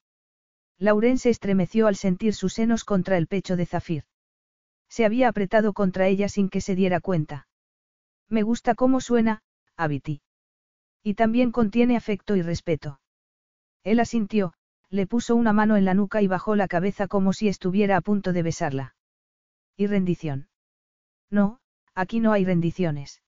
[0.77, 4.03] Lauren se estremeció al sentir sus senos contra el pecho de Zafir.
[4.89, 7.47] Se había apretado contra ella sin que se diera cuenta.
[8.27, 9.41] Me gusta cómo suena,
[9.77, 10.21] Abiti.
[11.03, 12.99] Y también contiene afecto y respeto.
[13.83, 14.53] Él asintió,
[14.89, 18.01] le puso una mano en la nuca y bajó la cabeza como si estuviera a
[18.01, 18.95] punto de besarla.
[19.77, 20.49] ¿Y rendición?
[21.29, 21.59] No,
[21.93, 23.21] aquí no hay rendiciones.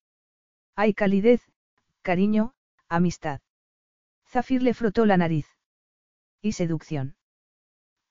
[0.76, 1.42] Hay calidez,
[2.02, 2.54] cariño,
[2.90, 3.42] amistad.
[4.28, 5.48] Zafir le frotó la nariz.
[6.42, 7.16] ¿Y seducción?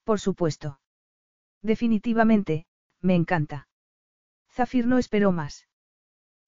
[0.05, 0.81] Por supuesto.
[1.63, 2.67] Definitivamente,
[3.01, 3.69] me encanta.
[4.51, 5.67] Zafir no esperó más.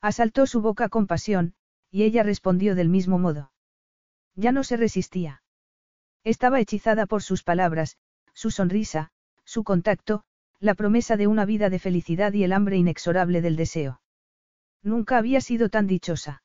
[0.00, 1.54] Asaltó su boca con pasión,
[1.90, 3.52] y ella respondió del mismo modo.
[4.34, 5.42] Ya no se resistía.
[6.24, 7.98] Estaba hechizada por sus palabras,
[8.32, 9.10] su sonrisa,
[9.44, 10.24] su contacto,
[10.58, 14.00] la promesa de una vida de felicidad y el hambre inexorable del deseo.
[14.82, 16.42] Nunca había sido tan dichosa.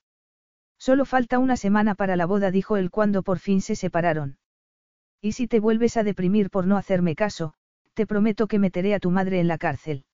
[0.78, 4.38] Solo falta una semana para la boda, dijo él cuando por fin se separaron.
[5.22, 7.54] Y si te vuelves a deprimir por no hacerme caso,
[7.98, 10.06] te prometo que meteré a tu madre en la cárcel.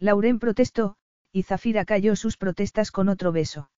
[0.00, 0.96] Lauren protestó,
[1.30, 3.70] y Zafira cayó sus protestas con otro beso.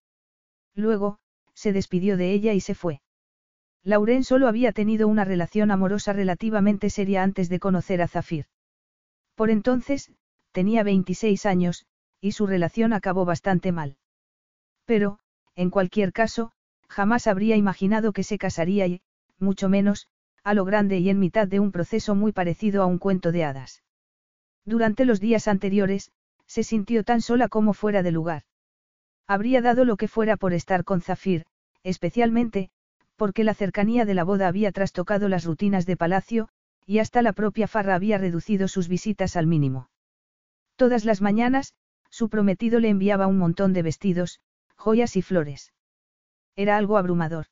[0.74, 1.18] Luego,
[1.52, 3.02] se despidió de ella y se fue.
[3.84, 8.47] Lauren solo había tenido una relación amorosa relativamente seria antes de conocer a Zafir.
[9.34, 10.10] Por entonces,
[10.52, 11.84] tenía 26 años,
[12.23, 13.98] y su relación acabó bastante mal.
[14.86, 15.18] Pero,
[15.55, 16.52] en cualquier caso,
[16.89, 19.02] jamás habría imaginado que se casaría y,
[19.39, 20.08] mucho menos,
[20.44, 23.44] a lo grande y en mitad de un proceso muy parecido a un cuento de
[23.44, 23.83] hadas.
[24.65, 26.10] Durante los días anteriores,
[26.47, 28.42] se sintió tan sola como fuera de lugar.
[29.26, 31.44] Habría dado lo que fuera por estar con Zafir,
[31.83, 32.70] especialmente,
[33.17, 36.49] porque la cercanía de la boda había trastocado las rutinas de palacio,
[36.86, 39.91] y hasta la propia farra había reducido sus visitas al mínimo.
[40.76, 41.75] Todas las mañanas,
[42.08, 44.41] su prometido le enviaba un montón de vestidos,
[44.76, 45.73] joyas y flores.
[46.57, 47.47] Era algo abrumador.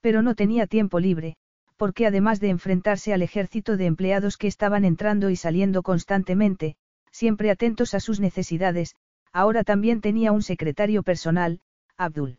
[0.00, 1.36] Pero no tenía tiempo libre,
[1.76, 6.76] porque además de enfrentarse al ejército de empleados que estaban entrando y saliendo constantemente,
[7.10, 8.96] siempre atentos a sus necesidades,
[9.32, 11.60] ahora también tenía un secretario personal,
[11.96, 12.38] Abdul.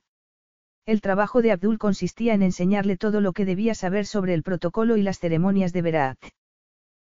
[0.86, 4.98] El trabajo de Abdul consistía en enseñarle todo lo que debía saber sobre el protocolo
[4.98, 6.20] y las ceremonias de Berat.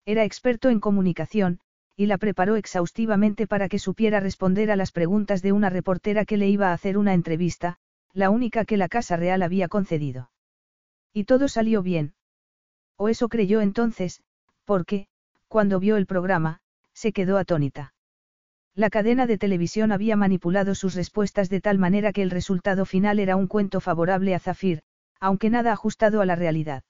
[0.06, 1.60] Era experto en comunicación,
[1.96, 6.36] y la preparó exhaustivamente para que supiera responder a las preguntas de una reportera que
[6.36, 7.78] le iba a hacer una entrevista,
[8.12, 10.30] la única que la Casa Real había concedido.
[11.16, 12.12] Y todo salió bien.
[12.98, 14.20] O eso creyó entonces,
[14.66, 15.06] porque,
[15.48, 16.60] cuando vio el programa,
[16.92, 17.94] se quedó atónita.
[18.74, 23.18] La cadena de televisión había manipulado sus respuestas de tal manera que el resultado final
[23.18, 24.82] era un cuento favorable a Zafir,
[25.18, 26.84] aunque nada ajustado a la realidad.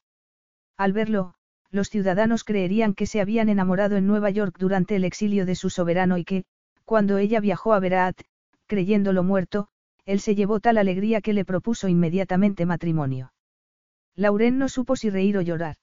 [0.77, 1.35] Al verlo,
[1.71, 5.71] los ciudadanos creerían que se habían enamorado en Nueva York durante el exilio de su
[5.71, 6.47] soberano y que,
[6.85, 8.23] cuando ella viajó a Berat,
[8.67, 9.69] creyéndolo muerto,
[10.05, 13.31] él se llevó tal alegría que le propuso inmediatamente matrimonio.
[14.17, 15.77] Lauren no supo si reír o llorar.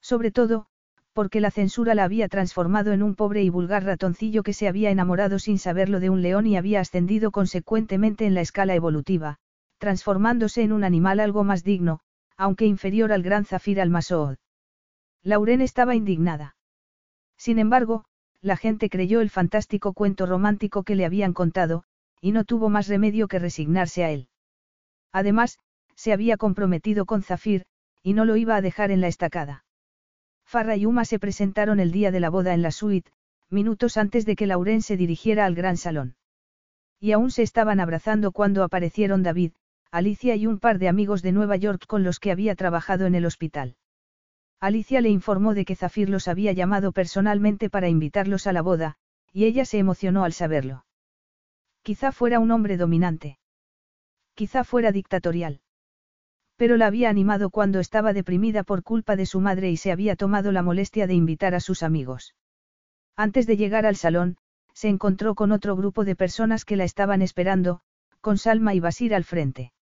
[0.00, 0.66] Sobre todo,
[1.14, 4.90] porque la censura la había transformado en un pobre y vulgar ratoncillo que se había
[4.90, 9.38] enamorado sin saberlo de un león y había ascendido consecuentemente en la escala evolutiva,
[9.78, 12.00] transformándose en un animal algo más digno,
[12.36, 14.36] aunque inferior al gran zafir al masood.
[15.22, 16.56] Lauren estaba indignada.
[17.38, 18.04] Sin embargo,
[18.42, 21.84] la gente creyó el fantástico cuento romántico que le habían contado,
[22.20, 24.28] y no tuvo más remedio que resignarse a él.
[25.12, 25.58] Además,
[25.96, 27.64] se había comprometido con Zafir,
[28.02, 29.64] y no lo iba a dejar en la estacada.
[30.44, 33.10] Farra y Uma se presentaron el día de la boda en la suite,
[33.50, 36.14] minutos antes de que Lauren se dirigiera al gran salón.
[37.00, 39.52] Y aún se estaban abrazando cuando aparecieron David,
[39.90, 43.14] Alicia y un par de amigos de Nueva York con los que había trabajado en
[43.14, 43.76] el hospital.
[44.60, 48.96] Alicia le informó de que Zafir los había llamado personalmente para invitarlos a la boda,
[49.32, 50.86] y ella se emocionó al saberlo.
[51.82, 53.38] Quizá fuera un hombre dominante.
[54.34, 55.60] Quizá fuera dictatorial.
[56.56, 60.16] Pero la había animado cuando estaba deprimida por culpa de su madre y se había
[60.16, 62.34] tomado la molestia de invitar a sus amigos.
[63.14, 64.36] Antes de llegar al salón,
[64.72, 67.80] se encontró con otro grupo de personas que la estaban esperando,
[68.20, 69.72] con Salma y Basir al frente.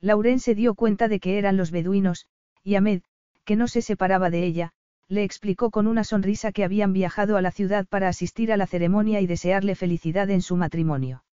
[0.00, 2.26] Lauren se dio cuenta de que eran los beduinos,
[2.62, 3.02] y Ahmed,
[3.44, 4.72] que no se separaba de ella,
[5.08, 8.66] le explicó con una sonrisa que habían viajado a la ciudad para asistir a la
[8.66, 11.24] ceremonia y desearle felicidad en su matrimonio.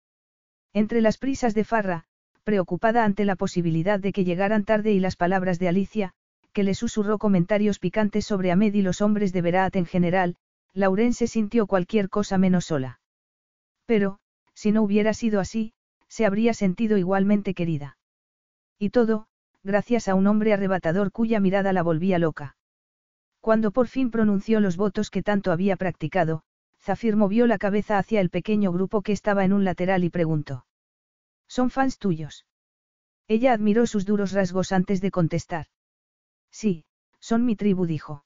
[0.74, 2.06] Entre las prisas de Farra,
[2.44, 6.14] preocupada ante la posibilidad de que llegaran tarde y las palabras de Alicia,
[6.54, 10.36] que le susurró comentarios picantes sobre Ahmed y los hombres de Berat en general,
[10.74, 13.00] Lauren se sintió cualquier cosa menos sola.
[13.86, 14.20] Pero,
[14.54, 15.74] si no hubiera sido así,
[16.08, 17.98] se habría sentido igualmente querida.
[18.78, 19.28] Y todo,
[19.64, 22.56] gracias a un hombre arrebatador cuya mirada la volvía loca.
[23.42, 26.44] Cuando por fin pronunció los votos que tanto había practicado,
[26.82, 30.66] Zafir movió la cabeza hacia el pequeño grupo que estaba en un lateral y preguntó.
[31.50, 32.46] ¿Son fans tuyos?
[33.28, 35.66] Ella admiró sus duros rasgos antes de contestar.
[36.52, 36.86] Sí,
[37.20, 38.24] son mi tribu, dijo.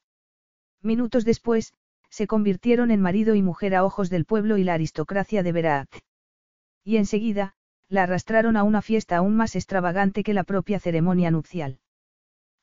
[0.82, 1.74] Minutos después,
[2.10, 5.90] se convirtieron en marido y mujer a ojos del pueblo y la aristocracia de Berat.
[6.84, 7.56] Y enseguida,
[7.88, 11.80] la arrastraron a una fiesta aún más extravagante que la propia ceremonia nupcial.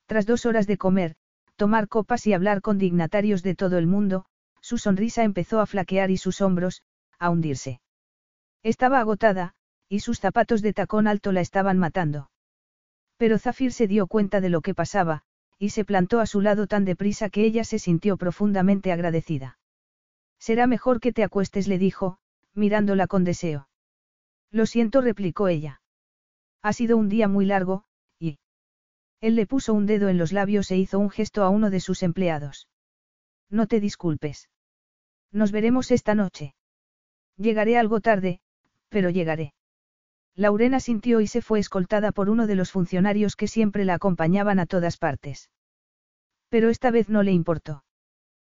[0.07, 1.17] Tras dos horas de comer,
[1.57, 4.27] tomar copas y hablar con dignatarios de todo el mundo,
[4.61, 6.83] su sonrisa empezó a flaquear y sus hombros,
[7.19, 7.81] a hundirse.
[8.63, 9.55] Estaba agotada,
[9.91, 12.31] y sus zapatos de tacón alto la estaban matando.
[13.19, 15.25] Pero Zafir se dio cuenta de lo que pasaba,
[15.59, 19.59] y se plantó a su lado tan deprisa que ella se sintió profundamente agradecida.
[20.39, 22.17] Será mejor que te acuestes, le dijo,
[22.55, 23.69] mirándola con deseo.
[24.51, 25.83] Lo siento, replicó ella.
[26.63, 27.85] Ha sido un día muy largo,
[29.21, 31.81] él le puso un dedo en los labios e hizo un gesto a uno de
[31.81, 32.69] sus empleados.
[33.51, 34.49] No te disculpes.
[35.31, 36.55] Nos veremos esta noche.
[37.37, 38.41] Llegaré algo tarde,
[38.89, 39.53] pero llegaré.
[40.37, 44.59] Laurena sintió y se fue escoltada por uno de los funcionarios que siempre la acompañaban
[44.59, 45.51] a todas partes.
[46.49, 47.85] Pero esta vez no le importó.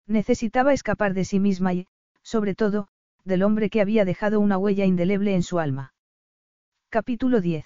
[0.07, 1.87] Necesitaba escapar de sí misma y,
[2.23, 2.87] sobre todo,
[3.23, 5.93] del hombre que había dejado una huella indeleble en su alma.
[6.89, 7.65] Capítulo 10.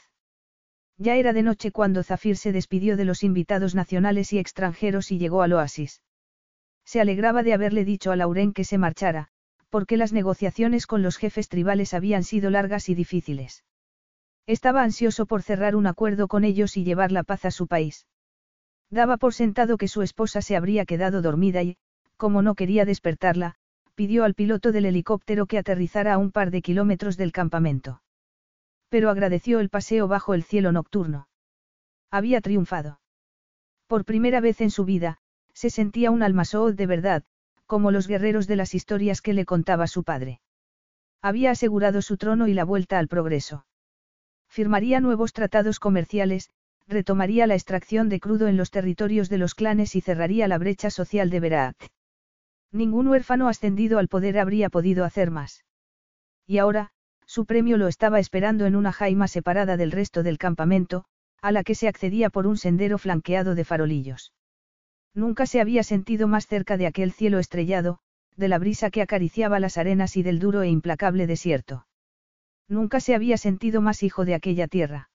[0.98, 5.18] Ya era de noche cuando Zafir se despidió de los invitados nacionales y extranjeros y
[5.18, 6.02] llegó al oasis.
[6.86, 9.30] Se alegraba de haberle dicho a Lauren que se marchara,
[9.70, 13.64] porque las negociaciones con los jefes tribales habían sido largas y difíciles.
[14.48, 18.08] Estaba ansioso por cerrar un acuerdo con ellos y llevar la paz a su país.
[18.90, 21.78] Daba por sentado que su esposa se habría quedado dormida y,
[22.18, 23.56] como no quería despertarla,
[23.96, 28.02] pidió al piloto del helicóptero que aterrizara a un par de kilómetros del campamento
[28.96, 31.28] pero agradeció el paseo bajo el cielo nocturno.
[32.12, 33.02] Había triunfado.
[33.88, 35.18] Por primera vez en su vida,
[35.54, 37.24] se sentía un almasood de verdad,
[37.66, 40.40] como los guerreros de las historias que le contaba su padre.
[41.22, 43.66] Había asegurado su trono y la vuelta al progreso.
[44.56, 46.50] Firmaría nuevos tratados comerciales,
[46.88, 50.90] retomaría la extracción de crudo en los territorios de los clanes y cerraría la brecha
[50.90, 51.76] social de Berat.
[52.72, 55.66] Ningún huérfano ascendido al poder habría podido hacer más.
[56.48, 56.92] Y ahora,
[57.26, 61.04] su premio lo estaba esperando en una jaima separada del resto del campamento,
[61.42, 64.32] a la que se accedía por un sendero flanqueado de farolillos.
[65.14, 68.00] Nunca se había sentido más cerca de aquel cielo estrellado,
[68.38, 71.86] de la brisa que acariciaba las arenas y del duro e implacable desierto.
[72.68, 75.10] Nunca se había sentido más hijo de aquella tierra.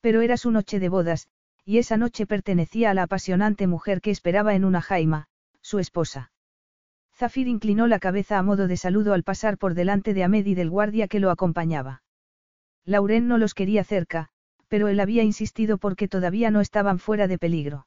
[0.00, 1.28] Pero era su noche de bodas,
[1.64, 5.28] y esa noche pertenecía a la apasionante mujer que esperaba en una jaima,
[5.60, 6.32] su esposa.
[7.14, 10.54] Zafir inclinó la cabeza a modo de saludo al pasar por delante de Ahmed y
[10.54, 12.02] del guardia que lo acompañaba.
[12.84, 14.30] Lauren no los quería cerca,
[14.68, 17.86] pero él había insistido porque todavía no estaban fuera de peligro.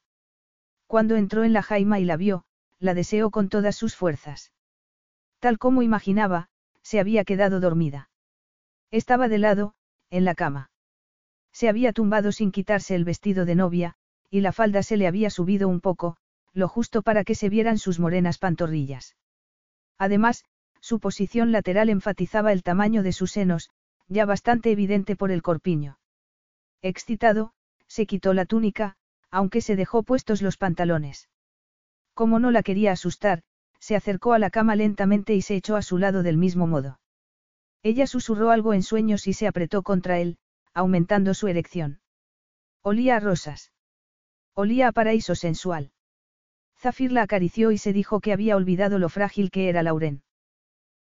[0.86, 2.45] Cuando entró en la jaima y la vio,
[2.78, 4.52] la deseó con todas sus fuerzas.
[5.40, 6.50] Tal como imaginaba,
[6.84, 8.10] se había quedado dormida.
[8.94, 9.74] Estaba de lado,
[10.12, 10.70] en la cama.
[11.52, 13.96] Se había tumbado sin quitarse el vestido de novia,
[14.30, 16.16] y la falda se le había subido un poco,
[16.54, 19.16] lo justo para que se vieran sus morenas pantorrillas.
[19.98, 20.46] Además,
[20.80, 23.72] su posición lateral enfatizaba el tamaño de sus senos,
[24.10, 25.98] ya bastante evidente por el corpiño.
[26.84, 27.54] Excitado,
[27.88, 28.96] se quitó la túnica,
[29.32, 31.30] aunque se dejó puestos los pantalones.
[32.14, 33.42] Como no la quería asustar,
[33.80, 37.00] se acercó a la cama lentamente y se echó a su lado del mismo modo.
[37.84, 40.38] Ella susurró algo en sueños y se apretó contra él,
[40.74, 42.00] aumentando su erección.
[42.82, 43.74] Olía a rosas.
[44.56, 45.92] Olía a paraíso sensual.
[46.78, 50.24] Zafir la acarició y se dijo que había olvidado lo frágil que era Lauren.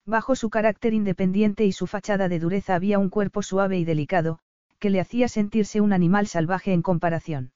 [0.05, 4.41] Bajo su carácter independiente y su fachada de dureza había un cuerpo suave y delicado,
[4.81, 7.53] que le hacía sentirse un animal salvaje en comparación.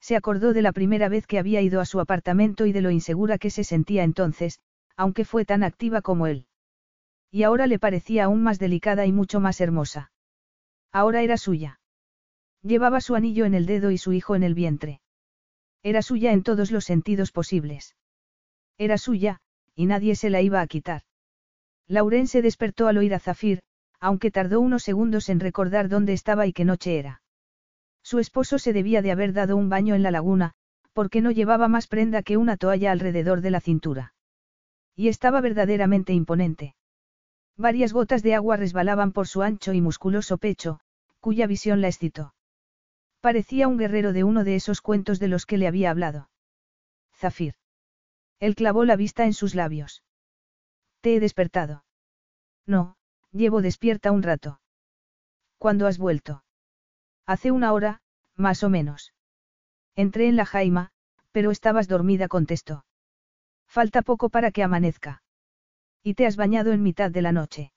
[0.00, 2.92] Se acordó de la primera vez que había ido a su apartamento y de lo
[2.92, 4.60] insegura que se sentía entonces,
[4.96, 6.46] aunque fue tan activa como él.
[7.36, 10.10] Y ahora le parecía aún más delicada y mucho más hermosa.
[10.90, 11.80] Ahora era suya.
[12.62, 15.02] Llevaba su anillo en el dedo y su hijo en el vientre.
[15.82, 17.94] Era suya en todos los sentidos posibles.
[18.78, 19.40] Era suya,
[19.74, 21.02] y nadie se la iba a quitar.
[21.86, 23.60] Lauren se despertó al oír a Zafir,
[24.00, 27.20] aunque tardó unos segundos en recordar dónde estaba y qué noche era.
[28.02, 30.54] Su esposo se debía de haber dado un baño en la laguna,
[30.94, 34.14] porque no llevaba más prenda que una toalla alrededor de la cintura.
[34.94, 36.76] Y estaba verdaderamente imponente.
[37.56, 40.80] Varias gotas de agua resbalaban por su ancho y musculoso pecho,
[41.20, 42.34] cuya visión la excitó.
[43.20, 46.28] Parecía un guerrero de uno de esos cuentos de los que le había hablado.
[47.14, 47.54] Zafir.
[48.38, 50.02] Él clavó la vista en sus labios.
[51.00, 51.84] Te he despertado.
[52.66, 52.96] No,
[53.32, 54.60] llevo despierta un rato.
[55.58, 56.44] ¿Cuándo has vuelto?
[57.24, 58.02] Hace una hora,
[58.34, 59.14] más o menos.
[59.94, 60.90] Entré en la jaima,
[61.32, 62.84] pero estabas dormida, contestó.
[63.66, 65.22] Falta poco para que amanezca.
[66.06, 67.72] Y te has bañado en mitad de la noche.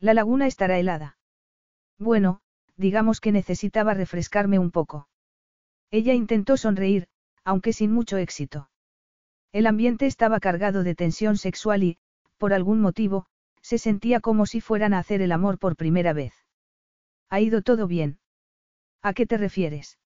[0.00, 1.18] La laguna estará helada.
[1.98, 2.40] Bueno,
[2.78, 5.06] digamos que necesitaba refrescarme un poco.
[5.90, 7.08] Ella intentó sonreír,
[7.44, 8.70] aunque sin mucho éxito.
[9.52, 11.98] El ambiente estaba cargado de tensión sexual y,
[12.38, 13.26] por algún motivo,
[13.60, 16.32] se sentía como si fueran a hacer el amor por primera vez.
[17.28, 18.18] ¿Ha ido todo bien?
[19.02, 19.98] ¿A qué te refieres?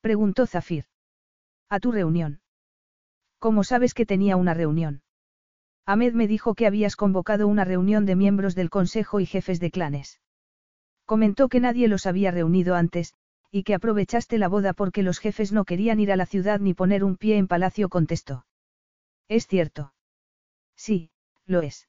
[0.00, 0.86] preguntó Zafir.
[1.68, 2.40] A tu reunión.
[3.40, 5.02] ¿Cómo sabes que tenía una reunión?
[5.86, 9.70] Ahmed me dijo que habías convocado una reunión de miembros del Consejo y jefes de
[9.70, 10.20] clanes.
[11.04, 13.14] Comentó que nadie los había reunido antes,
[13.52, 16.74] y que aprovechaste la boda porque los jefes no querían ir a la ciudad ni
[16.74, 18.46] poner un pie en palacio, contestó.
[19.28, 19.94] Es cierto.
[20.74, 21.10] Sí,
[21.46, 21.88] lo es.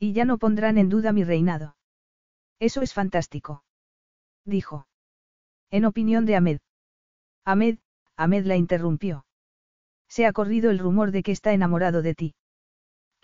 [0.00, 1.76] Y ya no pondrán en duda mi reinado.
[2.58, 3.62] Eso es fantástico.
[4.44, 4.88] Dijo.
[5.70, 6.58] En opinión de Ahmed.
[7.44, 7.78] Ahmed,
[8.16, 9.24] Ahmed la interrumpió.
[10.08, 12.34] Se ha corrido el rumor de que está enamorado de ti.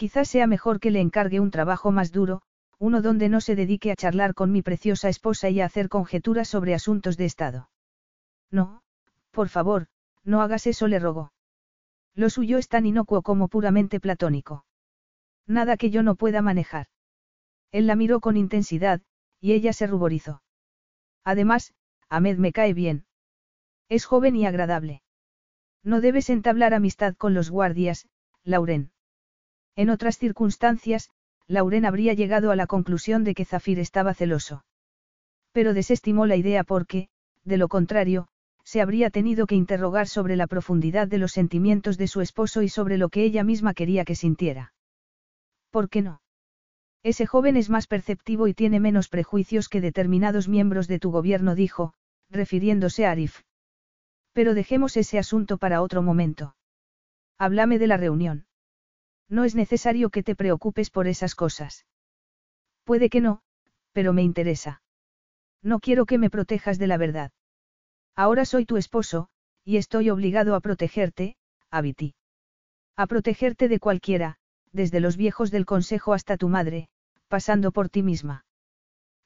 [0.01, 2.41] Quizás sea mejor que le encargue un trabajo más duro,
[2.79, 6.49] uno donde no se dedique a charlar con mi preciosa esposa y a hacer conjeturas
[6.49, 7.69] sobre asuntos de Estado.
[8.51, 8.81] No,
[9.31, 9.89] por favor,
[10.25, 11.35] no hagas eso, le rogó.
[12.15, 14.65] Lo suyo es tan inocuo como puramente platónico.
[15.47, 16.87] Nada que yo no pueda manejar.
[17.71, 19.03] Él la miró con intensidad,
[19.39, 20.43] y ella se ruborizó.
[21.25, 21.75] Además,
[22.09, 23.05] Ahmed me cae bien.
[23.91, 25.03] Es joven y agradable.
[25.83, 28.09] No debes entablar amistad con los guardias,
[28.45, 28.93] Lauren.
[29.81, 31.09] En otras circunstancias,
[31.47, 34.63] Lauren habría llegado a la conclusión de que Zafir estaba celoso.
[35.53, 37.09] Pero desestimó la idea porque,
[37.45, 38.29] de lo contrario,
[38.63, 42.69] se habría tenido que interrogar sobre la profundidad de los sentimientos de su esposo y
[42.69, 44.75] sobre lo que ella misma quería que sintiera.
[45.71, 46.21] ¿Por qué no?
[47.03, 51.55] Ese joven es más perceptivo y tiene menos prejuicios que determinados miembros de tu gobierno,
[51.55, 51.95] dijo,
[52.29, 53.45] refiriéndose a Arif.
[54.35, 56.55] Pero dejemos ese asunto para otro momento.
[57.39, 58.45] Háblame de la reunión.
[59.31, 61.87] No es necesario que te preocupes por esas cosas.
[62.85, 63.43] Puede que no,
[63.93, 64.83] pero me interesa.
[65.63, 67.31] No quiero que me protejas de la verdad.
[68.17, 69.29] Ahora soy tu esposo,
[69.65, 71.37] y estoy obligado a protegerte,
[71.71, 72.17] Abiti.
[72.97, 74.37] A protegerte de cualquiera,
[74.73, 76.89] desde los viejos del consejo hasta tu madre,
[77.29, 78.45] pasando por ti misma.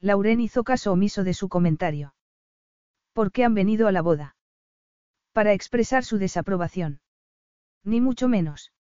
[0.00, 2.14] Lauren hizo caso omiso de su comentario.
[3.14, 4.36] ¿Por qué han venido a la boda?
[5.32, 7.00] Para expresar su desaprobación.
[7.84, 8.73] Ni mucho menos.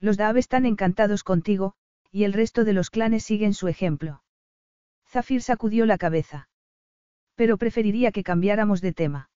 [0.00, 1.74] Los Daab están encantados contigo,
[2.10, 4.22] y el resto de los clanes siguen su ejemplo.
[5.06, 6.48] Zafir sacudió la cabeza.
[7.34, 9.30] Pero preferiría que cambiáramos de tema.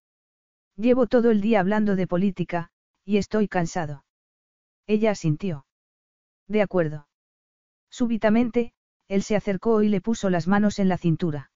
[0.76, 2.70] Llevo todo el día hablando de política,
[3.04, 4.04] y estoy cansado.
[4.86, 5.66] Ella asintió.
[6.48, 7.08] De acuerdo.
[7.90, 8.72] Súbitamente,
[9.08, 11.50] él se acercó y le puso las manos en la cintura.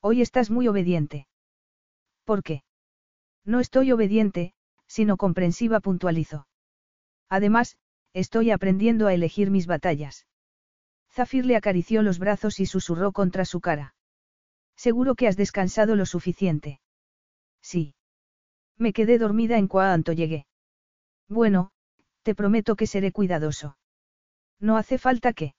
[0.00, 1.26] Hoy estás muy obediente.
[2.24, 2.64] ¿Por qué?
[3.44, 4.54] No estoy obediente,
[4.86, 6.46] sino comprensiva, puntualizó.
[7.28, 7.76] Además,
[8.14, 10.26] estoy aprendiendo a elegir mis batallas.
[11.12, 13.94] Zafir le acarició los brazos y susurró contra su cara.
[14.76, 16.80] Seguro que has descansado lo suficiente.
[17.60, 17.94] Sí.
[18.78, 20.46] Me quedé dormida en cuanto llegué.
[21.28, 21.70] Bueno,
[22.22, 23.76] te prometo que seré cuidadoso.
[24.58, 25.54] No hace falta que.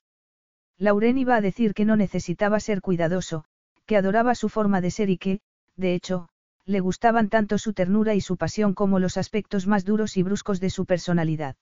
[0.77, 3.45] Lauren iba a decir que no necesitaba ser cuidadoso,
[3.85, 5.39] que adoraba su forma de ser y que,
[5.77, 6.27] de hecho,
[6.65, 10.59] le gustaban tanto su ternura y su pasión como los aspectos más duros y bruscos
[10.59, 11.55] de su personalidad.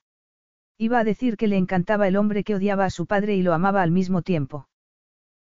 [0.88, 3.54] Iba a decir que le encantaba el hombre que odiaba a su padre y lo
[3.54, 4.68] amaba al mismo tiempo.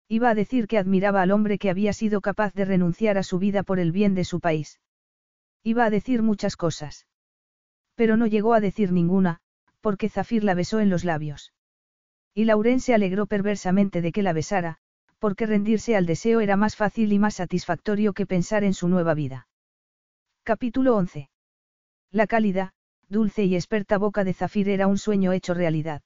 [0.07, 3.39] Iba a decir que admiraba al hombre que había sido capaz de renunciar a su
[3.39, 4.79] vida por el bien de su país.
[5.63, 7.07] Iba a decir muchas cosas.
[7.95, 9.39] Pero no llegó a decir ninguna,
[9.79, 11.53] porque Zafir la besó en los labios.
[12.35, 14.77] Y Lauren se alegró perversamente de que la besara,
[15.17, 19.15] porque rendirse al deseo era más fácil y más satisfactorio que pensar en su nueva
[19.15, 19.47] vida.
[20.43, 21.31] Capítulo 11.
[22.11, 22.75] La cálida,
[23.11, 26.01] dulce y experta boca de Zafir era un sueño hecho realidad.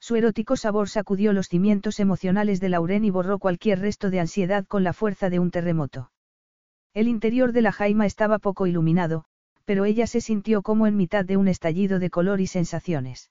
[0.00, 4.64] Su erótico sabor sacudió los cimientos emocionales de Lauren y borró cualquier resto de ansiedad
[4.66, 6.10] con la fuerza de un terremoto.
[6.94, 9.24] El interior de la jaima estaba poco iluminado,
[9.64, 13.30] pero ella se sintió como en mitad de un estallido de color y sensaciones.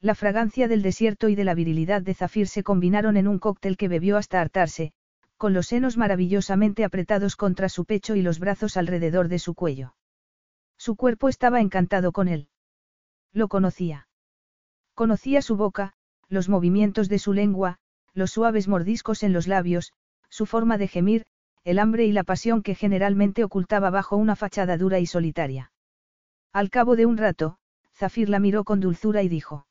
[0.00, 3.76] La fragancia del desierto y de la virilidad de Zafir se combinaron en un cóctel
[3.76, 4.92] que bebió hasta hartarse,
[5.36, 9.94] con los senos maravillosamente apretados contra su pecho y los brazos alrededor de su cuello.
[10.82, 12.48] Su cuerpo estaba encantado con él.
[13.32, 14.08] Lo conocía.
[14.94, 15.92] Conocía su boca,
[16.28, 17.78] los movimientos de su lengua,
[18.14, 19.92] los suaves mordiscos en los labios,
[20.28, 21.24] su forma de gemir,
[21.62, 25.70] el hambre y la pasión que generalmente ocultaba bajo una fachada dura y solitaria.
[26.52, 27.58] Al cabo de un rato,
[27.94, 29.68] Zafir la miró con dulzura y dijo.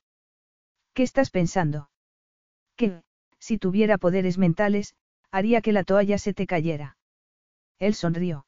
[0.93, 1.89] ¿Qué estás pensando?
[2.77, 3.01] Que,
[3.37, 4.95] si tuviera poderes mentales,
[5.29, 6.95] haría que la toalla se te cayera.
[7.79, 8.45] Él sonrió.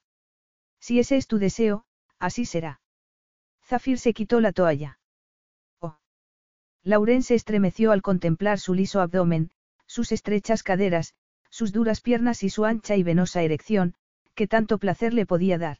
[0.79, 1.83] Si ese es tu deseo,
[2.23, 2.79] así será.
[3.65, 4.97] Zafir se quitó la toalla.
[5.81, 5.97] Oh.
[6.83, 9.51] Lauren se estremeció al contemplar su liso abdomen,
[9.87, 11.15] sus estrechas caderas,
[11.49, 13.95] sus duras piernas y su ancha y venosa erección,
[14.35, 15.79] que tanto placer le podía dar.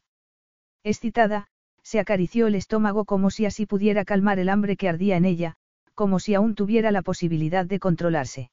[0.82, 1.48] Excitada,
[1.82, 5.56] se acarició el estómago como si así pudiera calmar el hambre que ardía en ella,
[5.94, 8.50] como si aún tuviera la posibilidad de controlarse.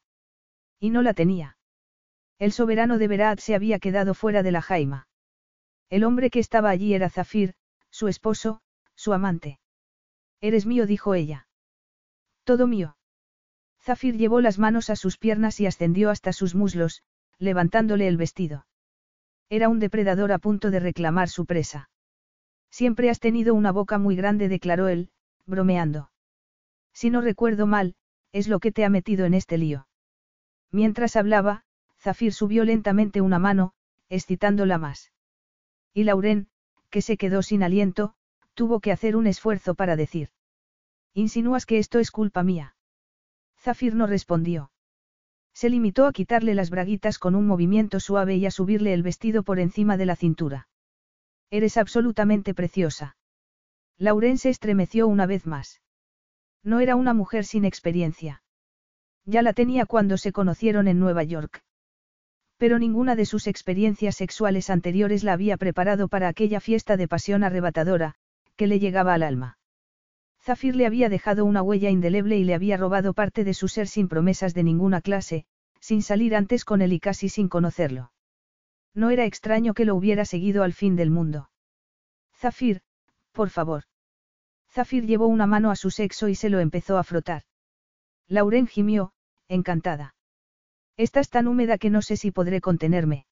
[0.79, 1.57] Y no la tenía.
[2.39, 5.07] El soberano de Berat se había quedado fuera de la jaima.
[5.89, 7.53] El hombre que estaba allí era Zafir,
[7.91, 8.61] su esposo,
[8.95, 9.59] su amante.
[10.39, 11.47] Eres mío, dijo ella.
[12.43, 12.97] Todo mío.
[13.79, 17.03] Zafir llevó las manos a sus piernas y ascendió hasta sus muslos,
[17.37, 18.65] levantándole el vestido.
[19.49, 21.89] Era un depredador a punto de reclamar su presa.
[22.69, 25.09] Siempre has tenido una boca muy grande, declaró él,
[25.45, 26.11] bromeando.
[26.93, 27.95] Si no recuerdo mal,
[28.31, 29.87] es lo que te ha metido en este lío.
[30.71, 31.65] Mientras hablaba,
[31.99, 33.73] Zafir subió lentamente una mano,
[34.09, 35.11] excitándola más.
[35.93, 36.47] Y Lauren,
[36.91, 38.13] que se quedó sin aliento,
[38.53, 40.29] tuvo que hacer un esfuerzo para decir.
[41.13, 42.75] Insinúas que esto es culpa mía.
[43.57, 44.71] Zafir no respondió.
[45.53, 49.43] Se limitó a quitarle las braguitas con un movimiento suave y a subirle el vestido
[49.43, 50.67] por encima de la cintura.
[51.49, 53.17] Eres absolutamente preciosa.
[53.97, 55.81] Lauren se estremeció una vez más.
[56.63, 58.43] No era una mujer sin experiencia.
[59.25, 61.63] Ya la tenía cuando se conocieron en Nueva York.
[62.61, 67.43] Pero ninguna de sus experiencias sexuales anteriores la había preparado para aquella fiesta de pasión
[67.43, 68.13] arrebatadora,
[68.55, 69.57] que le llegaba al alma.
[70.39, 73.87] Zafir le había dejado una huella indeleble y le había robado parte de su ser
[73.87, 75.45] sin promesas de ninguna clase,
[75.79, 78.11] sin salir antes con él y casi sin conocerlo.
[78.93, 81.49] No era extraño que lo hubiera seguido al fin del mundo.
[82.35, 82.83] Zafir,
[83.31, 83.85] por favor.
[84.69, 87.41] Zafir llevó una mano a su sexo y se lo empezó a frotar.
[88.27, 89.13] Lauren gimió,
[89.47, 90.13] encantada.
[91.01, 93.25] Estás tan húmeda que no sé si podré contenerme.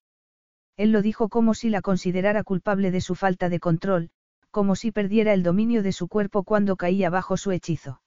[0.76, 4.10] Él lo dijo como si la considerara culpable de su falta de control,
[4.50, 8.02] como si perdiera el dominio de su cuerpo cuando caía bajo su hechizo.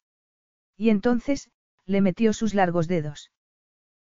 [0.76, 1.50] Y entonces,
[1.86, 3.32] le metió sus largos dedos.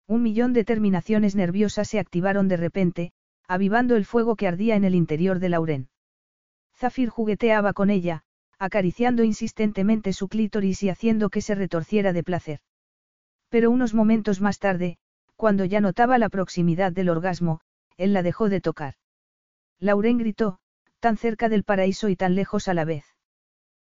[0.06, 3.12] Un millón de terminaciones nerviosas se activaron de repente,
[3.48, 5.90] avivando el fuego que ardía en el interior de Lauren.
[6.76, 8.22] Zafir jugueteaba con ella,
[8.60, 12.60] acariciando insistentemente su clítoris y haciendo que se retorciera de placer.
[13.50, 15.00] Pero unos momentos más tarde,
[15.38, 17.62] cuando ya notaba la proximidad del orgasmo,
[17.96, 18.96] él la dejó de tocar.
[19.80, 20.60] Lauren gritó,
[21.00, 23.06] tan cerca del paraíso y tan lejos a la vez.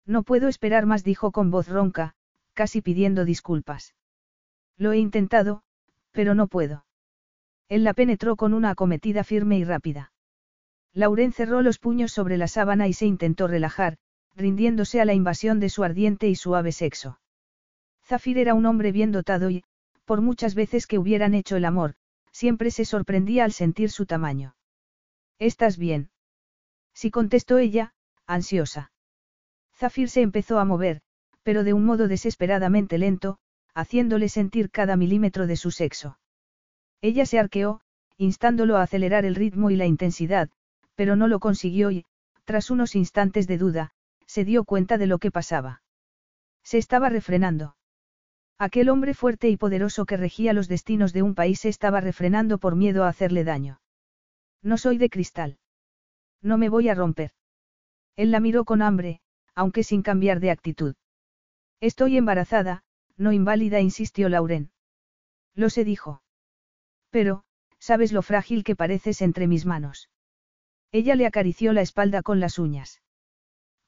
[0.07, 2.15] No puedo esperar más, dijo con voz ronca,
[2.55, 3.95] casi pidiendo disculpas.
[4.77, 5.63] Lo he intentado,
[6.13, 6.87] pero no puedo.
[7.69, 10.13] Él la penetró con una acometida firme y rápida.
[10.93, 13.97] Lauren cerró los puños sobre la sábana y se intentó relajar,
[14.37, 17.19] rindiéndose a la invasión de su ardiente y suave sexo.
[18.05, 19.65] Zafir era un hombre bien dotado y,
[20.05, 21.95] por muchas veces que hubieran hecho el amor,
[22.31, 24.57] siempre se sorprendía al sentir su tamaño.
[25.39, 26.11] ¿Estás bien?
[26.95, 27.95] Sí contestó ella,
[28.27, 28.93] ansiosa.
[29.75, 31.01] Zafir se empezó a mover,
[31.43, 33.39] pero de un modo desesperadamente lento,
[33.75, 36.19] haciéndole sentir cada milímetro de su sexo.
[37.01, 37.81] Ella se arqueó,
[38.17, 40.51] instándolo a acelerar el ritmo y la intensidad,
[40.95, 42.05] pero no lo consiguió y,
[42.45, 43.93] tras unos instantes de duda,
[44.27, 45.83] se dio cuenta de lo que pasaba.
[46.63, 47.77] Se estaba refrenando.
[48.63, 52.59] Aquel hombre fuerte y poderoso que regía los destinos de un país se estaba refrenando
[52.59, 53.81] por miedo a hacerle daño.
[54.63, 55.59] No soy de cristal.
[56.43, 57.33] No me voy a romper.
[58.15, 59.21] Él la miró con hambre,
[59.57, 60.95] aunque sin cambiar de actitud.
[61.81, 62.85] Estoy embarazada,
[63.17, 64.71] no inválida, insistió Lauren.
[65.57, 66.23] Lo sé, dijo.
[67.11, 67.43] Pero,
[67.81, 70.09] sabes lo frágil que pareces entre mis manos.
[70.93, 73.03] Ella le acarició la espalda con las uñas.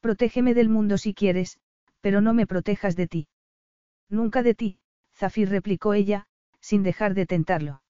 [0.01, 1.61] Protégeme del mundo si quieres,
[2.01, 3.29] pero no me protejas de ti.
[4.09, 4.79] Nunca de ti,
[5.15, 6.27] Zafir replicó ella,
[6.61, 7.83] sin dejar de tentarlo.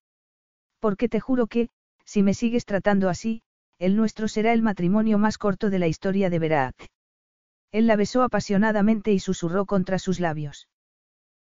[0.81, 1.71] Porque te juro que,
[2.05, 3.43] si me sigues tratando así,
[3.79, 6.77] el nuestro será el matrimonio más corto de la historia de Berat.
[7.73, 10.69] Él la besó apasionadamente y susurró contra sus labios.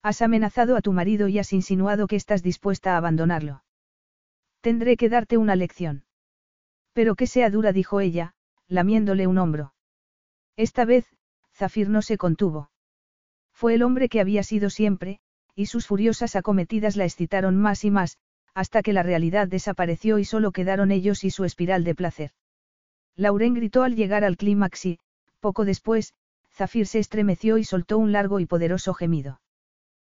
[0.04, 3.64] Has amenazado a tu marido y has insinuado que estás dispuesta a abandonarlo.
[4.62, 6.06] Tendré que darte una lección.
[6.94, 8.34] Pero que sea dura, dijo ella,
[8.68, 9.74] lamiéndole un hombro.
[10.56, 11.06] Esta vez,
[11.54, 12.72] Zafir no se contuvo.
[13.58, 15.20] Fue el hombre que había sido siempre,
[15.56, 18.20] y sus furiosas acometidas la excitaron más y más,
[18.54, 22.32] hasta que la realidad desapareció y solo quedaron ellos y su espiral de placer.
[23.16, 25.00] Lauren gritó al llegar al clímax y,
[25.40, 26.14] poco después,
[26.52, 29.42] Zafir se estremeció y soltó un largo y poderoso gemido.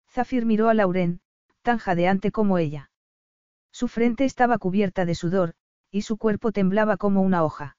[0.08, 1.22] Zafir miró a Lauren,
[1.64, 2.92] tan jadeante como ella.
[3.72, 5.56] Su frente estaba cubierta de sudor,
[5.90, 7.76] y su cuerpo temblaba como una hoja.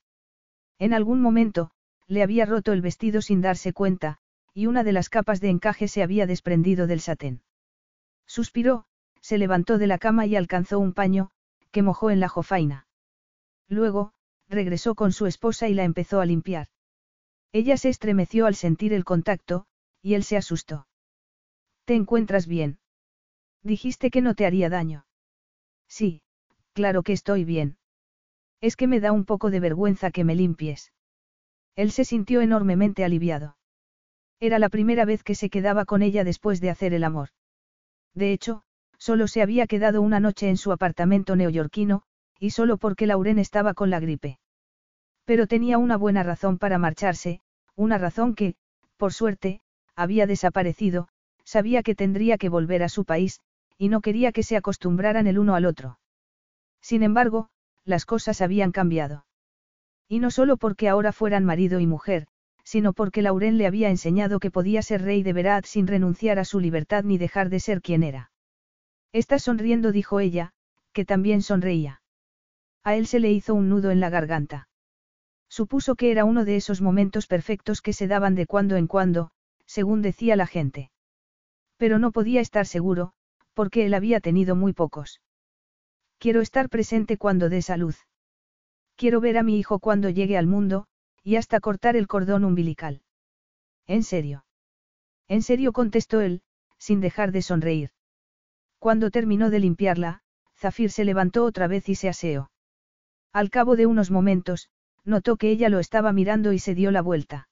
[0.80, 1.70] En algún momento,
[2.08, 4.18] le había roto el vestido sin darse cuenta,
[4.54, 7.42] y una de las capas de encaje se había desprendido del satén.
[8.26, 8.86] Suspiró,
[9.20, 11.30] se levantó de la cama y alcanzó un paño,
[11.70, 12.86] que mojó en la jofaina.
[13.68, 14.12] Luego,
[14.48, 16.68] regresó con su esposa y la empezó a limpiar.
[17.52, 19.66] Ella se estremeció al sentir el contacto,
[20.02, 20.86] y él se asustó.
[21.84, 22.78] ¿Te encuentras bien?
[23.62, 25.06] Dijiste que no te haría daño.
[25.88, 26.22] Sí,
[26.72, 27.78] claro que estoy bien.
[28.60, 30.92] Es que me da un poco de vergüenza que me limpies.
[31.74, 33.56] Él se sintió enormemente aliviado.
[34.42, 37.28] Era la primera vez que se quedaba con ella después de hacer el amor.
[38.12, 38.64] De hecho,
[39.08, 42.02] Solo se había quedado una noche en su apartamento neoyorquino,
[42.38, 44.38] y solo porque Lauren estaba con la gripe.
[45.24, 47.40] Pero tenía una buena razón para marcharse,
[47.74, 48.54] una razón que,
[48.96, 49.60] por suerte,
[49.96, 51.08] había desaparecido,
[51.42, 53.40] sabía que tendría que volver a su país,
[53.76, 55.98] y no quería que se acostumbraran el uno al otro.
[56.80, 57.48] Sin embargo,
[57.84, 59.26] las cosas habían cambiado.
[60.06, 62.28] Y no solo porque ahora fueran marido y mujer,
[62.64, 66.44] sino porque Lauren le había enseñado que podía ser rey de Berat sin renunciar a
[66.44, 68.30] su libertad ni dejar de ser quien era.
[69.12, 70.52] Estás sonriendo, dijo ella,
[70.92, 72.02] que también sonreía.
[72.84, 74.68] A él se le hizo un nudo en la garganta.
[75.48, 79.30] Supuso que era uno de esos momentos perfectos que se daban de cuando en cuando,
[79.66, 80.90] según decía la gente.
[81.76, 83.12] Pero no podía estar seguro,
[83.52, 85.20] porque él había tenido muy pocos.
[86.18, 87.94] Quiero estar presente cuando dé salud.
[88.96, 90.86] Quiero ver a mi hijo cuando llegue al mundo,
[91.22, 93.02] y hasta cortar el cordón umbilical.
[93.86, 94.44] ¿En serio?
[95.28, 96.42] En serio contestó él,
[96.78, 97.90] sin dejar de sonreír.
[98.78, 100.22] Cuando terminó de limpiarla,
[100.56, 102.50] Zafir se levantó otra vez y se aseó.
[103.32, 104.68] Al cabo de unos momentos,
[105.04, 107.48] notó que ella lo estaba mirando y se dio la vuelta.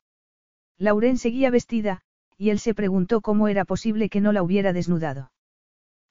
[0.77, 2.03] Lauren seguía vestida,
[2.37, 5.33] y él se preguntó cómo era posible que no la hubiera desnudado.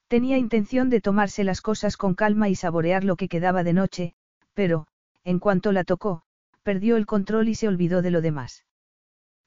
[0.08, 4.14] Tenía intención de tomarse las cosas con calma y saborear lo que quedaba de noche,
[4.54, 4.88] pero,
[5.24, 6.24] en cuanto la tocó,
[6.64, 8.66] perdió el control y se olvidó de lo demás.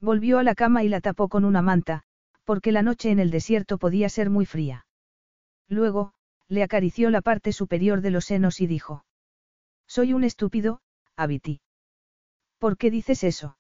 [0.01, 2.03] Volvió a la cama y la tapó con una manta,
[2.45, 4.87] porque la noche en el desierto podía ser muy fría.
[5.69, 6.13] Luego,
[6.49, 9.05] le acarició la parte superior de los senos y dijo.
[9.87, 10.81] Soy un estúpido,
[11.17, 11.61] Abiti.
[12.59, 13.57] ¿Por qué dices eso?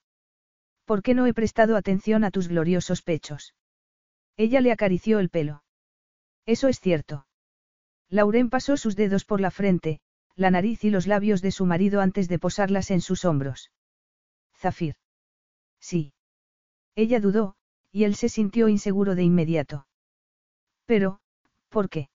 [0.84, 3.54] ¿Por qué no he prestado atención a tus gloriosos pechos?
[4.36, 5.62] Ella le acarició el pelo.
[6.44, 7.26] Eso es cierto.
[8.08, 10.00] Lauren pasó sus dedos por la frente,
[10.36, 13.70] la nariz y los labios de su marido antes de posarlas en sus hombros.
[14.56, 14.96] Zafir.
[15.80, 16.14] Sí.
[16.94, 17.56] Ella dudó,
[17.90, 19.86] y él se sintió inseguro de inmediato.
[20.86, 21.20] Pero,
[21.72, 22.10] ¿Por qué?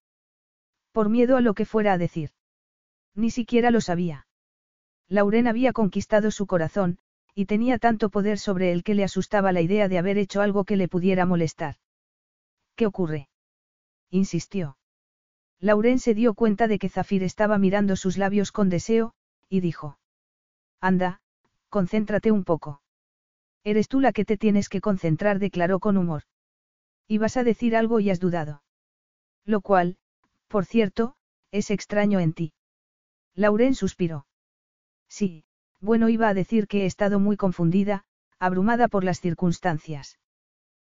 [0.92, 2.30] Por miedo a lo que fuera a decir.
[3.16, 4.28] Ni siquiera lo sabía.
[5.10, 7.00] Lauren había conquistado su corazón,
[7.34, 10.64] y tenía tanto poder sobre él que le asustaba la idea de haber hecho algo
[10.64, 11.78] que le pudiera molestar.
[12.76, 13.30] ¿Qué ocurre?
[14.12, 14.76] insistió.
[15.60, 19.14] Lauren se dio cuenta de que Zafir estaba mirando sus labios con deseo,
[19.50, 19.98] y dijo.
[20.80, 21.22] Anda,
[21.69, 22.82] concéntrate un poco.
[23.64, 26.24] Eres tú la que te tienes que concentrar, declaró con humor.
[27.08, 28.61] Ibas a decir algo y has dudado.
[29.45, 29.98] Lo cual,
[30.48, 31.16] por cierto,
[31.52, 32.53] es extraño en ti.
[33.34, 34.27] Lauren suspiró.
[35.10, 35.44] Sí,
[35.80, 38.03] bueno iba a decir que he estado muy confundida,
[38.40, 40.19] abrumada por las circunstancias.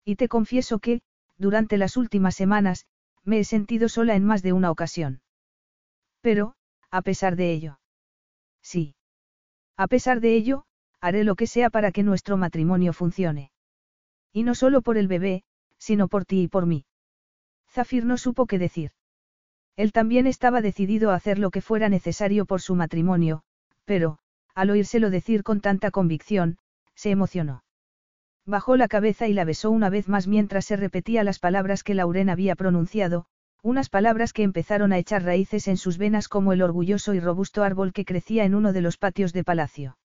[0.06, 1.02] Y te confieso que,
[1.38, 2.86] durante las últimas semanas,
[3.24, 5.22] me he sentido sola en más de una ocasión.
[6.22, 6.56] Pero,
[6.90, 7.80] a pesar de ello.
[8.62, 8.96] Sí.
[9.78, 10.66] A pesar de ello,
[11.00, 13.52] haré lo que sea para que nuestro matrimonio funcione.
[14.32, 15.44] Y no solo por el bebé,
[15.78, 16.86] sino por ti y por mí.
[17.70, 18.92] Zafir no supo qué decir.
[19.76, 23.44] Él también estaba decidido a hacer lo que fuera necesario por su matrimonio,
[23.86, 24.20] pero,
[24.54, 26.58] al oírselo decir con tanta convicción,
[26.94, 27.64] se emocionó.
[28.46, 31.94] Bajó la cabeza y la besó una vez más mientras se repetía las palabras que
[31.94, 33.26] Lauren había pronunciado,
[33.62, 37.64] unas palabras que empezaron a echar raíces en sus venas como el orgulloso y robusto
[37.64, 39.98] árbol que crecía en uno de los patios de palacio.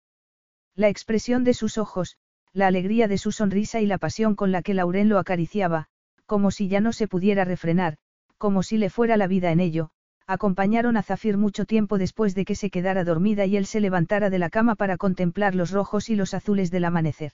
[0.74, 2.18] La expresión de sus ojos,
[2.52, 5.86] la alegría de su sonrisa y la pasión con la que Lauren lo acariciaba,
[6.26, 7.96] como si ya no se pudiera refrenar,
[8.36, 9.90] como si le fuera la vida en ello,
[10.26, 14.28] acompañaron a Zafir mucho tiempo después de que se quedara dormida y él se levantara
[14.28, 17.32] de la cama para contemplar los rojos y los azules del amanecer.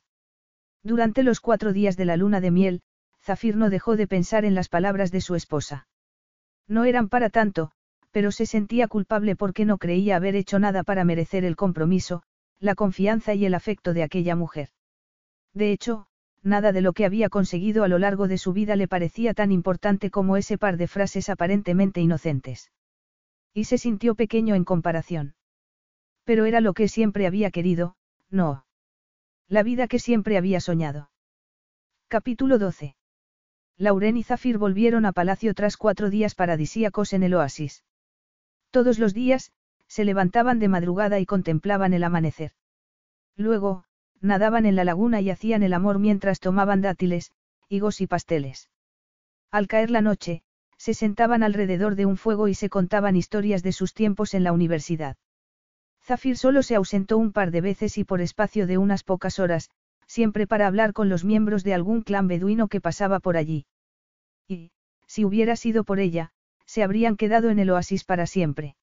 [0.82, 2.82] Durante los cuatro días de la luna de miel,
[3.22, 5.86] Zafir no dejó de pensar en las palabras de su esposa.
[6.66, 7.70] No eran para tanto,
[8.10, 12.22] pero se sentía culpable porque no creía haber hecho nada para merecer el compromiso,
[12.58, 14.70] la confianza y el afecto de aquella mujer.
[15.54, 16.06] De hecho,
[16.42, 19.52] nada de lo que había conseguido a lo largo de su vida le parecía tan
[19.52, 22.72] importante como ese par de frases aparentemente inocentes.
[23.54, 25.34] Y se sintió pequeño en comparación.
[26.24, 27.96] Pero era lo que siempre había querido,
[28.30, 28.64] no.
[29.48, 31.10] La vida que siempre había soñado.
[32.08, 32.96] Capítulo 12.
[33.76, 37.84] Lauren y Zafir volvieron a palacio tras cuatro días paradisíacos en el oasis.
[38.70, 39.52] Todos los días,
[39.88, 42.52] se levantaban de madrugada y contemplaban el amanecer.
[43.36, 43.84] Luego,
[44.20, 47.32] nadaban en la laguna y hacían el amor mientras tomaban dátiles,
[47.68, 48.70] higos y pasteles.
[49.50, 50.42] Al caer la noche,
[50.78, 54.52] se sentaban alrededor de un fuego y se contaban historias de sus tiempos en la
[54.52, 55.16] universidad.
[56.04, 59.70] Zafir solo se ausentó un par de veces y por espacio de unas pocas horas,
[60.06, 63.66] siempre para hablar con los miembros de algún clan beduino que pasaba por allí.
[64.48, 64.72] Y,
[65.06, 66.32] si hubiera sido por ella,
[66.66, 68.76] se habrían quedado en el oasis para siempre.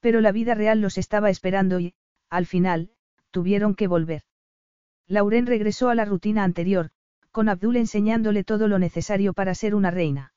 [0.00, 1.94] Pero la vida real los estaba esperando y,
[2.30, 2.90] al final,
[3.30, 4.22] tuvieron que volver.
[5.06, 6.90] Lauren regresó a la rutina anterior,
[7.32, 10.32] con Abdul enseñándole todo lo necesario para ser una reina.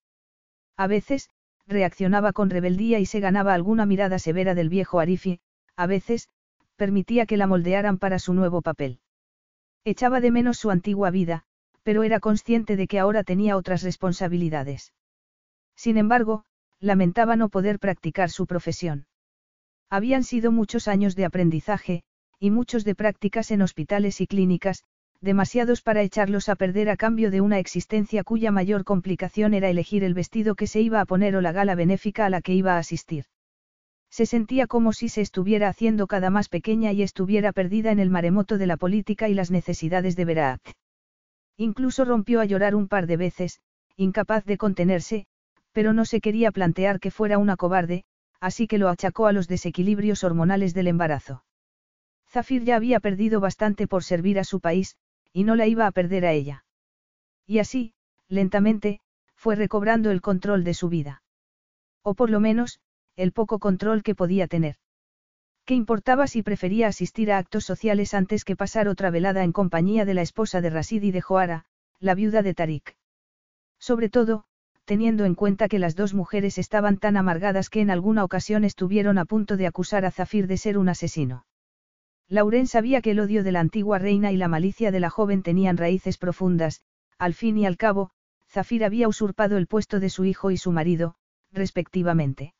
[0.75, 1.29] A veces,
[1.65, 5.39] reaccionaba con rebeldía y se ganaba alguna mirada severa del viejo Arifi,
[5.75, 6.29] a veces,
[6.75, 8.99] permitía que la moldearan para su nuevo papel.
[9.85, 11.43] Echaba de menos su antigua vida,
[11.83, 14.93] pero era consciente de que ahora tenía otras responsabilidades.
[15.75, 16.45] Sin embargo,
[16.79, 19.07] lamentaba no poder practicar su profesión.
[19.89, 22.03] Habían sido muchos años de aprendizaje,
[22.39, 24.83] y muchos de prácticas en hospitales y clínicas,
[25.21, 30.03] demasiados para echarlos a perder a cambio de una existencia cuya mayor complicación era elegir
[30.03, 32.75] el vestido que se iba a poner o la gala benéfica a la que iba
[32.75, 33.25] a asistir.
[34.13, 38.11] Se sentía como si se estuviera haciendo cada más pequeña y estuviera perdida en el
[38.11, 40.61] maremoto de la política y las necesidades de Verac.
[41.57, 43.59] Incluso rompió a llorar un par de veces,
[43.97, 45.25] incapaz de contenerse,
[45.71, 48.03] pero no se quería plantear que fuera una cobarde,
[48.39, 51.43] así que lo achacó a los desequilibrios hormonales del embarazo.
[52.29, 54.95] Zafir ya había perdido bastante por servir a su país,
[55.31, 56.65] y no la iba a perder a ella.
[57.47, 57.95] Y así,
[58.27, 58.99] lentamente,
[59.33, 61.23] fue recobrando el control de su vida.
[62.03, 62.79] O por lo menos,
[63.15, 64.75] el poco control que podía tener.
[65.65, 70.03] ¿Qué importaba si prefería asistir a actos sociales antes que pasar otra velada en compañía
[70.03, 71.65] de la esposa de Rasid y de Joara,
[71.99, 72.97] la viuda de Tarik?
[73.79, 74.45] Sobre todo,
[74.85, 79.17] teniendo en cuenta que las dos mujeres estaban tan amargadas que en alguna ocasión estuvieron
[79.17, 81.45] a punto de acusar a Zafir de ser un asesino.
[82.27, 85.43] Lauren sabía que el odio de la antigua reina y la malicia de la joven
[85.43, 86.81] tenían raíces profundas,
[87.17, 88.11] al fin y al cabo,
[88.49, 91.15] Zafir había usurpado el puesto de su hijo y su marido,
[91.51, 92.53] respectivamente.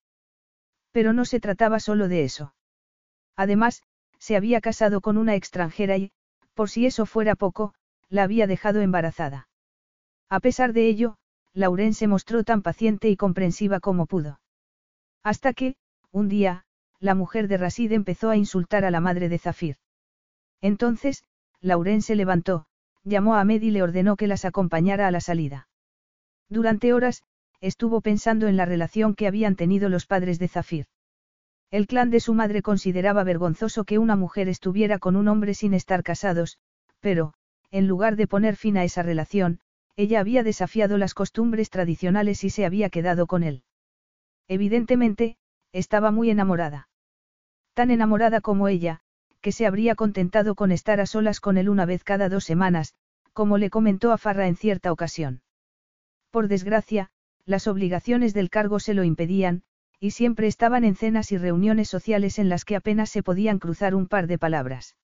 [0.94, 2.56] Pero no se trataba solo de eso.
[3.36, 3.84] Además,
[4.20, 6.12] se había casado con una extranjera y,
[6.54, 7.74] por si eso fuera poco,
[8.08, 9.50] la había dejado embarazada.
[10.30, 11.18] A pesar de ello,
[11.54, 14.40] Lauren se mostró tan paciente y comprensiva como pudo.
[15.24, 15.76] Hasta que,
[16.12, 16.66] un día,
[17.00, 19.78] la mujer de Rasid empezó a insultar a la madre de Zafir.
[20.62, 21.24] Entonces,
[21.60, 22.66] Lauren se levantó,
[23.04, 25.68] llamó a Ahmed y le ordenó que las acompañara a la salida.
[26.50, 27.24] Durante horas,
[27.64, 30.86] estuvo pensando en la relación que habían tenido los padres de Zafir.
[31.72, 35.74] El clan de su madre consideraba vergonzoso que una mujer estuviera con un hombre sin
[35.74, 36.60] estar casados,
[37.00, 37.34] pero,
[37.72, 39.60] en lugar de poner fin a esa relación,
[39.96, 43.64] ella había desafiado las costumbres tradicionales y se había quedado con él.
[44.48, 45.38] Evidentemente,
[45.72, 46.90] estaba muy enamorada
[47.74, 49.00] tan enamorada como ella,
[49.42, 52.94] que se habría contentado con estar a solas con él una vez cada dos semanas,
[53.34, 55.42] como le comentó a Farra en cierta ocasión.
[56.30, 57.10] Por desgracia,
[57.46, 59.64] las obligaciones del cargo se lo impedían,
[60.00, 63.96] y siempre estaban en cenas y reuniones sociales en las que apenas se podían cruzar
[63.96, 64.96] un par de palabras.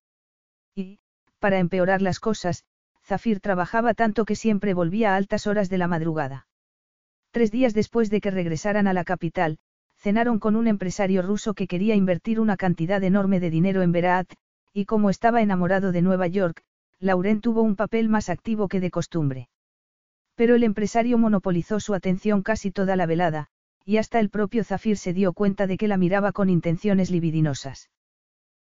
[0.76, 1.00] Y,
[1.40, 2.66] para empeorar las cosas,
[3.04, 6.48] Zafir trabajaba tanto que siempre volvía a altas horas de la madrugada.
[7.32, 9.58] Tres días después de que regresaran a la capital,
[9.98, 14.32] cenaron con un empresario ruso que quería invertir una cantidad enorme de dinero en Berat,
[14.74, 16.62] y como estaba enamorado de Nueva York,
[17.00, 19.50] Lauren tuvo un papel más activo que de costumbre.
[20.40, 23.48] Pero el empresario monopolizó su atención casi toda la velada,
[23.84, 27.90] y hasta el propio Zafir se dio cuenta de que la miraba con intenciones libidinosas.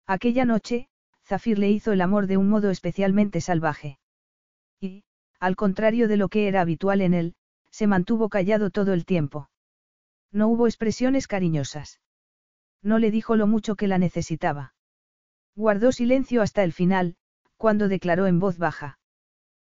[0.06, 0.88] Aquella noche,
[1.26, 3.98] Zafir le hizo el amor de un modo especialmente salvaje.
[4.80, 5.04] Y,
[5.40, 7.34] al contrario de lo que era habitual en él,
[7.72, 9.50] se mantuvo callado todo el tiempo.
[10.32, 12.00] No hubo expresiones cariñosas.
[12.84, 14.76] No le dijo lo mucho que la necesitaba.
[15.56, 17.16] Guardó silencio hasta el final,
[17.58, 19.00] cuando declaró en voz baja.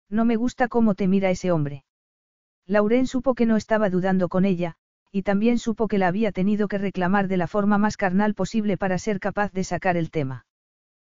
[0.10, 1.86] No me gusta cómo te mira ese hombre.
[2.66, 4.76] Lauren supo que no estaba dudando con ella,
[5.12, 8.78] y también supo que la había tenido que reclamar de la forma más carnal posible
[8.78, 10.46] para ser capaz de sacar el tema.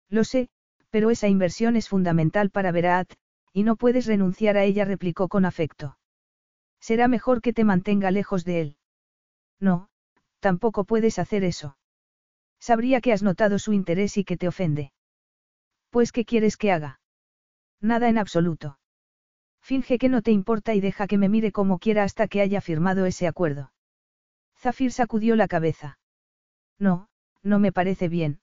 [0.10, 0.50] Lo sé,
[0.90, 3.14] pero esa inversión es fundamental para Veraat,
[3.54, 5.98] y no puedes renunciar a ella, replicó con afecto.
[6.80, 8.78] Será mejor que te mantenga lejos de él.
[9.60, 9.90] No,
[10.40, 11.78] tampoco puedes hacer eso.
[12.60, 14.92] Sabría que has notado su interés y que te ofende.
[15.90, 17.00] Pues, ¿qué quieres que haga?
[17.80, 18.78] Nada en absoluto.
[19.66, 22.62] Finge que no te importa y deja que me mire como quiera hasta que haya
[22.62, 23.72] firmado ese acuerdo.
[24.60, 25.98] Zafir sacudió la cabeza.
[26.78, 27.08] No,
[27.42, 28.42] no me parece bien.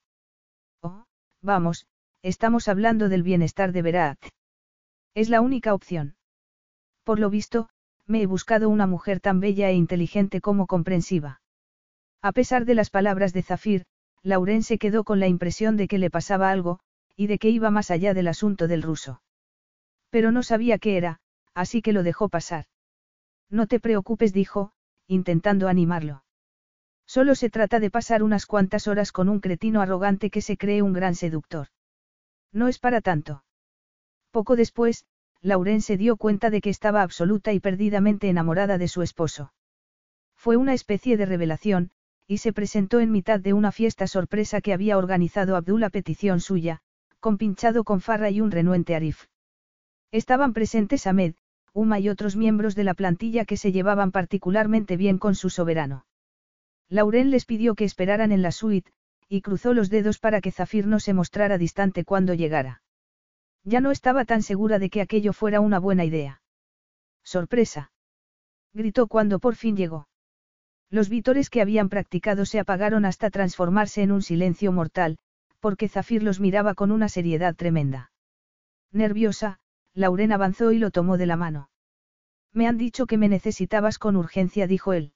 [0.81, 1.05] Oh,
[1.41, 1.87] vamos,
[2.23, 4.19] estamos hablando del bienestar de Berat.
[5.13, 6.17] Es la única opción.
[7.05, 7.69] Por lo visto,
[8.05, 11.39] me he buscado una mujer tan bella e inteligente como comprensiva.
[12.21, 13.85] A pesar de las palabras de Zafir,
[14.23, 16.81] Lauren se quedó con la impresión de que le pasaba algo,
[17.15, 19.21] y de que iba más allá del asunto del ruso.
[20.13, 21.21] Pero no sabía qué era,
[21.55, 22.65] así que lo dejó pasar.
[23.49, 24.71] No te preocupes, dijo,
[25.07, 26.23] intentando animarlo.
[27.07, 30.83] Solo se trata de pasar unas cuantas horas con un cretino arrogante que se cree
[30.83, 31.69] un gran seductor.
[32.51, 33.43] No es para tanto.
[34.29, 35.07] Poco después,
[35.41, 39.51] Lauren se dio cuenta de que estaba absoluta y perdidamente enamorada de su esposo.
[40.35, 41.89] Fue una especie de revelación,
[42.27, 46.39] y se presentó en mitad de una fiesta sorpresa que había organizado Abdul a petición
[46.39, 46.83] suya,
[47.19, 49.25] compinchado con Farra y un renuente Arif.
[50.13, 51.33] Estaban presentes Ahmed,
[51.73, 56.05] Uma y otros miembros de la plantilla que se llevaban particularmente bien con su soberano.
[56.87, 58.91] Lauren les pidió que esperaran en la suite,
[59.27, 62.83] y cruzó los dedos para que Zafir no se mostrara distante cuando llegara.
[63.63, 66.43] Ya no estaba tan segura de que aquello fuera una buena idea.
[67.23, 67.91] Sorpresa.
[68.71, 70.07] Gritó cuando por fin llegó.
[70.91, 75.17] Los vítores que habían practicado se apagaron hasta transformarse en un silencio mortal,
[75.59, 78.11] porque Zafir los miraba con una seriedad tremenda.
[78.91, 79.57] Nerviosa,
[79.93, 81.69] Lauren avanzó y lo tomó de la mano.
[82.51, 85.13] Me han dicho que me necesitabas con urgencia, dijo él.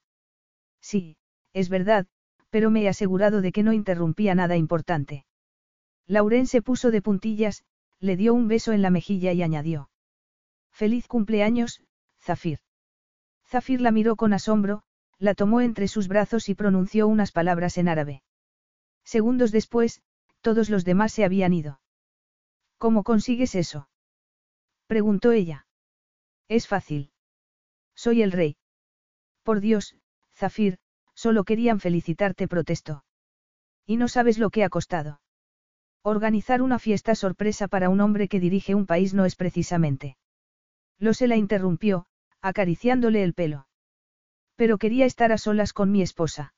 [0.82, 1.18] Sí,
[1.54, 2.08] es verdad,
[2.50, 5.26] pero me he asegurado de que no interrumpía nada importante.
[6.06, 7.64] Lauren se puso de puntillas,
[8.00, 9.90] le dio un beso en la mejilla y añadió.
[10.72, 11.82] Feliz cumpleaños,
[12.22, 12.60] Zafir.
[13.46, 14.84] Zafir la miró con asombro,
[15.20, 18.24] la tomó entre sus brazos y pronunció unas palabras en árabe.
[19.04, 20.02] Segundos después,
[20.42, 21.82] todos los demás se habían ido.
[22.78, 23.90] ¿Cómo consigues eso?
[24.88, 25.68] Preguntó ella.
[26.48, 27.12] Es fácil.
[27.96, 28.58] Soy el rey.
[29.44, 29.96] Por Dios,
[30.34, 30.80] Zafir,
[31.14, 33.04] solo querían felicitarte, protestó.
[33.86, 35.22] Y no sabes lo que ha costado.
[36.04, 40.18] Organizar una fiesta sorpresa para un hombre que dirige un país no es precisamente.
[41.00, 42.06] Lo se la interrumpió,
[42.42, 43.68] acariciándole el pelo.
[44.56, 46.54] Pero quería estar a solas con mi esposa.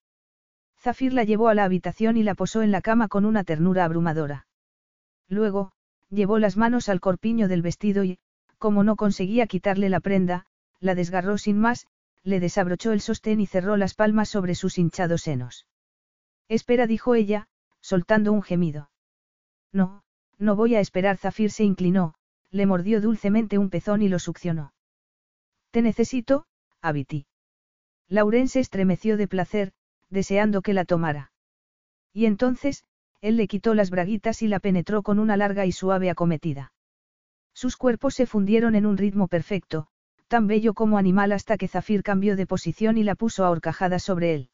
[0.78, 3.86] Zafir la llevó a la habitación y la posó en la cama con una ternura
[3.86, 4.48] abrumadora.
[5.28, 5.74] Luego,
[6.10, 8.20] llevó las manos al corpiño del vestido y,
[8.58, 10.46] como no conseguía quitarle la prenda,
[10.80, 11.88] la desgarró sin más,
[12.24, 15.68] le desabrochó el sostén y cerró las palmas sobre sus hinchados senos.
[16.48, 17.48] Espera, dijo ella,
[17.80, 18.90] soltando un gemido.
[19.72, 20.04] No,
[20.38, 21.18] no voy a esperar.
[21.18, 22.16] Zafir se inclinó,
[22.52, 24.74] le mordió dulcemente un pezón y lo succionó.
[25.72, 26.46] Te necesito,
[26.82, 27.28] Abiti.
[28.08, 29.74] Lauren se estremeció de placer,
[30.10, 31.32] deseando que la tomara.
[32.12, 32.84] Y entonces,
[33.22, 36.72] él le quitó las braguitas y la penetró con una larga y suave acometida.
[37.54, 39.88] Sus cuerpos se fundieron en un ritmo perfecto,
[40.28, 44.04] tan bello como animal hasta que Zafir cambió de posición y la puso a horcajadas
[44.04, 44.50] sobre él.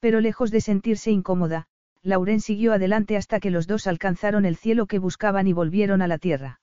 [0.00, 1.66] Pero lejos de sentirse incómoda,
[2.02, 6.08] Lauren siguió adelante hasta que los dos alcanzaron el cielo que buscaban y volvieron a
[6.08, 6.60] la tierra.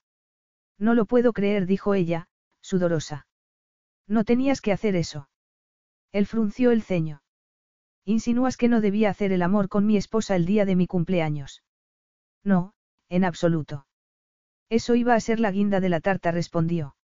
[0.80, 2.28] No lo puedo creer, dijo ella,
[2.62, 3.28] sudorosa.
[4.08, 5.30] No tenías que hacer eso.
[6.12, 7.22] Él frunció el ceño.
[8.10, 11.62] Insinúas que no debía hacer el amor con mi esposa el día de mi cumpleaños.
[12.42, 12.74] No,
[13.10, 13.86] en absoluto.
[14.70, 16.96] Eso iba a ser la guinda de la tarta, respondió.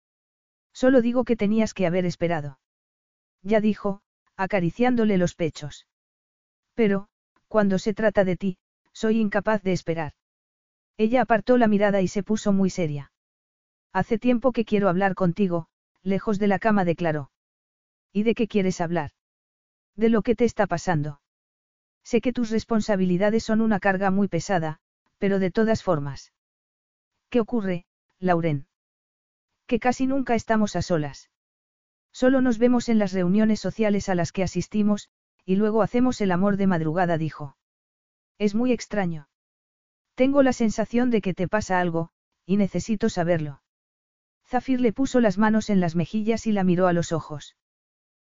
[0.72, 2.58] Solo digo que tenías que haber esperado.
[3.42, 4.02] Ya dijo,
[4.38, 5.88] acariciándole los pechos.
[6.74, 7.10] Pero,
[7.50, 8.58] cuando se trata de ti,
[8.94, 10.14] soy incapaz de esperar.
[10.96, 13.12] Ella apartó la mirada y se puso muy seria.
[13.92, 15.68] Hace tiempo que quiero hablar contigo,
[16.02, 17.30] lejos de la cama declaró.
[18.14, 19.12] ¿Y de qué quieres hablar?
[19.96, 21.22] De lo que te está pasando.
[22.04, 24.80] Sé que tus responsabilidades son una carga muy pesada,
[25.18, 26.34] Pero de todas formas.
[27.30, 27.86] ¿Qué ocurre,
[28.20, 28.68] Lauren?
[29.68, 31.30] Que casi nunca estamos a solas.
[32.12, 35.10] Solo nos vemos en las reuniones sociales a las que asistimos,
[35.46, 37.58] y luego hacemos el amor de madrugada, dijo.
[38.38, 39.30] Es muy extraño.
[40.16, 42.10] Tengo la sensación de que te pasa algo,
[42.46, 43.62] y necesito saberlo.
[44.46, 47.56] Zafir le puso las manos en las mejillas y la miró a los ojos.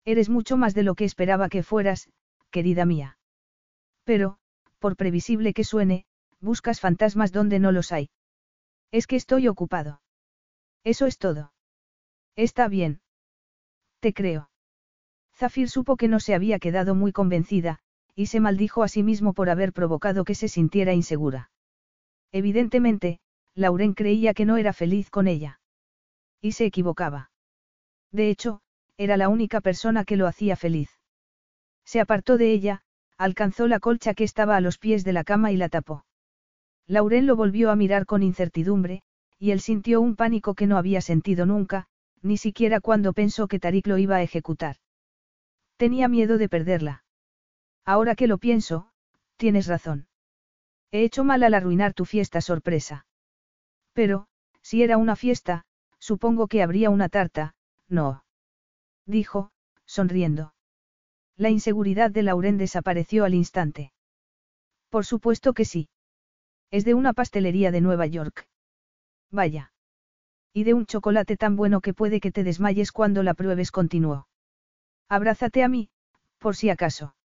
[0.05, 2.09] Eres mucho más de lo que esperaba que fueras,
[2.51, 3.19] querida mía.
[4.05, 4.39] Pero,
[4.79, 6.05] por previsible que suene,
[6.41, 8.11] buscas fantasmas donde no los hay.
[8.91, 10.01] Es que estoy ocupado.
[10.85, 11.53] Eso es todo.
[12.35, 13.03] Está bien.
[14.01, 14.51] Te creo.
[15.35, 17.81] Zafir supo que no se había quedado muy convencida,
[18.15, 21.51] y se maldijo a sí mismo por haber provocado que se sintiera insegura.
[22.33, 23.21] Evidentemente,
[23.55, 25.61] Lauren creía que no era feliz con ella.
[26.41, 27.31] Y se equivocaba.
[28.13, 28.63] De hecho,
[29.01, 30.91] era la única persona que lo hacía feliz.
[31.87, 32.83] Se apartó de ella,
[33.17, 36.05] alcanzó la colcha que estaba a los pies de la cama y la tapó.
[36.87, 39.01] Lauren lo volvió a mirar con incertidumbre,
[39.39, 41.87] y él sintió un pánico que no había sentido nunca,
[42.21, 44.77] ni siquiera cuando pensó que Tarik lo iba a ejecutar.
[45.79, 47.05] Tenía miedo de perderla.
[47.87, 48.91] Ahora que lo pienso,
[49.39, 50.09] tienes razón.
[50.91, 53.07] He hecho mal al arruinar tu fiesta sorpresa.
[53.95, 54.27] Pero,
[54.61, 55.65] si era una fiesta,
[55.99, 57.55] supongo que habría una tarta,
[57.89, 58.25] no.
[59.11, 59.51] Dijo,
[59.87, 60.55] sonriendo.
[61.37, 63.93] La inseguridad de Lauren desapareció al instante.
[64.89, 65.89] Por supuesto que sí.
[66.71, 68.47] Es de una pastelería de Nueva York.
[69.33, 69.73] Vaya.
[70.53, 74.29] Y de un chocolate tan bueno que puede que te desmayes cuando la pruebes, continuó.
[75.09, 75.91] Abrázate a mí,
[76.39, 77.17] por si acaso.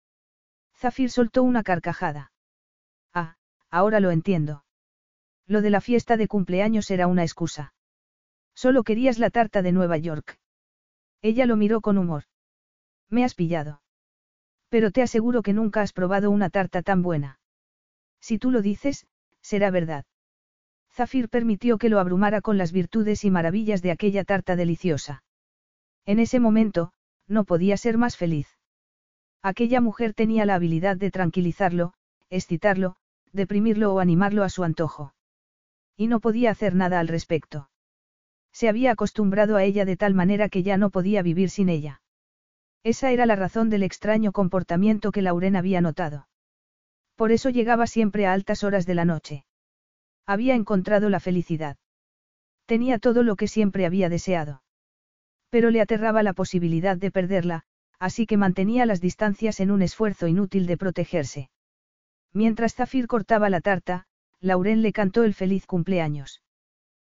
[0.74, 2.32] Zafir soltó una carcajada.
[3.14, 3.36] Ah,
[3.70, 4.64] ahora lo entiendo.
[5.46, 7.74] Lo de la fiesta de cumpleaños era una excusa.
[8.54, 10.40] Solo querías la tarta de Nueva York.
[11.22, 12.24] Ella lo miró con humor.
[13.08, 13.82] Me has pillado.
[14.68, 17.38] Pero te aseguro que nunca has probado una tarta tan buena.
[18.20, 19.06] Si tú lo dices,
[19.40, 20.04] será verdad.
[20.92, 25.22] Zafir permitió que lo abrumara con las virtudes y maravillas de aquella tarta deliciosa.
[26.04, 26.92] En ese momento,
[27.28, 28.48] no podía ser más feliz.
[29.42, 31.92] Aquella mujer tenía la habilidad de tranquilizarlo,
[32.30, 32.96] excitarlo,
[33.32, 35.14] deprimirlo o animarlo a su antojo.
[35.96, 37.68] Y no podía hacer nada al respecto.
[38.56, 42.00] Se había acostumbrado a ella de tal manera que ya no podía vivir sin ella.
[42.84, 46.26] Esa era la razón del extraño comportamiento que Lauren había notado.
[47.16, 49.44] Por eso llegaba siempre a altas horas de la noche.
[50.24, 51.76] Había encontrado la felicidad.
[52.64, 54.62] Tenía todo lo que siempre había deseado.
[55.50, 57.64] Pero le aterraba la posibilidad de perderla,
[57.98, 61.50] así que mantenía las distancias en un esfuerzo inútil de protegerse.
[62.32, 64.06] Mientras Zafir cortaba la tarta,
[64.40, 66.40] Lauren le cantó el feliz cumpleaños.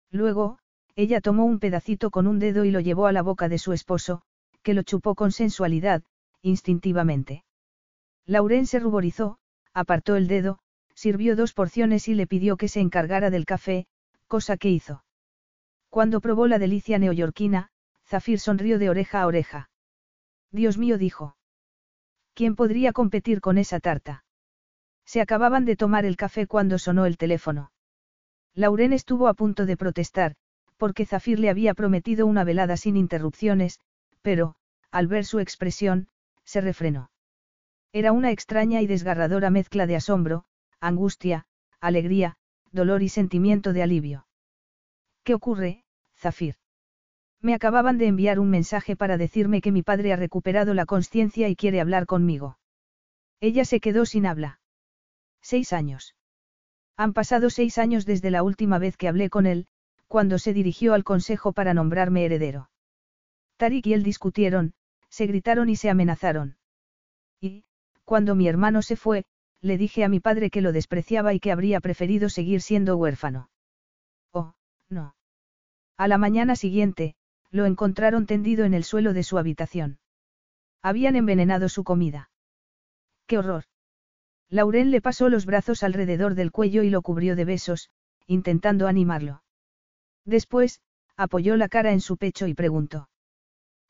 [0.10, 0.60] Luego,
[0.96, 3.74] ella tomó un pedacito con un dedo y lo llevó a la boca de su
[3.74, 4.22] esposo,
[4.62, 6.04] que lo chupó con sensualidad,
[6.42, 7.44] instintivamente.
[8.26, 9.38] Lauren se ruborizó,
[9.74, 10.60] apartó el dedo,
[10.94, 13.88] sirvió dos porciones y le pidió que se encargara del café,
[14.28, 15.04] cosa que hizo.
[15.90, 17.70] Cuando probó la delicia neoyorquina,
[18.06, 19.70] Zafir sonrió de oreja a oreja.
[20.52, 21.36] Dios mío dijo.
[22.34, 24.24] ¿Quién podría competir con esa tarta?
[25.06, 27.72] Se acababan de tomar el café cuando sonó el teléfono.
[28.56, 30.36] Lauren estuvo a punto de protestar,
[30.84, 33.80] porque Zafir le había prometido una velada sin interrupciones,
[34.22, 34.56] pero,
[34.92, 36.10] al ver su expresión,
[36.44, 37.10] se refrenó.
[37.94, 40.44] Era una extraña y desgarradora mezcla de asombro,
[40.82, 41.46] angustia,
[41.80, 42.36] alegría,
[42.74, 44.28] dolor y sentimiento de alivio.
[45.24, 45.86] ¿Qué ocurre,
[46.18, 46.58] Zafir?
[47.40, 51.48] Me acababan de enviar un mensaje para decirme que mi padre ha recuperado la conciencia
[51.48, 52.58] y quiere hablar conmigo.
[53.40, 54.60] Ella se quedó sin habla.
[55.42, 56.14] Seis años.
[56.98, 59.66] Han pasado seis años desde la última vez que hablé con él,
[60.14, 62.70] cuando se dirigió al consejo para nombrarme heredero.
[63.58, 64.76] Tarik y él discutieron,
[65.10, 66.56] se gritaron y se amenazaron.
[67.42, 67.64] Y,
[68.06, 69.26] cuando mi hermano se fue,
[69.60, 73.50] le dije a mi padre que lo despreciaba y que habría preferido seguir siendo huérfano.
[74.32, 74.54] Oh,
[74.88, 75.16] no.
[75.98, 77.16] A la mañana siguiente,
[77.50, 79.98] lo encontraron tendido en el suelo de su habitación.
[80.84, 82.30] Habían envenenado su comida.
[83.26, 83.64] ¡Qué horror!
[84.48, 87.90] Lauren le pasó los brazos alrededor del cuello y lo cubrió de besos,
[88.28, 89.43] intentando animarlo.
[90.26, 90.82] Después,
[91.16, 93.10] apoyó la cara en su pecho y preguntó.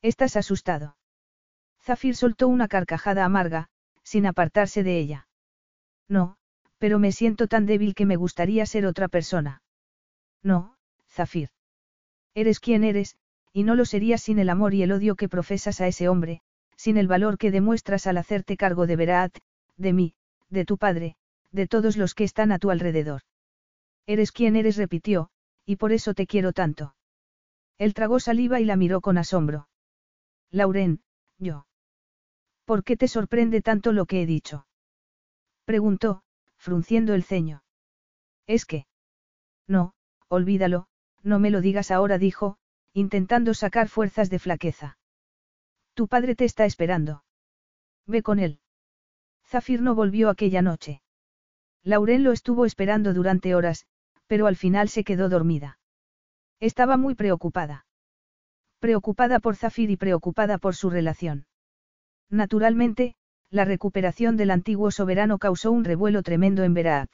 [0.02, 0.98] ¿Estás asustado?
[1.82, 3.70] Zafir soltó una carcajada amarga,
[4.04, 5.28] sin apartarse de ella.
[6.08, 6.38] No,
[6.78, 9.62] pero me siento tan débil que me gustaría ser otra persona.
[10.42, 10.76] No,
[11.10, 11.50] Zafir.
[12.34, 13.16] Eres quien eres,
[13.54, 16.42] y no lo serías sin el amor y el odio que profesas a ese hombre,
[16.76, 19.38] sin el valor que demuestras al hacerte cargo de Berat,
[19.78, 20.16] de mí,
[20.50, 21.16] de tu padre,
[21.52, 23.22] de todos los que están a tu alrededor.
[24.06, 25.30] Eres quien eres, repitió,
[25.66, 26.96] y por eso te quiero tanto.
[27.78, 29.68] Él tragó saliva y la miró con asombro.
[30.52, 31.02] Lauren,
[31.38, 31.68] yo.
[32.66, 34.68] ¿Por qué te sorprende tanto lo que he dicho?
[35.66, 36.24] Preguntó,
[36.58, 37.64] frunciendo el ceño.
[38.48, 38.86] Es que...
[39.68, 39.94] No,
[40.28, 40.88] olvídalo,
[41.24, 42.58] no me lo digas ahora, dijo,
[42.94, 44.98] intentando sacar fuerzas de flaqueza.
[45.94, 47.24] Tu padre te está esperando.
[48.06, 48.60] Ve con él.
[49.46, 51.02] Zafir no volvió aquella noche.
[51.84, 53.86] Lauren lo estuvo esperando durante horas,
[54.34, 55.78] pero al final se quedó dormida.
[56.60, 57.86] Estaba muy preocupada.
[58.80, 61.46] Preocupada por Zafir y preocupada por su relación.
[62.32, 63.14] Naturalmente,
[63.52, 67.12] la recuperación del antiguo soberano causó un revuelo tremendo en Beraat.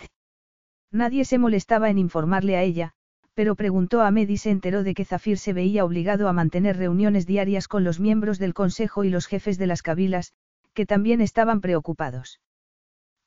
[0.94, 2.94] Nadie se molestaba en informarle a ella,
[3.34, 6.78] pero preguntó a Ahmed y se enteró de que Zafir se veía obligado a mantener
[6.78, 10.32] reuniones diarias con los miembros del consejo y los jefes de las cabilas,
[10.74, 12.40] que también estaban preocupados.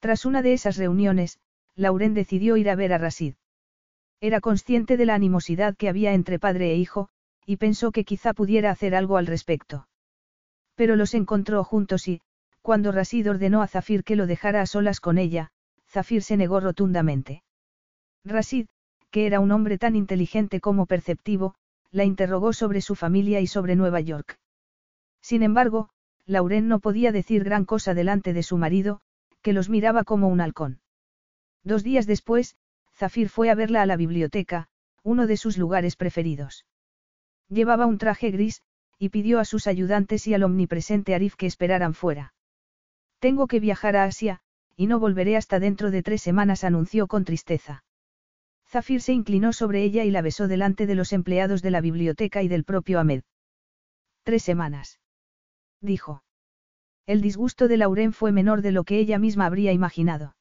[0.00, 1.40] Tras una de esas reuniones,
[1.76, 3.34] Lauren decidió ir a ver a Rasid.
[4.22, 7.08] Era consciente de la animosidad que había entre padre e hijo,
[7.44, 9.88] y pensó que quizá pudiera hacer algo al respecto.
[10.76, 12.20] Pero los encontró juntos y,
[12.60, 15.50] cuando Rasid ordenó a Zafir que lo dejara a solas con ella,
[15.88, 17.42] Zafir se negó rotundamente.
[18.24, 18.68] Rasid,
[19.10, 21.56] que era un hombre tan inteligente como perceptivo,
[21.90, 24.38] la interrogó sobre su familia y sobre Nueva York.
[25.20, 25.90] Sin embargo,
[26.26, 29.00] Lauren no podía decir gran cosa delante de su marido,
[29.42, 30.80] que los miraba como un halcón.
[31.64, 32.54] Dos días después,
[33.02, 34.68] Zafir fue a verla a la biblioteca,
[35.02, 36.66] uno de sus lugares preferidos.
[37.48, 38.62] Llevaba un traje gris,
[38.96, 42.32] y pidió a sus ayudantes y al omnipresente Arif que esperaran fuera.
[43.18, 44.38] Tengo que viajar a Asia,
[44.76, 47.82] y no volveré hasta dentro de tres semanas, anunció con tristeza.
[48.68, 52.44] Zafir se inclinó sobre ella y la besó delante de los empleados de la biblioteca
[52.44, 53.24] y del propio Ahmed.
[54.22, 55.00] Tres semanas
[55.80, 56.22] dijo.
[57.04, 60.36] El disgusto de Lauren fue menor de lo que ella misma habría imaginado.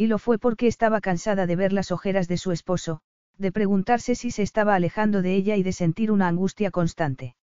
[0.00, 3.02] Y lo fue porque estaba cansada de ver las ojeras de su esposo,
[3.36, 7.36] de preguntarse si se estaba alejando de ella y de sentir una angustia constante.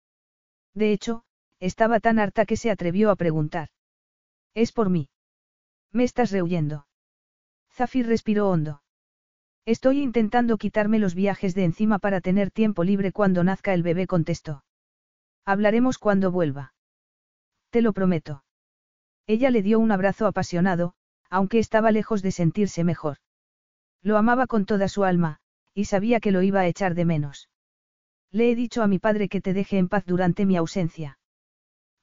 [0.73, 1.21] De hecho,
[1.59, 3.69] estaba tan harta que se atrevió a preguntar.
[4.55, 5.07] Es por mí.
[5.91, 6.87] Me estás rehuyendo.
[7.75, 8.81] Zafir respiró hondo.
[9.67, 14.07] Estoy intentando quitarme los viajes de encima para tener tiempo libre cuando nazca el bebé,
[14.07, 14.63] contestó.
[15.45, 16.73] Hablaremos cuando vuelva.
[17.69, 18.43] Te lo prometo.
[19.27, 20.95] Ella le dio un abrazo apasionado,
[21.29, 23.17] aunque estaba lejos de sentirse mejor.
[24.01, 25.39] Lo amaba con toda su alma,
[25.73, 27.49] y sabía que lo iba a echar de menos.
[28.31, 31.19] Le he dicho a mi padre que te deje en paz durante mi ausencia.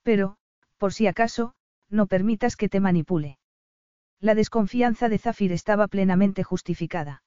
[0.02, 0.36] Pero,
[0.78, 1.54] por si acaso,
[1.90, 3.38] no permitas que te manipule.
[4.20, 7.22] La desconfianza de Zafir estaba plenamente justificada.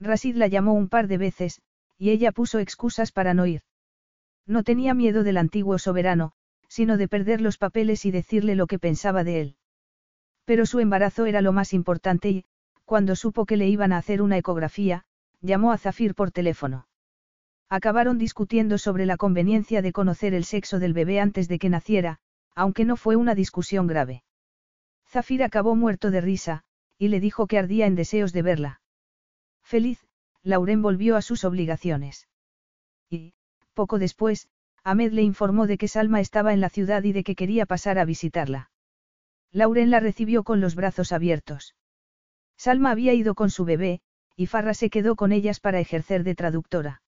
[0.00, 1.60] Rasid la llamó un par de veces,
[1.98, 3.62] y ella puso excusas para no ir.
[4.46, 6.32] No tenía miedo del antiguo soberano,
[6.68, 9.56] sino de perder los papeles y decirle lo que pensaba de él.
[10.44, 12.44] Pero su embarazo era lo más importante y,
[12.84, 15.04] cuando supo que le iban a hacer una ecografía,
[15.40, 16.86] llamó a Zafir por teléfono.
[17.68, 22.18] Acabaron discutiendo sobre la conveniencia de conocer el sexo del bebé antes de que naciera,
[22.54, 24.24] aunque no fue una discusión grave.
[25.06, 26.64] Zafir acabó muerto de risa,
[26.98, 28.80] y le dijo que ardía en deseos de verla.
[29.62, 30.04] Feliz,
[30.42, 32.28] Lauren volvió a sus obligaciones.
[33.08, 33.34] Y,
[33.74, 34.48] poco después,
[34.82, 37.98] Ahmed le informó de que Salma estaba en la ciudad y de que quería pasar
[37.98, 38.70] a visitarla.
[39.52, 41.74] Lauren la recibió con los brazos abiertos.
[42.56, 44.00] Salma había ido con su bebé,
[44.36, 47.02] y Farra se quedó con ellas para ejercer de traductora.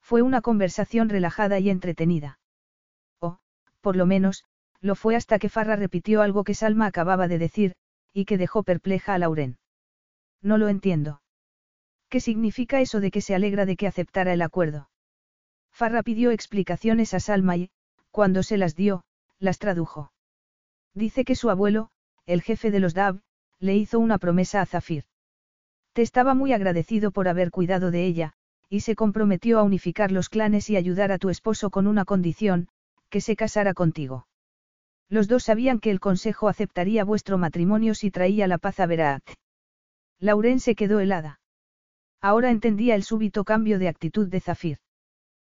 [0.00, 2.38] Fue una conversación relajada y entretenida.
[3.20, 3.38] O,
[3.80, 4.44] por lo menos,
[4.80, 7.74] lo fue hasta que Farra repitió algo que Salma acababa de decir,
[8.12, 9.58] y que dejó perpleja a Lauren.
[10.40, 11.20] No lo entiendo.
[12.08, 14.88] ¿Qué significa eso de que se alegra de que aceptara el acuerdo?
[15.70, 17.70] Farra pidió explicaciones a Salma y,
[18.10, 19.04] cuando se las dio,
[19.38, 20.12] las tradujo.
[20.94, 21.90] Dice que su abuelo,
[22.26, 23.20] el jefe de los Dab,
[23.60, 25.04] le hizo una promesa a Zafir.
[25.92, 28.32] Te estaba muy agradecido por haber cuidado de ella,
[28.68, 32.68] y se comprometió a unificar los clanes y ayudar a tu esposo con una condición,
[33.08, 34.26] que se casara contigo.
[35.08, 39.24] Los dos sabían que el consejo aceptaría vuestro matrimonio si traía la paz a Veraat.
[40.20, 41.40] Lauren se quedó helada.
[42.20, 44.78] Ahora entendía el súbito cambio de actitud de Zafir.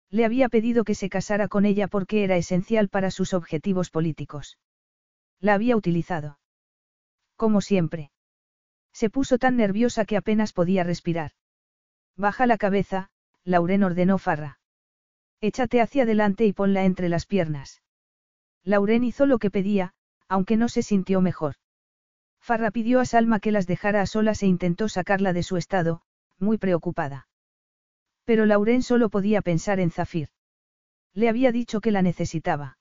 [0.09, 4.57] Le había pedido que se casara con ella porque era esencial para sus objetivos políticos.
[5.39, 6.39] La había utilizado.
[7.35, 8.11] Como siempre.
[8.93, 11.31] Se puso tan nerviosa que apenas podía respirar.
[12.15, 13.09] Baja la cabeza,
[13.43, 14.59] Lauren ordenó Farra.
[15.41, 17.81] Échate hacia adelante y ponla entre las piernas.
[18.63, 19.93] Lauren hizo lo que pedía,
[20.27, 21.55] aunque no se sintió mejor.
[22.39, 26.01] Farra pidió a Salma que las dejara a solas e intentó sacarla de su estado,
[26.39, 27.27] muy preocupada.
[28.23, 30.29] Pero Lauren solo podía pensar en Zafir.
[31.13, 32.77] Le había dicho que la necesitaba.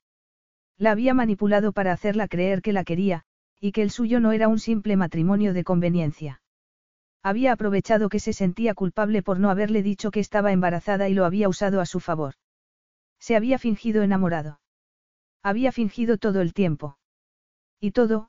[0.79, 3.25] La había manipulado para hacerla creer que la quería,
[3.61, 6.43] y que el suyo no era un simple matrimonio de conveniencia.
[7.23, 11.25] Había aprovechado que se sentía culpable por no haberle dicho que estaba embarazada y lo
[11.25, 12.35] había usado a su favor.
[13.19, 14.61] Se había fingido enamorado.
[15.43, 16.99] Había fingido todo el tiempo.
[17.81, 18.29] Y todo,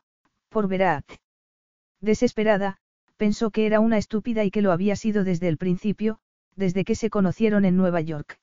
[0.49, 1.05] por Verat.
[1.99, 2.77] Desesperada,
[3.17, 6.19] pensó que era una estúpida y que lo había sido desde el principio,
[6.55, 8.39] desde que se conocieron en Nueva York.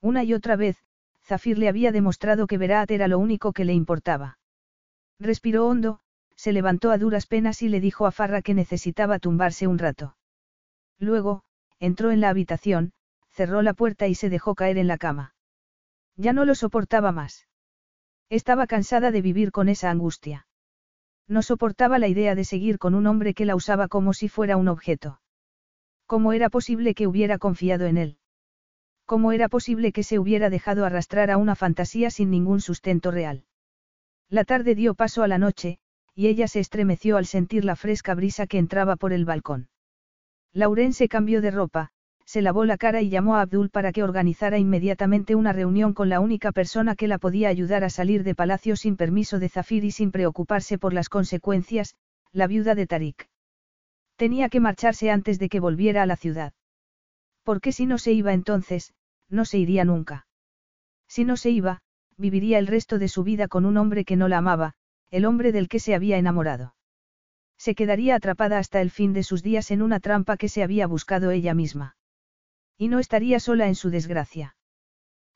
[0.00, 0.76] Una y otra vez,
[1.24, 4.38] Zafir le había demostrado que Berat era lo único que le importaba.
[5.18, 6.00] Respiró hondo,
[6.36, 10.16] se levantó a duras penas y le dijo a Farra que necesitaba tumbarse un rato.
[10.98, 11.42] Luego,
[11.78, 12.92] entró en la habitación,
[13.30, 15.34] cerró la puerta y se dejó caer en la cama.
[16.16, 17.46] Ya no lo soportaba más.
[18.28, 20.46] Estaba cansada de vivir con esa angustia.
[21.26, 24.56] No soportaba la idea de seguir con un hombre que la usaba como si fuera
[24.56, 25.20] un objeto.
[26.06, 28.18] ¿Cómo era posible que hubiera confiado en él?
[29.06, 33.44] ¿Cómo era posible que se hubiera dejado arrastrar a una fantasía sin ningún sustento real?
[34.30, 35.78] La tarde dio paso a la noche,
[36.14, 39.68] y ella se estremeció al sentir la fresca brisa que entraba por el balcón.
[40.52, 41.90] Lauren se cambió de ropa,
[42.24, 46.08] se lavó la cara y llamó a Abdul para que organizara inmediatamente una reunión con
[46.08, 49.84] la única persona que la podía ayudar a salir de palacio sin permiso de Zafir
[49.84, 51.94] y sin preocuparse por las consecuencias,
[52.32, 53.28] la viuda de Tarik.
[54.16, 56.54] Tenía que marcharse antes de que volviera a la ciudad.
[57.44, 58.92] Porque si no se iba entonces,
[59.28, 60.26] no se iría nunca.
[61.06, 61.82] Si no se iba,
[62.16, 64.74] viviría el resto de su vida con un hombre que no la amaba,
[65.10, 66.74] el hombre del que se había enamorado.
[67.58, 70.86] Se quedaría atrapada hasta el fin de sus días en una trampa que se había
[70.86, 71.96] buscado ella misma.
[72.76, 74.56] Y no estaría sola en su desgracia.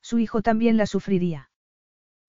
[0.03, 1.51] Su hijo también la sufriría.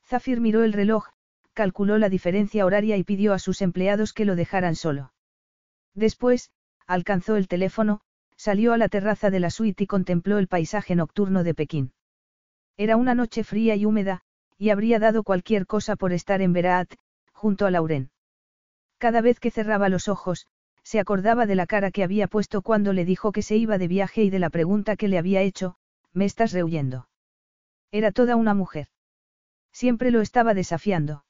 [0.05, 1.07] Zafir miró el reloj,
[1.53, 5.13] calculó la diferencia horaria y pidió a sus empleados que lo dejaran solo.
[5.93, 6.51] Después,
[6.85, 8.01] alcanzó el teléfono,
[8.39, 11.91] salió a la terraza de la suite y contempló el paisaje nocturno de Pekín.
[12.77, 14.21] Era una noche fría y húmeda,
[14.57, 16.93] y habría dado cualquier cosa por estar en Beraat,
[17.33, 18.11] junto a Lauren.
[18.97, 20.47] Cada vez que cerraba los ojos,
[20.83, 23.89] se acordaba de la cara que había puesto cuando le dijo que se iba de
[23.89, 25.75] viaje y de la pregunta que le había hecho,
[26.13, 27.09] ¿me estás rehuyendo?
[27.91, 28.87] Era toda una mujer.
[29.73, 31.25] Siempre lo estaba desafiando.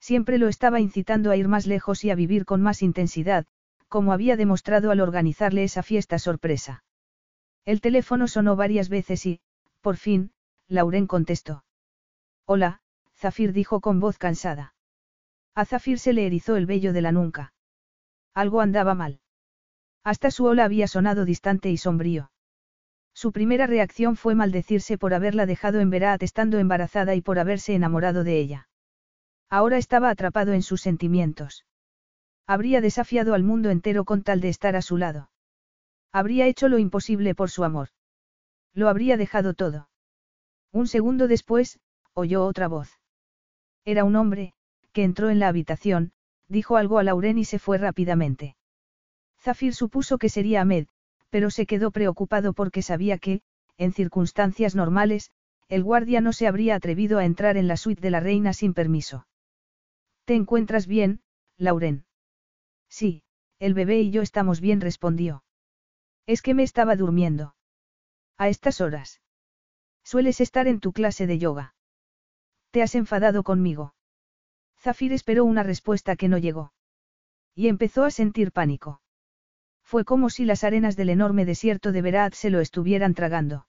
[0.00, 3.44] Siempre lo estaba incitando a ir más lejos y a vivir con más intensidad,
[3.92, 6.82] como había demostrado al organizarle esa fiesta sorpresa.
[7.66, 9.42] El teléfono sonó varias veces y,
[9.82, 10.32] por fin,
[10.66, 11.66] Lauren contestó.
[12.46, 12.80] Hola,
[13.14, 14.74] Zafir dijo con voz cansada.
[15.54, 17.52] A Zafir se le erizó el vello de la nuca.
[18.32, 19.20] Algo andaba mal.
[20.04, 22.32] Hasta su hola había sonado distante y sombrío.
[23.12, 27.74] Su primera reacción fue maldecirse por haberla dejado en Berat estando embarazada y por haberse
[27.74, 28.68] enamorado de ella.
[29.50, 31.66] Ahora estaba atrapado en sus sentimientos.
[32.52, 35.30] Habría desafiado al mundo entero con tal de estar a su lado.
[36.12, 37.88] Habría hecho lo imposible por su amor.
[38.74, 39.88] Lo habría dejado todo.
[40.70, 41.80] Un segundo después,
[42.12, 43.00] oyó otra voz.
[43.86, 44.52] Era un hombre,
[44.92, 46.12] que entró en la habitación,
[46.46, 48.54] dijo algo a Lauren y se fue rápidamente.
[49.40, 50.88] Zafir supuso que sería Ahmed,
[51.30, 53.40] pero se quedó preocupado porque sabía que,
[53.78, 55.30] en circunstancias normales,
[55.68, 58.74] el guardia no se habría atrevido a entrar en la suite de la reina sin
[58.74, 59.26] permiso.
[60.26, 61.22] ¿Te encuentras bien,
[61.56, 62.04] Lauren?
[62.92, 63.22] Sí,
[63.58, 65.44] el bebé y yo estamos bien, respondió.
[66.26, 67.54] Es que me estaba durmiendo.
[68.36, 69.22] A estas horas.
[70.04, 71.74] Sueles estar en tu clase de yoga.
[72.70, 73.94] ¿Te has enfadado conmigo?
[74.78, 76.74] Zafir esperó una respuesta que no llegó.
[77.54, 79.00] Y empezó a sentir pánico.
[79.82, 83.66] Fue como si las arenas del enorme desierto de Berat se lo estuvieran tragando.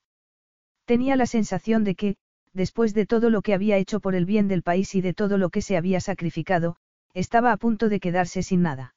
[0.83, 2.17] Tenía la sensación de que,
[2.51, 5.37] después de todo lo que había hecho por el bien del país y de todo
[5.37, 6.75] lo que se había sacrificado,
[7.13, 8.92] estaba a punto de quedarse sin nada.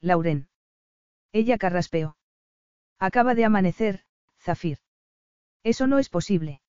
[0.00, 0.48] Lauren.
[1.32, 2.16] Ella carraspeó.
[2.98, 4.04] Acaba de amanecer,
[4.40, 4.78] Zafir.
[5.62, 6.62] Eso no es posible.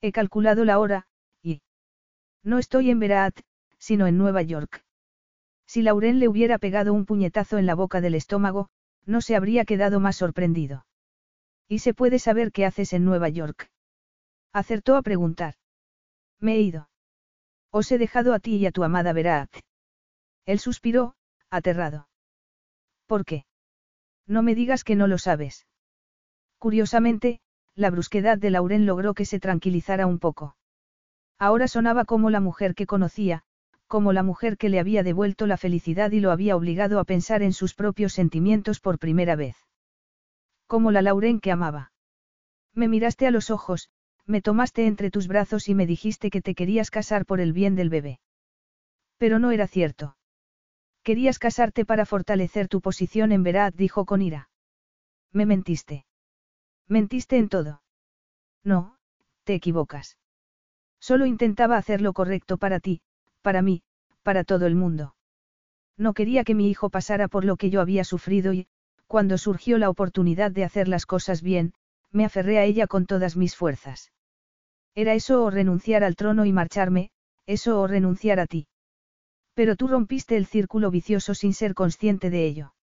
[0.00, 1.06] He calculado la hora,
[1.42, 1.62] y...
[2.42, 3.38] No estoy en Berat,
[3.78, 4.84] sino en Nueva York.
[5.66, 8.68] Si Lauren le hubiera pegado un puñetazo en la boca del estómago,
[9.04, 10.86] no se habría quedado más sorprendido.
[11.68, 13.70] ¿Y se puede saber qué haces en Nueva York?
[14.52, 15.54] Acertó a preguntar.
[16.38, 16.88] Me he ido.
[17.70, 19.50] Os he dejado a ti y a tu amada Verat.
[20.44, 21.16] Él suspiró,
[21.50, 22.08] aterrado.
[23.06, 23.44] ¿Por qué?
[24.26, 25.66] No me digas que no lo sabes.
[26.58, 27.40] Curiosamente,
[27.74, 30.56] la brusquedad de Lauren logró que se tranquilizara un poco.
[31.38, 33.42] Ahora sonaba como la mujer que conocía,
[33.86, 37.42] como la mujer que le había devuelto la felicidad y lo había obligado a pensar
[37.42, 39.56] en sus propios sentimientos por primera vez.
[40.66, 41.92] Como la Lauren que amaba.
[42.74, 43.90] Me miraste a los ojos,
[44.24, 47.76] me tomaste entre tus brazos y me dijiste que te querías casar por el bien
[47.76, 48.18] del bebé.
[49.18, 50.15] Pero no era cierto.
[51.06, 54.50] Querías casarte para fortalecer tu posición en Verat, dijo con ira.
[55.32, 56.04] Me mentiste.
[56.88, 57.80] Mentiste en todo.
[58.64, 58.96] No,
[59.44, 60.18] te equivocas.
[60.98, 63.02] Solo intentaba hacer lo correcto para ti,
[63.40, 63.84] para mí,
[64.24, 65.14] para todo el mundo.
[65.96, 68.66] No quería que mi hijo pasara por lo que yo había sufrido y,
[69.06, 71.72] cuando surgió la oportunidad de hacer las cosas bien,
[72.10, 74.10] me aferré a ella con todas mis fuerzas.
[74.96, 77.10] Era eso o renunciar al trono y marcharme,
[77.46, 78.66] eso o renunciar a ti.
[79.56, 82.74] Pero tú rompiste el círculo vicioso sin ser consciente de ello.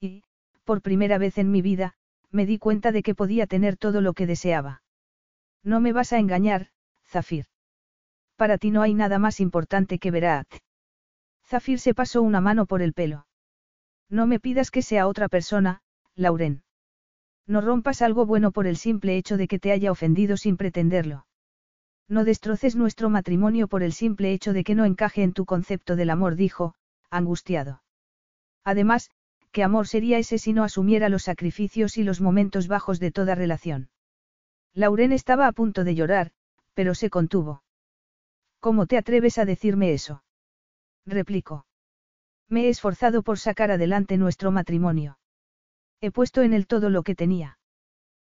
[0.00, 0.24] Y,
[0.64, 1.92] por primera vez en mi vida,
[2.30, 4.82] me di cuenta de que podía tener todo lo que deseaba.
[5.62, 6.68] No me vas a engañar,
[7.04, 7.44] Zafir.
[8.36, 10.48] Para ti no hay nada más importante que Verat.
[11.44, 13.26] Zafir se pasó una mano por el pelo.
[14.08, 15.82] No me pidas que sea otra persona,
[16.14, 16.62] Lauren.
[17.46, 21.26] No rompas algo bueno por el simple hecho de que te haya ofendido sin pretenderlo.
[22.10, 25.94] No destroces nuestro matrimonio por el simple hecho de que no encaje en tu concepto
[25.94, 26.74] del amor, dijo,
[27.08, 27.84] angustiado.
[28.64, 29.10] Además,
[29.52, 33.36] ¿qué amor sería ese si no asumiera los sacrificios y los momentos bajos de toda
[33.36, 33.90] relación?
[34.74, 36.32] Lauren estaba a punto de llorar,
[36.74, 37.62] pero se contuvo.
[38.58, 40.24] ¿Cómo te atreves a decirme eso?
[41.06, 41.64] replicó.
[42.48, 45.20] Me he esforzado por sacar adelante nuestro matrimonio.
[46.00, 47.58] He puesto en él todo lo que tenía.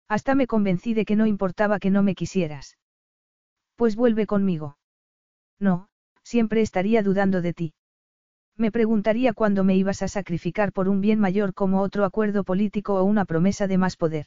[0.09, 2.75] Hasta me convencí de que no importaba que no me quisieras.
[3.80, 4.77] Pues vuelve conmigo.
[5.58, 5.88] No,
[6.22, 7.74] siempre estaría dudando de ti.
[8.58, 12.95] Me preguntaría cuándo me ibas a sacrificar por un bien mayor como otro acuerdo político
[12.95, 14.25] o una promesa de más poder.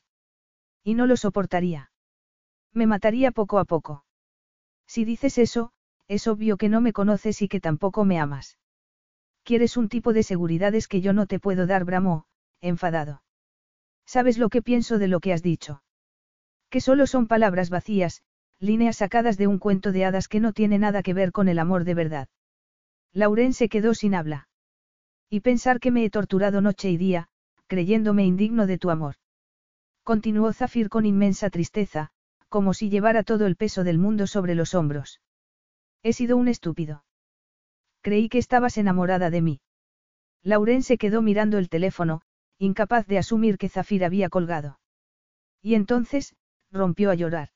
[0.82, 1.90] Y no lo soportaría.
[2.72, 4.06] Me mataría poco a poco.
[4.86, 5.72] Si dices eso,
[6.08, 8.56] es obvio que no me conoces y que tampoco me amas.
[9.44, 12.24] Quieres un tipo de seguridades que yo no te puedo dar, Bramo,
[12.62, 13.22] enfadado.
[14.06, 15.82] ¿Sabes lo que pienso de lo que has dicho?
[16.70, 18.22] Que solo son palabras vacías,
[18.62, 21.58] líneas sacadas de un cuento de hadas que no tiene nada que ver con el
[21.58, 22.28] amor de verdad.
[23.12, 24.48] Lauren se quedó sin habla.
[25.28, 27.28] Y pensar que me he torturado noche y día,
[27.66, 29.16] creyéndome indigno de tu amor.
[30.04, 32.10] Continuó Zafir con inmensa tristeza,
[32.48, 35.20] como si llevara todo el peso del mundo sobre los hombros.
[36.04, 37.04] He sido un estúpido.
[38.00, 39.60] Creí que estabas enamorada de mí.
[40.44, 42.22] Lauren se quedó mirando el teléfono,
[42.58, 44.78] incapaz de asumir que Zafir había colgado.
[45.62, 46.36] Y entonces,
[46.70, 47.50] rompió a llorar.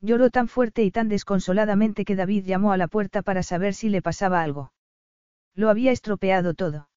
[0.00, 3.88] Lloró tan fuerte y tan desconsoladamente que David llamó a la puerta para saber si
[3.88, 4.72] le pasaba algo.
[5.54, 6.88] Lo había estropeado todo.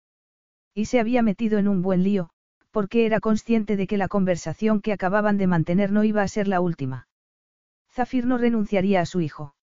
[0.75, 2.29] Y se había metido en un buen lío,
[2.69, 6.47] porque era consciente de que la conversación que acababan de mantener no iba a ser
[6.47, 7.07] la última.
[7.91, 9.55] Zafir no renunciaría a su hijo.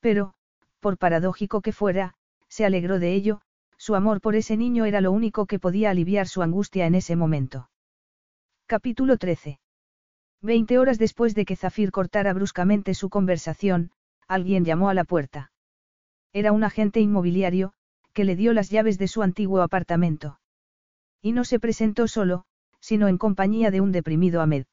[0.00, 0.34] Pero,
[0.80, 2.14] por paradójico que fuera,
[2.48, 3.40] se alegró de ello,
[3.76, 7.14] su amor por ese niño era lo único que podía aliviar su angustia en ese
[7.14, 7.70] momento.
[8.66, 9.60] Capítulo 13.
[10.40, 13.90] Veinte horas después de que Zafir cortara bruscamente su conversación,
[14.28, 15.50] alguien llamó a la puerta.
[16.32, 17.72] Era un agente inmobiliario,
[18.12, 20.38] que le dio las llaves de su antiguo apartamento.
[21.20, 22.44] Y no se presentó solo,
[22.80, 24.66] sino en compañía de un deprimido Ahmed.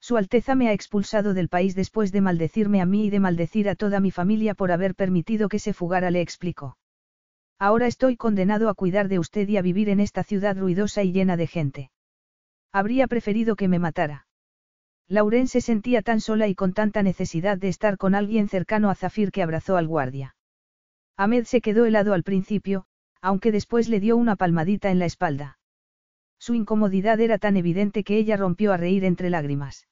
[0.00, 3.68] Su Alteza me ha expulsado del país después de maldecirme a mí y de maldecir
[3.68, 6.78] a toda mi familia por haber permitido que se fugara, le explicó.
[7.58, 11.12] Ahora estoy condenado a cuidar de usted y a vivir en esta ciudad ruidosa y
[11.12, 11.90] llena de gente.
[12.72, 14.27] Habría preferido que me matara.
[15.08, 18.94] Lauren se sentía tan sola y con tanta necesidad de estar con alguien cercano a
[18.94, 20.36] Zafir que abrazó al guardia.
[21.16, 22.84] Ahmed se quedó helado al principio,
[23.22, 25.58] aunque después le dio una palmadita en la espalda.
[26.38, 29.88] Su incomodidad era tan evidente que ella rompió a reír entre lágrimas.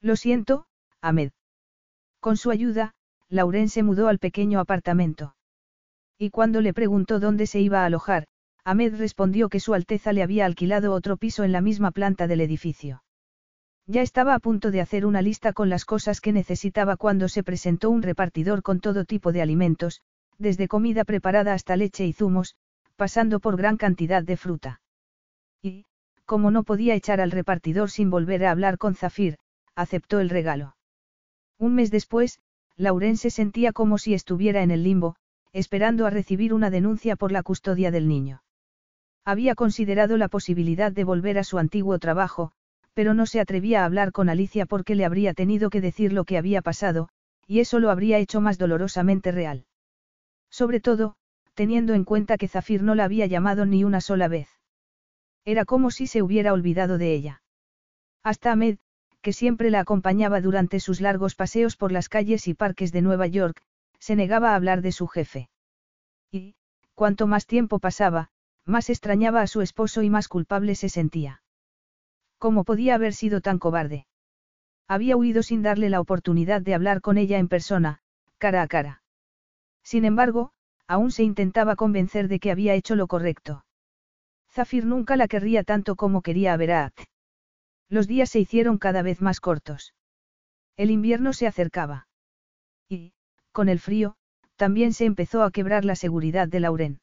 [0.00, 0.66] Lo siento,
[1.02, 1.32] Ahmed.
[2.18, 2.94] Con su ayuda,
[3.28, 5.36] Lauren se mudó al pequeño apartamento.
[6.18, 8.26] Y cuando le preguntó dónde se iba a alojar,
[8.64, 12.40] Ahmed respondió que Su Alteza le había alquilado otro piso en la misma planta del
[12.40, 13.02] edificio.
[13.90, 17.42] Ya estaba a punto de hacer una lista con las cosas que necesitaba cuando se
[17.42, 20.00] presentó un repartidor con todo tipo de alimentos,
[20.38, 22.54] desde comida preparada hasta leche y zumos,
[22.94, 24.80] pasando por gran cantidad de fruta.
[25.60, 25.86] Y,
[26.24, 29.38] como no podía echar al repartidor sin volver a hablar con Zafir,
[29.74, 30.76] aceptó el regalo.
[31.58, 32.38] Un mes después,
[32.76, 35.16] Lauren se sentía como si estuviera en el limbo,
[35.52, 38.44] esperando a recibir una denuncia por la custodia del niño.
[39.24, 42.52] Había considerado la posibilidad de volver a su antiguo trabajo,
[42.94, 46.24] pero no se atrevía a hablar con Alicia porque le habría tenido que decir lo
[46.24, 47.08] que había pasado,
[47.46, 49.66] y eso lo habría hecho más dolorosamente real.
[50.50, 51.14] Sobre todo,
[51.54, 54.48] teniendo en cuenta que Zafir no la había llamado ni una sola vez.
[55.44, 57.42] Era como si se hubiera olvidado de ella.
[58.22, 58.78] Hasta Ahmed,
[59.20, 63.26] que siempre la acompañaba durante sus largos paseos por las calles y parques de Nueva
[63.26, 63.62] York,
[63.98, 65.48] se negaba a hablar de su jefe.
[66.30, 66.54] Y,
[66.94, 68.30] cuanto más tiempo pasaba,
[68.64, 71.42] más extrañaba a su esposo y más culpable se sentía.
[72.40, 74.06] ¿Cómo podía haber sido tan cobarde?
[74.88, 78.00] Había huido sin darle la oportunidad de hablar con ella en persona,
[78.38, 79.02] cara a cara.
[79.84, 80.52] Sin embargo,
[80.86, 83.66] aún se intentaba convencer de que había hecho lo correcto.
[84.48, 86.94] Zafir nunca la querría tanto como quería a Berat.
[87.90, 89.92] Los días se hicieron cada vez más cortos.
[90.78, 92.08] El invierno se acercaba.
[92.88, 93.12] Y,
[93.52, 94.16] con el frío,
[94.56, 97.00] también se empezó a quebrar la seguridad de Lauren.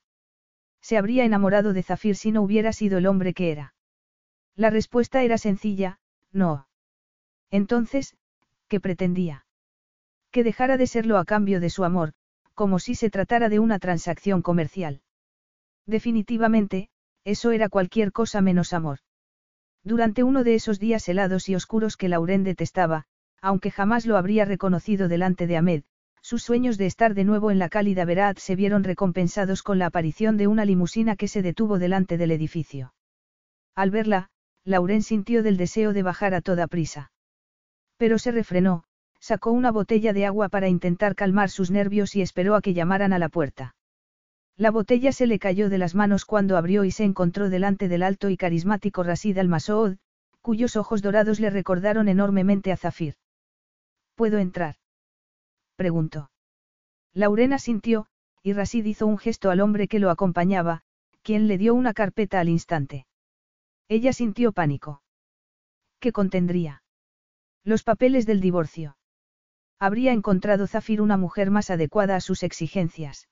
[0.82, 3.76] Se habría enamorado de Zafir si no hubiera sido el hombre que era.
[4.58, 6.00] La respuesta era sencilla,
[6.32, 6.68] no.
[7.52, 8.18] Entonces,
[8.68, 9.46] ¿qué pretendía?
[10.32, 12.14] Que dejara de serlo a cambio de su amor,
[12.56, 15.02] como si se tratara de una transacción comercial.
[15.86, 16.90] Definitivamente,
[17.24, 18.98] eso era cualquier cosa menos amor.
[19.84, 23.06] Durante uno de esos días helados y oscuros que Lauren detestaba,
[23.42, 25.84] aunque jamás lo habría reconocido delante de Ahmed,
[26.24, 29.86] sus sueños de estar de nuevo en la cálida Verat se vieron recompensados con la
[29.86, 32.96] aparición de una limusina que se detuvo delante del edificio.
[33.76, 34.30] Al verla,
[34.68, 37.10] Lauren sintió del deseo de bajar a toda prisa.
[37.96, 38.84] Pero se refrenó,
[39.22, 43.14] sacó una botella de agua para intentar calmar sus nervios y esperó a que llamaran
[43.14, 43.76] a la puerta.
[44.58, 48.04] La botella se le cayó de las manos cuando abrió y se encontró delante del
[48.04, 50.00] alto y carismático Rasid al-Masoud,
[50.42, 53.16] cuyos ojos dorados le recordaron enormemente a Zafir.
[54.16, 54.76] ¿Puedo entrar?
[55.78, 56.30] preguntó.
[57.14, 58.08] Laurena sintió,
[58.44, 60.82] y Rasid hizo un gesto al hombre que lo acompañaba,
[61.22, 63.06] quien le dio una carpeta al instante.
[63.90, 65.02] Ella sintió pánico.
[66.00, 66.84] ¿Qué contendría?
[67.64, 68.98] Los papeles del divorcio.
[69.80, 73.28] Habría encontrado Zafir una mujer más adecuada a sus exigencias.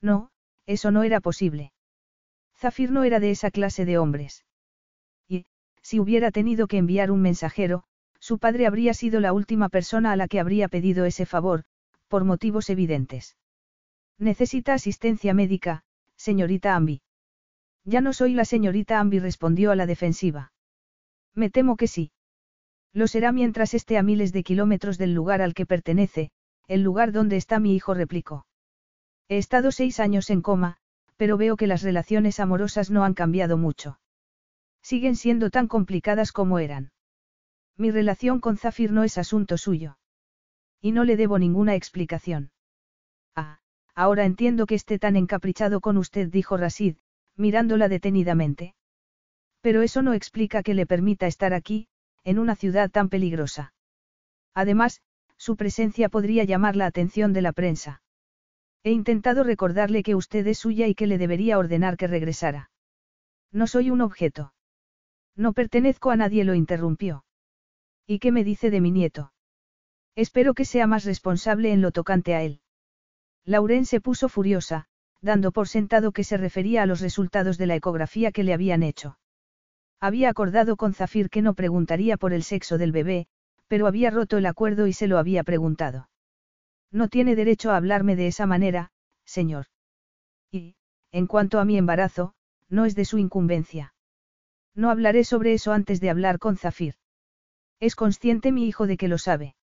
[0.00, 0.30] No,
[0.66, 1.72] eso no era posible.
[2.56, 4.44] Zafir no era de esa clase de hombres.
[5.28, 5.46] Y,
[5.82, 7.84] si hubiera tenido que enviar un mensajero,
[8.18, 11.64] su padre habría sido la última persona a la que habría pedido ese favor,
[12.08, 13.36] por motivos evidentes.
[14.18, 15.84] Necesita asistencia médica,
[16.16, 17.02] señorita Ambi.
[17.88, 20.52] Ya no soy la señorita Ambi respondió a la defensiva.
[21.34, 22.12] Me temo que sí.
[22.92, 26.30] Lo será mientras esté a miles de kilómetros del lugar al que pertenece,
[26.66, 28.44] el lugar donde está mi hijo replicó.
[29.26, 30.76] He estado seis años en coma,
[31.16, 33.98] pero veo que las relaciones amorosas no han cambiado mucho.
[34.82, 36.92] Siguen siendo tan complicadas como eran.
[37.78, 39.96] Mi relación con Zafir no es asunto suyo.
[40.82, 42.50] Y no le debo ninguna explicación.
[43.34, 43.60] Ah,
[43.94, 46.98] ahora entiendo que esté tan encaprichado con usted, dijo Rasid,
[47.38, 48.74] mirándola detenidamente.
[49.62, 51.88] Pero eso no explica que le permita estar aquí,
[52.24, 53.72] en una ciudad tan peligrosa.
[54.54, 55.00] Además,
[55.36, 58.02] su presencia podría llamar la atención de la prensa.
[58.82, 62.70] He intentado recordarle que usted es suya y que le debería ordenar que regresara.
[63.52, 64.52] No soy un objeto.
[65.36, 67.24] No pertenezco a nadie, lo interrumpió.
[68.06, 69.32] ¿Y qué me dice de mi nieto?
[70.16, 72.60] Espero que sea más responsable en lo tocante a él.
[73.44, 74.87] Lauren se puso furiosa,
[75.20, 78.82] dando por sentado que se refería a los resultados de la ecografía que le habían
[78.82, 79.18] hecho.
[80.00, 83.26] Había acordado con Zafir que no preguntaría por el sexo del bebé,
[83.66, 86.08] pero había roto el acuerdo y se lo había preguntado.
[86.90, 88.92] No tiene derecho a hablarme de esa manera,
[89.24, 89.66] señor.
[90.50, 90.76] Y,
[91.10, 92.34] en cuanto a mi embarazo,
[92.68, 93.94] no es de su incumbencia.
[94.74, 96.94] No hablaré sobre eso antes de hablar con Zafir.
[97.80, 99.56] Es consciente mi hijo de que lo sabe.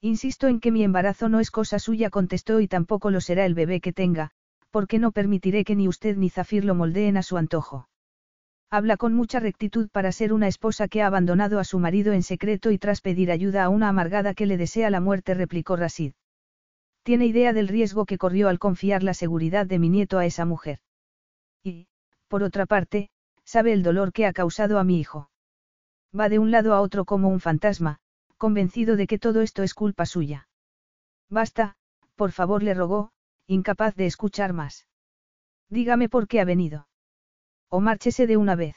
[0.00, 3.54] Insisto en que mi embarazo no es cosa suya, contestó, y tampoco lo será el
[3.54, 4.32] bebé que tenga,
[4.72, 7.88] porque no permitiré que ni usted ni Zafir lo moldeen a su antojo.
[8.70, 12.22] Habla con mucha rectitud para ser una esposa que ha abandonado a su marido en
[12.22, 16.14] secreto y tras pedir ayuda a una amargada que le desea la muerte, replicó Rasid.
[17.02, 20.46] Tiene idea del riesgo que corrió al confiar la seguridad de mi nieto a esa
[20.46, 20.78] mujer.
[21.62, 21.86] Y,
[22.28, 23.10] por otra parte,
[23.44, 25.28] sabe el dolor que ha causado a mi hijo.
[26.18, 27.98] Va de un lado a otro como un fantasma,
[28.38, 30.48] convencido de que todo esto es culpa suya.
[31.28, 31.76] Basta,
[32.16, 33.10] por favor le rogó,
[33.52, 34.86] incapaz de escuchar más.
[35.68, 36.88] Dígame por qué ha venido.
[37.68, 38.76] O márchese de una vez.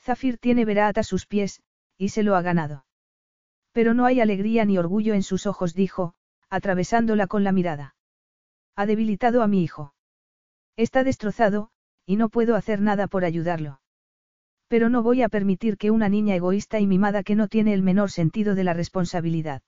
[0.00, 1.62] Zafir tiene Verat a sus pies,
[1.96, 2.86] y se lo ha ganado.
[3.72, 6.14] Pero no hay alegría ni orgullo en sus ojos, dijo,
[6.48, 7.96] atravesándola con la mirada.
[8.76, 9.94] Ha debilitado a mi hijo.
[10.76, 11.70] Está destrozado,
[12.06, 13.80] y no puedo hacer nada por ayudarlo.
[14.68, 17.82] Pero no voy a permitir que una niña egoísta y mimada que no tiene el
[17.82, 19.62] menor sentido de la responsabilidad.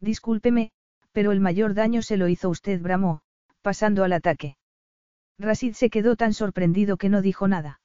[0.00, 0.72] Discúlpeme,
[1.12, 3.20] pero el mayor daño se lo hizo usted, bramó,
[3.62, 4.56] pasando al ataque.
[5.38, 7.80] Rasid se quedó tan sorprendido que no dijo nada.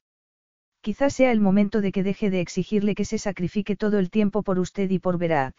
[0.80, 4.42] Quizás sea el momento de que deje de exigirle que se sacrifique todo el tiempo
[4.42, 5.54] por usted y por Verat.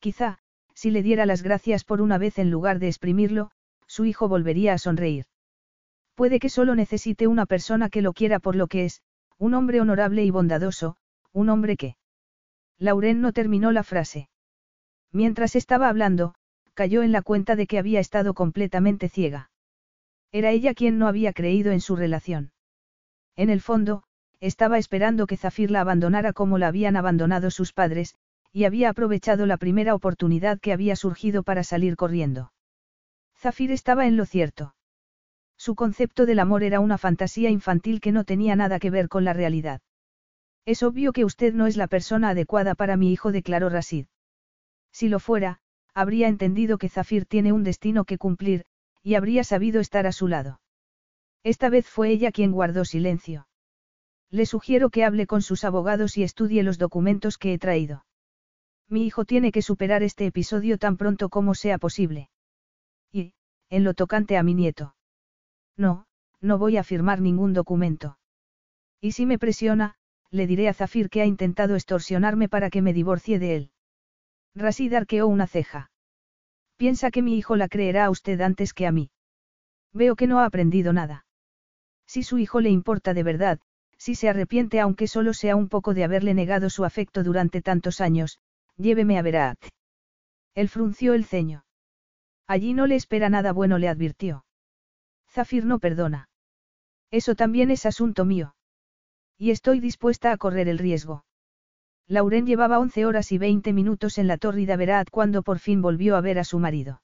[0.00, 0.38] Quizá,
[0.74, 3.50] si le diera las gracias por una vez en lugar de exprimirlo,
[3.86, 5.26] su hijo volvería a sonreír.
[6.14, 9.02] Puede que solo necesite una persona que lo quiera por lo que es,
[9.38, 10.96] un hombre honorable y bondadoso,
[11.32, 11.96] un hombre que...
[12.78, 14.28] Lauren no terminó la frase.
[15.12, 16.34] Mientras estaba hablando,
[16.74, 19.50] cayó en la cuenta de que había estado completamente ciega.
[20.32, 22.52] Era ella quien no había creído en su relación.
[23.36, 24.02] En el fondo,
[24.40, 28.16] estaba esperando que Zafir la abandonara como la habían abandonado sus padres,
[28.52, 32.52] y había aprovechado la primera oportunidad que había surgido para salir corriendo.
[33.36, 34.74] Zafir estaba en lo cierto.
[35.56, 39.24] Su concepto del amor era una fantasía infantil que no tenía nada que ver con
[39.24, 39.80] la realidad.
[40.66, 44.06] Es obvio que usted no es la persona adecuada para mi hijo, declaró Rasid.
[44.92, 45.60] Si lo fuera,
[45.94, 48.64] habría entendido que Zafir tiene un destino que cumplir,
[49.02, 50.60] y habría sabido estar a su lado.
[51.44, 53.46] Esta vez fue ella quien guardó silencio.
[54.30, 58.04] Le sugiero que hable con sus abogados y estudie los documentos que he traído.
[58.88, 62.30] Mi hijo tiene que superar este episodio tan pronto como sea posible.
[63.12, 63.34] Y,
[63.70, 64.96] en lo tocante a mi nieto.
[65.76, 66.06] No,
[66.40, 68.18] no voy a firmar ningún documento.
[69.00, 69.96] Y si me presiona,
[70.30, 73.70] le diré a Zafir que ha intentado extorsionarme para que me divorcie de él.
[74.54, 75.90] Rasid arqueó una ceja.
[76.76, 79.10] Piensa que mi hijo la creerá a usted antes que a mí.
[79.92, 81.26] Veo que no ha aprendido nada.
[82.06, 83.60] Si su hijo le importa de verdad,
[83.96, 88.00] si se arrepiente aunque solo sea un poco de haberle negado su afecto durante tantos
[88.00, 88.38] años,
[88.76, 89.58] lléveme a Verat.
[90.54, 91.64] Él frunció el ceño.
[92.46, 94.44] Allí no le espera nada bueno, le advirtió.
[95.30, 96.28] Zafir no perdona.
[97.10, 98.54] Eso también es asunto mío.
[99.38, 101.24] Y estoy dispuesta a correr el riesgo.
[102.06, 106.16] Lauren llevaba once horas y veinte minutos en la tórrida Verat cuando por fin volvió
[106.16, 107.00] a ver a su marido.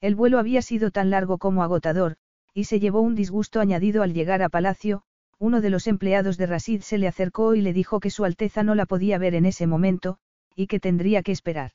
[0.00, 2.16] El vuelo había sido tan largo como agotador,
[2.52, 5.02] y se llevó un disgusto añadido al llegar a palacio,
[5.38, 8.62] uno de los empleados de Rasid se le acercó y le dijo que Su Alteza
[8.62, 10.18] no la podía ver en ese momento,
[10.54, 11.72] y que tendría que esperar.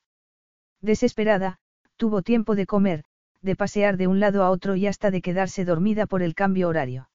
[0.82, 1.58] Desesperada,
[1.98, 3.06] tuvo tiempo de comer,
[3.42, 6.68] de pasear de un lado a otro y hasta de quedarse dormida por el cambio
[6.68, 7.10] horario.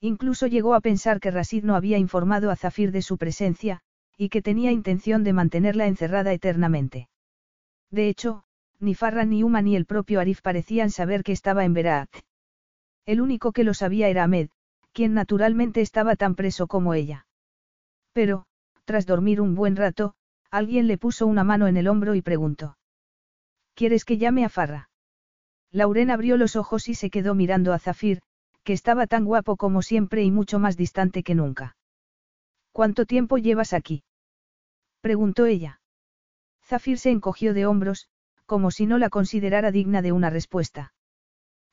[0.00, 3.82] Incluso llegó a pensar que Rasid no había informado a Zafir de su presencia,
[4.16, 7.08] y que tenía intención de mantenerla encerrada eternamente.
[7.90, 8.44] De hecho,
[8.80, 12.10] ni Farra ni Uma ni el propio Arif parecían saber que estaba en Berat.
[13.06, 14.48] El único que lo sabía era Ahmed,
[14.92, 17.26] quien naturalmente estaba tan preso como ella.
[18.12, 18.46] Pero,
[18.84, 20.14] tras dormir un buen rato,
[20.50, 22.78] alguien le puso una mano en el hombro y preguntó.
[23.74, 24.88] ¿Quieres que llame a Farra?
[25.72, 28.20] Lauren abrió los ojos y se quedó mirando a Zafir,
[28.62, 31.76] que estaba tan guapo como siempre y mucho más distante que nunca.
[32.74, 34.02] ¿Cuánto tiempo llevas aquí?
[35.00, 35.80] preguntó ella.
[36.64, 38.08] Zafir se encogió de hombros,
[38.46, 40.92] como si no la considerara digna de una respuesta.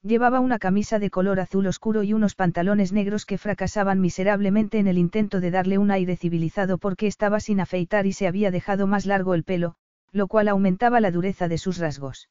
[0.03, 4.85] Llevaba una camisa de color azul oscuro y unos pantalones negros que fracasaban miserablemente en
[4.85, 8.85] el intento de darle un aire civilizado porque estaba sin afeitar y se había dejado
[8.85, 9.77] más largo el pelo,
[10.11, 12.29] lo cual aumentaba la dureza de sus rasgos.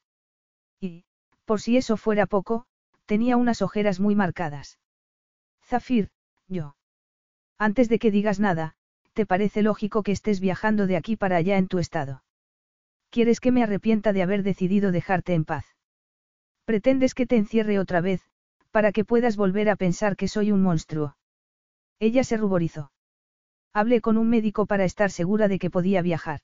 [0.79, 1.07] Y,
[1.45, 2.67] por si eso fuera poco,
[3.05, 4.79] tenía unas ojeras muy marcadas.
[5.61, 6.11] Zafir,
[6.47, 6.77] yo.
[7.61, 8.75] Antes de que digas nada,
[9.13, 12.25] ¿te parece lógico que estés viajando de aquí para allá en tu estado?
[13.11, 15.67] ¿Quieres que me arrepienta de haber decidido dejarte en paz?
[16.65, 18.23] Pretendes que te encierre otra vez,
[18.71, 21.19] para que puedas volver a pensar que soy un monstruo.
[21.99, 22.93] Ella se ruborizó.
[23.75, 26.41] Hablé con un médico para estar segura de que podía viajar.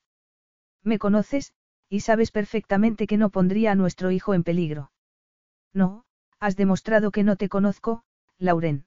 [0.83, 1.51] Me conoces,
[1.89, 4.91] y sabes perfectamente que no pondría a nuestro hijo en peligro.
[5.73, 6.05] No,
[6.39, 8.03] has demostrado que no te conozco,
[8.37, 8.85] Lauren.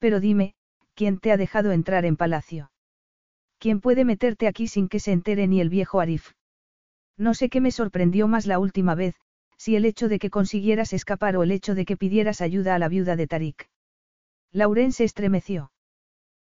[0.00, 0.54] Pero dime,
[1.00, 2.70] ¿quién te ha dejado entrar en palacio?
[3.58, 6.32] ¿Quién puede meterte aquí sin que se entere ni el viejo Arif?
[7.16, 9.14] No sé qué me sorprendió más la última vez,
[9.56, 12.78] si el hecho de que consiguieras escapar o el hecho de que pidieras ayuda a
[12.78, 13.70] la viuda de Tarik.
[14.52, 15.72] Lauren se estremeció.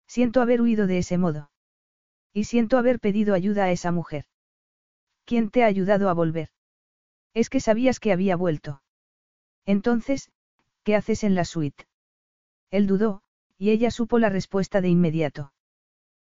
[0.06, 1.49] Siento haber huido de ese modo.
[2.32, 4.25] Y siento haber pedido ayuda a esa mujer.
[5.25, 6.49] ¿Quién te ha ayudado a volver?
[7.33, 8.83] Es que sabías que había vuelto.
[9.65, 10.30] Entonces,
[10.83, 11.88] ¿qué haces en la suite?
[12.69, 13.22] Él dudó,
[13.64, 15.53] y ella supo la respuesta de inmediato.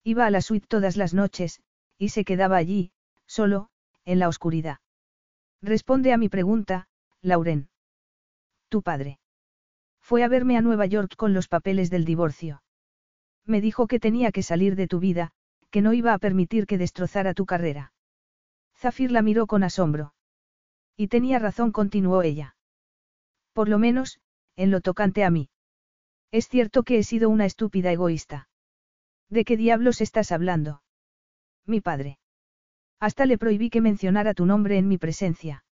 [0.04, 1.62] Iba a la suite todas las noches,
[1.98, 2.92] y se quedaba allí,
[3.26, 3.70] solo,
[4.04, 4.80] en la oscuridad.
[5.62, 6.90] Responde a mi pregunta,
[7.22, 7.70] Lauren.
[8.68, 9.18] Tu padre.
[10.02, 12.64] Fue a verme a Nueva York con los papeles del divorcio.
[13.46, 15.32] Me dijo que tenía que salir de tu vida,
[15.70, 17.94] que no iba a permitir que destrozara tu carrera.
[18.76, 20.14] Zafir la miró con asombro.
[20.98, 22.58] Y tenía razón, continuó ella.
[23.54, 24.20] Por lo menos,
[24.58, 25.50] en lo tocante a mí.
[26.32, 28.48] Es cierto que he sido una estúpida egoísta.
[29.30, 30.82] ¿De qué diablos estás hablando?
[31.66, 32.20] Mi padre.
[33.00, 35.66] Hasta le prohibí que mencionara tu nombre en mi presencia.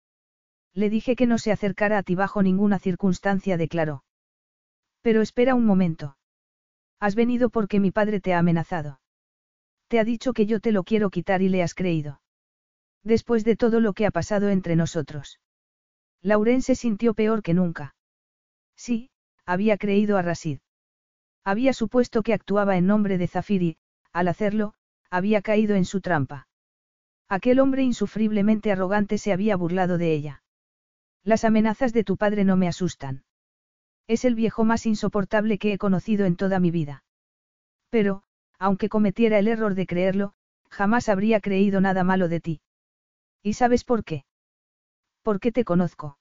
[0.74, 4.04] Le dije que no se acercara a ti bajo ninguna circunstancia, declaró.
[5.02, 6.18] Pero espera un momento.
[7.00, 9.00] Has venido porque mi padre te ha amenazado.
[9.88, 12.22] Te ha dicho que yo te lo quiero quitar y le has creído.
[13.04, 15.40] Después de todo lo que ha pasado entre nosotros.
[16.22, 17.96] Lauren se sintió peor que nunca.
[18.76, 19.10] Sí,
[19.50, 20.60] había creído a Rasid.
[21.44, 23.78] Había supuesto que actuaba en nombre de Zafiri,
[24.14, 24.76] al hacerlo,
[25.10, 26.48] había caído en su trampa.
[27.28, 30.44] Aquel hombre insufriblemente arrogante se había burlado de ella.
[31.24, 33.24] Las amenazas de tu padre no me asustan.
[34.08, 37.04] Es el viejo más insoportable que he conocido en toda mi vida.
[37.90, 38.22] Pero,
[38.60, 40.34] aunque cometiera el error de creerlo,
[40.70, 42.62] jamás habría creído nada malo de ti.
[43.42, 44.26] ¿Y sabes por qué?
[45.24, 46.20] Porque te conozco.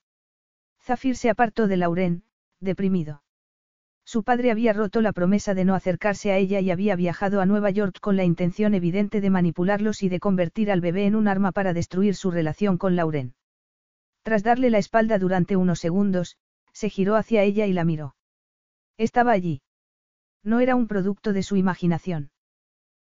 [0.81, 2.25] Zafir se apartó de Lauren,
[2.61, 3.23] deprimido.
[4.05, 7.47] Su padre había roto la promesa de no acercarse a ella y había viajado a
[7.47, 11.29] Nueva York con la intención evidente de manipularlos y de convertir al bebé en un
[11.29, 13.35] arma para destruir su relación con Lauren.
[14.23, 16.39] Tras darle la espalda durante unos segundos,
[16.73, 18.15] se giró hacia ella y la miró.
[18.97, 19.61] Estaba allí.
[20.43, 22.31] No era un producto de su imaginación.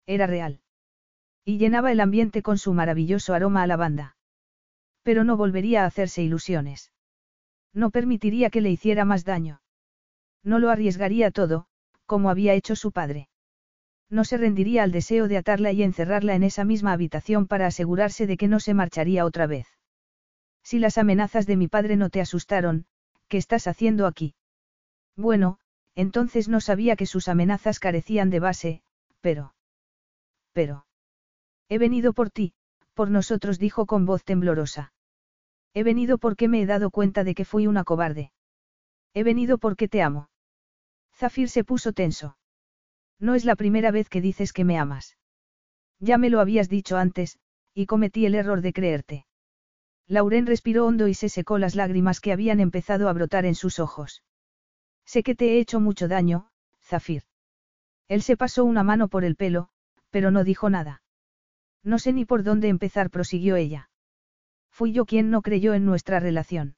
[0.05, 0.59] Era real.
[1.45, 4.17] Y llenaba el ambiente con su maravilloso aroma a lavanda.
[5.03, 6.91] Pero no volvería a hacerse ilusiones.
[7.73, 9.61] No permitiría que le hiciera más daño.
[10.43, 11.67] No lo arriesgaría todo,
[12.05, 13.29] como había hecho su padre.
[14.09, 18.25] No se rendiría al deseo de atarla y encerrarla en esa misma habitación para asegurarse
[18.25, 19.67] de que no se marcharía otra vez.
[20.63, 22.85] Si las amenazas de mi padre no te asustaron,
[23.27, 24.35] ¿qué estás haciendo aquí?
[25.15, 25.59] Bueno,
[25.95, 28.81] entonces no sabía que sus amenazas carecían de base,
[29.21, 29.53] pero...
[30.53, 30.85] Pero...
[31.67, 32.53] He venido por ti,
[32.95, 34.93] por nosotros dijo con voz temblorosa.
[35.73, 38.31] He venido porque me he dado cuenta de que fui una cobarde.
[39.13, 40.29] He venido porque te amo.
[41.15, 42.37] Zafir se puso tenso.
[43.19, 45.17] No es la primera vez que dices que me amas.
[45.99, 47.37] Ya me lo habías dicho antes,
[47.73, 49.25] y cometí el error de creerte.
[50.07, 53.79] Lauren respiró hondo y se secó las lágrimas que habían empezado a brotar en sus
[53.79, 54.23] ojos.
[55.05, 56.49] Sé que te he hecho mucho daño,
[56.81, 57.23] Zafir.
[58.07, 59.69] Él se pasó una mano por el pelo,
[60.09, 61.03] pero no dijo nada.
[61.83, 63.88] No sé ni por dónde empezar, prosiguió ella.
[64.79, 66.77] Fui yo quien no creyó en nuestra relación.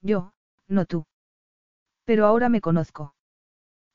[0.00, 0.32] Yo,
[0.68, 1.04] no tú.
[2.06, 3.14] Pero ahora me conozco.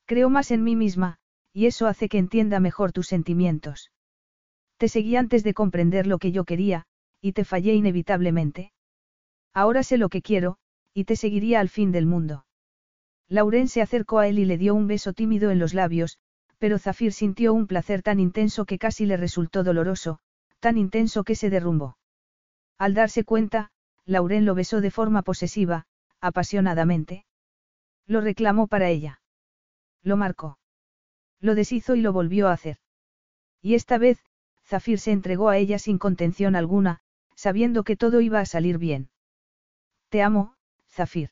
[0.05, 1.17] Creo más en mí misma,
[1.51, 3.89] y eso hace que entienda mejor tus sentimientos.
[4.77, 6.85] Te seguí antes de comprender lo que yo quería,
[7.19, 8.73] y te fallé inevitablemente.
[9.55, 10.57] Ahora sé lo que quiero,
[10.93, 12.45] y te seguiría al fin del mundo.
[13.27, 16.19] Lauren se acercó a él y le dio un beso tímido en los labios,
[16.59, 20.19] pero Zafir sintió un placer tan intenso que casi le resultó doloroso,
[20.59, 21.97] tan intenso que se derrumbó.
[22.77, 23.71] Al darse cuenta,
[24.05, 25.85] Lauren lo besó de forma posesiva,
[26.19, 27.25] apasionadamente.
[28.05, 29.21] Lo reclamó para ella.
[30.03, 30.59] Lo marcó.
[31.39, 32.77] Lo deshizo y lo volvió a hacer.
[33.61, 34.23] Y esta vez,
[34.63, 37.01] Zafir se entregó a ella sin contención alguna,
[37.35, 39.09] sabiendo que todo iba a salir bien.
[40.09, 40.55] Te amo,
[40.87, 41.31] Zafir.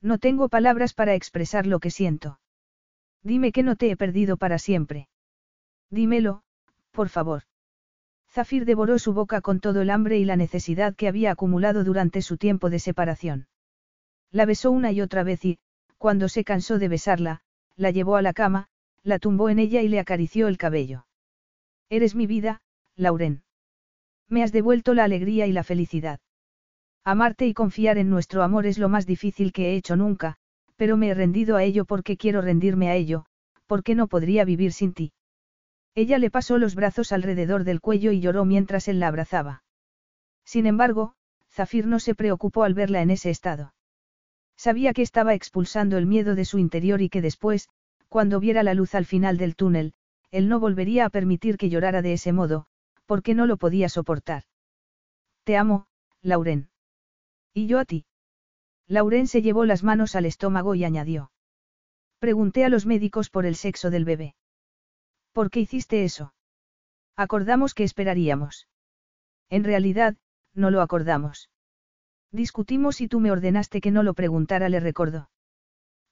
[0.00, 2.40] No tengo palabras para expresar lo que siento.
[3.22, 5.08] Dime que no te he perdido para siempre.
[5.90, 6.42] Dímelo,
[6.90, 7.44] por favor.
[8.32, 12.22] Zafir devoró su boca con todo el hambre y la necesidad que había acumulado durante
[12.22, 13.46] su tiempo de separación.
[14.30, 15.58] La besó una y otra vez y,
[15.98, 17.42] cuando se cansó de besarla,
[17.76, 18.68] la llevó a la cama,
[19.02, 21.06] la tumbó en ella y le acarició el cabello.
[21.90, 22.62] Eres mi vida,
[22.96, 23.42] Lauren.
[24.28, 26.18] Me has devuelto la alegría y la felicidad.
[27.04, 30.38] Amarte y confiar en nuestro amor es lo más difícil que he hecho nunca,
[30.76, 33.26] pero me he rendido a ello porque quiero rendirme a ello,
[33.66, 35.12] porque no podría vivir sin ti.
[35.94, 39.62] Ella le pasó los brazos alrededor del cuello y lloró mientras él la abrazaba.
[40.44, 41.14] Sin embargo,
[41.50, 43.74] Zafir no se preocupó al verla en ese estado.
[44.56, 47.68] Sabía que estaba expulsando el miedo de su interior y que después,
[48.08, 49.94] cuando viera la luz al final del túnel,
[50.30, 52.66] él no volvería a permitir que llorara de ese modo,
[53.06, 54.44] porque no lo podía soportar.
[55.44, 55.86] Te amo,
[56.22, 56.70] Lauren.
[57.52, 58.06] ¿Y yo a ti?
[58.86, 61.32] Lauren se llevó las manos al estómago y añadió.
[62.18, 64.34] Pregunté a los médicos por el sexo del bebé.
[65.32, 66.34] ¿Por qué hiciste eso?
[67.16, 68.68] Acordamos que esperaríamos.
[69.48, 70.16] En realidad,
[70.54, 71.50] no lo acordamos.
[72.30, 75.30] Discutimos y tú me ordenaste que no lo preguntara, le recordó.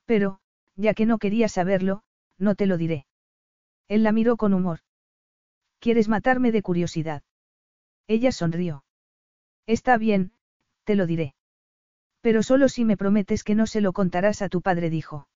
[0.04, 0.40] Pero,
[0.76, 2.02] ya que no quería saberlo,
[2.38, 3.06] no te lo diré.
[3.88, 4.80] Él la miró con humor.
[5.78, 7.22] ¿Quieres matarme de curiosidad?
[8.06, 8.84] Ella sonrió.
[9.66, 10.32] Está bien,
[10.84, 11.34] te lo diré.
[12.20, 15.28] Pero solo si me prometes que no se lo contarás a tu padre, dijo.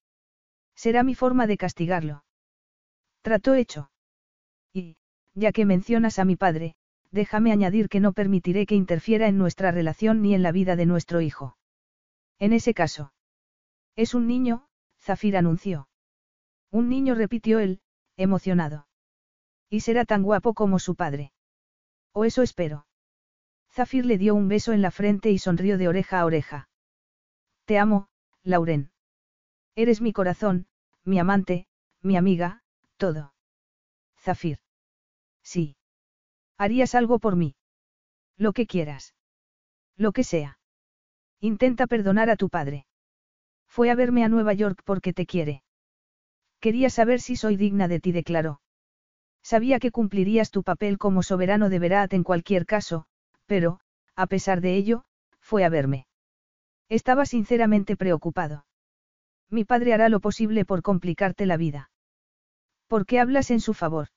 [0.75, 2.23] Será mi forma de castigarlo.
[3.25, 3.89] Trató hecho.
[4.71, 4.97] Y,
[5.33, 6.75] ya que mencionas a mi padre,
[7.09, 10.85] déjame añadir que no permitiré que interfiera en nuestra relación ni en la vida de
[10.85, 11.57] nuestro hijo.
[12.37, 13.13] En ese caso.
[13.95, 14.67] Es un niño,
[14.99, 15.89] Zafir anunció.
[16.69, 17.81] Un niño repitió él,
[18.15, 18.85] emocionado.
[19.71, 21.33] Y será tan guapo como su padre.
[22.13, 22.85] O eso espero.
[23.71, 26.69] Zafir le dio un beso en la frente y sonrió de oreja a oreja.
[27.65, 28.07] Te amo,
[28.43, 28.91] Lauren.
[29.73, 30.67] Eres mi corazón,
[31.03, 31.65] mi amante,
[32.03, 32.61] mi amiga,
[32.97, 33.33] todo.
[34.19, 34.59] Zafir.
[35.43, 35.75] Sí.
[36.57, 37.55] ¿Harías algo por mí?
[38.37, 39.15] Lo que quieras.
[39.97, 40.59] Lo que sea.
[41.39, 42.85] Intenta perdonar a tu padre.
[43.67, 45.63] Fue a verme a Nueva York porque te quiere.
[46.59, 48.61] Quería saber si soy digna de ti, declaró.
[49.43, 53.05] Sabía que cumplirías tu papel como soberano de Verat en cualquier caso,
[53.45, 53.79] pero,
[54.15, 55.05] a pesar de ello,
[55.39, 56.07] fue a verme.
[56.89, 58.65] Estaba sinceramente preocupado.
[59.49, 61.91] Mi padre hará lo posible por complicarte la vida.
[62.87, 64.09] ¿Por qué hablas en su favor?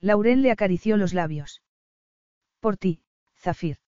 [0.00, 1.62] Lauren le acarició los labios.
[2.60, 3.02] Por ti,
[3.36, 3.78] Zafir.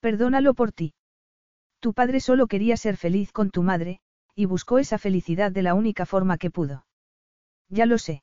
[0.00, 0.94] Perdónalo por ti.
[1.80, 4.00] Tu padre solo quería ser feliz con tu madre,
[4.34, 6.86] y buscó esa felicidad de la única forma que pudo.
[7.68, 8.22] Ya lo sé.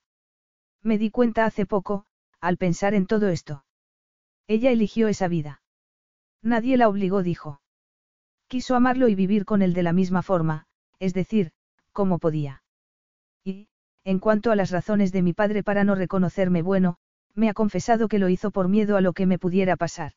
[0.84, 2.06] Me di cuenta hace poco,
[2.40, 3.66] al pensar en todo esto.
[4.48, 5.62] Ella eligió esa vida.
[6.42, 7.62] Nadie la obligó, dijo.
[8.48, 10.68] Quiso amarlo y vivir con él de la misma forma,
[11.00, 11.54] es decir,
[11.94, 12.64] como podía.
[13.44, 13.70] Y,
[14.04, 16.98] en cuanto a las razones de mi padre para no reconocerme bueno,
[17.36, 20.14] me ha confesado que lo hizo por miedo a lo que me pudiera pasar.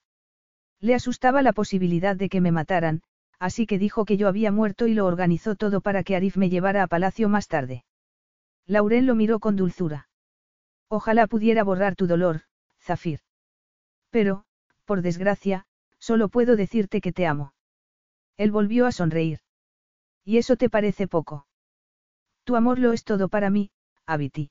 [0.81, 3.03] Le asustaba la posibilidad de que me mataran,
[3.39, 6.51] así que dijo que yo había muerto y lo organizó todo para que Arif me
[6.51, 7.85] llevara a palacio más tarde.
[8.67, 10.09] Lauren lo miró con dulzura.
[10.89, 12.43] Ojalá pudiera borrar tu dolor,
[12.81, 13.21] Zafir.
[14.11, 14.45] Pero,
[14.85, 15.67] por desgracia,
[15.99, 17.53] solo puedo decirte que te amo.
[18.37, 19.41] Él volvió a sonreír.
[20.25, 21.47] ¿Y eso te parece poco?
[22.45, 23.71] Tu amor lo es todo para mí,
[24.07, 24.51] Abiti.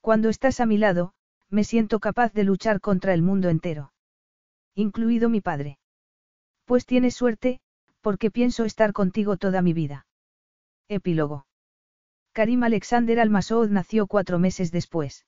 [0.00, 1.12] Cuando estás a mi lado,
[1.48, 3.92] me siento capaz de luchar contra el mundo entero.
[4.74, 5.78] Incluido mi padre.
[6.64, 7.60] Pues tienes suerte,
[8.00, 10.06] porque pienso estar contigo toda mi vida.
[10.88, 11.46] Epílogo.
[12.32, 15.24] Karim Alexander Almasoud nació cuatro meses después.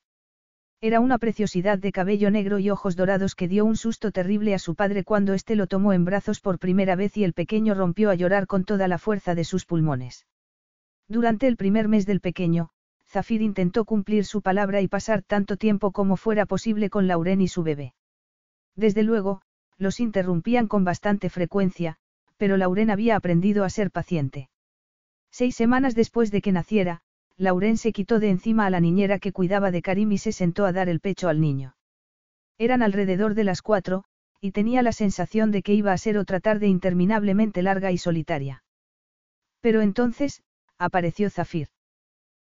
[0.82, 4.58] Era una preciosidad de cabello negro y ojos dorados que dio un susto terrible a
[4.58, 8.10] su padre cuando éste lo tomó en brazos por primera vez y el pequeño rompió
[8.10, 10.26] a llorar con toda la fuerza de sus pulmones.
[11.08, 12.70] Durante el primer mes del pequeño,
[13.10, 17.48] Zafir intentó cumplir su palabra y pasar tanto tiempo como fuera posible con Lauren y
[17.48, 17.92] su bebé.
[18.76, 19.42] Desde luego,
[19.78, 21.96] los interrumpían con bastante frecuencia,
[22.36, 24.48] pero Lauren había aprendido a ser paciente.
[25.32, 27.00] Seis semanas después de que naciera,
[27.36, 30.64] Lauren se quitó de encima a la niñera que cuidaba de Karim y se sentó
[30.64, 31.74] a dar el pecho al niño.
[32.58, 34.04] Eran alrededor de las cuatro,
[34.40, 38.62] y tenía la sensación de que iba a ser otra tarde interminablemente larga y solitaria.
[39.60, 40.42] Pero entonces,
[40.78, 41.68] apareció Zafir.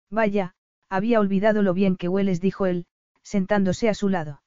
[0.09, 0.55] Vaya,
[0.89, 2.85] había olvidado lo bien que hueles, dijo él,
[3.23, 4.41] sentándose a su lado.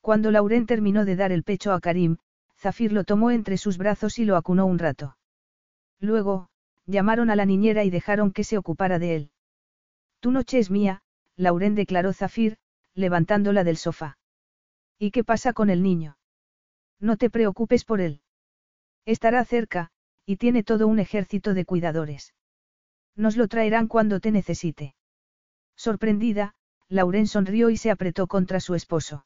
[0.00, 2.16] Cuando Lauren terminó de dar el pecho a Karim,
[2.56, 5.16] Zafir lo tomó entre sus brazos y lo acunó un rato.
[5.98, 6.48] Luego,
[6.86, 9.30] llamaron a la niñera y dejaron que se ocupara de él.
[10.20, 11.02] Tu noche es mía,
[11.36, 12.56] Lauren declaró Zafir,
[12.94, 14.18] levantándola del sofá.
[14.98, 16.18] ¿Y qué pasa con el niño?
[16.98, 18.20] No te preocupes por él.
[19.06, 19.90] Estará cerca,
[20.26, 22.34] y tiene todo un ejército de cuidadores.
[23.16, 24.94] Nos lo traerán cuando te necesite.
[25.80, 26.52] Sorprendida,
[26.90, 29.24] Lauren sonrió y se apretó contra su esposo.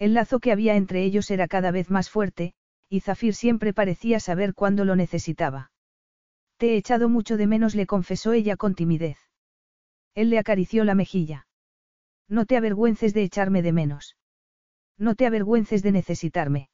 [0.00, 2.54] El lazo que había entre ellos era cada vez más fuerte,
[2.88, 5.70] y Zafir siempre parecía saber cuándo lo necesitaba.
[6.56, 9.16] Te he echado mucho de menos, le confesó ella con timidez.
[10.16, 11.46] Él le acarició la mejilla.
[12.26, 14.16] No te avergüences de echarme de menos.
[14.98, 16.68] No te avergüences de necesitarme.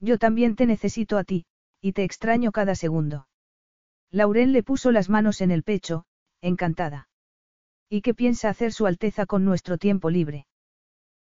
[0.00, 1.46] Yo también te necesito a ti,
[1.80, 3.28] y te extraño cada segundo.
[4.10, 6.04] Lauren le puso las manos en el pecho,
[6.40, 7.07] encantada.
[7.88, 10.46] ¿Y qué piensa hacer Su Alteza con nuestro tiempo libre?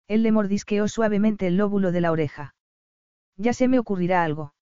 [0.08, 2.56] Él le mordisqueó suavemente el lóbulo de la oreja.
[3.38, 4.54] Ya se me ocurrirá algo.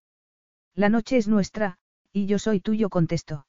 [0.74, 1.78] La noche es nuestra,
[2.12, 3.48] y yo soy tuyo, contestó.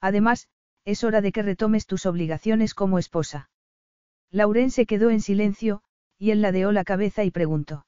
[0.00, 0.48] Además,
[0.84, 3.50] es hora de que retomes tus obligaciones como esposa.
[4.30, 5.82] Lauren se quedó en silencio,
[6.18, 7.86] y él ladeó la cabeza y preguntó.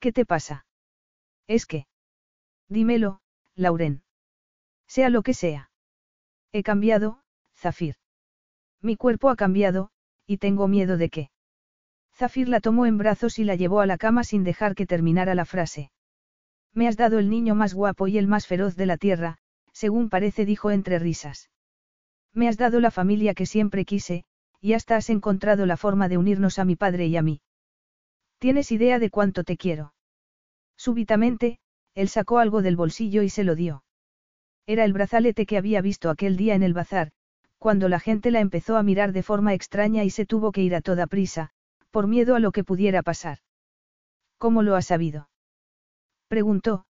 [0.00, 0.66] ¿Qué te pasa?
[1.46, 1.86] Es que.
[2.68, 3.20] Dímelo,
[3.54, 4.02] Lauren.
[4.86, 5.70] Sea lo que sea.
[6.52, 7.22] He cambiado,
[7.56, 7.96] Zafir.
[8.84, 9.88] Mi cuerpo ha cambiado,
[10.26, 11.30] y tengo miedo de que.
[12.12, 15.34] Zafir la tomó en brazos y la llevó a la cama sin dejar que terminara
[15.34, 15.90] la frase.
[16.74, 19.38] Me has dado el niño más guapo y el más feroz de la tierra,
[19.72, 21.50] según parece dijo entre risas.
[22.34, 24.26] Me has dado la familia que siempre quise,
[24.60, 27.40] y hasta has encontrado la forma de unirnos a mi padre y a mí.
[28.38, 29.94] ¿Tienes idea de cuánto te quiero?
[30.76, 31.58] Súbitamente,
[31.94, 33.82] él sacó algo del bolsillo y se lo dio.
[34.66, 37.12] Era el brazalete que había visto aquel día en el bazar,
[37.64, 40.74] cuando la gente la empezó a mirar de forma extraña y se tuvo que ir
[40.74, 41.48] a toda prisa,
[41.90, 43.38] por miedo a lo que pudiera pasar.
[44.36, 45.30] ¿Cómo lo has sabido?
[46.28, 46.84] Preguntó,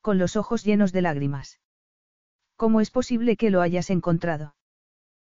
[0.00, 1.58] con los ojos llenos de lágrimas.
[2.54, 4.54] ¿Cómo es posible que lo hayas encontrado?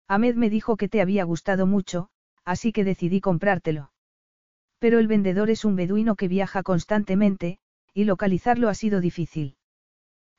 [0.06, 2.10] Ahmed me dijo que te había gustado mucho,
[2.44, 3.92] así que decidí comprártelo.
[4.78, 7.58] Pero el vendedor es un beduino que viaja constantemente,
[7.94, 9.56] y localizarlo ha sido difícil.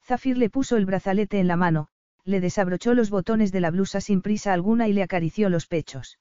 [0.04, 1.88] Zafir le puso el brazalete en la mano,
[2.24, 6.20] le desabrochó los botones de la blusa sin prisa alguna y le acarició los pechos.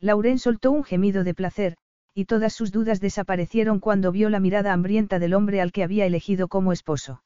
[0.00, 1.76] Lauren soltó un gemido de placer,
[2.14, 6.06] y todas sus dudas desaparecieron cuando vio la mirada hambrienta del hombre al que había
[6.06, 7.22] elegido como esposo.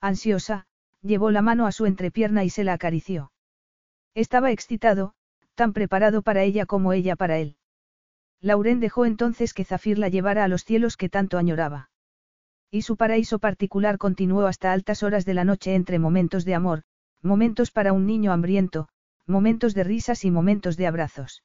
[0.00, 0.66] Ansiosa,
[1.02, 3.32] llevó la mano a su entrepierna y se la acarició.
[4.14, 5.14] Estaba excitado,
[5.54, 7.56] tan preparado para ella como ella para él.
[8.40, 11.90] Lauren dejó entonces que Zafir la llevara a los cielos que tanto añoraba.
[12.70, 16.82] Y su paraíso particular continuó hasta altas horas de la noche entre momentos de amor,
[17.26, 18.88] momentos para un niño hambriento,
[19.26, 21.42] momentos de risas y momentos de abrazos.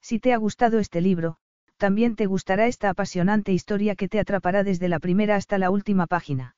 [0.00, 1.36] Si te ha gustado este libro,
[1.76, 6.06] también te gustará esta apasionante historia que te atrapará desde la primera hasta la última
[6.06, 6.56] página.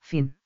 [0.00, 0.36] Fin.